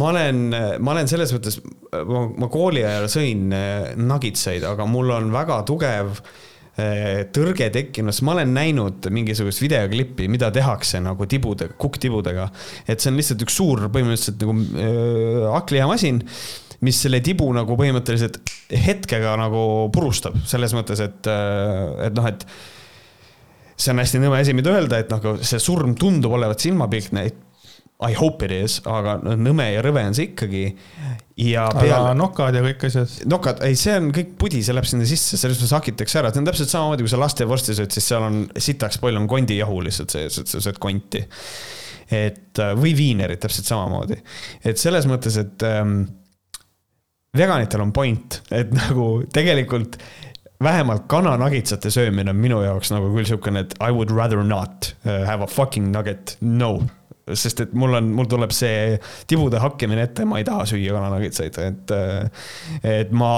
ma 0.00 0.08
olen, 0.14 0.40
ma 0.80 0.96
olen 0.96 1.12
selles 1.12 1.36
mõttes, 1.36 1.60
ma, 1.92 2.48
kooli 2.52 2.84
ajal 2.84 3.10
sõin 3.12 3.52
äh, 3.56 3.92
nugitseid, 4.00 4.64
aga 4.68 4.88
mul 4.88 5.12
on 5.18 5.28
väga 5.32 5.60
tugev 5.68 6.16
äh, 6.16 6.34
tõrge 6.74 7.68
tekkinud, 7.70 8.10
sest 8.10 8.24
ma 8.26 8.32
olen 8.34 8.50
näinud 8.56 9.06
mingisugust 9.14 9.62
videoklippi, 9.62 10.26
mida 10.32 10.48
tehakse 10.54 10.98
nagu 11.04 11.28
tibude, 11.30 11.68
kukktibudega. 11.78 12.48
et 12.88 12.98
see 12.98 13.12
on 13.12 13.20
lihtsalt 13.20 13.44
üks 13.46 13.58
suur 13.60 13.86
põhimõtteliselt 13.94 14.42
nagu 14.42 14.56
äh, 14.58 15.48
hakklihamasin 15.54 16.22
mis 16.84 16.98
selle 17.00 17.20
tibu 17.24 17.46
nagu 17.54 17.76
põhimõtteliselt 17.78 18.40
hetkega 18.74 19.36
nagu 19.40 19.64
purustab, 19.94 20.36
selles 20.48 20.74
mõttes, 20.76 21.00
et, 21.04 21.30
äh, 21.30 22.08
et 22.08 22.16
noh, 22.16 22.26
et 22.28 22.44
see 23.76 23.94
on 23.94 24.02
hästi 24.02 24.20
nõme 24.22 24.40
asi, 24.40 24.54
mida 24.56 24.74
öelda, 24.74 25.00
et 25.02 25.10
nagu 25.12 25.36
see 25.42 25.62
surm 25.62 25.96
tundub 25.98 26.34
olevat 26.36 26.62
silmapilkne. 26.62 27.24
I 28.04 28.16
hope 28.18 28.44
it 28.46 28.54
is, 28.54 28.78
aga 28.88 29.16
nõme 29.22 29.66
ja 29.72 29.84
rõve 29.84 30.02
on 30.08 30.16
see 30.16 30.30
ikkagi. 30.30 30.64
ja 31.40 31.66
peale. 31.74 32.14
nokad 32.18 32.54
ja 32.54 32.62
kõik 32.64 32.84
asjad? 32.88 33.14
nokad, 33.30 33.62
ei, 33.66 33.78
see 33.78 33.96
on 33.98 34.10
kõik 34.14 34.34
pudi, 34.40 34.62
see 34.64 34.76
läheb 34.76 34.88
sinna 34.88 35.08
sisse, 35.08 35.38
selles 35.40 35.58
mõttes 35.58 35.76
hakitakse 35.76 36.20
ära, 36.20 36.32
see 36.32 36.42
on 36.42 36.50
täpselt 36.50 36.72
samamoodi, 36.72 37.06
kui 37.06 37.14
sa 37.14 37.22
lastevorsti 37.22 37.78
sööd, 37.78 37.94
siis 37.94 38.10
seal 38.12 38.26
on 38.26 38.42
sitaks 38.54 39.00
palju 39.02 39.22
on 39.22 39.30
kondijahu 39.30 39.80
lihtsalt 39.86 40.14
sees, 40.14 40.42
et 40.42 40.52
sa 40.52 40.62
sööd 40.64 40.82
konti. 40.82 41.24
et 42.14 42.60
või 42.78 42.92
viinerit 42.94 43.40
täpselt 43.42 43.66
samamoodi, 43.70 44.20
et 44.68 44.78
selles 44.78 45.08
mõttes, 45.10 45.38
et 45.40 45.64
ähm, 45.66 46.02
veganitel 47.36 47.82
on 47.82 47.92
point, 47.96 48.42
et 48.54 48.70
nagu 48.76 49.08
tegelikult 49.34 49.98
vähemalt 50.62 51.08
kananagitsate 51.10 51.90
söömine 51.90 52.30
on 52.30 52.36
minu 52.40 52.60
jaoks 52.64 52.92
nagu 52.94 53.10
küll 53.14 53.28
siukene, 53.28 53.64
et 53.64 53.74
I 53.82 53.90
would 53.92 54.12
rather 54.14 54.44
not 54.44 54.94
uh, 55.04 55.24
have 55.26 55.44
a 55.44 55.46
fucking 55.50 55.90
nugget, 55.92 56.36
no. 56.40 56.78
Sest 57.32 57.62
et 57.64 57.76
mul 57.76 57.96
on, 57.96 58.08
mul 58.18 58.28
tuleb 58.28 58.52
see 58.52 58.98
tibude 59.30 59.60
hakkimine 59.62 60.04
ette, 60.04 60.26
ma 60.28 60.40
ei 60.40 60.46
taha 60.46 60.66
süüa 60.68 60.92
kananagitsaid, 60.96 61.60
et, 61.64 61.94
et 62.84 63.14
ma 63.16 63.30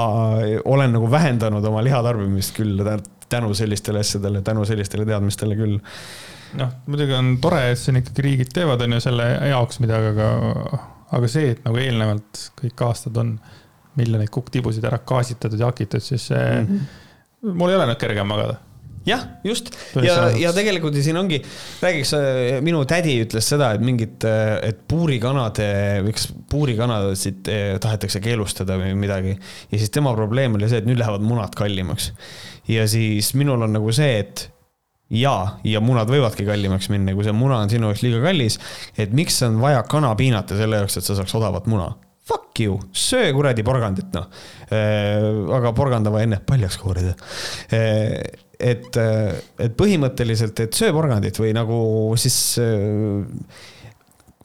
olen 0.67 0.97
nagu 0.97 1.11
vähendanud 1.11 1.65
oma 1.71 1.85
lihatarbimist 1.87 2.57
küll 2.57 2.83
tänu 3.31 3.55
sellistele 3.59 4.03
asjadele, 4.03 4.43
tänu 4.47 4.65
sellistele 4.67 5.07
teadmistele 5.07 5.59
küll. 5.59 5.79
noh, 6.59 6.75
muidugi 6.87 7.15
on 7.15 7.37
tore, 7.43 7.63
et 7.73 7.79
siin 7.79 8.01
ikkagi 8.01 8.27
riigid 8.27 8.53
teevad, 8.55 8.83
on 8.83 8.97
ju, 8.97 9.01
selle 9.07 9.31
jaoks 9.51 9.81
midagi, 9.83 10.13
aga, 10.15 10.83
aga 11.19 11.31
see, 11.31 11.55
et 11.55 11.65
nagu 11.67 11.79
eelnevalt 11.83 12.45
kõik 12.63 12.87
aastad 12.87 13.19
on 13.23 13.37
miljoneid 13.97 14.31
kukktibusid 14.35 14.85
ära 14.87 14.99
gaasitatud 15.07 15.61
ja 15.61 15.71
hakitud, 15.71 16.03
siis 16.05 16.31
mm 16.31 16.67
-hmm. 16.67 17.53
mul 17.55 17.71
ei 17.71 17.79
ole 17.79 17.87
nüüd 17.91 18.01
kergem 18.03 18.29
magada 18.29 18.59
jah, 19.07 19.23
just 19.47 19.70
ja, 20.03 20.16
ja 20.39 20.53
tegelikult 20.57 20.97
siin 20.99 21.19
ongi, 21.20 21.39
räägiks, 21.83 22.12
äh, 22.19 22.59
minu 22.65 22.83
tädi 22.89 23.16
ütles 23.23 23.47
seda, 23.53 23.73
et 23.77 23.85
mingid, 23.85 24.27
äh, 24.27 24.57
et 24.70 24.83
puurikanade, 24.91 25.69
miks 26.07 26.28
puurikanasid 26.51 27.51
äh, 27.53 27.69
tahetakse 27.83 28.23
keelustada 28.24 28.78
või 28.81 28.97
midagi. 28.99 29.37
ja 29.70 29.81
siis 29.81 29.93
tema 29.95 30.15
probleem 30.16 30.59
oli 30.59 30.70
see, 30.70 30.83
et 30.83 30.91
nüüd 30.91 31.01
lähevad 31.01 31.24
munad 31.24 31.55
kallimaks. 31.59 32.12
ja 32.70 32.87
siis 32.91 33.33
minul 33.39 33.62
on 33.69 33.77
nagu 33.78 33.95
see, 33.95 34.19
et 34.24 34.49
jaa, 35.15 35.61
ja 35.65 35.83
munad 35.85 36.11
võivadki 36.11 36.47
kallimaks 36.49 36.91
minna, 36.91 37.15
kui 37.15 37.27
see 37.27 37.37
muna 37.37 37.61
on 37.62 37.70
sinu 37.70 37.93
jaoks 37.93 38.03
liiga 38.03 38.24
kallis. 38.27 38.59
et 38.99 39.15
miks 39.15 39.39
on 39.47 39.61
vaja 39.62 39.87
kana 39.87 40.15
piinata 40.19 40.59
selle 40.59 40.83
jaoks, 40.83 40.99
et 40.99 41.07
sa 41.07 41.19
saaks 41.20 41.39
odavat 41.39 41.70
muna 41.70 41.93
Fuck 42.27 42.59
you, 42.59 42.81
söö 42.91 43.28
kuradi 43.31 43.62
porgandit 43.62 44.09
noh. 44.16 44.24
Aga 45.55 45.70
porgand 45.78 46.09
on 46.11 46.16
vaja 46.16 46.27
enne 46.27 46.41
paljaks 46.43 46.74
koorida. 46.83 47.12
Äh, 48.59 48.70
et, 48.70 48.97
äh, 48.97 49.37
et 49.59 49.77
põhimõtteliselt, 49.77 50.61
et 50.65 50.77
söö 50.77 50.93
porgandit 50.97 51.39
või 51.39 51.53
nagu 51.57 51.78
siis 52.20 52.59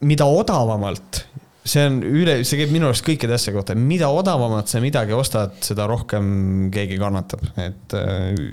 mida 0.02 0.26
odavamalt 0.26 1.26
see 1.62 1.84
on 1.86 2.00
üle, 2.02 2.40
see 2.44 2.58
käib 2.58 2.72
minu 2.74 2.88
arust 2.90 3.06
kõikide 3.06 3.36
asja 3.36 3.54
kohta, 3.54 3.76
mida 3.78 4.10
odavamalt 4.10 4.72
sa 4.72 4.82
midagi 4.82 5.14
ostad, 5.14 5.60
seda 5.62 5.86
rohkem 5.88 6.72
keegi 6.74 6.98
kannatab, 6.98 7.44
et 7.62 7.94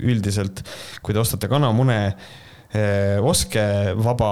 üldiselt 0.05 0.61
kui 1.01 1.15
te 1.15 1.19
ostate 1.19 1.49
kanamune 1.49 1.97
oske 3.25 3.61
vaba, 3.97 4.27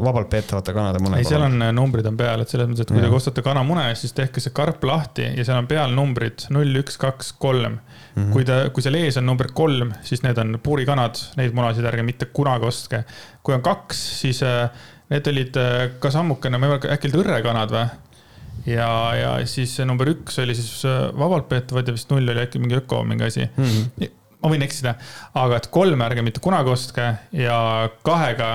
vabalt 0.00 0.30
peetavate 0.32 0.72
kanade 0.72 1.00
mune. 1.04 1.18
ei, 1.20 1.26
seal 1.28 1.42
on 1.44 1.60
eh, 1.60 1.72
numbrid 1.76 2.06
on 2.08 2.16
peal, 2.16 2.40
et 2.40 2.48
selles 2.52 2.70
mõttes, 2.70 2.86
et 2.86 2.92
kui 2.94 3.04
te 3.04 3.10
ostate 3.12 3.44
kanamune, 3.44 3.84
siis 4.00 4.16
tehke 4.16 4.40
see 4.40 4.54
karp 4.56 4.84
lahti 4.88 5.26
ja 5.36 5.44
seal 5.44 5.60
on 5.60 5.68
peal 5.68 5.92
numbrid 5.92 6.46
null, 6.56 6.72
üks, 6.80 6.96
kaks, 7.00 7.34
kolm. 7.40 7.78
Mhm. 8.16 8.32
kui 8.32 8.46
ta, 8.48 8.62
kui 8.72 8.84
seal 8.84 8.96
ees 8.96 9.20
on 9.20 9.28
number 9.28 9.50
kolm, 9.52 9.92
siis 10.06 10.24
need 10.24 10.40
on 10.40 10.56
puurikanad, 10.64 11.20
neid 11.36 11.52
munasid 11.56 11.84
ärge 11.84 12.06
mitte 12.06 12.30
kunagi 12.32 12.64
ostke. 12.64 13.04
kui 13.44 13.56
on 13.58 13.64
kaks, 13.66 14.00
siis 14.22 14.40
eh, 14.46 14.88
need 15.12 15.28
olid 15.28 15.60
ka 16.00 16.10
sammukene, 16.10 16.56
ma 16.56 16.66
ei 16.66 16.76
mäleta, 16.76 16.94
äkki 16.96 17.10
olid 17.10 17.22
õrrekanad 17.26 17.76
või? 17.76 17.86
ja, 18.72 18.90
ja 19.20 19.32
siis 19.46 19.76
number 19.84 20.08
üks 20.16 20.40
oli 20.40 20.56
siis 20.56 20.80
vabalt 21.14 21.50
peetavad 21.52 21.86
ja 21.86 21.94
vist 21.94 22.08
null 22.10 22.24
oli 22.24 22.40
äkki 22.40 22.58
mingi 22.62 22.80
öko 22.80 23.04
mingi 23.04 23.28
asi 23.28 23.44
mm. 23.44 23.66
-hmm 23.68 24.15
ma 24.42 24.52
võin 24.52 24.64
eksida, 24.66 24.96
aga 25.34 25.60
et 25.60 25.70
kolme 25.74 26.04
ärge 26.06 26.24
mitte 26.26 26.42
kunagi 26.44 26.72
ostke 26.72 27.06
ja 27.36 27.60
kahega 28.06 28.50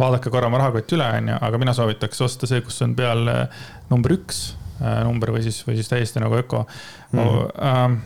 vaadake 0.00 0.30
korra 0.32 0.50
oma 0.50 0.60
rahakott 0.60 0.92
üle, 0.92 1.06
onju, 1.20 1.38
aga 1.48 1.60
mina 1.60 1.72
soovitaks 1.76 2.20
osta 2.26 2.48
see, 2.48 2.60
kus 2.64 2.82
on 2.84 2.92
peal 2.98 3.24
äh, 3.32 3.62
number 3.90 4.16
üks 4.18 4.42
äh, 4.80 5.00
number 5.06 5.32
või 5.36 5.46
siis, 5.46 5.62
või 5.66 5.78
siis 5.78 5.88
täiesti 5.92 6.22
nagu 6.22 6.36
öko 6.42 6.66
mm. 6.66 7.22
-hmm 7.22 8.04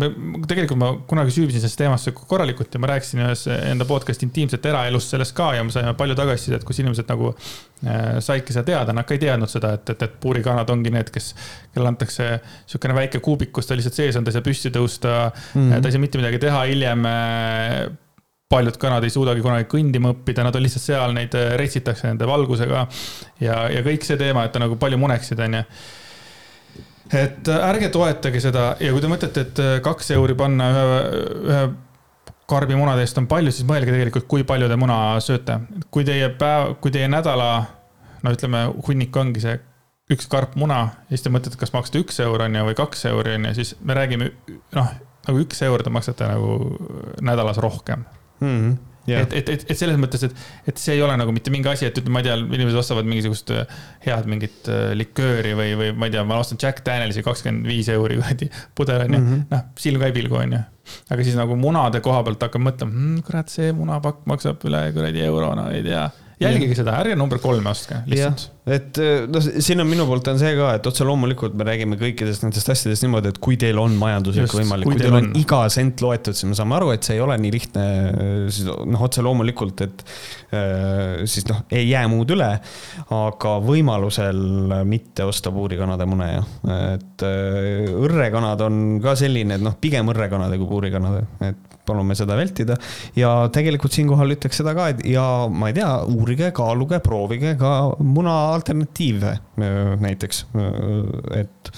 tegelikult 0.00 0.78
ma 0.80 0.88
kunagi 1.08 1.34
süüvisin 1.34 1.60
sellesse 1.60 1.82
teemasse 1.82 2.12
korralikult 2.16 2.72
ja 2.72 2.80
ma 2.80 2.88
rääkisin 2.94 3.20
ühes 3.26 3.44
enda 3.52 3.84
podcast'i 3.88 4.24
intiimset 4.24 4.64
eraelust 4.70 5.12
sellest 5.12 5.34
ka 5.36 5.50
ja 5.58 5.64
me 5.66 5.74
saime 5.74 5.92
palju 5.98 6.16
tagasisidet, 6.16 6.64
kus 6.64 6.80
inimesed 6.80 7.10
nagu 7.12 7.32
äh, 7.32 8.16
saidki 8.24 8.56
seda 8.56 8.64
teada, 8.70 8.96
nad 8.96 9.08
ka 9.08 9.16
ei 9.16 9.20
teadnud 9.22 9.52
seda, 9.52 9.74
et, 9.76 9.92
et, 9.92 10.06
et 10.08 10.16
puurikanad 10.22 10.72
ongi 10.72 10.94
need, 10.94 11.12
kes, 11.12 11.32
kellele 11.74 11.92
antakse 11.92 12.30
niisugune 12.40 12.96
väike 13.02 13.20
kuubik, 13.24 13.52
kus 13.52 13.68
ta 13.68 13.76
lihtsalt 13.76 14.00
sees 14.00 14.16
on, 14.16 14.24
ta 14.24 14.32
ei 14.32 14.38
saa 14.38 14.48
püsti 14.48 14.72
tõusta 14.72 15.16
mm, 15.28 15.60
-hmm. 15.60 15.76
ta 15.76 15.90
ei 15.90 15.96
saa 15.96 16.06
mitte 16.06 16.22
midagi 16.22 16.40
teha, 16.40 16.64
hiljem 16.72 17.08
äh, 17.12 17.80
paljud 18.52 18.76
kanad 18.80 19.04
ei 19.04 19.12
suudagi 19.12 19.44
kunagi 19.44 19.68
kõndima 19.68 20.16
õppida, 20.16 20.44
nad 20.44 20.56
on 20.56 20.64
lihtsalt 20.64 20.88
seal, 20.88 21.12
neid 21.16 21.36
äh, 21.36 21.52
retsitakse 21.60 22.08
nende 22.08 22.28
valgusega. 22.28 22.86
ja, 23.44 23.64
ja 23.68 23.84
kõik 23.84 24.08
see 24.08 24.16
teema, 24.16 24.48
et 24.48 24.56
ta 24.56 24.62
nagu 24.62 24.80
palju 24.80 25.00
muneksid, 25.04 25.40
onju 25.40 25.66
et 27.12 27.48
äh, 27.48 27.64
ärge 27.68 27.88
toetage 27.92 28.40
seda 28.42 28.72
ja 28.80 28.92
kui 28.92 29.02
te 29.02 29.10
mõtlete, 29.10 29.46
et 29.46 29.62
äh, 29.62 29.72
kaks 29.84 30.12
euri 30.16 30.36
panna 30.38 30.68
ühe, 30.72 30.84
ühe 31.48 31.64
karbi 32.52 32.76
munade 32.76 33.04
eest 33.04 33.18
on 33.20 33.28
palju, 33.30 33.52
siis 33.54 33.68
mõelge 33.68 33.92
tegelikult, 33.94 34.26
kui 34.28 34.46
palju 34.48 34.68
te 34.68 34.78
muna 34.80 34.98
sööte. 35.24 35.58
kui 35.90 36.04
teie 36.04 36.28
päev, 36.38 36.76
kui 36.84 36.92
teie 36.94 37.08
nädala, 37.08 37.50
no 38.22 38.34
ütleme, 38.34 38.66
hunnik 38.88 39.16
ongi 39.16 39.44
see 39.44 39.56
üks 40.12 40.28
karp 40.28 40.56
muna 40.60 40.80
ja 41.06 41.14
siis 41.14 41.24
te 41.24 41.32
mõtlete, 41.32 41.58
kas 41.60 41.72
maksate 41.72 42.02
üks 42.02 42.20
euro 42.24 42.44
on 42.44 42.58
ju 42.58 42.68
või 42.68 42.76
kaks 42.76 43.06
euri 43.12 43.36
on 43.38 43.48
ju, 43.48 43.56
siis 43.60 43.74
me 43.80 43.96
räägime 43.96 44.32
noh, 44.76 44.94
nagu 45.28 45.44
üks 45.44 45.62
euro 45.64 45.84
te 45.86 45.92
maksate 45.94 46.28
nagu 46.28 46.56
nädalas 47.24 47.60
rohkem 47.62 48.04
mm. 48.40 48.56
-hmm 48.56 48.91
Yeah. 49.06 49.24
et, 49.24 49.32
et, 49.34 49.48
et, 49.50 49.64
et 49.72 49.78
selles 49.78 49.96
mõttes, 49.98 50.22
et, 50.28 50.42
et 50.70 50.78
see 50.78 50.94
ei 50.94 51.00
ole 51.02 51.16
nagu 51.18 51.32
mitte 51.34 51.50
mingi 51.50 51.66
asi, 51.66 51.88
et 51.88 51.96
ütleme, 51.98 52.14
ma 52.14 52.20
ei 52.22 52.28
tea, 52.28 52.36
inimesed 52.38 52.78
ostavad 52.78 53.08
mingisugust 53.10 53.50
äh, 53.50 53.80
head 54.04 54.28
mingit 54.30 54.68
äh, 54.70 54.92
likööri 54.94 55.56
või, 55.58 55.72
või 55.78 55.88
ma 55.98 56.06
ei 56.06 56.14
tea, 56.14 56.22
ma 56.28 56.38
ostan 56.38 56.60
Jack 56.62 56.84
Danielsi 56.86 57.24
kakskümmend 57.26 57.66
viis 57.66 57.90
euri 57.90 58.20
kuradi 58.20 58.46
pudel 58.78 59.02
onju 59.08 59.18
mm 59.18 59.26
-hmm., 59.32 59.48
noh, 59.50 59.64
silm 59.82 59.98
ka 60.02 60.10
ei 60.12 60.14
pilgu 60.20 60.38
onju. 60.38 60.62
aga 61.10 61.26
siis 61.26 61.38
nagu 61.38 61.56
munade 61.58 62.02
koha 62.04 62.22
pealt 62.26 62.46
hakkab 62.46 62.62
mõtlema 62.62 62.94
mmm,, 62.94 63.24
kurat, 63.26 63.50
see 63.50 63.74
munapakk 63.74 64.22
maksab 64.30 64.62
üle 64.70 64.84
kuradi 64.94 65.26
euro, 65.26 65.50
no 65.58 65.66
ei 65.74 65.82
tea. 65.82 66.06
Jälgige 66.42 66.76
seda, 66.78 66.96
ärge 67.02 67.16
number 67.18 67.40
kolme 67.42 67.70
ostke, 67.72 68.02
lihtsalt. 68.10 68.48
et 68.66 69.00
noh, 69.32 69.48
siin 69.64 69.82
on 69.82 69.88
minu 69.88 70.06
poolt 70.08 70.28
on 70.32 70.40
see 70.40 70.52
ka, 70.58 70.72
et 70.78 70.86
otse 70.88 71.06
loomulikult 71.06 71.56
me 71.58 71.66
räägime 71.66 71.98
kõikidest 72.00 72.44
nendest 72.46 72.70
asjadest 72.74 73.06
niimoodi, 73.06 73.32
et 73.32 73.40
kui 73.42 73.58
teil 73.60 73.80
on 73.82 73.96
majanduslik 73.98 74.54
võimalik, 74.58 74.90
kui 74.90 75.00
teil 75.00 75.16
on, 75.16 75.30
on 75.30 75.40
iga 75.40 75.62
sent 75.72 76.04
loetud, 76.04 76.38
siis 76.38 76.50
me 76.50 76.58
saame 76.58 76.78
aru, 76.78 76.92
et 76.94 77.06
see 77.06 77.16
ei 77.18 77.24
ole 77.24 77.38
nii 77.42 77.54
lihtne. 77.56 77.86
siis 78.52 78.68
noh, 78.68 79.02
otse 79.08 79.24
loomulikult, 79.24 79.84
et 79.86 80.06
siis 81.30 81.48
noh, 81.50 81.64
ei 81.72 81.88
jää 81.90 82.06
muud 82.12 82.32
üle, 82.36 82.50
aga 83.18 83.56
võimalusel 83.64 84.42
mitte 84.88 85.26
osta 85.28 85.52
puurikanade 85.54 86.06
mune 86.08 86.30
ja, 86.30 86.46
et 86.94 87.26
õrrekanad 87.26 88.66
on 88.68 88.82
ka 89.04 89.16
selline, 89.18 89.58
et 89.58 89.64
noh, 89.64 89.76
pigem 89.80 90.10
õrrekanade 90.12 90.60
kui 90.60 90.70
puurikanade, 90.70 91.26
et 91.48 91.71
palume 91.86 92.16
seda 92.18 92.36
vältida. 92.38 92.76
ja 93.16 93.32
tegelikult 93.54 93.94
siinkohal 93.96 94.36
ütleks 94.36 94.62
seda 94.62 94.74
ka, 94.78 94.88
et 94.92 95.02
ja 95.08 95.24
ma 95.50 95.72
ei 95.72 95.78
tea, 95.80 95.90
uurige, 96.12 96.52
kaaluge, 96.56 97.00
proovige 97.04 97.56
ka 97.60 97.72
muna 97.98 98.36
alternatiive 98.52 99.36
näiteks, 100.02 100.46
et 101.36 101.72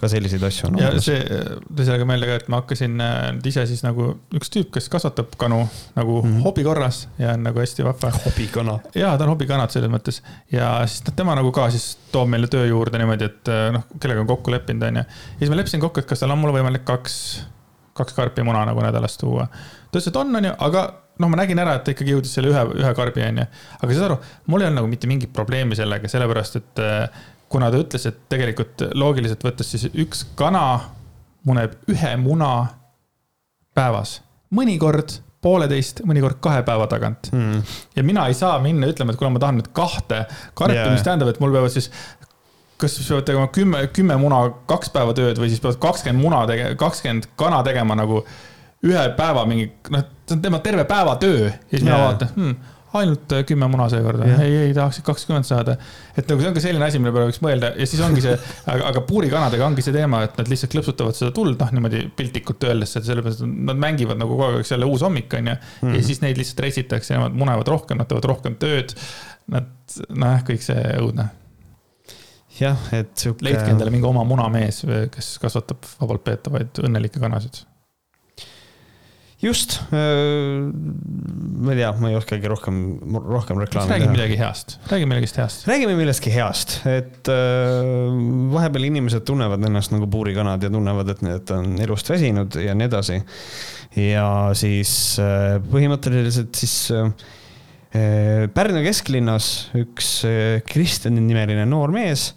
ka 0.00 0.08
selliseid 0.08 0.44
asju 0.46 0.68
on. 0.70 0.78
ja 0.80 0.90
see, 1.02 1.20
tõi 1.68 1.84
sellega 1.84 2.06
meelde 2.08 2.28
ka, 2.30 2.38
et 2.40 2.48
ma 2.52 2.62
hakkasin 2.62 3.04
äh, 3.04 3.26
ise 3.50 3.66
siis 3.68 3.82
nagu 3.84 4.08
üks 4.36 4.52
tüüp, 4.52 4.70
kes 4.76 4.88
kasvatab 4.92 5.36
kanu 5.40 5.60
nagu 5.98 6.20
mm 6.22 6.28
-hmm. 6.28 6.42
hobi 6.46 6.64
korras 6.66 7.02
ja 7.18 7.34
on 7.36 7.44
nagu 7.44 7.60
hästi 7.60 7.84
vahva. 7.84 8.12
hobikana. 8.24 8.78
ja 8.94 9.16
ta 9.16 9.24
on 9.24 9.34
hobikanad 9.34 9.70
selles 9.70 9.92
mõttes 9.92 10.22
ja 10.52 10.72
siis 10.86 11.04
tema 11.16 11.36
nagu 11.36 11.52
ka 11.52 11.70
siis 11.70 11.98
toob 12.12 12.28
meile 12.28 12.48
töö 12.48 12.66
juurde 12.66 12.98
niimoodi, 12.98 13.24
et 13.24 13.48
äh, 13.48 13.72
noh, 13.76 13.86
kellega 14.00 14.20
on 14.20 14.26
kokku 14.26 14.50
leppinud, 14.50 14.88
onju. 14.88 15.04
ja 15.04 15.38
siis 15.38 15.50
ma 15.50 15.56
leppisin 15.56 15.80
kokku, 15.80 16.00
et 16.00 16.06
kas 16.06 16.24
tal 16.24 16.30
on 16.30 16.38
mulle 16.38 16.56
võimalik 16.58 16.84
kaks 16.84 17.44
kaks 18.00 18.16
karpi 18.16 18.44
muna 18.46 18.64
nagu 18.68 18.82
nädalas 18.84 19.18
tuua. 19.20 19.46
ta 19.46 19.98
ütles, 19.98 20.10
et 20.10 20.18
on, 20.20 20.34
onju, 20.40 20.54
aga 20.66 20.86
noh, 21.20 21.28
ma 21.28 21.40
nägin 21.42 21.60
ära, 21.60 21.76
et 21.78 21.84
ta 21.86 21.94
ikkagi 21.94 22.14
jõudis 22.16 22.32
selle 22.36 22.52
ühe, 22.52 22.64
ühe 22.80 22.94
karbi, 22.96 23.24
onju. 23.28 23.46
aga 23.80 23.92
saad 23.92 24.08
aru, 24.08 24.18
mul 24.50 24.64
ei 24.64 24.70
olnud 24.70 24.82
nagu 24.82 24.90
mitte 24.90 25.10
mingit 25.10 25.34
probleemi 25.36 25.78
sellega, 25.78 26.10
sellepärast 26.10 26.60
et 26.60 26.82
äh, 26.84 27.22
kuna 27.50 27.70
ta 27.72 27.80
ütles, 27.82 28.06
et 28.08 28.20
tegelikult 28.30 28.86
loogiliselt 28.98 29.44
võttes 29.44 29.72
siis 29.74 29.88
üks 29.90 30.24
kana 30.38 30.64
muneb 31.48 31.74
ühe 31.90 32.14
muna 32.20 32.52
päevas. 33.76 34.20
mõnikord 34.54 35.20
pooleteist, 35.40 36.02
mõnikord 36.04 36.40
kahe 36.44 36.60
päeva 36.66 36.86
tagant 36.90 37.30
mm.. 37.32 37.76
ja 37.96 38.04
mina 38.04 38.26
ei 38.28 38.36
saa 38.36 38.58
minna 38.60 38.90
ütlema, 38.90 39.14
et 39.14 39.20
kuna 39.20 39.32
ma 39.32 39.40
tahan 39.42 39.60
nüüd 39.60 39.70
kahte 39.76 40.24
karpi 40.58 40.76
yeah., 40.76 40.90
mis 40.92 41.04
tähendab, 41.06 41.30
et 41.32 41.40
mul 41.40 41.54
peavad 41.54 41.72
siis 41.72 41.88
kas 42.80 42.96
siis 42.96 43.10
peavad 43.10 43.28
tegema 43.28 43.50
kümme, 43.54 43.84
kümme 43.96 44.16
muna 44.20 44.42
kaks 44.70 44.92
päeva 44.94 45.14
tööd 45.16 45.40
või 45.40 45.52
siis 45.52 45.62
peavad 45.62 45.80
kakskümmend 45.82 46.24
muna 46.24 46.42
tegema, 46.50 46.76
kakskümmend 46.80 47.30
kana 47.40 47.62
tegema 47.66 47.98
nagu 47.98 48.24
ühe 48.86 49.06
päeva 49.16 49.46
mingi, 49.48 49.70
noh, 49.92 50.04
see 50.24 50.36
on 50.38 50.44
tema 50.44 50.60
terve 50.64 50.86
päeva 50.88 51.16
töö. 51.20 51.48
Ja 51.50 51.72
siis 51.72 51.84
mina 51.84 51.98
vaatan 52.00 52.30
hmm,, 52.34 52.54
ainult 53.00 53.32
äh, 53.36 53.42
kümme 53.46 53.68
muna 53.70 53.86
seekord, 53.92 54.22
ei, 54.40 54.54
ei 54.64 54.70
tahaks 54.74 55.02
kakskümmend 55.06 55.46
saada. 55.46 55.76
et 56.16 56.24
nagu 56.26 56.42
see 56.42 56.50
on 56.50 56.56
ka 56.56 56.62
selline 56.64 56.86
asi, 56.86 56.98
mille 57.02 57.12
peale 57.14 57.28
võiks 57.28 57.42
mõelda. 57.44 57.72
Ja 57.78 57.88
siis 57.88 58.02
ongi 58.04 58.24
see, 58.24 58.36
aga, 58.64 58.88
aga 58.90 59.02
puurikanadega 59.06 59.66
ongi 59.68 59.84
see 59.84 59.94
teema, 59.94 60.24
et 60.26 60.38
nad 60.40 60.50
lihtsalt 60.50 60.74
klõpsutavad 60.74 61.18
seda 61.18 61.34
tuld, 61.36 61.58
noh 61.60 61.74
niimoodi 61.76 62.06
piltlikult 62.18 62.68
öeldes, 62.70 62.96
et 62.98 63.06
sellepärast, 63.06 63.44
nad 63.70 63.82
mängivad 63.84 64.20
nagu 64.20 64.34
kogu 64.34 64.48
aeg, 64.48 64.62
eks 64.64 64.74
jälle 64.74 64.88
uus 64.90 65.04
hommik 65.06 65.36
on 65.38 65.52
ju. 65.52 65.58
Ja 65.98 66.06
siis 66.06 66.24
neid 66.24 66.40
lihtsalt 66.40 66.64
reisitakse 66.66 67.14
ja 67.14 67.26
nad 67.26 67.36
munevad 67.36 67.68
rohkem, 67.70 68.00
nad 68.00 68.10
teevad 68.10 68.30
rohkem 68.32 68.56
tööd. 68.62 68.96
Nad, 69.50 69.70
nojah, 70.08 70.42
kõik 70.46 70.62
see 70.64 70.82
õudne 71.02 71.30
jah, 72.60 72.86
et 72.96 73.10
sihuke. 73.18 73.44
leidke 73.46 73.72
endale 73.72 73.92
mingi 73.94 74.08
oma 74.08 74.24
munamees, 74.28 74.84
kes 75.14 75.34
kasvatab 75.42 75.88
vabalt 76.00 76.24
peetavaid 76.26 76.80
õnnelikke 76.84 77.22
kanasid. 77.22 77.62
just, 79.40 79.78
ma 79.90 81.72
ei 81.72 81.78
tea, 81.78 81.90
ma 81.96 82.10
ei 82.10 82.18
oskagi 82.18 82.50
rohkem, 82.52 82.80
rohkem 83.16 83.62
reklaami 83.62 83.88
teha. 83.88 83.96
räägi 83.96 84.10
midagi 84.12 84.38
heast, 84.40 84.76
räägi 84.92 85.08
millegist 85.08 85.40
heast. 85.40 85.66
räägime 85.70 85.96
millestki 85.96 86.32
heast, 86.34 86.76
et 86.90 87.30
vahepeal 88.54 88.90
inimesed 88.90 89.24
tunnevad 89.28 89.64
ennast 89.70 89.94
nagu 89.94 90.10
puurikanad 90.12 90.66
ja 90.66 90.72
tunnevad, 90.72 91.14
et 91.14 91.24
need 91.24 91.54
on 91.56 91.76
elust 91.80 92.12
väsinud 92.12 92.60
ja 92.60 92.76
nii 92.76 92.90
edasi. 92.90 93.20
ja 93.96 94.26
siis 94.58 94.94
põhimõtteliselt 95.72 96.64
siis 96.64 96.80
Pärnu 97.90 98.84
kesklinnas 98.84 99.46
üks 99.74 100.20
Kristjani 100.70 101.24
nimeline 101.24 101.64
noor 101.66 101.90
mees 101.90 102.28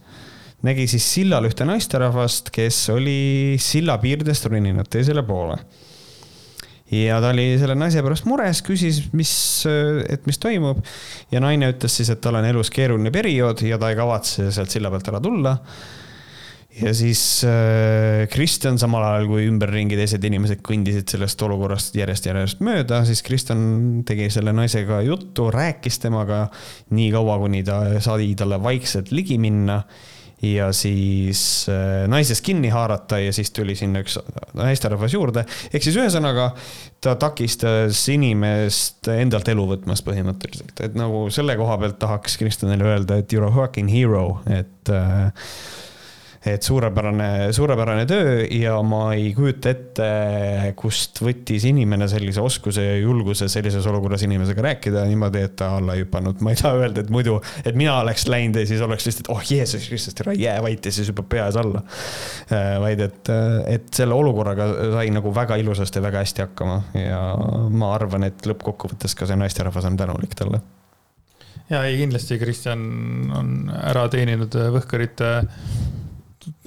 nägi 0.64 0.86
siis 0.92 1.06
sillal 1.18 1.48
ühte 1.48 1.66
naisterahvast, 1.68 2.52
kes 2.56 2.86
oli 2.94 3.56
silla 3.62 3.98
piirdest 4.02 4.48
roninud 4.48 4.88
teisele 4.92 5.24
poole. 5.28 5.58
ja 6.94 7.18
ta 7.24 7.32
oli 7.34 7.56
selle 7.58 7.74
naise 7.80 8.04
pärast 8.06 8.28
mures, 8.30 8.62
küsis, 8.66 9.00
mis, 9.18 9.34
et 10.10 10.28
mis 10.30 10.40
toimub. 10.40 10.80
ja 11.32 11.42
naine 11.44 11.74
ütles 11.74 12.00
siis, 12.00 12.14
et 12.14 12.22
tal 12.24 12.40
on 12.40 12.48
elus 12.48 12.72
keeruline 12.72 13.12
periood 13.12 13.66
ja 13.68 13.82
ta 13.82 13.92
ei 13.92 14.00
kavatse 14.00 14.52
sealt 14.54 14.72
silla 14.72 14.92
pealt 14.94 15.12
ära 15.12 15.22
tulla. 15.24 15.58
ja 16.80 16.96
siis 16.96 17.26
äh, 17.50 18.24
Kristjan 18.32 18.80
samal 18.80 19.04
ajal 19.10 19.28
kui 19.34 19.50
ümberringi 19.50 20.00
teised 20.00 20.24
inimesed 20.24 20.64
kõndisid 20.64 21.12
sellest 21.12 21.44
olukorrast 21.44 22.00
järjest-järjest 22.00 22.64
mööda, 22.64 23.04
siis 23.10 23.26
Kristjan 23.28 24.06
tegi 24.08 24.32
selle 24.32 24.56
naisega 24.56 25.04
juttu, 25.04 25.52
rääkis 25.52 26.00
temaga 26.08 26.46
nii 26.96 27.12
kaua, 27.12 27.42
kuni 27.44 27.66
ta 27.68 27.84
sai 28.00 28.32
talle 28.40 28.64
vaikselt 28.64 29.12
ligi 29.12 29.42
minna 29.44 29.82
ja 30.44 30.72
siis 30.76 31.42
äh, 31.72 32.04
naisest 32.12 32.44
kinni 32.46 32.70
haarata 32.74 33.20
ja 33.20 33.34
siis 33.34 33.52
tuli 33.56 33.76
sinna 33.80 34.04
üks 34.04 34.18
naisterahvas 34.58 35.16
juurde. 35.16 35.46
ehk 35.74 35.86
siis 35.86 35.98
ühesõnaga 36.00 36.52
ta 37.04 37.16
takistas 37.20 38.02
inimest 38.12 39.08
endalt 39.14 39.50
elu 39.54 39.66
võtmast 39.74 40.06
põhimõtteliselt, 40.08 40.76
et 40.84 41.00
nagu 41.00 41.26
selle 41.34 41.56
koha 41.60 41.78
pealt 41.82 42.00
tahaks 42.02 42.38
Kristjanile 42.42 42.92
öelda, 42.94 43.20
et 43.20 43.34
you 43.34 43.44
are 43.44 43.52
a 43.52 43.56
fucking 43.56 43.92
hero, 43.92 44.42
et 44.52 44.92
äh, 44.92 45.32
et 46.46 46.64
suurepärane, 46.64 47.54
suurepärane 47.56 48.04
töö 48.08 48.42
ja 48.52 48.76
ma 48.84 49.14
ei 49.16 49.30
kujuta 49.36 49.72
ette, 49.72 50.08
kust 50.80 51.22
võttis 51.24 51.64
inimene 51.70 52.10
sellise 52.12 52.44
oskuse 52.44 52.84
ja 52.84 52.98
julguse 53.00 53.48
sellises 53.52 53.88
olukorras 53.88 54.26
inimesega 54.28 54.66
rääkida 54.66 55.06
niimoodi, 55.08 55.46
et 55.48 55.56
ta 55.60 55.72
alla 55.78 55.96
ei 55.96 56.04
hüpanud. 56.04 56.44
ma 56.44 56.52
ei 56.52 56.60
taha 56.60 56.82
öelda, 56.82 57.06
et 57.06 57.14
muidu, 57.14 57.38
et 57.64 57.80
mina 57.80 57.96
oleks 58.02 58.28
läinud 58.28 58.60
ja 58.60 58.68
siis 58.68 58.84
oleks 58.84 59.08
lihtsalt, 59.08 59.32
oh 59.32 59.42
Jeesus 59.48 59.88
Kristus, 59.88 60.18
tere, 60.20 60.36
jää 60.40 60.60
vait 60.64 60.84
ja 60.84 60.92
siis 60.92 61.14
hüppab 61.14 61.32
pea 61.32 61.48
ees 61.48 61.60
alla. 61.64 61.84
Äh, 62.52 62.76
vaid 62.84 63.08
et, 63.08 63.34
et 63.72 63.90
selle 63.96 64.20
olukorraga 64.20 64.68
sai 64.98 65.08
nagu 65.16 65.32
väga 65.36 65.58
ilusasti 65.64 66.02
ja 66.02 66.08
väga 66.10 66.26
hästi 66.26 66.48
hakkama 66.48 66.80
ja 67.00 67.24
ma 67.72 67.96
arvan, 67.96 68.28
et 68.28 68.48
lõppkokkuvõttes 68.52 69.16
ka 69.16 69.30
see 69.30 69.40
naisterahvas 69.40 69.88
on 69.88 70.00
tänulik 70.00 70.36
talle 70.36 70.60
ja 71.72 71.86
ei, 71.88 71.96
kindlasti 72.02 72.36
Kristjan 72.42 72.82
on 73.32 73.54
ära 73.72 74.10
teeninud 74.12 74.56
Võhkarite 74.76 75.38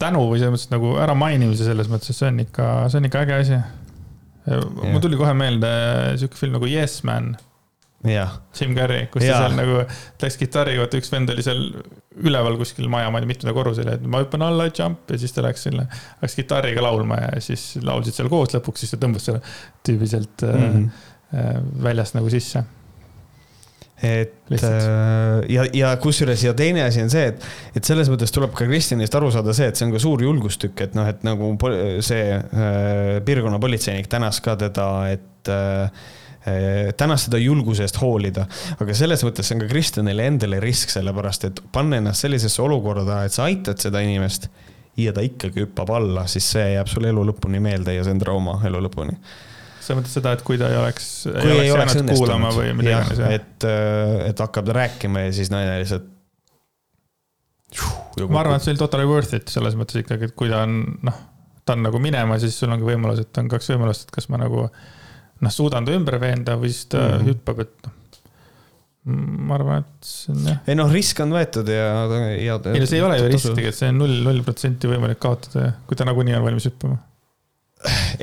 tänu 0.01 0.23
või 0.31 0.41
selles 0.41 0.55
mõttes 0.55 0.73
nagu 0.73 0.95
äramainimise 1.03 1.67
selles 1.67 1.91
mõttes, 1.93 2.13
et 2.13 2.19
see 2.19 2.31
on 2.31 2.41
ikka, 2.45 2.69
see 2.93 3.01
on 3.01 3.09
ikka 3.09 3.25
äge 3.27 3.41
asi. 3.41 3.59
mul 4.47 5.03
tuli 5.03 5.19
kohe 5.21 5.35
meelde 5.37 5.73
sihuke 6.21 6.39
film 6.39 6.57
nagu 6.59 6.71
Yes 6.71 7.03
Man. 7.07 7.35
Jim 8.55 8.77
Carrey, 8.77 9.09
kus 9.11 9.25
ta 9.25 9.41
seal 9.41 9.57
nagu 9.57 9.81
läks 10.23 10.37
kitarriga, 10.39 10.85
vaata 10.85 11.01
üks 11.01 11.11
vend 11.11 11.33
oli 11.33 11.43
seal 11.43 11.63
üleval 12.23 12.55
kuskil 12.61 12.87
maja, 12.93 13.09
ma 13.11 13.19
ei 13.19 13.25
tea, 13.25 13.31
mitmenda 13.33 13.55
korrusel 13.57 13.89
ja 13.91 13.97
ma 14.07 14.21
hüppan 14.23 14.45
alla, 14.47 14.69
jump 14.71 15.11
ja 15.11 15.19
siis 15.19 15.35
ta 15.35 15.43
läks 15.45 15.67
sinna, 15.67 15.89
läks 16.23 16.37
kitarriga 16.39 16.85
laulma 16.85 17.19
ja 17.25 17.43
siis 17.43 17.65
laulsid 17.83 18.15
seal 18.15 18.31
koos 18.31 18.55
lõpuks, 18.55 18.85
siis 18.85 18.95
ta 18.95 19.01
tõmbas 19.03 19.27
selle 19.27 19.43
tüübi 19.87 20.09
sealt 20.13 20.47
mm 20.47 20.69
-hmm. 20.77 21.67
väljast 21.89 22.15
nagu 22.21 22.31
sisse 22.31 22.63
et 24.03 24.35
Lihtsalt. 24.53 24.73
Äh, 24.73 25.47
ja, 25.51 25.65
ja 25.75 25.95
kusjuures 26.01 26.43
ja 26.45 26.53
teine 26.57 26.85
asi 26.87 27.03
on 27.03 27.11
see, 27.11 27.31
et, 27.33 27.47
et 27.79 27.89
selles 27.89 28.11
mõttes 28.13 28.31
tuleb 28.35 28.53
ka 28.55 28.69
Kristjanist 28.69 29.15
aru 29.19 29.31
saada 29.35 29.55
see, 29.57 29.71
et 29.73 29.79
see 29.79 29.89
on 29.89 29.95
ka 29.95 30.03
suur 30.03 30.23
julgustükk, 30.23 30.85
et 30.85 30.95
noh, 30.99 31.09
et 31.11 31.25
nagu 31.27 31.55
see 32.05 32.29
äh, 32.37 33.17
piirkonna 33.27 33.59
politseinik 33.63 34.11
tänas 34.13 34.39
ka 34.45 34.55
teda, 34.61 34.87
et 35.17 35.51
äh, 35.51 36.05
äh, 36.47 36.93
tänas 36.99 37.27
seda 37.27 37.41
julguse 37.43 37.87
eest 37.87 37.99
hoolida. 38.03 38.47
aga 38.77 38.95
selles 38.95 39.25
mõttes 39.27 39.49
see 39.49 39.59
on 39.59 39.65
ka 39.65 39.73
Kristjanile 39.73 40.29
endale 40.31 40.61
risk, 40.63 40.93
sellepärast 40.95 41.51
et 41.51 41.65
panna 41.75 41.99
ennast 42.03 42.27
sellisesse 42.27 42.63
olukorda, 42.63 43.25
et 43.27 43.35
sa 43.35 43.49
aitad 43.49 43.83
seda 43.83 44.05
inimest 44.05 44.51
ja 45.01 45.13
ta 45.17 45.25
ikkagi 45.25 45.65
hüppab 45.65 45.91
alla, 45.97 46.29
siis 46.31 46.47
see 46.55 46.71
jääb 46.77 46.89
sulle 46.93 47.11
elu 47.13 47.27
lõpuni 47.33 47.59
meelde 47.65 47.97
ja 47.97 48.05
see 48.07 48.15
on 48.15 48.23
trauma 48.23 48.61
elu 48.69 48.87
lõpuni 48.87 49.19
sa 49.87 49.97
mõtled 49.99 50.13
seda, 50.13 50.35
et 50.37 50.43
kui 50.47 50.59
ta 50.61 50.69
ei 50.73 50.79
oleks, 50.81 51.07
ei 51.31 51.71
oleks 51.71 51.95
jäänud 51.95 52.03
õnnestunud. 52.03 52.19
kuulama 52.21 52.51
või 52.57 52.75
mida 52.79 52.93
iganes, 52.93 53.23
jah? 53.23 53.33
et, 53.39 53.67
äh, 53.69 54.19
et 54.31 54.43
hakkab 54.45 54.71
rääkima 54.77 55.27
ja 55.27 55.33
siis 55.37 55.53
naine 55.55 55.79
lihtsalt. 55.83 56.11
ma 58.27 58.43
arvan, 58.43 58.59
et 58.59 58.67
see 58.67 58.75
oli 58.75 58.83
totally 58.83 59.09
worth 59.09 59.37
it 59.39 59.53
selles 59.53 59.79
mõttes 59.79 60.03
ikkagi, 60.03 60.31
et 60.31 60.37
kui 60.39 60.53
ta 60.53 60.65
on, 60.67 60.79
noh, 61.07 61.21
ta 61.67 61.77
on 61.77 61.87
nagu 61.87 62.01
minemas, 62.03 62.45
siis 62.45 62.59
sul 62.59 62.73
ongi 62.75 62.87
võimalus, 62.87 63.25
et 63.25 63.43
on 63.43 63.51
kaks 63.53 63.73
võimalust, 63.75 64.09
et 64.09 64.17
kas 64.19 64.31
ma 64.33 64.41
nagu 64.43 64.67
noh, 64.67 65.53
suudan 65.53 65.87
ta 65.87 65.95
ümber 65.97 66.19
veenda 66.23 66.59
või 66.61 66.73
siis 66.73 66.91
ta 66.93 67.03
mm 67.03 67.13
-hmm. 67.13 67.31
hüppab, 67.33 67.65
et 67.67 67.87
noh 67.87 67.97
ma 69.07 69.55
arvan, 69.55 69.85
et 69.85 70.07
see 70.07 70.33
on 70.35 70.47
jah. 70.49 70.63
ei 70.67 70.75
noh, 70.75 70.89
risk 70.91 71.21
on 71.23 71.31
võetud 71.37 71.69
ja, 71.71 71.91
ja. 72.43 72.57
ei 72.73 72.81
no 72.83 72.89
see 72.91 72.99
ei 72.99 73.05
ole 73.07 73.21
ju 73.21 73.29
risk 73.31 73.53
tegelikult, 73.53 73.79
see 73.79 73.91
on 73.93 74.01
null, 74.03 74.17
null 74.27 74.43
protsenti 74.47 74.91
võimalik 74.91 75.21
kaotada, 75.23 75.77
kui 75.87 75.99
ta 75.99 76.07
nagunii 76.09 76.35
on 76.35 76.43
valmis 76.43 76.67
hüppama 76.67 76.99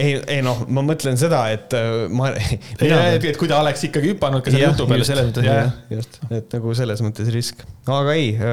ei, 0.03 0.15
ei 0.35 0.41
noh, 0.45 0.63
ma 0.67 0.83
mõtlen 0.85 1.17
seda, 1.19 1.43
et 1.53 1.73
äh, 1.77 2.05
ma. 2.13 2.31
et, 2.35 3.27
et 3.31 3.39
kui 3.39 3.49
ta 3.51 3.59
oleks 3.63 3.85
ikkagi 3.89 4.13
hüpanud 4.13 4.43
ka 4.45 4.53
selle 4.53 4.69
jutu 4.71 4.87
peale, 4.89 5.07
selles 5.07 5.29
mõttes, 5.29 5.47
jah. 5.47 5.73
just, 5.93 6.19
et 6.29 6.55
nagu 6.57 6.77
selles 6.77 7.03
mõttes 7.05 7.33
risk, 7.33 7.65
aga 7.87 8.15
ei 8.15 8.31
äh,. 8.37 8.47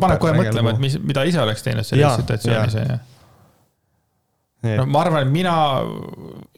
paneb 0.00 0.18
kohe 0.22 0.34
mõtlema, 0.38 0.74
et 0.74 0.82
mis, 0.82 0.98
mida 1.02 1.26
ise 1.28 1.42
oleks 1.44 1.66
teinud 1.66 1.86
selles 1.88 2.20
situatsioonis, 2.22 2.80
on 2.82 2.92
ju 2.94 2.98
no 4.78 4.88
ma 4.90 5.04
arvan, 5.04 5.22
et 5.22 5.30
mina 5.30 5.54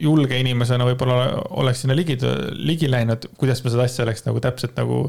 julge 0.00 0.38
inimesena 0.40 0.86
võib-olla 0.88 1.42
oleks 1.60 1.84
sinna 1.84 1.96
ligi, 1.96 2.16
ligi 2.56 2.88
läinud, 2.88 3.26
kuidas 3.40 3.60
ma 3.64 3.74
seda 3.74 3.84
asja 3.84 4.06
oleks 4.06 4.24
nagu 4.24 4.40
täpselt 4.40 4.78
nagu 4.80 5.02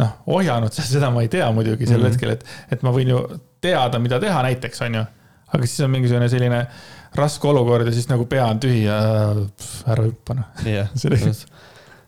noh, 0.00 0.12
ohjanud, 0.36 0.72
seda 0.76 1.10
ma 1.14 1.24
ei 1.24 1.30
tea 1.32 1.48
muidugi 1.54 1.86
sel 1.86 1.98
mm 1.98 2.04
-hmm. 2.04 2.12
hetkel, 2.12 2.30
et, 2.36 2.46
et 2.72 2.86
ma 2.86 2.94
võin 2.94 3.10
ju 3.12 3.24
teada, 3.60 3.98
mida 3.98 4.20
teha 4.20 4.42
näiteks, 4.48 4.82
on 4.86 5.00
ju. 5.00 5.04
Aga 5.52 5.68
siis 5.68 5.84
on 5.86 5.92
mingisugune 5.92 6.28
selline 6.32 6.62
raske 7.18 7.48
olukord 7.48 7.88
ja 7.88 7.94
siis 7.94 8.08
nagu 8.10 8.26
pea 8.30 8.46
on 8.48 8.62
tühi 8.62 8.86
ja 8.86 8.98
ära 9.92 10.06
hüppa 10.06 10.38
noh. 10.38 10.64
jah, 10.66 10.88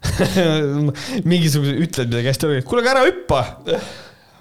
mingisugused 1.30 1.78
ütled 1.80 2.10
midagi 2.10 2.28
hästi, 2.32 2.64
kuule, 2.68 2.84
aga 2.84 2.96
ära 2.96 3.06
hüppa 3.08 3.44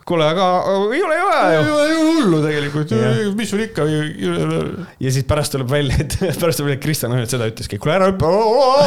kuule, 0.08 0.26
aga 0.28 0.46
ei 0.94 1.02
ole 1.04 1.18
vaja 1.24 1.52
ju. 1.56 1.64
ei 1.64 1.96
ole 1.96 2.08
hullu 2.08 2.40
tegelikult, 2.44 2.94
mis 3.38 3.52
sul 3.54 3.64
ikka. 3.64 3.86
ja 3.88 5.14
siis 5.16 5.26
pärast 5.30 5.56
tuleb 5.56 5.72
välja, 5.72 6.00
et 6.04 6.18
pärast 6.42 6.60
tuleb 6.60 6.72
välja, 6.72 6.80
et 6.80 6.84
Kristjan 6.84 7.16
ainult 7.16 7.32
seda 7.32 7.48
ütleski, 7.52 7.80
kuule 7.82 7.96
ära 7.96 8.10
hüppa, 8.12 8.32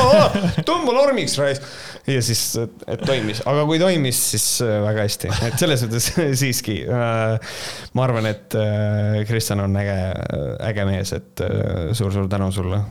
tõmba 0.69 0.97
normiks 0.99 1.39
raisk. 1.41 1.65
ja 2.11 2.21
siis, 2.25 2.43
et 2.61 3.05
toimis, 3.09 3.43
aga 3.49 3.65
kui 3.69 3.81
toimis, 3.83 4.21
siis 4.35 4.47
äh, 4.65 4.77
väga 4.85 5.07
hästi, 5.07 5.33
et 5.49 5.59
selles 5.63 5.87
mõttes 5.87 6.11
siiski. 6.43 6.79
Äh, 6.85 7.59
ma 7.97 8.07
arvan, 8.07 8.29
et 8.31 8.57
äh, 8.61 9.21
Kristjan 9.29 9.65
on 9.65 9.77
äge, 9.81 9.99
äge 10.69 10.89
mees, 10.89 11.15
et 11.17 11.45
suur-suur 11.97 12.29
tänu 12.31 12.51
sulle 12.55 12.83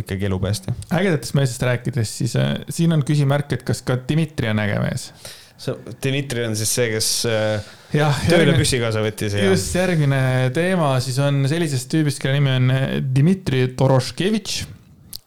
ikkagi 0.00 0.26
elu 0.28 0.38
päästja. 0.42 0.74
ägedatest 0.98 1.36
meestest 1.38 1.66
rääkides, 1.68 2.16
siis 2.22 2.38
siin 2.74 2.94
on 2.96 3.04
küsimärk, 3.06 3.52
et 3.54 3.66
kas 3.66 3.84
ka 3.86 4.00
Dmitri 4.08 4.50
on 4.50 4.66
äge 4.66 4.80
mees 4.82 5.12
Dmitri 5.58 6.44
on 6.46 6.54
siis 6.58 6.70
see, 6.70 6.88
kes 6.92 7.08
äh, 7.26 7.70
ja, 7.98 8.12
tööle 8.28 8.54
püssi 8.58 8.78
kaasa 8.82 9.02
võttis. 9.02 9.34
just, 9.42 9.74
järgmine 9.74 10.20
teema 10.54 10.92
siis 11.02 11.18
on 11.22 11.42
sellisest 11.50 11.90
tüübist, 11.92 12.22
kelle 12.22 12.38
nimi 12.38 12.54
on 12.54 12.74
äh, 12.74 12.86
Dmitri 13.02 13.64
Toroškevitš, 13.78 14.60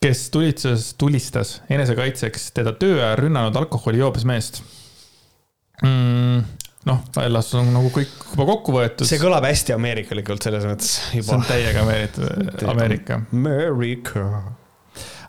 kes 0.01 0.23
tulitses, 0.33 0.93
tulistas 0.99 1.59
enesekaitseks 1.71 2.49
teda 2.55 2.73
töö 2.79 3.01
ajal 3.01 3.25
rünnanud 3.25 3.59
alkoholijoobes 3.65 4.27
meest 4.29 4.63
mm 5.83 6.59
noh, 6.87 7.01
laias 7.15 7.33
laastus 7.33 7.59
on 7.59 7.69
nagu 7.75 7.91
kõik 7.93 8.13
juba 8.31 8.47
kokku 8.49 8.73
võetud. 8.75 9.05
see 9.09 9.21
kõlab 9.21 9.45
hästi 9.45 9.75
ameerikalikult 9.75 10.45
selles 10.45 10.65
mõttes 10.67 10.95
juba. 11.13 11.27
see 11.27 11.37
on 11.37 11.45
täiega 11.49 11.83
Ameerika. 12.73 13.21
Ameerika. 13.35 14.25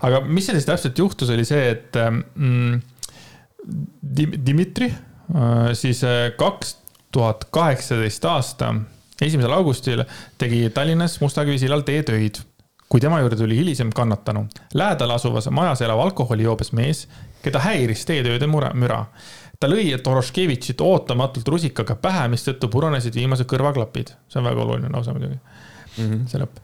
aga 0.09 0.23
mis 0.29 0.49
selles 0.49 0.67
täpselt 0.69 0.99
juhtus, 0.99 1.33
oli 1.35 1.45
see, 1.49 1.67
et 1.75 1.99
mm, 1.99 2.81
Dmitri 4.47 4.89
äh, 4.91 5.73
siis 5.79 6.05
äh, 6.05 6.33
kaks 6.37 6.77
tuhat 7.13 7.45
kaheksateist 7.51 8.25
aasta 8.25 8.75
esimesel 9.23 9.53
augustil 9.53 10.05
tegi 10.39 10.71
Tallinnas 10.75 11.21
Mustakivi 11.21 11.59
sillal 11.59 11.85
teetöid, 11.87 12.41
kui 12.89 13.01
tema 13.01 13.21
juurde 13.21 13.37
tuli 13.37 13.57
hilisem 13.57 13.93
kannatanu, 13.95 14.47
lähedal 14.75 15.15
asuvas 15.15 15.49
majas 15.51 15.83
elav 15.85 16.01
alkoholijoobes 16.01 16.73
mees, 16.77 17.07
keda 17.45 17.63
häiris 17.63 18.05
teetööde 18.09 18.47
mure, 18.51 18.73
müra. 18.75 19.05
ta 19.61 19.69
lõi 19.71 19.93
Toroškevitšit 20.03 20.81
ootamatult 20.83 21.49
rusikaga 21.49 21.95
pähe, 21.95 22.27
mistõttu 22.33 22.69
purunesid 22.69 23.15
viimased 23.15 23.47
kõrvaklapid. 23.47 24.17
see 24.29 24.41
on 24.41 24.49
väga 24.51 24.63
oluline 24.63 24.91
lause 24.91 25.13
muidugi 25.15 25.39
mm, 25.39 26.11
-hmm. 26.11 26.27
see 26.27 26.43
lõpp 26.43 26.59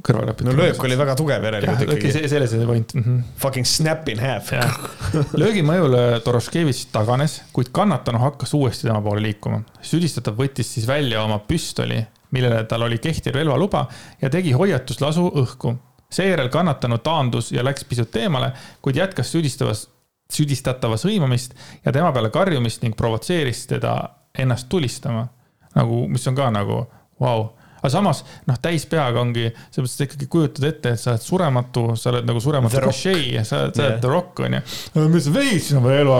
kõrvaklapid. 0.00 0.46
no 0.46 0.54
löök 0.56 0.84
oli 0.84 0.96
väga 0.98 1.14
tugev 1.16 1.44
järelikult 1.44 1.82
ikkagi. 1.84 2.28
selles 2.28 2.54
oli 2.56 2.66
point 2.66 2.94
mm. 2.94 3.02
-hmm. 3.02 3.22
Fucking 3.36 3.66
snap 3.66 4.08
in 4.08 4.18
half. 4.18 4.50
löögi 5.42 5.62
mõjul 5.62 5.96
Doroškevitš 6.24 6.86
taganes, 6.92 7.42
kuid 7.52 7.72
kannatanu 7.72 8.18
hakkas 8.18 8.54
uuesti 8.54 8.88
tema 8.88 9.02
poole 9.02 9.22
liikuma. 9.22 9.62
süüdistatav 9.82 10.36
võttis 10.38 10.74
siis 10.74 10.86
välja 10.86 11.22
oma 11.22 11.38
püstoli, 11.38 12.06
millele 12.30 12.64
tal 12.64 12.82
oli 12.82 12.98
kehtiv 12.98 13.34
relvaluba 13.34 13.86
ja 14.22 14.30
tegi 14.30 14.52
hoiatuslasu 14.52 15.28
õhku. 15.44 15.76
seejärel 16.10 16.48
kannatanu 16.48 16.98
taandus 16.98 17.52
ja 17.52 17.64
läks 17.64 17.84
pisut 17.84 18.16
eemale, 18.16 18.52
kuid 18.82 18.96
jätkas 18.96 19.32
süüdistavas, 19.32 19.88
süüdistatava 20.32 20.96
sõimamist 20.96 21.54
ja 21.84 21.92
tema 21.92 22.12
peale 22.12 22.30
karjumist 22.30 22.82
ning 22.82 22.96
provotseeris 22.96 23.66
teda 23.66 24.08
ennast 24.38 24.68
tulistama. 24.68 25.28
nagu, 25.74 26.08
mis 26.08 26.26
on 26.28 26.34
ka 26.34 26.50
nagu, 26.50 26.86
vau 27.20 27.38
wow 27.38 27.61
aga 27.82 27.90
samas 27.90 28.22
noh, 28.46 28.58
täis 28.62 28.84
peaga 28.86 29.18
ongi, 29.22 29.48
selles 29.74 29.88
mõttes, 29.88 29.96
et 29.98 30.04
ikkagi 30.06 30.28
kujutad 30.30 30.68
ette, 30.68 30.92
et 30.94 31.02
sa 31.02 31.12
oled 31.12 31.24
surematu, 31.24 31.86
sa 31.98 32.12
oled 32.12 32.28
nagu 32.28 32.42
surematu 32.42 32.78
Ricochet, 32.78 33.42
sa 33.48 33.64
oled, 33.64 33.74
sa 33.74 33.88
oled 33.88 33.98
The 34.04 34.12
Rock 34.12 34.44
on 34.46 34.58
ju. 34.58 34.62
mis 35.10 35.26
sa 35.26 35.34
veitsid 35.34 35.80
oma 35.80 35.96
elu, 35.96 36.14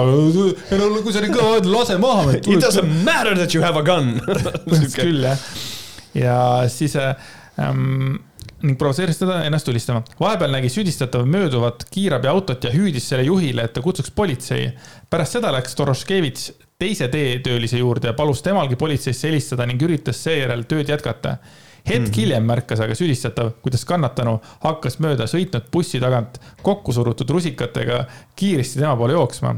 ei 0.67 0.81
no 0.81 0.91
kui 1.05 1.15
sa 1.15 1.23
nii 1.23 1.37
kõva 1.37 1.55
oled, 1.55 1.71
lase 1.71 2.01
maha. 2.03 2.37
It 2.43 2.51
doesn't 2.59 2.99
matter 3.07 3.39
that 3.39 3.55
you 3.55 3.63
have 3.65 3.79
a 3.79 3.87
gun 3.87 4.17
küll 4.99 5.23
jah, 5.29 5.47
ja 6.19 6.37
siis 6.73 6.99
ähm, 6.99 8.19
ning 8.63 8.79
provotseeris 8.79 9.19
teda 9.19 9.41
ennast 9.47 9.67
tulistama. 9.67 10.03
vahepeal 10.21 10.53
nägi 10.55 10.71
süüdistatav 10.71 11.27
mööduvat 11.31 11.87
kiirabiautot 11.91 12.65
ja 12.65 12.75
hüüdis 12.75 13.09
selle 13.11 13.27
juhile, 13.27 13.67
et 13.67 13.75
ta 13.75 13.83
kutsuks 13.83 14.11
politsei. 14.15 14.73
pärast 15.11 15.39
seda 15.39 15.53
läks 15.55 15.79
Doroškevitš 15.79 16.51
teise 16.79 17.09
teetöölise 17.09 17.79
juurde 17.79 18.11
ja 18.11 18.13
palus 18.13 18.43
temalgi 18.43 18.77
politseisse 18.77 19.29
helistada 19.29 19.67
ning 19.67 19.83
üritas 19.83 20.23
seejärel 20.25 20.65
tööd 20.69 20.89
jätkata. 20.89 21.37
hetk 21.89 21.99
mm 21.99 22.07
-hmm. 22.07 22.17
hiljem 22.17 22.45
märkas 22.45 22.81
aga 22.81 22.95
süüdistatav, 22.95 23.51
kuidas 23.63 23.85
kannatanu 23.85 24.41
hakkas 24.61 24.99
mööda 24.99 25.25
sõitnud 25.27 25.65
bussi 25.73 26.01
tagant 26.01 26.39
kokku 26.63 26.93
surutud 26.93 27.31
rusikatega 27.31 28.05
kiiresti 28.37 28.79
tema 28.79 28.97
poole 28.97 29.13
jooksma. 29.13 29.57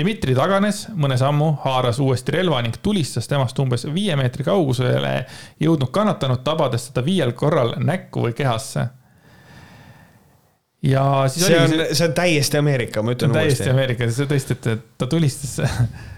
Dmitri 0.00 0.34
taganes 0.34 0.88
mõne 0.94 1.16
sammu, 1.16 1.52
haaras 1.64 1.98
uuesti 1.98 2.32
relva 2.32 2.62
ning 2.62 2.76
tulistas 2.82 3.28
temast 3.28 3.58
umbes 3.58 3.86
viie 3.94 4.16
meetri 4.16 4.44
kaugusele 4.44 5.26
jõudnud 5.60 5.90
kannatanut, 5.90 6.44
tabades 6.44 6.90
teda 6.90 7.04
viiel 7.04 7.32
korral 7.32 7.74
näkku 7.78 8.20
või 8.20 8.32
kehasse 8.32 8.86
ja 10.82 11.24
siis 11.28 11.46
see 11.46 11.60
on, 11.60 11.70
see 11.92 12.08
on 12.08 12.14
täiesti 12.14 12.58
Ameerika, 12.58 13.02
ma 13.02 13.14
ütlen 13.14 13.30
uuesti. 13.30 13.46
täiesti 13.46 13.70
Ameerika, 13.70 14.10
see 14.10 14.26
tõesti, 14.26 14.56
et 14.56 14.82
ta 14.98 15.06
tulistas 15.06 15.60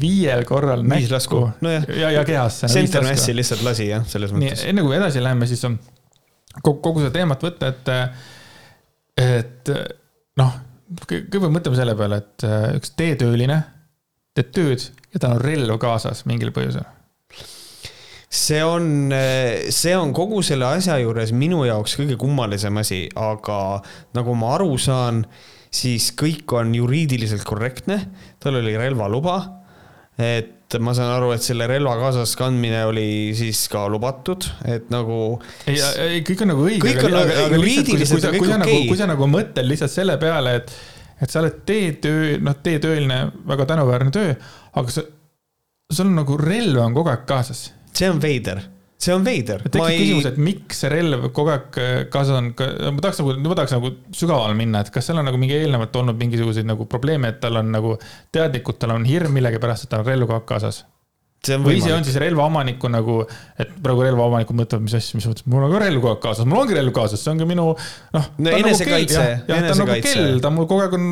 viiel 0.00 0.44
korral 0.48 0.82
Viis 0.88 1.10
näkku 1.12 1.42
no 1.64 1.72
ja, 1.72 1.82
ja, 1.92 2.10
ja 2.18 2.24
kehasse. 2.28 2.70
Center 2.72 3.06
Massi 3.06 3.34
lihtsalt 3.36 3.64
lasi 3.66 3.88
jah, 3.90 4.04
selles 4.08 4.34
mõttes. 4.34 4.64
enne 4.68 4.84
kui 4.86 4.96
edasi 4.96 5.22
läheme, 5.24 5.48
siis 5.50 5.64
on 5.68 5.78
kogu, 6.60 6.78
kogu 6.84 7.04
seda 7.04 7.14
teemat 7.18 7.44
võtta, 7.44 7.72
et, 7.72 7.90
et 9.24 9.72
noh, 10.40 10.54
kõigepealt 11.04 11.54
mõtleme 11.58 11.80
selle 11.80 11.96
peale, 11.98 12.22
et 12.22 12.46
äh, 12.48 12.70
üks 12.78 12.94
teetööline 12.98 13.62
teeb 14.38 14.54
tööd 14.54 14.88
ja 15.12 15.20
tal 15.20 15.36
on 15.36 15.42
relv 15.42 15.78
kaasas 15.82 16.24
mingil 16.28 16.52
põhjusel 16.54 16.86
see 18.28 18.60
on, 18.64 19.08
see 19.72 19.94
on 19.96 20.12
kogu 20.16 20.42
selle 20.44 20.68
asja 20.68 20.98
juures 21.00 21.32
minu 21.32 21.62
jaoks 21.64 21.96
kõige 21.98 22.18
kummalisem 22.20 22.76
asi, 22.80 23.06
aga 23.16 23.80
nagu 24.16 24.34
ma 24.36 24.52
aru 24.58 24.76
saan, 24.80 25.22
siis 25.72 26.10
kõik 26.16 26.52
on 26.56 26.74
juriidiliselt 26.76 27.44
korrektne, 27.48 27.98
tal 28.40 28.60
oli 28.60 28.76
relvaluba 28.76 29.38
et 30.18 30.76
ma 30.82 30.92
saan 30.96 31.12
aru, 31.14 31.30
et 31.32 31.44
selle 31.44 31.68
relva 31.70 31.94
kaasas 32.00 32.34
kandmine 32.38 32.82
oli 32.90 33.08
siis 33.38 33.60
ka 33.72 33.86
lubatud, 33.90 34.44
et 34.68 34.88
nagu. 34.92 35.38
ei, 35.70 35.78
ei 36.04 36.22
kõik 36.26 36.44
on 36.44 36.52
nagu 36.52 36.64
õige. 36.66 36.82
kõik 36.84 37.04
on 37.06 37.18
aga, 37.20 37.36
aga 37.46 37.60
juriidiliselt 37.60 38.26
on 38.28 38.34
kõik 38.36 38.48
okei 38.48 38.56
okay.. 38.58 38.86
kui 38.90 39.00
sa 39.00 39.08
nagu 39.08 39.28
mõtled 39.30 39.70
lihtsalt 39.70 39.94
selle 39.94 40.18
peale, 40.20 40.56
et, 40.60 40.74
et 41.22 41.30
sa 41.30 41.42
oled 41.42 41.62
teetöö, 41.68 42.34
noh, 42.44 42.58
teetööline, 42.64 43.20
väga 43.48 43.68
tänuväärne 43.72 44.14
töö, 44.14 44.34
aga 44.82 44.96
sa, 44.96 45.06
sul 45.92 46.10
on 46.10 46.18
nagu 46.20 46.40
relv 46.40 46.82
on 46.82 46.98
kogu 46.98 47.14
aeg 47.14 47.24
kaasas. 47.30 47.68
see 47.94 48.10
on 48.10 48.20
veider 48.22 48.60
see 48.98 49.14
on 49.14 49.24
veider. 49.26 49.62
tekib 49.68 49.86
ei... 49.86 50.02
küsimus, 50.02 50.28
et 50.32 50.38
miks 50.42 50.82
see 50.82 50.90
relv 50.92 51.28
kogu 51.36 51.54
aeg 51.54 51.80
äh, 51.80 51.96
kaasas 52.12 52.40
on, 52.40 52.50
ma 52.56 53.04
tahaks 53.04 53.22
nagu, 53.22 53.36
ma 53.46 53.58
tahaks 53.60 53.76
nagu 53.76 53.94
sügavale 54.10 54.58
minna, 54.58 54.82
et 54.82 54.92
kas 54.94 55.08
seal 55.08 55.22
on 55.22 55.28
nagu 55.30 55.40
mingi 55.40 55.56
eelnevalt 55.58 55.96
olnud 56.02 56.18
mingisuguseid 56.18 56.68
nagu 56.68 56.88
probleeme, 56.90 57.30
et 57.32 57.42
tal 57.42 57.60
on 57.62 57.70
nagu 57.74 57.96
teadlikult, 58.34 58.80
tal 58.82 58.96
on 58.96 59.06
hirm 59.08 59.36
millegipärast, 59.38 59.86
et 59.86 59.94
tal 59.94 60.04
on 60.04 60.10
relv 60.10 60.26
kogu 60.26 60.40
aeg 60.40 60.48
kaasas 60.50 60.82
või 61.46 61.78
see 61.82 61.92
on 61.94 62.04
siis 62.04 62.16
relvaomaniku 62.20 62.88
nagu, 62.90 63.20
et 63.60 63.70
praegu 63.82 64.02
relvaomanikud 64.04 64.58
mõtlevad, 64.58 64.84
mis 64.84 64.96
asja, 64.98 65.18
mis 65.18 65.26
mõttes, 65.30 65.46
mul 65.48 65.64
on 65.64 65.72
ka 65.72 65.82
relv 65.84 66.02
kogu 66.02 66.10
aeg 66.10 66.22
kaasas, 66.24 66.48
mul 66.48 66.62
ongi 66.64 66.76
relv 66.76 66.92
kaasas, 66.96 67.22
see 67.22 67.30
ongi 67.32 67.46
minu 67.48 67.68
noh. 68.14 68.26
no 68.42 68.54
enesekaitse 68.58 69.20
nagu, 69.22 69.46
jah, 69.52 69.62
ta 69.62 69.74
on 69.74 69.82
nagu 69.84 69.98
kell, 70.04 70.40
ta 70.42 70.50
mul 70.54 70.66
kogu 70.68 70.84
aeg 70.84 70.96
on 70.98 71.06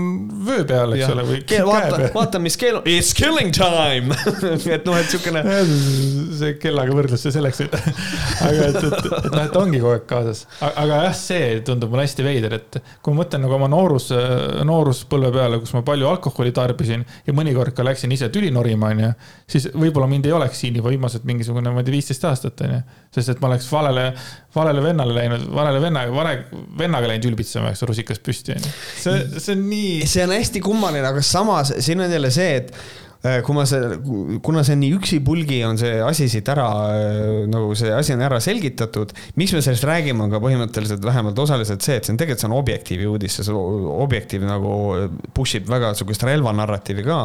vöö 0.48 0.65
peal, 0.69 0.97
eks 0.97 1.12
ole, 1.15 1.27
või 1.31 1.40
keel, 1.48 1.69
vaata, 1.69 2.11
vaata, 2.16 2.40
mis 2.43 2.59
kell 2.61 2.81
on, 2.81 2.89
it's 2.90 3.12
killing 3.16 3.55
time 3.55 4.16
et 4.77 4.89
noh, 4.89 4.98
et 4.98 5.15
siukene. 5.15 5.44
see 6.40 6.57
kellaga 6.61 6.97
võrdlus, 6.97 7.23
see 7.23 7.35
selleks, 7.35 7.62
et 7.65 7.78
aga 8.48 8.69
et, 8.73 8.81
et, 8.82 9.09
et 9.23 9.31
noh, 9.31 9.44
et 9.44 9.61
ongi 9.62 9.81
kogu 9.81 9.94
aeg 9.94 10.09
kaasas. 10.11 10.43
aga 10.66 11.01
jah, 11.07 11.16
see 11.16 11.62
tundub 11.66 11.94
mulle 11.94 12.07
hästi 12.09 12.27
veider, 12.27 12.59
et 12.59 12.81
kui 12.98 13.15
ma 13.15 13.23
mõtlen 13.23 13.47
nagu 13.47 13.57
oma 13.57 13.70
noorus, 13.70 14.11
nooruspõlve 14.66 15.32
peale, 15.39 15.62
kus 15.62 15.74
ma 15.77 15.85
palju 15.86 16.11
alkoholi 16.11 16.53
tarbisin 16.57 17.07
ja 17.27 17.36
mõnikord 17.36 17.77
ka 17.77 17.86
läksin 17.86 18.12
ise 18.16 18.28
tüli 18.35 18.51
norima, 18.55 18.90
onju, 18.90 19.15
siis 19.51 19.70
võib-olla 19.73 20.11
mind 20.16 20.26
ei 20.28 20.34
oleks 20.36 20.60
siin 20.64 20.76
juba 20.80 20.90
viimased 20.93 21.26
mingisugune, 21.28 21.70
ma 21.72 21.82
ei 21.82 21.86
tea, 21.86 21.94
viisteist 21.94 22.26
aastat, 22.28 22.64
onju. 22.66 22.82
sest 23.14 23.34
et 23.34 23.40
ma 23.43 23.51
oleks 23.52 23.68
valele, 23.70 24.06
valele 24.56 24.84
vennale 24.84 25.16
läinud, 25.16 25.48
valele 25.55 25.80
vennaga, 25.84 26.14
vale 26.14 26.36
vennaga 26.78 27.10
läinud 27.12 27.30
ülbitsema, 27.30 27.72
eks, 27.72 27.84
rusikas 27.88 28.22
püsti, 28.24 28.56
onju. 28.56 28.76
see, 29.02 29.24
see 29.38 29.56
on 29.56 29.66
nii. 29.70 29.97
see 30.09 30.26
on 30.26 30.36
hästi 30.36 30.64
kummaline, 30.64 31.06
aga 31.09 31.24
samas 31.24 31.74
siin 31.78 32.02
on 32.05 32.12
jälle 32.12 32.32
see, 32.34 32.62
et 32.62 32.72
kui 33.47 33.57
ma 33.57 33.65
see, 33.69 33.97
kuna 34.44 34.62
see 34.66 34.77
nii 34.78 34.93
üksipulgi, 34.98 35.61
on 35.66 35.78
see 35.81 35.94
asi 36.05 36.28
siit 36.31 36.48
ära, 36.53 36.66
äh, 36.93 37.44
nagu 37.51 37.74
see 37.78 37.93
asi 37.94 38.15
on 38.15 38.24
ära 38.27 38.40
selgitatud. 38.43 39.15
miks 39.40 39.55
me 39.57 39.62
sellest 39.65 39.86
räägime, 39.89 40.27
on 40.27 40.32
ka 40.35 40.40
põhimõtteliselt 40.44 41.05
vähemalt 41.05 41.39
osaliselt 41.43 41.85
see, 41.85 41.97
et 41.98 42.07
see 42.07 42.15
on 42.15 42.20
tegelikult, 42.20 42.44
see 42.44 42.51
on 42.51 42.57
Objektiivi 42.59 43.09
uudis, 43.11 43.39
see 43.40 43.62
Objektiiv 44.07 44.44
nagu 44.48 44.74
push 45.36 45.61
ib 45.61 45.70
väga 45.70 45.94
sihukest 45.97 46.27
relvanarratiivi 46.28 47.07
ka. 47.07 47.20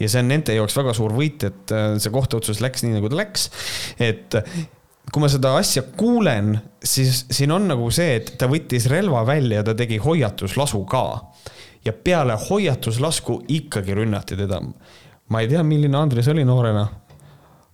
ja 0.00 0.12
see 0.12 0.22
on 0.22 0.30
nende 0.32 0.54
jaoks 0.56 0.78
väga 0.78 0.94
suur 0.96 1.16
võit, 1.16 1.48
et 1.48 1.74
äh, 1.74 1.88
see 2.02 2.14
kohtuotsus 2.14 2.62
läks 2.64 2.86
nii, 2.86 2.96
nagu 3.00 3.10
ta 3.12 3.18
läks. 3.22 3.50
et 3.98 4.38
kui 5.12 5.20
ma 5.20 5.28
seda 5.28 5.56
asja 5.58 5.82
kuulen, 5.98 6.54
siis 6.84 7.26
siin 7.30 7.52
on 7.52 7.66
nagu 7.68 7.90
see, 7.92 8.16
et 8.20 8.34
ta 8.40 8.48
võttis 8.50 8.86
relva 8.90 9.26
välja 9.28 9.60
ja 9.60 9.66
ta 9.66 9.76
tegi 9.76 9.98
hoiatuslasu 10.02 10.84
ka. 10.88 11.04
ja 11.82 11.92
peale 11.92 12.36
hoiatuslasku 12.38 13.40
ikkagi 13.50 13.94
rünnati 13.98 14.36
teda 14.38 14.60
ma 15.32 15.42
ei 15.42 15.50
tea, 15.50 15.62
milline 15.66 15.98
Andres 15.98 16.28
oli 16.32 16.44
noorena. 16.46 16.86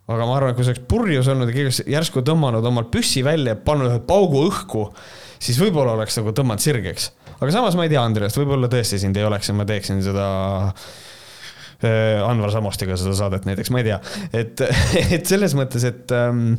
aga 0.08 0.24
ma 0.24 0.36
arvan, 0.38 0.54
et 0.54 0.56
kui 0.56 0.64
see 0.64 0.72
oleks 0.72 0.88
purjus 0.88 1.26
olnud 1.28 1.50
ja 1.50 1.54
keegi 1.54 1.68
oleks 1.68 1.80
järsku 1.92 2.22
tõmmanud 2.24 2.64
omal 2.64 2.86
püssi 2.92 3.20
välja 3.26 3.52
ja 3.52 3.60
pannud 3.60 3.90
ühe 3.90 4.00
paugu 4.08 4.46
õhku, 4.46 4.86
siis 5.36 5.58
võib-olla 5.60 5.98
oleks 5.98 6.16
nagu 6.20 6.32
tõmmanud 6.36 6.64
sirgeks. 6.64 7.10
aga 7.36 7.50
samas 7.52 7.76
ma 7.76 7.84
ei 7.84 7.92
tea, 7.92 8.02
Andres, 8.02 8.36
võib-olla 8.40 8.70
tõesti 8.72 9.00
sind 9.02 9.18
ei 9.20 9.26
oleks 9.28 9.50
ja 9.50 9.56
ma 9.58 9.66
teeksin 9.68 10.00
seda 10.06 10.28
äh, 11.84 12.22
Anvar 12.24 12.54
Samostiga 12.54 12.96
seda 12.96 13.16
saadet 13.18 13.48
näiteks, 13.48 13.72
ma 13.74 13.82
ei 13.82 13.90
tea, 13.90 13.98
et, 14.32 14.64
et 15.18 15.28
selles 15.28 15.56
mõttes, 15.58 15.84
et 15.90 16.16
ähm, 16.16 16.54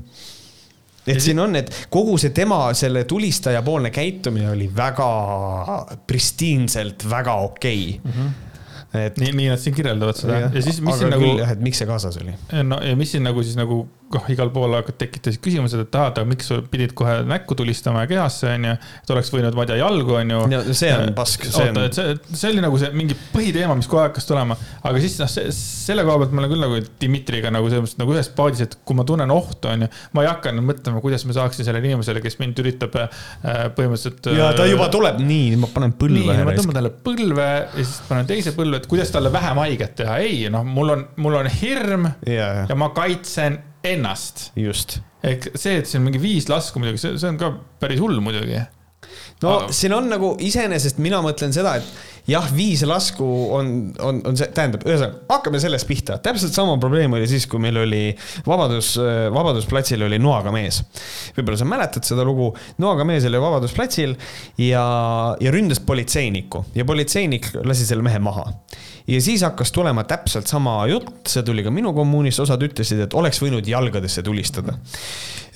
et 1.10 1.18
siin 1.24 1.40
on, 1.42 1.56
et 1.58 1.72
kogu 1.90 2.20
see 2.22 2.36
tema, 2.36 2.68
selle 2.78 3.02
tulistaja 3.10 3.64
poolne 3.66 3.90
käitumine 3.90 4.52
oli 4.52 4.68
väga 4.76 5.10
pristiinselt 6.06 7.08
väga 7.10 7.40
okei 7.48 7.82
okay. 7.98 8.12
mm. 8.12 8.20
-hmm 8.20 8.46
et 8.98 9.18
nii, 9.22 9.34
nii 9.38 9.50
nad 9.52 9.62
siin 9.62 9.76
kirjeldavad 9.78 10.18
seda 10.18 10.40
ja, 10.40 10.52
ja 10.54 10.62
siis, 10.66 10.80
mis 10.82 10.98
siin 10.98 11.12
nagu. 11.14 11.32
jah, 11.38 11.52
et 11.54 11.62
miks 11.62 11.82
see 11.82 11.90
kaasas 11.90 12.18
oli? 12.22 12.34
no 12.66 12.80
ja 12.82 12.96
mis 13.00 13.12
siin 13.14 13.26
nagu 13.28 13.44
siis 13.46 13.58
nagu 13.60 13.84
noh, 14.14 14.26
igal 14.34 14.50
pool 14.54 14.74
tekitasid 14.90 15.42
küsimused, 15.44 15.84
et 15.84 15.98
aa, 15.98 16.10
aga 16.10 16.26
miks 16.28 16.50
sa 16.50 16.60
pidid 16.72 16.96
kohe 16.98 17.20
näkku 17.30 17.56
tulistama 17.58 18.04
ja 18.06 18.10
kehasse, 18.10 18.50
onju. 18.56 18.76
et 19.04 19.14
oleks 19.14 19.32
võinud, 19.34 19.56
ma 19.58 19.66
ei 19.66 19.70
tea, 19.70 19.78
jalgu, 19.82 20.16
onju. 20.20 20.40
no 20.50 20.62
see 20.78 20.90
on 20.96 21.14
pask. 21.18 21.46
oota 21.50 21.68
on..., 21.70 21.82
et 21.86 21.98
see, 21.98 22.16
see 22.32 22.52
oli 22.54 22.64
nagu 22.66 22.80
see 22.82 22.90
mingi 22.98 23.18
põhiteema, 23.34 23.76
mis 23.78 23.90
aeg 23.90 24.10
hakkas 24.10 24.30
tulema. 24.30 24.58
aga 24.90 25.04
siis 25.04 25.20
noh, 25.22 25.30
selle 25.60 26.06
koha 26.08 26.24
pealt 26.24 26.34
ma 26.34 26.44
olen 26.44 26.54
küll 26.54 26.66
nagu 26.66 26.82
Dmitriga 27.04 27.54
nagu 27.54 27.70
selles 27.70 27.86
mõttes 27.86 28.02
nagu 28.02 28.16
ühes 28.16 28.32
paadis, 28.40 28.66
et 28.66 28.76
kui 28.88 28.98
ma 28.98 29.06
tunnen 29.08 29.34
ohtu, 29.34 29.72
onju. 29.76 29.92
ma 30.18 30.26
ei 30.26 30.32
hakanud 30.32 30.68
mõtlema, 30.72 31.04
kuidas 31.06 31.28
ma 31.30 31.38
saaksin 31.38 31.68
sellele 31.68 31.92
inimesele, 31.92 32.24
kes 32.26 32.40
mind 32.42 32.64
üritab 32.64 32.98
äh, 33.04 33.24
põhimõtteliselt. 33.78 34.32
ja 34.40 34.52
ta 34.58 34.66
juba 34.70 34.90
tuleb, 34.94 35.22
nii, 35.22 35.54
ma 35.62 35.70
panen 35.74 35.94
põlve. 36.00 36.26
nii, 36.34 36.50
ma 36.50 36.58
tõmban 36.58 36.82
talle 36.82 36.94
põlve 37.06 37.50
ja 37.50 37.64
siis 37.78 37.96
panen 38.10 38.30
teise 38.30 38.58
põlve, 38.58 38.82
et 38.82 38.90
kuidas 38.90 39.14
talle 39.14 39.32
vähem 39.34 39.62
haiget 39.62 39.98
teha. 40.02 40.20
ei, 40.26 40.46
noh, 40.54 40.66
mul 40.66 40.96
on, 40.98 41.08
mul 41.22 41.42
on 41.44 41.54
hirm 41.60 42.10
ja, 42.26 42.52
ja 42.66 42.80
ma 42.80 42.90
kaitsen 42.96 43.60
ennast. 43.84 44.52
just. 44.56 45.00
ehk 45.24 45.52
see, 45.56 45.80
et 45.82 45.88
siin 45.90 46.04
mingi 46.06 46.22
viis 46.22 46.50
lasku 46.52 46.82
muidugi, 46.82 47.02
see, 47.02 47.18
see 47.20 47.32
on 47.32 47.40
ka 47.40 47.54
päris 47.82 48.00
hull 48.04 48.22
muidugi. 48.24 48.62
no 49.44 49.56
Aga... 49.56 49.74
siin 49.76 49.96
on 49.96 50.10
nagu 50.12 50.36
iseenesest 50.44 51.02
mina 51.04 51.22
mõtlen 51.24 51.56
seda, 51.56 51.78
et 51.80 52.30
jah, 52.30 52.46
viis 52.54 52.84
lasku 52.88 53.26
on, 53.56 53.72
on, 54.06 54.20
on 54.28 54.38
see, 54.38 54.50
tähendab, 54.56 54.84
ühesõnaga 54.88 55.24
hakkame 55.32 55.62
sellest 55.64 55.88
pihta. 55.90 56.20
täpselt 56.24 56.56
sama 56.56 56.76
probleem 56.82 57.16
oli 57.18 57.28
siis, 57.30 57.48
kui 57.50 57.62
meil 57.64 57.80
oli 57.82 58.04
Vabadus, 58.48 58.94
Vabadusplatsil 59.34 60.04
oli 60.08 60.20
noaga 60.22 60.54
mees. 60.56 60.82
võib-olla 61.38 61.60
sa 61.60 61.68
mäletad 61.70 62.08
seda 62.08 62.28
lugu, 62.28 62.52
noaga 62.84 63.08
mees 63.08 63.28
oli 63.30 63.42
Vabadusplatsil 63.42 64.16
ja, 64.66 64.86
ja 65.40 65.56
ründas 65.56 65.82
politseinikku 65.84 66.66
ja 66.78 66.88
politseinik 66.88 67.52
lasi 67.64 67.88
selle 67.90 68.06
mehe 68.06 68.22
maha 68.24 68.48
ja 69.08 69.22
siis 69.22 69.44
hakkas 69.46 69.72
tulema 69.76 70.04
täpselt 70.08 70.48
sama 70.48 70.82
jutt, 70.90 71.28
see 71.30 71.44
tuli 71.46 71.64
ka 71.66 71.74
minu 71.74 71.94
kommuunist, 71.96 72.44
osad 72.44 72.64
ütlesid, 72.66 73.06
et 73.06 73.18
oleks 73.18 73.42
võinud 73.44 73.68
jalgadesse 73.68 74.24
tulistada. 74.26 74.78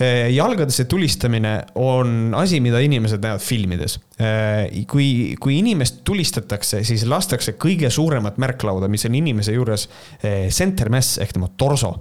Eh, 0.02 0.32
jalgadesse 0.34 0.88
tulistamine 0.90 1.52
on 1.78 2.34
asi, 2.38 2.58
mida 2.64 2.80
inimesed 2.82 3.22
näevad 3.22 3.44
filmides. 3.46 4.00
Eh, 4.18 4.82
kui, 4.90 5.36
kui 5.42 5.60
inimest 5.60 6.02
tulistatakse, 6.08 6.82
siis 6.88 7.06
lastakse 7.10 7.54
kõige 7.62 7.92
suuremat 7.94 8.40
märklauda, 8.42 8.90
mis 8.90 9.06
on 9.06 9.18
inimese 9.20 9.54
juures 9.54 9.86
eh, 10.24 10.50
center 10.50 10.90
mass 10.94 11.20
ehk 11.22 11.36
tema 11.38 11.52
torso 11.58 11.94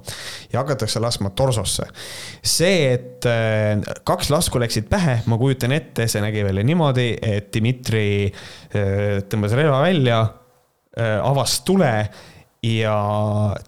ja 0.52 0.62
hakatakse 0.62 1.02
laskma 1.04 1.34
torsosse. 1.36 1.88
see, 2.42 2.92
et 2.94 3.26
kaks 4.04 4.30
lasku 4.32 4.60
läksid 4.60 4.88
pähe, 4.90 5.20
ma 5.30 5.38
kujutan 5.38 5.72
ette, 5.76 6.08
see 6.08 6.22
nägi 6.24 6.44
välja 6.44 6.64
niimoodi, 6.66 7.08
et 7.22 7.52
Dmitri 7.54 8.32
tõmbas 8.72 9.54
relva 9.56 9.82
välja 9.84 10.22
Äh, 10.24 10.41
avas 10.98 11.60
tule 11.64 11.92
ja 12.62 12.96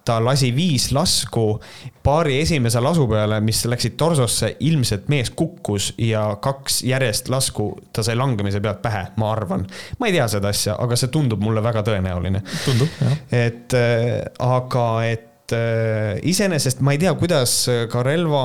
ta 0.05 0.25
lasi 0.25 0.55
viis 0.55 0.91
lasku 0.95 1.59
paari 2.03 2.39
esimese 2.41 2.79
lasu 2.79 3.07
peale, 3.07 3.41
mis 3.43 3.65
läksid 3.67 3.97
torsosse, 3.99 4.55
ilmselt 4.59 5.09
mees 5.11 5.29
kukkus 5.35 5.93
ja 5.97 6.37
kaks 6.41 6.81
järjest 6.87 7.29
lasku 7.29 7.73
ta 7.93 8.03
sai 8.03 8.15
langemise 8.15 8.61
pealt 8.63 8.81
pähe, 8.81 9.05
ma 9.19 9.31
arvan. 9.31 9.67
ma 9.99 10.07
ei 10.07 10.15
tea 10.15 10.27
seda 10.31 10.53
asja, 10.55 10.77
aga 10.79 10.95
see 10.95 11.11
tundub 11.11 11.43
mulle 11.43 11.63
väga 11.63 11.83
tõenäoline. 11.83 12.43
tundub, 12.65 12.99
jah. 13.01 13.17
et 13.43 13.75
äh, 13.75 14.21
aga, 14.39 14.87
et 15.11 15.31
äh, 15.53 16.15
iseenesest 16.25 16.81
ma 16.85 16.95
ei 16.95 17.01
tea, 17.01 17.13
kuidas 17.19 17.53
ka 17.91 18.03
relva, 18.05 18.43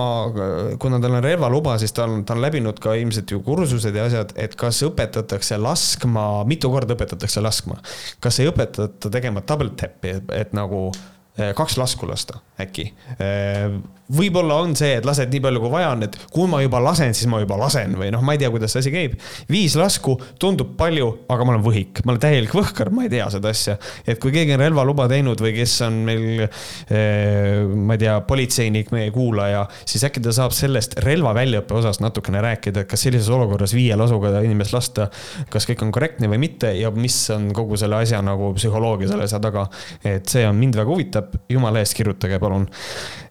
kuna 0.82 1.00
tal 1.00 1.16
on 1.18 1.24
relvaluba, 1.24 1.78
siis 1.80 1.94
ta 1.96 2.04
on, 2.08 2.24
ta 2.28 2.36
on 2.36 2.42
läbinud 2.44 2.82
ka 2.82 2.96
ilmselt 2.98 3.32
ju 3.32 3.40
kursused 3.46 3.96
ja 3.96 4.08
asjad, 4.10 4.34
et 4.40 4.56
kas 4.60 4.82
õpetatakse 4.86 5.58
laskma, 5.60 6.26
mitu 6.50 6.72
korda 6.72 6.96
õpetatakse 6.98 7.42
laskma. 7.44 7.80
kas 8.20 8.40
ei 8.42 8.50
õpetata 8.50 9.12
tegema 9.12 9.44
double 9.46 9.72
tap'i, 9.78 10.18
et 10.36 10.54
nagu 10.56 10.88
äh, 10.90 11.54
kaks 11.56 11.78
lasku 11.80 12.08
lasta 12.10 12.42
äkki 12.62 12.90
äh, 13.16 13.80
võib-olla 14.10 14.58
on 14.64 14.74
see, 14.78 14.96
et 14.98 15.06
lased 15.06 15.30
nii 15.30 15.42
palju, 15.44 15.62
kui 15.62 15.72
vaja 15.72 15.92
on, 15.94 16.04
et 16.06 16.16
kui 16.34 16.48
ma 16.50 16.60
juba 16.64 16.80
lasen, 16.82 17.14
siis 17.16 17.28
ma 17.30 17.40
juba 17.42 17.58
lasen 17.60 17.94
või 17.98 18.10
noh, 18.12 18.22
ma 18.26 18.34
ei 18.34 18.40
tea, 18.42 18.50
kuidas 18.52 18.74
see 18.74 18.82
asi 18.82 18.92
käib. 18.94 19.16
viis 19.50 19.76
lasku 19.78 20.16
tundub 20.40 20.72
palju, 20.78 21.10
aga 21.30 21.46
ma 21.46 21.54
olen 21.54 21.64
võhik, 21.64 22.02
ma 22.04 22.14
olen 22.14 22.22
täielik 22.22 22.54
võhkar, 22.56 22.90
ma 22.94 23.06
ei 23.06 23.12
tea 23.12 23.28
seda 23.30 23.52
asja. 23.54 23.76
et 24.06 24.18
kui 24.22 24.34
keegi 24.34 24.56
on 24.56 24.62
relvaluba 24.64 25.06
teinud 25.10 25.40
või 25.42 25.54
kes 25.56 25.76
on 25.86 26.00
meil 26.08 26.26
eh,, 26.42 27.62
ma 27.70 27.96
ei 27.96 28.02
tea, 28.02 28.16
politseinik, 28.26 28.90
meie 28.94 29.12
kuulaja, 29.14 29.64
siis 29.84 30.04
äkki 30.08 30.22
ta 30.24 30.34
saab 30.34 30.54
sellest 30.56 30.98
relva 31.04 31.34
väljaõppe 31.36 31.78
osas 31.78 32.02
natukene 32.02 32.42
rääkida, 32.44 32.84
et 32.84 32.90
kas 32.90 33.06
sellises 33.06 33.30
olukorras 33.34 33.74
viie 33.76 33.94
lasuga 33.98 34.32
inimest 34.42 34.74
lasta, 34.74 35.06
kas 35.52 35.68
kõik 35.70 35.86
on 35.86 35.94
korrektne 35.94 36.30
või 36.32 36.42
mitte 36.48 36.72
ja 36.78 36.90
mis 36.94 37.18
on 37.34 37.50
kogu 37.54 37.78
selle 37.80 38.02
asja 38.02 38.22
nagu 38.24 38.50
psühholoogia 38.58 39.12
selle 39.12 39.28
asja 39.28 39.38
taga. 39.42 39.68
et 40.04 40.26
see 40.28 40.42
on 40.48 40.58
mind 40.58 40.80
väga 40.80 40.90
huvitab, 40.90 41.38
jumala 41.50 41.82
eest 41.84 41.94
kirjutage 41.98 42.38
palun, 42.42 42.49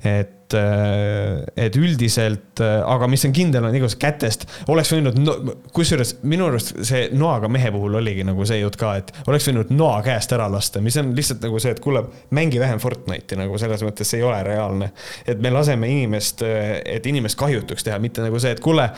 et 0.03 0.35
et, 0.49 0.53
äh, 0.53 1.65
et 1.65 1.75
üldiselt, 1.77 2.59
äh, 2.59 2.81
aga 2.85 3.07
mis 3.07 3.23
on 3.25 3.33
kindel, 3.33 3.65
on 3.65 3.75
igasugust 3.75 3.99
kätest, 4.01 4.45
oleks 4.71 4.91
võinud 4.93 5.17
no,, 5.21 5.35
kusjuures 5.75 6.15
minu 6.23 6.47
arust 6.49 6.73
see 6.87 7.09
noaga 7.13 7.49
mehe 7.51 7.71
puhul 7.73 7.99
oligi 7.99 8.25
nagu 8.25 8.45
see 8.49 8.59
jutt 8.61 8.77
ka, 8.79 8.95
et 8.99 9.13
oleks 9.27 9.49
võinud 9.49 9.73
noa 9.75 9.99
käest 10.05 10.33
ära 10.35 10.49
lasta, 10.51 10.81
mis 10.81 10.97
on 11.01 11.13
lihtsalt 11.17 11.43
nagu 11.45 11.59
see, 11.61 11.73
et 11.75 11.81
kuule, 11.83 12.03
mängi 12.35 12.61
vähem 12.61 12.81
Fortnite'i 12.81 13.39
nagu 13.39 13.59
selles 13.61 13.83
mõttes 13.85 14.09
see 14.09 14.21
ei 14.21 14.25
ole 14.25 14.41
reaalne. 14.45 14.91
et 15.27 15.41
me 15.41 15.53
laseme 15.53 15.89
inimest, 15.89 16.43
äh, 16.45 16.79
et 16.97 17.05
inimest 17.05 17.37
kahjutuks 17.39 17.85
teha, 17.85 17.99
mitte 18.01 18.25
nagu 18.25 18.41
see, 18.41 18.55
et 18.55 18.63
kuule, 18.63 18.89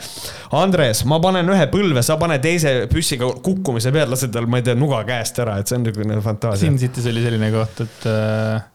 Andres, 0.56 1.04
ma 1.08 1.20
panen 1.22 1.48
ühe 1.52 1.68
põlve, 1.72 2.02
sa 2.06 2.16
pane 2.20 2.38
teise 2.42 2.86
püssiga 2.92 3.28
kukkumise 3.44 3.92
peal, 3.92 4.10
lased 4.12 4.32
tal, 4.32 4.48
ma 4.48 4.60
ei 4.60 4.66
tea, 4.66 4.76
nuga 4.78 5.02
käest 5.08 5.40
ära, 5.42 5.58
et 5.60 5.68
see 5.68 5.78
on 5.78 5.86
niisugune 5.86 6.20
fantaasia. 6.24 6.68
Sin 6.68 6.80
City's 6.80 7.08
oli 7.10 7.24
selline 7.24 7.52
koht, 7.54 7.84
et 7.84 8.06
äh 8.08 8.71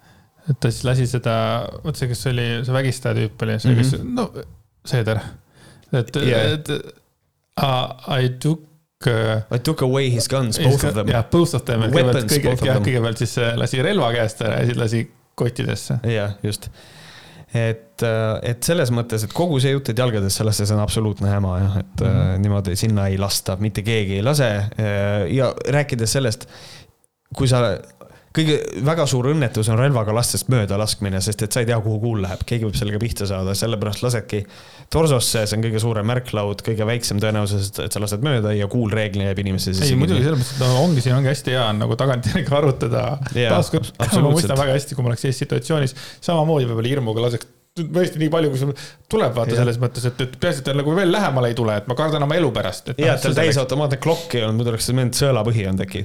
et 0.48 0.60
ta 0.60 0.72
siis 0.72 0.86
lasi 0.88 1.08
seda, 1.10 1.36
vot 1.84 1.98
see, 1.98 2.10
kes 2.12 2.24
oli, 2.32 2.48
see 2.66 2.76
vägistaja 2.76 3.18
tüüp 3.18 3.44
oli, 3.46 3.58
see, 3.64 3.76
kes 3.78 3.94
mm, 3.98 4.04
-hmm. 4.04 4.16
no 4.16 4.56
Seeder. 4.88 5.20
et 5.94 6.16
yeah., 6.16 6.54
et 6.54 6.70
uh, 6.70 8.18
I 8.18 8.30
took 8.40 8.64
uh,. 9.08 9.56
I 9.56 9.60
took 9.60 9.82
away 9.82 10.12
his 10.12 10.28
guns, 10.28 10.60
both 10.60 10.86
of 10.86 10.94
them. 10.94 11.10
jah, 11.12 11.26
both 11.32 11.56
of 11.56 11.66
them. 11.66 11.88
kõigepealt, 11.92 12.30
kõige, 12.32 12.78
kõigepealt 12.86 13.24
siis 13.24 13.38
äh, 13.42 13.56
lasi 13.60 13.82
relva 13.84 14.12
käest 14.16 14.42
ära 14.46 14.62
ja 14.62 14.70
siis 14.70 14.80
lasi 14.80 15.04
kottidesse. 15.38 16.00
jah, 16.14 16.38
just. 16.44 16.70
et, 17.54 18.02
äh, 18.04 18.40
et 18.54 18.64
selles 18.64 18.92
mõttes, 18.96 19.28
et 19.28 19.36
kogu 19.36 19.60
see 19.64 19.76
jutt, 19.76 19.92
et 19.92 20.00
jalgadesse 20.00 20.48
lasta, 20.48 20.66
see 20.66 20.78
on 20.78 20.86
absoluutne 20.86 21.30
häma 21.30 21.60
jah, 21.60 21.78
et 21.84 22.02
mm 22.02 22.08
-hmm. 22.08 22.42
niimoodi 22.46 22.76
sinna 22.80 23.08
ei 23.12 23.20
lasta, 23.20 23.58
mitte 23.60 23.84
keegi 23.84 24.22
ei 24.22 24.24
lase. 24.24 24.50
ja 25.30 25.54
rääkides 25.68 26.12
sellest, 26.12 26.48
kui 27.36 27.48
sa 27.48 27.78
kõige 28.38 28.84
väga 28.86 29.06
suur 29.10 29.30
õnnetus 29.34 29.70
on 29.74 29.80
relvaga 29.80 30.14
lastest 30.16 30.52
mööda 30.54 30.78
laskmine, 30.80 31.20
sest 31.24 31.44
et 31.46 31.54
sa 31.54 31.64
ei 31.64 31.70
tea, 31.70 31.80
kuhu 31.84 32.00
kuul 32.04 32.22
läheb, 32.24 32.44
keegi 32.48 32.68
võib 32.68 32.78
sellega 32.80 33.02
pihta 33.02 33.28
saada, 33.30 33.56
sellepärast 33.58 34.06
lasedki 34.06 34.44
torsosse, 34.94 35.44
see 35.50 35.58
on 35.58 35.66
kõige 35.66 35.82
suurem 35.84 36.08
märklaud, 36.08 36.64
kõige 36.66 36.88
väiksem 36.88 37.22
tõenäosus, 37.24 37.74
et 37.84 37.94
sa 37.94 38.04
lased 38.04 38.24
mööda 38.26 38.54
ja 38.56 38.70
kuul 38.72 38.94
reeglina 38.94 39.32
jääb 39.32 39.44
inimese 39.44 39.74
sisse. 39.74 39.92
ei 39.92 40.00
muidugi, 40.00 40.24
selles 40.24 40.40
mõttes, 40.40 40.56
et 40.56 40.64
no 40.64 40.86
ongi, 40.86 41.04
siin 41.04 41.18
ongi 41.18 41.32
hästi 41.34 41.58
hea 41.58 41.68
nagu 41.82 42.00
tagantjärgi 42.00 42.56
arutada. 42.62 43.06
taaskord, 43.36 43.94
ma 44.00 44.32
mõistan 44.32 44.60
väga 44.60 44.78
hästi, 44.78 44.96
kui 44.98 45.06
ma 45.06 45.14
oleks 45.14 45.28
sellises 45.28 45.46
situatsioonis, 45.46 45.98
samamoodi 46.30 46.70
võib-olla 46.70 46.96
hirmuga 46.96 47.28
laseks 47.28 47.57
tõesti 47.78 48.22
nii 48.22 48.30
palju, 48.34 48.52
kui 48.54 48.62
sul 48.62 48.74
tuleb, 49.12 49.34
vaata 49.36 49.56
ja. 49.56 49.62
selles 49.62 49.80
mõttes, 49.82 50.06
et, 50.10 50.22
et 50.26 50.36
peaasi, 50.42 50.62
et 50.64 50.70
ta 50.70 50.76
nagu 50.78 50.96
veel 50.98 51.12
lähemale 51.14 51.52
ei 51.52 51.58
tule, 51.58 51.78
et 51.82 51.90
ma 51.90 51.98
kardan 52.00 52.26
oma 52.28 52.38
elu 52.40 52.52
pärast. 52.56 52.92
ja, 52.96 53.16
et 53.16 53.26
tal 53.26 53.38
täisautomaatne 53.38 54.00
klokk 54.04 54.38
ei 54.38 54.46
olnud, 54.46 54.62
muidu 54.62 54.74
oleks 54.74 54.90
meeldinud 54.92 55.20
sõelapõhi 55.22 55.66
olnud 55.72 55.86
äkki. 55.88 56.04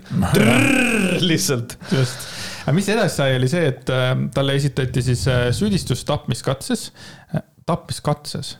lihtsalt. 1.30 1.76
just, 1.92 2.26
aga 2.64 2.76
mis 2.78 2.90
edasi 2.94 3.22
sai, 3.22 3.36
oli 3.40 3.50
see, 3.52 3.66
et 3.74 3.92
äh, 3.92 4.14
talle 4.34 4.56
esitati 4.60 5.04
siis 5.10 5.26
äh, 5.30 5.44
süüdistus 5.56 6.06
tapmiskatses, 6.08 6.88
äh, 7.34 7.46
tapmiskatses. 7.68 8.56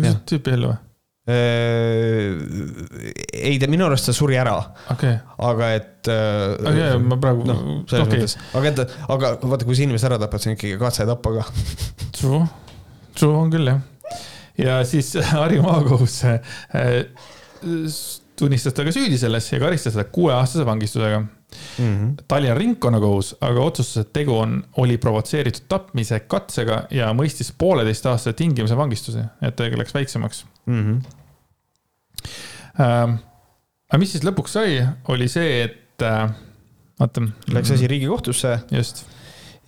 tüüpi 0.00 0.56
ellu 0.56 0.74
või? 0.74 0.89
Äh, 1.30 2.32
ei, 3.32 3.58
ta 3.60 3.68
minu 3.70 3.84
arust 3.86 4.08
ta 4.08 4.14
suri 4.16 4.38
ära 4.40 4.56
okay.. 4.90 5.18
aga 5.46 5.68
et. 5.76 6.08
Äh, 6.08 6.54
okei 6.56 6.86
okay,, 6.86 7.02
ma 7.04 7.18
praegu 7.20 7.44
no,. 7.46 7.56
selles 7.90 8.06
okay. 8.06 8.22
mõttes, 8.22 8.36
aga 8.56 8.72
et, 8.72 8.94
aga 9.14 9.32
vaata, 9.44 9.68
kui 9.68 9.76
sa 9.78 9.84
inimese 9.84 10.08
ära 10.08 10.18
tapad, 10.22 10.42
see 10.42 10.50
on 10.50 10.56
ikkagi 10.56 10.78
katse 10.80 11.06
tappa 11.08 11.34
ka. 11.36 11.44
True, 12.16 12.40
true 13.18 13.36
on 13.36 13.52
küll 13.52 13.68
jah. 13.68 13.84
ja 14.58 14.80
siis 14.88 15.12
Harju 15.34 15.62
maakohus 15.66 16.16
äh, 16.26 16.40
tunnistas 18.40 18.74
ta 18.74 18.88
ka 18.88 18.96
süüdi 18.96 19.20
selles 19.20 19.52
ja 19.52 19.60
karistas 19.62 19.94
teda 19.94 20.08
kuueaastase 20.08 20.66
vangistusega 20.66 21.20
mm. 21.20 21.28
-hmm. 21.84 22.10
Tallinna 22.28 22.56
ringkonnakohus 22.58 23.34
aga 23.44 23.60
otsustas, 23.60 24.06
et 24.06 24.12
tegu 24.12 24.38
on, 24.38 24.62
oli 24.80 24.98
provotseeritud 24.98 25.68
tapmise 25.68 26.20
katsega 26.20 26.82
ja 26.90 27.12
mõistis 27.12 27.52
pooleteistaastase 27.58 28.32
tingimuse 28.40 28.76
vangistuse, 28.76 29.24
et 29.42 29.56
ta 29.56 29.68
läks 29.68 29.94
väiksemaks 29.94 30.44
mm. 30.66 30.82
-hmm. 30.82 31.19
Aga 32.80 34.00
mis 34.00 34.14
siis 34.14 34.24
lõpuks 34.26 34.54
sai, 34.58 34.80
oli 35.12 35.28
see, 35.30 35.64
et 35.66 36.04
äh, 36.06 36.30
vaata. 37.00 37.24
Läks 37.54 37.74
asi 37.76 37.88
Riigikohtusse. 37.90 38.58
just. 38.70 39.04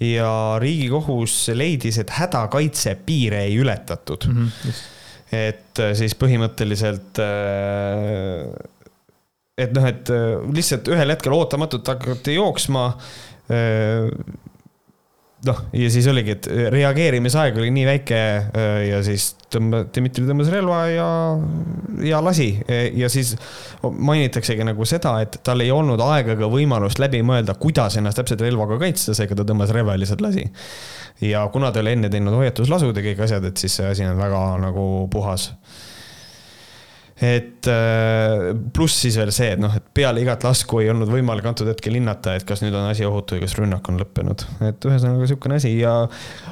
ja 0.00 0.58
Riigikohus 0.62 1.48
leidis, 1.54 1.98
et 2.02 2.10
hädakaitse 2.10 2.96
piire 3.06 3.44
ei 3.46 3.56
ületatud 3.56 4.26
mm. 4.28 4.46
-hmm, 4.46 4.80
et 5.32 5.78
äh, 5.80 5.92
siis 5.94 6.14
põhimõtteliselt 6.18 7.20
äh, 7.22 8.48
et 9.58 9.72
noh, 9.76 9.86
et 9.86 10.10
äh, 10.10 10.40
lihtsalt 10.54 10.88
ühel 10.88 11.14
hetkel 11.14 11.36
ootamatult 11.36 11.88
hakati 11.88 12.34
jooksma 12.34 12.88
noh, 15.46 15.62
ja 15.74 15.90
siis 15.90 16.06
oligi, 16.10 16.36
et 16.36 16.48
reageerimisaeg 16.72 17.56
oli 17.58 17.70
nii 17.74 17.86
väike 17.88 18.18
äh, 18.18 18.76
ja 18.88 19.00
siis 19.06 19.32
tõmba-, 19.52 19.84
Dmitri 19.94 20.24
tõmbas 20.28 20.50
relva 20.52 20.80
ja, 20.92 21.08
ja 22.06 22.22
lasi 22.24 22.48
ja 22.98 23.10
siis 23.12 23.34
mainitaksegi 23.82 24.66
nagu 24.66 24.86
seda, 24.88 25.16
et 25.24 25.40
tal 25.46 25.64
ei 25.64 25.72
olnud 25.74 26.00
aega 26.06 26.36
ega 26.36 26.50
võimalust 26.52 27.02
läbi 27.02 27.22
mõelda, 27.26 27.56
kuidas 27.60 27.98
ennast 27.98 28.20
täpselt 28.20 28.44
relvaga 28.44 28.78
kaitsta, 28.82 29.16
seega 29.18 29.38
ta 29.38 29.46
tõmbas 29.48 29.72
relva 29.74 29.96
ja 29.96 30.02
lihtsalt 30.04 30.24
lasi. 30.24 30.46
ja 31.22 31.44
kuna 31.52 31.72
ta 31.72 31.82
oli 31.82 31.96
enne 31.96 32.10
teinud 32.10 32.34
hoiatuslasud 32.38 32.96
ja 32.96 33.06
kõik 33.10 33.24
asjad, 33.26 33.44
et 33.48 33.56
siis 33.60 33.78
see 33.78 33.88
asi 33.88 34.06
on 34.06 34.18
väga 34.18 34.42
nagu 34.62 34.86
puhas 35.12 35.50
et 37.22 37.68
äh, 37.70 38.48
pluss 38.74 38.96
siis 39.04 39.16
veel 39.20 39.30
see, 39.34 39.52
et 39.54 39.60
noh, 39.62 39.70
et 39.78 39.84
peale 39.94 40.24
igat 40.24 40.42
lasku 40.42 40.80
ei 40.82 40.88
olnud 40.90 41.10
võimalik 41.10 41.46
antud 41.46 41.68
hetkel 41.70 41.94
hinnata, 41.94 42.34
et 42.34 42.46
kas 42.48 42.64
nüüd 42.64 42.74
on 42.74 42.88
asi 42.88 43.06
ohutu 43.06 43.38
ja 43.38 43.44
kas 43.44 43.54
rünnak 43.60 43.86
on 43.92 44.00
lõppenud. 44.00 44.42
et 44.66 44.88
ühesõnaga 44.88 45.28
sihukene 45.30 45.60
asi 45.60 45.70
ja, 45.78 45.94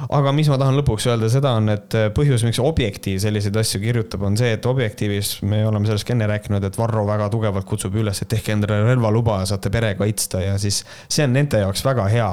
aga 0.07 0.33
mis 0.35 0.47
ma 0.51 0.59
tahan 0.61 0.79
lõpuks 0.79 1.09
öelda, 1.11 1.27
seda 1.33 1.51
on, 1.59 1.67
et 1.75 1.97
põhjus, 2.15 2.45
miks 2.47 2.61
Objektiiv 2.63 3.19
selliseid 3.23 3.57
asju 3.59 3.81
kirjutab, 3.83 4.23
on 4.27 4.37
see, 4.39 4.53
et 4.55 4.67
Objektiivis 4.69 5.33
me 5.43 5.65
oleme 5.67 5.89
sellest 5.89 6.07
ka 6.07 6.15
enne 6.15 6.29
rääkinud, 6.31 6.63
et 6.63 6.79
Varro 6.79 7.03
väga 7.09 7.27
tugevalt 7.33 7.67
kutsub 7.67 7.97
üles, 7.99 8.23
et 8.23 8.31
tehke 8.31 8.55
endale 8.55 8.79
relvaluba 8.87 9.41
ja 9.41 9.51
saate 9.51 9.73
pere 9.73 9.91
kaitsta 9.99 10.45
ja 10.45 10.55
siis 10.61 10.85
see 11.11 11.27
on 11.27 11.35
nende 11.35 11.59
jaoks 11.65 11.83
väga 11.83 12.07
hea 12.13 12.31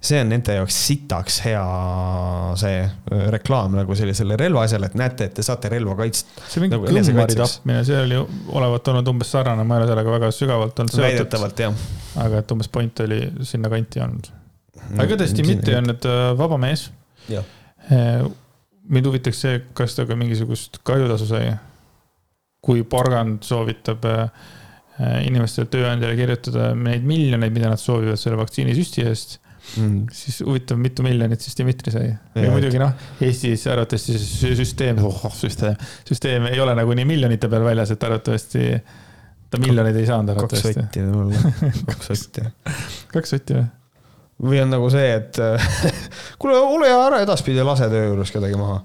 see 0.00 0.16
on 0.22 0.30
nende 0.32 0.54
jaoks 0.56 0.76
sitaks 0.86 1.38
hea 1.44 1.62
see 2.60 2.76
äh, 2.80 3.24
reklaam 3.34 3.74
nagu 3.76 3.96
sellisele 3.96 4.36
relvaasjale, 4.40 4.88
et 4.88 4.96
näete, 4.96 5.28
et 5.28 5.34
te 5.36 5.44
saate 5.44 5.68
relva 5.72 5.96
kaitsta. 5.98 6.44
see 6.48 6.62
mingi 6.62 6.76
nagu 6.76 6.88
kõmmari 6.88 7.36
tapmine, 7.36 7.82
see 7.84 7.98
oli 8.06 8.20
olevat 8.56 8.88
olnud 8.92 9.10
umbes 9.12 9.32
sarnane, 9.36 9.66
ma 9.68 9.76
ei 9.76 9.84
ole 9.84 9.90
sellega 9.90 10.14
väga 10.14 10.30
sügavalt 10.34 10.80
olnud 10.80 10.94
seotud. 10.94 11.04
väidetavalt 11.06 11.64
jah. 11.66 11.82
aga 12.24 12.40
et 12.40 12.54
umbes 12.56 12.70
point 12.72 13.02
oli 13.04 13.18
sinnakanti 13.50 14.04
olnud. 14.06 14.30
aga 14.94 15.08
igatahes 15.10 15.36
Dmitri 15.36 15.76
on 15.76 15.90
nüüd 15.92 16.08
äh, 16.08 16.22
vaba 16.38 16.60
mees. 16.62 16.86
Äh, 17.30 18.24
mind 18.88 19.10
huvitaks 19.10 19.44
see, 19.44 19.60
kas 19.76 19.98
ta 19.98 20.08
ka 20.08 20.16
mingisugust 20.16 20.80
kahjutasu 20.86 21.28
sai. 21.28 21.52
kui 22.60 22.82
porgand 22.84 23.44
soovitab 23.44 24.02
inimestele, 25.24 25.64
tööandjale 25.72 26.12
kirjutada 26.12 26.74
neid 26.76 27.06
miljoneid, 27.08 27.54
mida 27.54 27.70
nad 27.72 27.80
soovivad 27.80 28.20
selle 28.20 28.36
vaktsiinisüsti 28.36 29.06
eest 29.08 29.38
mm.. 29.76 30.06
siis 30.12 30.40
huvitav, 30.46 30.78
mitu 30.80 31.04
miljonit 31.06 31.40
siis 31.40 31.56
Dmitri 31.58 31.92
sai. 31.94 32.08
ja 32.34 32.52
muidugi 32.52 32.80
noh, 32.80 32.94
Eestis 33.24 33.66
arvatavasti 33.70 34.16
süsteem 34.58 35.02
oh,, 35.06 35.26
süsteem, 35.36 35.76
süsteem 36.08 36.48
ei 36.50 36.60
ole 36.60 36.74
nagunii 36.78 37.06
miljonite 37.08 37.50
peal 37.52 37.66
väljas, 37.66 37.94
et 37.94 38.08
arvatavasti 38.08 38.64
ta 39.50 39.60
miljoneid 39.60 39.98
ei 40.00 40.08
saanud 40.08 40.34
arvatavasti. 40.34 40.74
kaks 40.74 40.88
sotti 40.88 41.04
võib-olla, 41.04 41.52
kaks 41.92 42.10
sotti. 42.12 42.48
kaks 43.14 43.36
sotti 43.36 43.58
või? 43.58 43.68
või 44.50 44.64
on 44.64 44.72
nagu 44.72 44.90
see, 44.92 45.14
et 45.18 45.40
kuule, 46.40 46.58
ole 46.58 46.90
hea, 46.90 47.00
ära 47.10 47.22
edaspidi 47.26 47.64
lase 47.66 47.90
töö 47.92 48.10
juures 48.10 48.32
kedagi 48.34 48.58
maha 48.60 48.80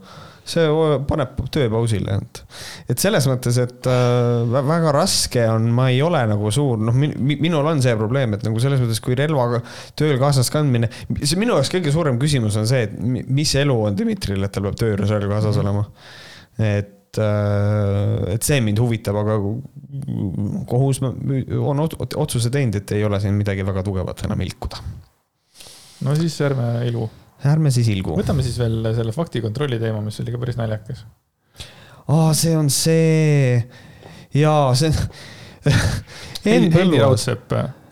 see 0.45 0.65
paneb 1.09 1.39
töö 1.53 1.69
pausile, 1.73 2.19
et, 2.21 2.41
et 2.93 3.01
selles 3.01 3.25
mõttes, 3.29 3.57
et 3.61 3.87
äh, 3.89 4.53
väga 4.53 4.93
raske 4.93 5.45
on, 5.49 5.67
ma 5.73 5.87
ei 5.93 6.01
ole 6.05 6.21
nagu 6.29 6.51
suur, 6.53 6.77
noh 6.77 6.95
min,, 6.95 7.15
minul 7.41 7.65
on 7.71 7.81
see 7.83 7.95
probleem, 7.97 8.35
et 8.37 8.45
nagu 8.45 8.61
selles 8.61 8.83
mõttes, 8.83 9.01
kui 9.03 9.17
relvaga 9.17 9.63
tööl 9.97 10.19
kaasas 10.21 10.51
kandmine, 10.53 10.91
see 11.23 11.39
minu 11.41 11.57
jaoks 11.57 11.73
kõige 11.73 11.93
suurem 11.95 12.21
küsimus 12.21 12.59
on 12.61 12.69
see, 12.69 12.85
et 12.85 12.93
mis 13.01 13.55
elu 13.57 13.79
on 13.89 13.97
Dmitril, 13.97 14.45
et 14.45 14.53
tal 14.53 14.67
peab 14.67 14.77
töö 14.79 14.93
juures 14.93 15.15
relv 15.15 15.33
kaasas 15.33 15.59
olema. 15.63 15.87
et, 16.61 17.17
äh, 17.19 18.35
et 18.35 18.45
see 18.45 18.61
mind 18.63 18.79
huvitab, 18.83 19.17
aga 19.25 19.41
kohus 20.69 21.01
on 21.01 21.85
otsuse 21.89 22.53
teinud, 22.53 22.77
et 22.83 22.95
ei 22.95 23.03
ole 23.07 23.19
siin 23.23 23.35
midagi 23.35 23.65
väga 23.65 23.83
tugevat 23.83 24.27
enam 24.29 24.45
ilkuda. 24.45 24.85
no 26.05 26.15
siis 26.21 26.37
ärme 26.45 26.69
ilu 26.85 27.09
ärme 27.51 27.71
siis 27.73 27.89
ilgu. 27.93 28.15
võtame 28.17 28.45
siis 28.45 28.57
veel 28.61 28.91
selle 28.97 29.13
faktikontrolli 29.15 29.79
teema, 29.81 30.01
mis 30.05 30.19
oli 30.23 30.33
ka 30.33 30.41
päris 30.41 30.59
naljakas. 30.59 31.05
aa, 32.07 32.33
see 32.37 32.55
on 32.57 32.69
see, 32.73 33.59
jaa, 34.35 34.73
see 34.77 34.91
on 34.91 34.99
Henn 36.45 36.71
Põlluaas. 36.73 37.25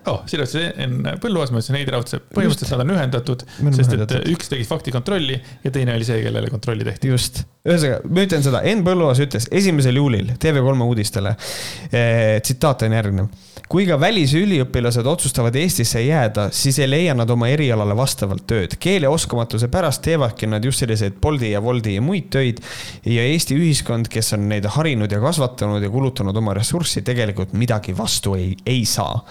Oh,, 0.09 0.23
ütles 0.27 0.55
Enn 0.59 1.07
Põlluaas, 1.23 1.53
ma 1.53 1.61
ütlesin 1.61 1.77
Heidi 1.79 1.93
Raudsepp, 1.93 2.27
põhimõtteliselt 2.35 2.75
nad 2.75 2.83
on 2.85 2.93
ühendatud, 2.97 3.45
sest 3.77 3.95
et 3.95 4.15
üks 4.33 4.51
tegi 4.51 4.67
faktikontrolli 4.67 5.37
ja 5.63 5.71
teine 5.71 5.95
oli 5.95 6.07
see, 6.07 6.19
kellele 6.25 6.51
kontrolli 6.51 6.87
tehti. 6.87 7.11
just, 7.13 7.43
ühesõnaga, 7.63 8.01
ma 8.09 8.27
ütlen 8.27 8.43
seda, 8.45 8.63
Enn 8.67 8.83
Põlluaas 8.85 9.23
ütles 9.23 9.47
esimesel 9.51 10.01
juulil 10.01 10.35
TV3 10.35 10.89
uudistele 10.89 11.35
eh,, 11.37 12.41
tsitaat 12.43 12.87
on 12.87 12.97
järgnev 12.99 13.31
kui 13.73 13.87
ka 13.89 13.95
välisüliõpilased 13.97 15.07
otsustavad 15.09 15.55
Eestisse 15.57 16.01
jääda, 16.03 16.49
siis 16.53 16.77
ei 16.83 16.89
leia 16.89 17.15
nad 17.17 17.29
oma 17.33 17.47
erialale 17.49 17.95
vastavalt 17.97 18.45
tööd. 18.45 18.75
keeleoskamatuse 18.79 19.67
pärast 19.73 20.03
teevadki 20.05 20.45
nad 20.47 20.65
just 20.65 20.83
selliseid 20.83 21.17
Bolti 21.21 21.49
ja 21.51 21.61
Woldi 21.61 21.95
ja 21.95 22.01
muid 22.01 22.29
töid. 22.29 22.61
ja 23.05 23.23
Eesti 23.23 23.57
ühiskond, 23.57 24.11
kes 24.13 24.33
on 24.37 24.47
neid 24.49 24.67
harinud 24.75 25.11
ja 25.11 25.19
kasvatanud 25.19 25.81
ja 25.81 25.89
kulutanud 25.89 26.37
oma 26.37 26.53
ressurssi, 26.53 27.01
tegelikult 27.01 27.53
midagi 27.53 27.97
vastu 27.97 28.35
ei, 28.35 28.55
ei 28.65 28.85
saa 28.85 29.23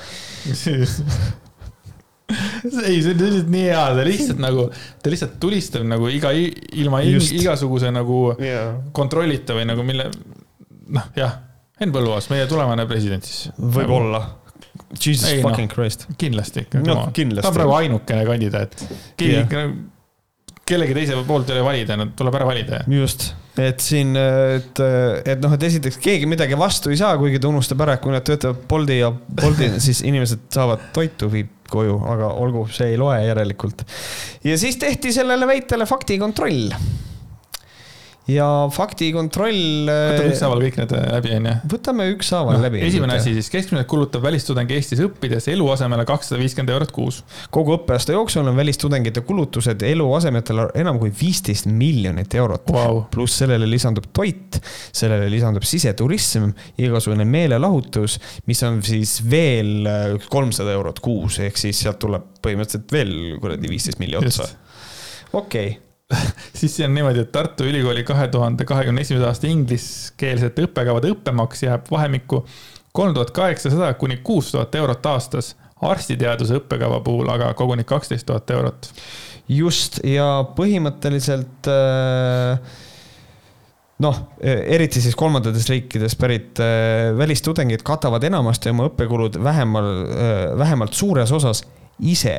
ei, 2.88 2.98
see 3.02 3.12
on 3.12 3.18
lihtsalt 3.20 3.50
nii 3.52 3.64
hea, 3.68 3.86
ta 3.96 4.04
lihtsalt 4.06 4.42
nagu, 4.42 4.66
ta 5.02 5.12
lihtsalt 5.12 5.38
tulistab 5.42 5.86
nagu 5.88 6.10
iga, 6.12 6.32
ilma 6.32 7.02
Just. 7.06 7.34
igasuguse 7.36 7.90
nagu 7.94 8.20
yeah. 8.38 8.76
kontrollita 8.96 9.56
või 9.58 9.66
nagu 9.68 9.86
mille, 9.86 10.10
noh, 10.92 11.10
jah 11.18 11.40
Henn 11.82 11.90
Põlluaas, 11.94 12.28
meie 12.30 12.46
tulevane 12.46 12.86
president 12.86 13.26
siis. 13.26 13.48
võib-olla. 13.58 14.20
Jesus 14.92 15.30
ei, 15.30 15.40
fucking 15.42 15.70
no, 15.70 15.74
Christ. 15.74 16.04
kindlasti 16.20 16.66
ikka 16.66 16.82
no,. 16.84 16.98
ta 17.10 17.48
on 17.48 17.56
praegu 17.56 17.74
ainukene 17.78 18.26
kandidaat. 18.28 18.76
keegi 19.18 19.40
yeah., 19.40 19.72
kellegi 20.68 20.96
teise 20.96 21.18
poolt 21.26 21.50
ei 21.50 21.58
ole 21.58 21.66
valida, 21.66 21.96
no 21.98 22.08
tuleb 22.16 22.36
ära 22.38 22.46
valida. 22.48 22.82
just, 22.90 23.32
et 23.60 23.82
siin, 23.82 24.14
et, 24.16 24.82
et 25.28 25.42
noh, 25.42 25.54
et 25.56 25.66
esiteks 25.68 25.98
keegi 26.02 26.28
midagi 26.30 26.58
vastu 26.58 26.92
ei 26.92 27.00
saa, 27.00 27.16
kuigi 27.20 27.40
ta 27.42 27.50
unustab 27.50 27.82
ära, 27.86 27.98
et 27.98 28.04
kui 28.04 28.14
nad 28.14 28.26
töötavad 28.26 28.62
Bolti 28.70 29.00
ja 29.00 29.12
Bolti, 29.12 29.72
siis 29.86 30.04
inimesed 30.06 30.48
saavad 30.54 30.90
toitu, 30.96 31.30
viib 31.32 31.50
koju, 31.72 31.96
aga 32.14 32.34
olgu, 32.36 32.66
see 32.72 32.92
ei 32.92 33.00
loe 33.00 33.16
järelikult. 33.24 33.86
ja 34.44 34.58
siis 34.60 34.76
tehti 34.80 35.12
sellele 35.14 35.48
väitele 35.48 35.88
faktikontroll 35.88 36.74
ja 38.30 38.46
faktikontroll. 38.70 39.88
võtame 39.88 40.30
ükshaaval 40.30 40.60
kõik 40.62 40.76
need 40.78 40.92
äh, 40.94 41.06
läbi, 41.16 41.32
onju. 41.38 41.54
võtame 41.72 42.06
ükshaaval 42.12 42.56
No, 42.58 42.62
läbi. 42.62 42.82
esimene 42.86 43.16
asi 43.18 43.32
siis, 43.34 43.48
keskmiselt 43.50 43.88
kulutab 43.90 44.22
välistudeng 44.22 44.70
Eestis 44.70 45.00
õppides 45.02 45.48
eluasemele 45.50 46.04
kakssada 46.06 46.38
viiskümmend 46.40 46.70
eurot 46.74 46.92
kuus. 46.94 47.22
kogu 47.50 47.74
õppeaasta 47.78 48.14
jooksul 48.14 48.46
on 48.46 48.56
välistudengite 48.56 49.24
kulutused 49.26 49.82
eluasemetele 49.82 50.68
enam 50.78 51.00
kui 51.02 51.10
viisteist 51.20 51.66
miljonit 51.66 52.34
eurot 52.38 52.70
Vau, 52.72 53.04
pluss 53.10 53.40
sellele 53.42 53.66
lisandub 53.66 54.06
toit, 54.14 54.60
sellele 54.94 55.26
lisandub 55.32 55.66
siseturism, 55.66 56.50
igasugune 56.78 57.26
meelelahutus, 57.26 58.18
mis 58.46 58.62
on 58.62 58.82
siis 58.86 59.18
veel 59.30 59.88
kolmsada 60.30 60.72
eurot 60.76 61.00
kuus, 61.02 61.40
ehk 61.42 61.58
siis 61.58 61.82
sealt 61.82 61.98
tuleb 62.02 62.30
põhimõtteliselt 62.42 62.92
veel 62.92 63.14
kuradi 63.42 63.70
viisteist 63.70 63.98
milli 64.02 64.16
otsa. 64.18 64.46
okei, 65.32 65.74
siis 66.58 66.76
see 66.76 66.86
on 66.86 66.94
niimoodi, 66.94 67.24
et 67.24 67.32
Tartu 67.32 67.66
Ülikooli 67.68 68.04
kahe 68.06 68.28
tuhande 68.32 68.66
kahekümne 68.68 69.04
esimese 69.04 69.26
aasta 69.28 69.48
ingliskeelsete 69.50 70.66
õppekavade 70.68 71.12
õppemaks 71.14 71.66
jääb 71.66 71.90
vahemikku 71.90 72.42
kolm 72.92 73.14
tuhat 73.16 73.32
kaheksasada 73.34 73.94
kuni 74.00 74.18
kuus 74.24 74.52
tuhat 74.52 74.74
eurot 74.74 75.06
aastas. 75.06 75.56
arstiteaduse 75.82 76.60
õppekava 76.60 77.00
puhul 77.02 77.26
aga 77.32 77.48
koguni 77.58 77.84
kaksteist 77.84 78.26
tuhat 78.26 78.50
eurot. 78.50 78.88
just 79.48 79.98
ja 80.04 80.44
põhimõtteliselt 80.56 81.68
äh, 81.68 82.60
noh, 83.98 84.20
eriti 84.42 85.00
siis 85.00 85.16
kolmandatest 85.18 85.72
riikidest 85.72 86.18
pärit 86.18 86.60
äh, 86.60 87.10
välistudengid 87.18 87.82
katavad 87.82 88.24
enamasti 88.24 88.70
oma 88.70 88.86
õppekulud 88.90 89.40
vähemal, 89.42 89.90
vähemalt 90.58 90.94
suures 90.94 91.32
osas 91.32 91.64
ise. 92.00 92.36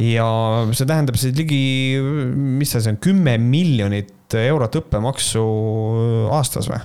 Ja 0.00 0.28
see 0.72 0.88
tähendab 0.88 1.18
siis 1.20 1.36
ligi, 1.36 1.60
mis 2.00 2.72
see, 2.72 2.92
on 2.92 3.00
kümme 3.02 3.36
miljonit 3.42 4.36
eurot 4.40 4.80
õppemaksu 4.80 5.42
aastas 6.32 6.70
või? 6.70 6.80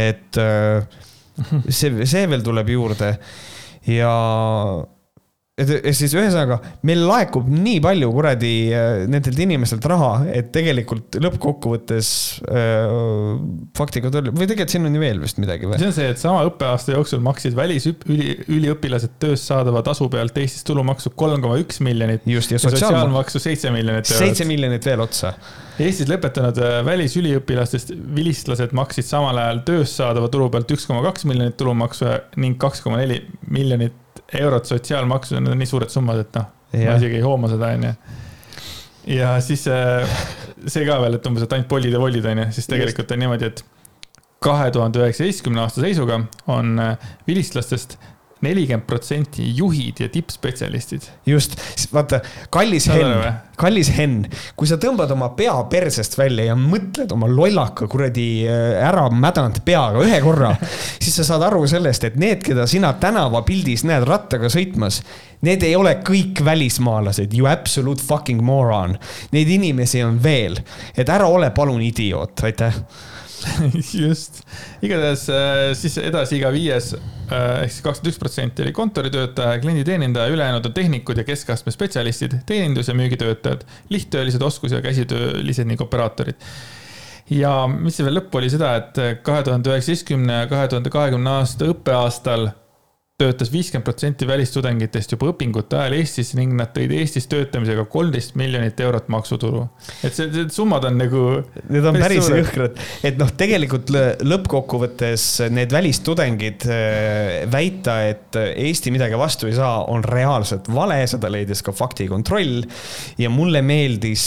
et 0.00 0.38
äh, 0.40 0.82
see, 1.68 2.06
see 2.06 2.26
veel 2.30 2.44
tuleb 2.46 2.72
juurde 2.74 3.14
ja 3.90 4.14
et 5.60 5.96
siis 5.96 6.14
ühesõnaga, 6.16 6.58
meil 6.86 7.02
laekub 7.06 7.48
nii 7.50 7.80
palju 7.84 8.10
kuradi 8.14 8.52
äh, 8.74 9.04
nendelt 9.10 9.38
inimestelt 9.44 9.86
raha, 9.90 10.10
et 10.32 10.50
tegelikult 10.54 11.18
lõppkokkuvõttes 11.22 12.10
äh, 12.48 12.94
faktikontroll 13.76 14.32
või 14.32 14.48
tegelikult 14.48 14.74
siin 14.74 14.88
on 14.88 14.96
ju 14.96 15.02
veel 15.02 15.22
vist 15.22 15.40
midagi 15.42 15.68
või? 15.68 15.80
see 15.80 15.90
on 15.90 15.96
see, 15.96 16.10
et 16.14 16.22
sama 16.22 16.44
õppeaasta 16.48 16.94
jooksul 16.96 17.22
maksid 17.24 17.56
välisüli, 17.58 18.36
üliõpilased 18.48 19.16
tööst 19.22 19.48
saadava 19.50 19.84
tasu 19.86 20.08
pealt 20.12 20.38
Eestis 20.40 20.64
tulumaksu 20.68 21.12
kolm 21.18 21.42
koma 21.44 21.58
üks 21.62 21.82
miljonit 21.84 22.26
just, 22.30 22.54
ja 22.54 22.60
sotsiaalmaksu 22.62 23.42
seitse 23.42 23.72
miljonit 23.74 24.08
seitse 24.10 24.46
miljonit 24.48 24.86
veel 24.86 25.04
otsa. 25.04 25.34
Eestis 25.80 26.10
lõpetanud 26.10 26.58
äh, 26.60 26.78
välisüliõpilastest 26.84 27.94
vilistlased 28.16 28.74
maksid 28.76 29.06
samal 29.08 29.38
ajal 29.40 29.64
tööst 29.68 29.96
saadava 30.00 30.28
tulu 30.32 30.50
pealt 30.52 30.72
üks 30.74 30.86
koma 30.88 31.04
kaks 31.06 31.24
miljonit 31.28 31.56
tulumaksu 31.60 32.10
ning 32.40 32.60
kaks 32.60 32.84
koma 32.84 33.00
neli 33.00 33.22
miljonit 33.48 33.96
eurot 34.38 34.70
sotsiaalmaksu, 34.70 35.38
need 35.40 35.54
on 35.54 35.60
nii 35.60 35.70
suured 35.70 35.92
summad, 35.92 36.22
et 36.24 36.38
noh, 36.38 36.48
ma 36.76 36.96
isegi 37.00 37.18
ei 37.18 37.24
hooma 37.24 37.50
seda, 37.50 37.72
onju. 37.74 37.92
ja 39.16 39.34
siis 39.44 39.66
äh, 39.70 40.22
see 40.66 40.86
ka 40.86 41.00
veel, 41.02 41.18
et 41.18 41.28
umbes, 41.30 41.46
et 41.46 41.56
ainult 41.56 41.70
pollid 41.70 41.94
ja 41.94 42.02
vollid, 42.02 42.30
onju, 42.32 42.48
siis 42.54 42.70
tegelikult 42.70 43.14
on 43.16 43.22
niimoodi, 43.24 43.50
et 43.50 43.64
kahe 44.44 44.70
tuhande 44.72 45.02
üheksateistkümne 45.02 45.64
aasta 45.64 45.82
seisuga 45.84 46.22
on 46.50 46.78
äh, 46.80 47.10
vilistlastest 47.26 47.98
nelikümmend 48.44 48.86
protsenti 48.88 49.46
juhid 49.56 50.00
ja 50.04 50.08
tippspetsialistid. 50.12 51.10
just, 51.26 51.56
vaata, 51.92 52.22
kallis 52.50 52.88
Saad 52.88 53.02
Henn 53.02 53.38
kallis 53.60 53.90
Henn, 53.92 54.24
kui 54.56 54.68
sa 54.68 54.78
tõmbad 54.80 55.10
oma 55.12 55.30
pea 55.36 55.52
persest 55.70 56.16
välja 56.18 56.46
ja 56.50 56.56
mõtled 56.56 57.12
oma 57.12 57.28
lollaka 57.30 57.88
kuradi 57.90 58.46
äh, 58.48 58.78
ära 58.86 59.06
mädanud 59.12 59.60
peaga 59.66 60.04
ühe 60.04 60.20
korra, 60.24 60.54
siis 61.02 61.18
sa 61.20 61.26
saad 61.28 61.44
aru 61.50 61.66
sellest, 61.70 62.06
et 62.08 62.18
need, 62.20 62.40
keda 62.46 62.66
sina 62.70 62.94
tänavapildis 63.02 63.84
näed 63.88 64.06
rattaga 64.08 64.50
sõitmas, 64.52 65.02
need 65.46 65.64
ei 65.66 65.76
ole 65.76 65.98
kõik 66.06 66.40
välismaalased, 66.44 67.36
you 67.36 67.48
absolute 67.50 68.04
fucking 68.04 68.40
moron. 68.44 68.96
Neid 69.34 69.48
inimesi 69.52 70.04
on 70.04 70.20
veel, 70.22 70.60
et 70.96 71.08
ära 71.12 71.28
ole 71.28 71.52
palun 71.56 71.82
idioot, 71.84 72.44
aitäh. 72.48 72.76
just, 74.04 74.42
igatahes 74.84 75.28
äh, 75.32 75.70
siis 75.76 75.96
edasi 76.00 76.40
iga 76.40 76.50
viies 76.52 76.92
ehk 77.30 77.70
siis 77.70 77.84
kakskümmend 77.84 78.12
üks 78.12 78.20
protsenti 78.20 78.64
oli 78.64 78.72
kontoritöötaja, 78.76 79.60
klienditeenindaja, 79.62 80.34
ülejäänud 80.34 80.66
on 80.66 80.74
tehnikud 80.74 81.20
ja 81.20 81.24
keskastme 81.24 81.72
spetsialistid, 81.72 82.40
teenindus- 82.46 82.88
ja 82.88 82.94
müügitöötajad, 82.94 83.64
lihttöölised, 83.88 84.42
oskus- 84.42 84.72
ja 84.72 84.82
käsitöölised 84.82 85.64
ning 85.64 85.80
operaatorid. 85.80 86.34
ja 87.30 87.66
mis 87.70 87.94
see 87.96 88.04
veel 88.04 88.16
lõppu 88.18 88.40
oli 88.40 88.48
seda, 88.50 88.72
et 88.80 88.96
kahe 89.22 89.42
tuhande 89.46 89.70
üheksateistkümne 89.70 90.40
ja 90.40 90.46
kahe 90.50 90.68
tuhande 90.68 90.90
kahekümne 90.90 91.30
aasta 91.30 91.68
õppeaastal 91.70 92.48
töötas 93.20 93.50
viiskümmend 93.52 93.86
protsenti 93.86 94.26
välistudengitest 94.28 95.14
juba 95.14 95.30
õpingute 95.34 95.78
ajal 95.80 95.98
Eestis 95.98 96.32
ning 96.38 96.54
nad 96.58 96.72
tõid 96.76 96.92
Eestis 96.96 97.28
töötamisega 97.30 97.84
kolmteist 97.92 98.36
miljonit 98.40 98.80
eurot 98.80 99.10
maksutulu. 99.12 99.66
et 100.06 100.16
see, 100.16 100.30
need 100.32 100.54
summad 100.54 100.86
on 100.88 100.98
nagu 101.00 101.24
Need 101.68 101.86
on 101.86 101.98
Päris 102.00 102.24
suured. 102.24 102.44
jõhkrad, 102.44 102.80
et 103.06 103.20
noh, 103.20 103.32
tegelikult 103.36 103.92
lõ- 103.94 104.14
lõppkokkuvõttes 104.32 105.26
need 105.52 105.72
välistudengid 105.74 106.66
äh, 106.70 107.44
väita, 107.50 107.98
et 108.08 108.38
Eesti 108.40 108.92
midagi 108.94 109.18
vastu 109.18 109.48
ei 109.50 109.56
saa, 109.56 109.84
on 109.90 110.04
reaalselt 110.06 110.68
vale, 110.72 111.00
seda 111.10 111.30
leidis 111.32 111.62
ka 111.66 111.74
faktikontroll. 111.76 112.62
ja 113.20 113.30
mulle 113.32 113.62
meeldis, 113.66 114.24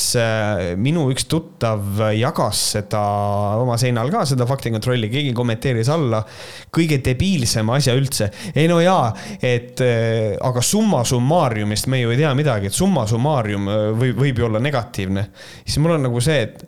minu 0.77 1.07
üks 1.13 1.25
tuttav 1.31 2.01
jagas 2.17 2.61
seda 2.77 3.01
oma 3.61 3.77
seinal 3.81 4.11
ka, 4.13 4.23
seda 4.29 4.47
faktikontrolli, 4.49 5.09
keegi 5.11 5.33
kommenteeris 5.35 5.89
alla. 5.93 6.23
kõige 6.73 6.99
debiilsem 7.05 7.69
asja 7.73 7.95
üldse, 7.97 8.29
ei 8.55 8.67
no 8.69 8.79
jaa, 8.85 9.07
et 9.41 9.81
äh, 9.83 10.35
aga 10.43 10.63
summa 10.65 11.03
summarumist 11.07 11.89
me 11.91 12.03
ju 12.03 12.13
ei 12.13 12.21
tea 12.21 12.33
midagi, 12.37 12.69
et 12.71 12.77
summa 12.77 13.07
summarum 13.09 13.71
äh, 13.71 13.89
võib, 13.97 14.21
võib 14.25 14.39
ju 14.41 14.47
olla 14.49 14.61
negatiivne. 14.63 15.27
siis 15.65 15.81
mul 15.83 15.97
on 15.97 16.07
nagu 16.09 16.23
see, 16.23 16.39
et 16.47 16.63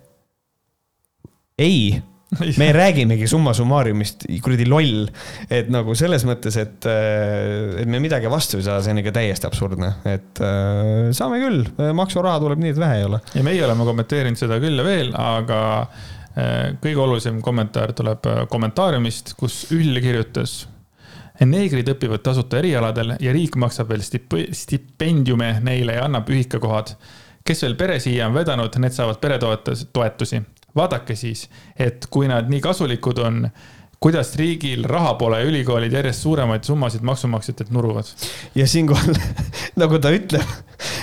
ei, 1.61 1.95
me 2.59 2.71
räägimegi 2.73 3.27
summa 3.27 3.53
summarumist, 3.53 4.25
kuradi 4.43 4.65
loll. 4.67 5.05
et 5.49 5.69
nagu 5.71 5.95
selles 5.97 6.25
mõttes, 6.27 6.57
et, 6.59 6.87
et 6.87 7.87
me 7.89 8.01
midagi 8.03 8.31
vastu 8.31 8.59
ei 8.59 8.65
saa, 8.65 8.81
see 8.83 8.95
on 8.95 9.01
ikka 9.01 9.15
täiesti 9.15 9.47
absurdne, 9.49 9.91
et 10.09 10.43
äh, 10.43 11.13
saame 11.15 11.39
küll, 11.43 11.63
maksuraha 11.95 12.41
tuleb 12.43 12.61
nii, 12.63 12.75
et 12.75 12.81
vähe 12.81 12.99
ei 13.01 13.07
ole. 13.07 13.21
ja 13.35 13.45
meie 13.45 13.63
oleme 13.67 13.87
kommenteerinud 13.87 14.41
seda 14.41 14.59
küll 14.63 14.81
ja 14.81 14.87
veel, 14.87 15.13
aga 15.19 15.59
äh, 16.35 16.75
kõige 16.83 17.03
olulisem 17.05 17.41
kommentaar 17.45 17.95
tuleb 17.97 18.31
äh, 18.31 18.45
kommentaariumist, 18.51 19.35
kus 19.39 19.65
Üll 19.75 19.99
kirjutas. 20.03 20.65
Neegrid 21.43 21.89
õpivad 21.91 22.23
tasuta 22.23 22.59
erialadel 22.61 23.15
ja 23.19 23.33
riik 23.35 23.57
maksab 23.59 23.89
veel 23.91 24.03
stip- 24.05 24.37
stipendiume 24.55 25.59
neile 25.65 25.97
ja 25.99 26.05
annab 26.07 26.29
ühikakohad. 26.31 26.95
kes 27.45 27.61
veel 27.61 27.75
pere 27.75 27.99
siia 27.99 28.27
on 28.27 28.33
vedanud, 28.33 28.75
need 28.81 28.93
saavad 28.93 29.19
peretoetus, 29.21 29.87
toetusi. 29.93 30.41
vaadake 30.75 31.15
siis, 31.15 31.49
et 31.79 32.07
kui 32.09 32.27
nad 32.27 32.49
nii 32.49 32.61
kasulikud 32.61 33.19
on, 33.19 33.49
kuidas 33.99 34.35
riigil 34.35 34.83
raha 34.83 35.13
pole 35.13 35.39
ja 35.39 35.45
ülikoolid 35.45 35.93
järjest 35.93 36.21
suuremaid 36.21 36.63
summasid 36.63 37.01
maksumaksjatelt 37.01 37.71
nuruvad. 37.71 38.05
ja 38.55 38.67
siinkohal, 38.67 39.15
nagu 39.81 39.99
ta 39.99 40.11
ütleb, 40.11 40.45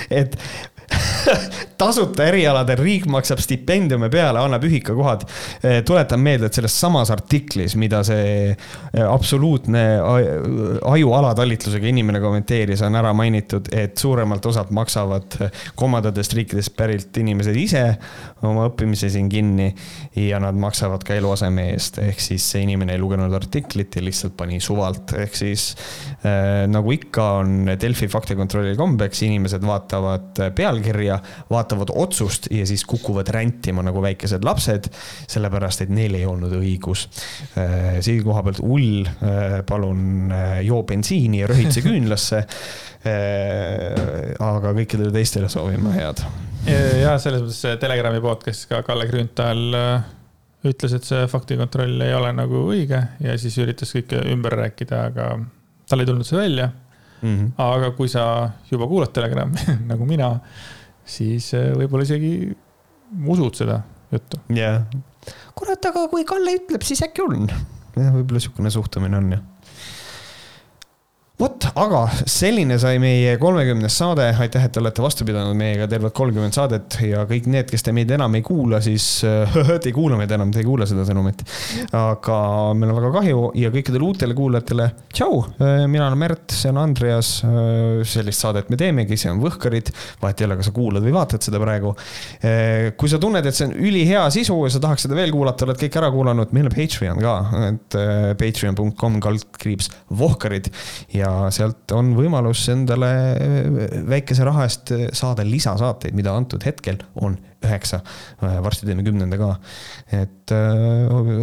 et 0.09 0.37
tasuta 1.81 2.27
erialadel 2.27 2.79
riik 2.79 3.07
maksab 3.11 3.41
stipendiume 3.43 4.09
peale, 4.13 4.41
annab 4.43 4.63
ühikakohad. 4.67 5.25
tuletan 5.85 6.21
meelde, 6.23 6.49
et 6.49 6.57
selles 6.57 6.75
samas 6.79 7.11
artiklis, 7.13 7.75
mida 7.79 8.03
see 8.07 8.51
eh, 8.51 9.03
absoluutne 9.03 9.83
aju 10.93 11.13
alatalitlusega 11.19 11.89
inimene 11.89 12.21
kommenteeris, 12.23 12.83
on 12.85 12.99
ära 12.99 13.13
mainitud, 13.17 13.71
et 13.75 13.97
suuremalt 13.97 14.45
osalt 14.51 14.73
maksavad 14.75 15.37
kolmandatest 15.79 16.37
riikidest 16.39 16.75
pärit 16.77 17.21
inimesed 17.23 17.57
ise 17.59 17.85
oma 18.47 18.67
õppimise 18.69 19.09
siin 19.13 19.29
kinni 19.31 19.69
ja 20.19 20.39
nad 20.43 20.57
maksavad 20.59 21.03
ka 21.05 21.15
eluaseme 21.17 21.69
eest, 21.73 21.99
ehk 22.03 22.21
siis 22.23 22.45
see 22.53 22.63
inimene 22.65 22.95
ei 22.95 23.01
lugenud 23.01 23.33
artiklit 23.33 23.97
ja 23.97 24.03
lihtsalt 24.05 24.35
pani 24.39 24.59
suvalt, 24.63 25.15
ehk 25.19 25.37
siis 25.37 25.69
äh, 26.25 26.63
nagu 26.71 26.93
ikka 26.95 27.27
on 27.41 27.73
Delfi 27.79 28.09
faktikontrolli 28.11 28.75
kombeks, 28.79 29.23
inimesed 29.27 29.65
vaatavad 29.67 30.43
pealkirja, 30.55 31.19
vaatavad 31.51 31.93
otsust 32.03 32.49
ja 32.53 32.67
siis 32.69 32.85
kukuvad 32.89 33.31
rändima 33.33 33.85
nagu 33.85 34.03
väikesed 34.03 34.45
lapsed, 34.45 34.89
sellepärast 35.31 35.85
et 35.85 35.93
neil 35.93 36.19
ei 36.19 36.25
olnud 36.29 36.53
õigus 36.59 37.07
äh,. 37.57 37.99
siin 38.03 38.23
koha 38.25 38.43
pealt 38.45 38.63
hull 38.63 39.05
äh,, 39.07 39.59
palun 39.67 40.33
äh, 40.33 40.57
joo 40.67 40.83
bensiini 40.87 41.43
ja 41.43 41.51
röhitse 41.51 41.83
küünlasse 41.85 42.43
äh,. 42.43 42.91
Aga 43.03 44.71
kõikidele 44.77 45.11
teistele 45.11 45.49
soovin 45.51 45.81
ma 45.83 45.91
head 45.95 46.23
ja 47.03 47.15
selles 47.19 47.43
mõttes 47.43 47.79
Telegrami 47.81 48.21
podcast 48.23 48.67
ka 48.69 48.81
Kalle 48.87 49.07
Grünthal 49.09 49.63
äh, 49.75 50.05
ütles, 50.69 50.95
et 50.95 51.07
see 51.07 51.25
faktikontroll 51.31 52.05
ei 52.05 52.13
ole 52.15 52.31
nagu 52.35 52.63
õige 52.71 53.01
ja 53.23 53.35
siis 53.39 53.57
üritas 53.61 53.91
kõike 53.95 54.21
ümber 54.31 54.55
rääkida, 54.61 55.01
aga 55.11 55.27
tal 55.89 56.03
ei 56.03 56.07
tulnud 56.07 56.27
see 56.27 56.39
välja. 56.39 56.69
mm. 57.21 57.35
-hmm. 57.35 57.51
aga 57.57 57.91
kui 57.97 58.07
sa 58.07 58.49
juba 58.71 58.87
kuulad 58.87 59.13
Telegrami 59.13 59.59
nagu 59.91 60.05
mina, 60.05 60.39
siis 61.05 61.53
äh, 61.53 61.71
võib-olla 61.75 62.03
isegi 62.03 62.53
usud 63.27 63.55
seda 63.55 63.81
juttu. 64.11 64.39
jah, 64.55 64.83
kurat, 65.55 65.85
aga 65.85 66.07
kui 66.07 66.23
Kalle 66.23 66.55
ütleb, 66.61 66.83
siis 66.83 67.03
äkki 67.03 67.21
on. 67.21 67.49
jah, 67.49 68.13
võib-olla 68.13 68.39
niisugune 68.39 68.71
suhtumine 68.71 69.17
on 69.17 69.31
jah 69.35 69.49
vot, 71.43 71.65
aga 71.79 72.03
selline 72.29 72.77
sai 72.79 72.99
meie 73.01 73.35
kolmekümnes 73.41 73.95
saade, 73.99 74.29
aitäh, 74.39 74.63
et 74.63 74.73
te 74.73 74.79
olete 74.79 75.03
vastu 75.03 75.25
pidanud 75.27 75.57
meiega 75.57 75.87
tervelt 75.91 76.15
kolmkümmend 76.15 76.55
saadet 76.55 76.97
ja 77.03 77.25
kõik 77.27 77.49
need, 77.51 77.67
kes 77.71 77.83
te 77.83 77.93
meid 77.95 78.11
enam 78.15 78.37
ei 78.37 78.43
kuula, 78.45 78.79
siis 78.83 79.07
te 79.83 79.89
ei 79.89 79.95
kuula 79.95 80.19
meid 80.19 80.31
enam, 80.31 80.53
te 80.53 80.61
ei 80.61 80.67
kuula 80.67 80.87
seda 80.89 81.03
sõnumit. 81.07 81.43
aga 81.99 82.37
meil 82.77 82.93
on 82.93 82.99
väga 82.99 83.11
kahju 83.17 83.49
ja 83.59 83.71
kõikidele 83.73 84.07
uutele 84.07 84.37
kuulajatele, 84.37 84.87
tšau, 85.11 85.41
mina 85.91 86.07
olen 86.07 86.21
Märt, 86.23 86.55
see 86.55 86.71
on 86.71 86.79
Andreas. 86.79 87.33
sellist 88.07 88.45
saadet 88.45 88.69
me 88.71 88.79
teemegi, 88.79 89.17
see 89.19 89.31
on 89.33 89.41
Võhkarid, 89.43 89.91
vahet 90.21 90.39
ei 90.39 90.47
ole, 90.47 90.59
kas 90.61 90.69
sa 90.69 90.75
kuulad 90.75 91.03
või 91.03 91.15
vaatad 91.17 91.43
seda 91.43 91.59
praegu. 91.59 91.91
kui 92.97 93.11
sa 93.11 93.19
tunned, 93.19 93.45
et 93.49 93.57
see 93.57 93.67
on 93.67 93.75
ülihea 93.89 94.23
sisu 94.33 94.61
ja 94.63 94.71
sa 94.71 94.83
tahaks 94.87 95.07
seda 95.07 95.19
veel 95.19 95.33
kuulata, 95.35 95.67
oled 95.67 95.81
kõik 95.81 95.99
ära 95.99 96.11
kuulanud, 96.13 96.55
meil 96.55 96.71
on 96.71 96.77
Patreon 96.77 97.19
ka, 97.23 97.35
et 97.67 97.99
patreon.com 98.39 99.19
kaldkriips 99.23 99.91
Vohkarid 100.23 100.71
ja 101.17 101.32
sealt 101.53 101.91
on 101.95 102.13
võimalus 102.17 102.63
endale 102.71 103.09
väikese 104.09 104.45
raha 104.47 104.67
eest 104.67 104.93
saada 105.15 105.45
lisasaateid, 105.47 106.15
mida 106.17 106.33
antud 106.35 106.63
hetkel 106.65 106.99
on 107.21 107.37
üheksa. 107.63 108.01
varsti 108.41 108.85
teeme 108.85 109.03
kümnenda 109.03 109.37
ka. 109.39 109.53
et 110.11 110.51
öö, 110.51 111.39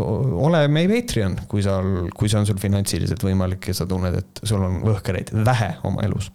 ole 0.48 0.66
meie 0.68 0.88
Patreon, 0.90 1.38
kui 1.48 1.62
sa, 1.64 1.78
kui 2.16 2.28
see 2.28 2.40
on 2.40 2.48
sul 2.48 2.60
finantsiliselt 2.60 3.24
võimalik 3.24 3.70
ja 3.70 3.76
sa 3.76 3.86
tunned, 3.88 4.18
et 4.20 4.42
sul 4.44 4.62
on 4.66 4.82
võhkereid 4.84 5.32
vähe 5.46 5.72
oma 5.88 6.04
elus. 6.06 6.30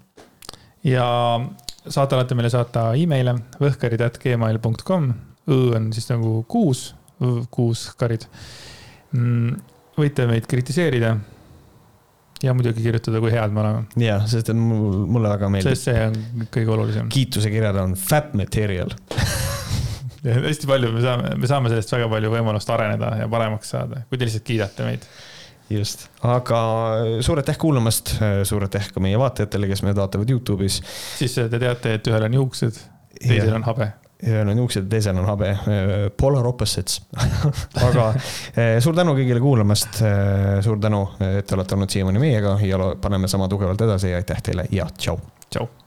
ja 0.84 1.06
saate 1.88 2.18
alati 2.18 2.38
meile 2.38 2.50
saata 2.54 2.90
email'e 2.98 3.38
võhkarid.gmail.com. 3.62 5.14
Õ 5.46 5.58
on 5.78 5.92
siis 5.94 6.08
nagu 6.10 6.40
kuus, 6.50 6.88
kuus 7.54 7.86
karid. 8.00 8.26
Mm, 9.14 9.60
võite 9.96 10.26
meid 10.28 10.48
kritiseerida 10.50 11.14
ja 12.46 12.54
muidugi 12.56 12.84
kirjutada, 12.86 13.22
kui 13.24 13.34
head 13.34 13.54
me 13.56 13.64
oleme. 13.64 13.84
ja, 14.02 14.20
sest 14.30 14.52
et 14.54 14.60
mul, 14.60 15.04
mulle 15.18 15.32
väga 15.34 15.50
meeldib. 15.52 15.76
sest 15.76 15.90
see 15.90 16.08
on 16.10 16.48
kõige 16.54 16.74
olulisem. 16.78 17.12
kiituse 17.14 17.52
kirjad 17.54 17.80
on 17.82 17.96
fat 18.00 18.34
material 18.38 18.94
hästi 20.26 20.70
palju, 20.70 20.92
me 20.96 21.04
saame, 21.04 21.36
me 21.42 21.50
saame 21.50 21.72
sellest 21.74 21.94
väga 21.96 22.10
palju 22.12 22.34
võimalust 22.34 22.72
areneda 22.74 23.14
ja 23.22 23.30
paremaks 23.32 23.74
saada, 23.76 24.06
kui 24.10 24.20
te 24.20 24.28
lihtsalt 24.28 24.48
kiidate 24.48 24.88
meid. 24.88 25.06
just, 25.74 26.08
aga 26.26 26.62
suur 27.26 27.42
aitäh 27.42 27.60
kuulamast, 27.62 28.16
suur 28.48 28.66
aitäh 28.68 28.90
ka 28.94 29.04
meie 29.04 29.20
vaatajatele, 29.22 29.70
kes 29.72 29.86
meid 29.86 30.00
vaatavad 30.00 30.34
Youtube'is. 30.34 30.82
siis 31.20 31.38
te 31.38 31.62
teate, 31.62 32.00
et 32.00 32.10
ühel 32.12 32.30
on 32.30 32.42
juuksed, 32.42 32.82
teisel 33.20 33.54
ja. 33.54 33.60
on 33.60 33.70
habe 33.70 33.94
ühel 34.24 34.50
on 34.52 34.58
juuksed, 34.64 34.88
teisel 34.90 35.18
on 35.20 35.28
habe. 35.28 35.52
Polar 36.18 36.48
opposites 36.48 37.02
aga 37.88 38.10
eh, 38.56 38.78
suur 38.84 38.96
tänu 38.98 39.16
kõigile 39.18 39.44
kuulamast. 39.44 40.02
Eh, 40.02 40.60
suur 40.66 40.80
tänu, 40.82 41.06
et 41.20 41.48
te 41.48 41.58
olete 41.58 41.78
olnud 41.78 41.96
siiamaani 41.96 42.22
meiega 42.22 42.58
ja 42.66 42.94
paneme 43.02 43.32
sama 43.32 43.50
tugevalt 43.52 43.88
edasi 43.88 44.14
ja 44.14 44.22
aitäh 44.24 44.46
teile 44.46 44.70
ja 44.72 44.88
tšau. 44.98 45.20
tšau 45.50 45.85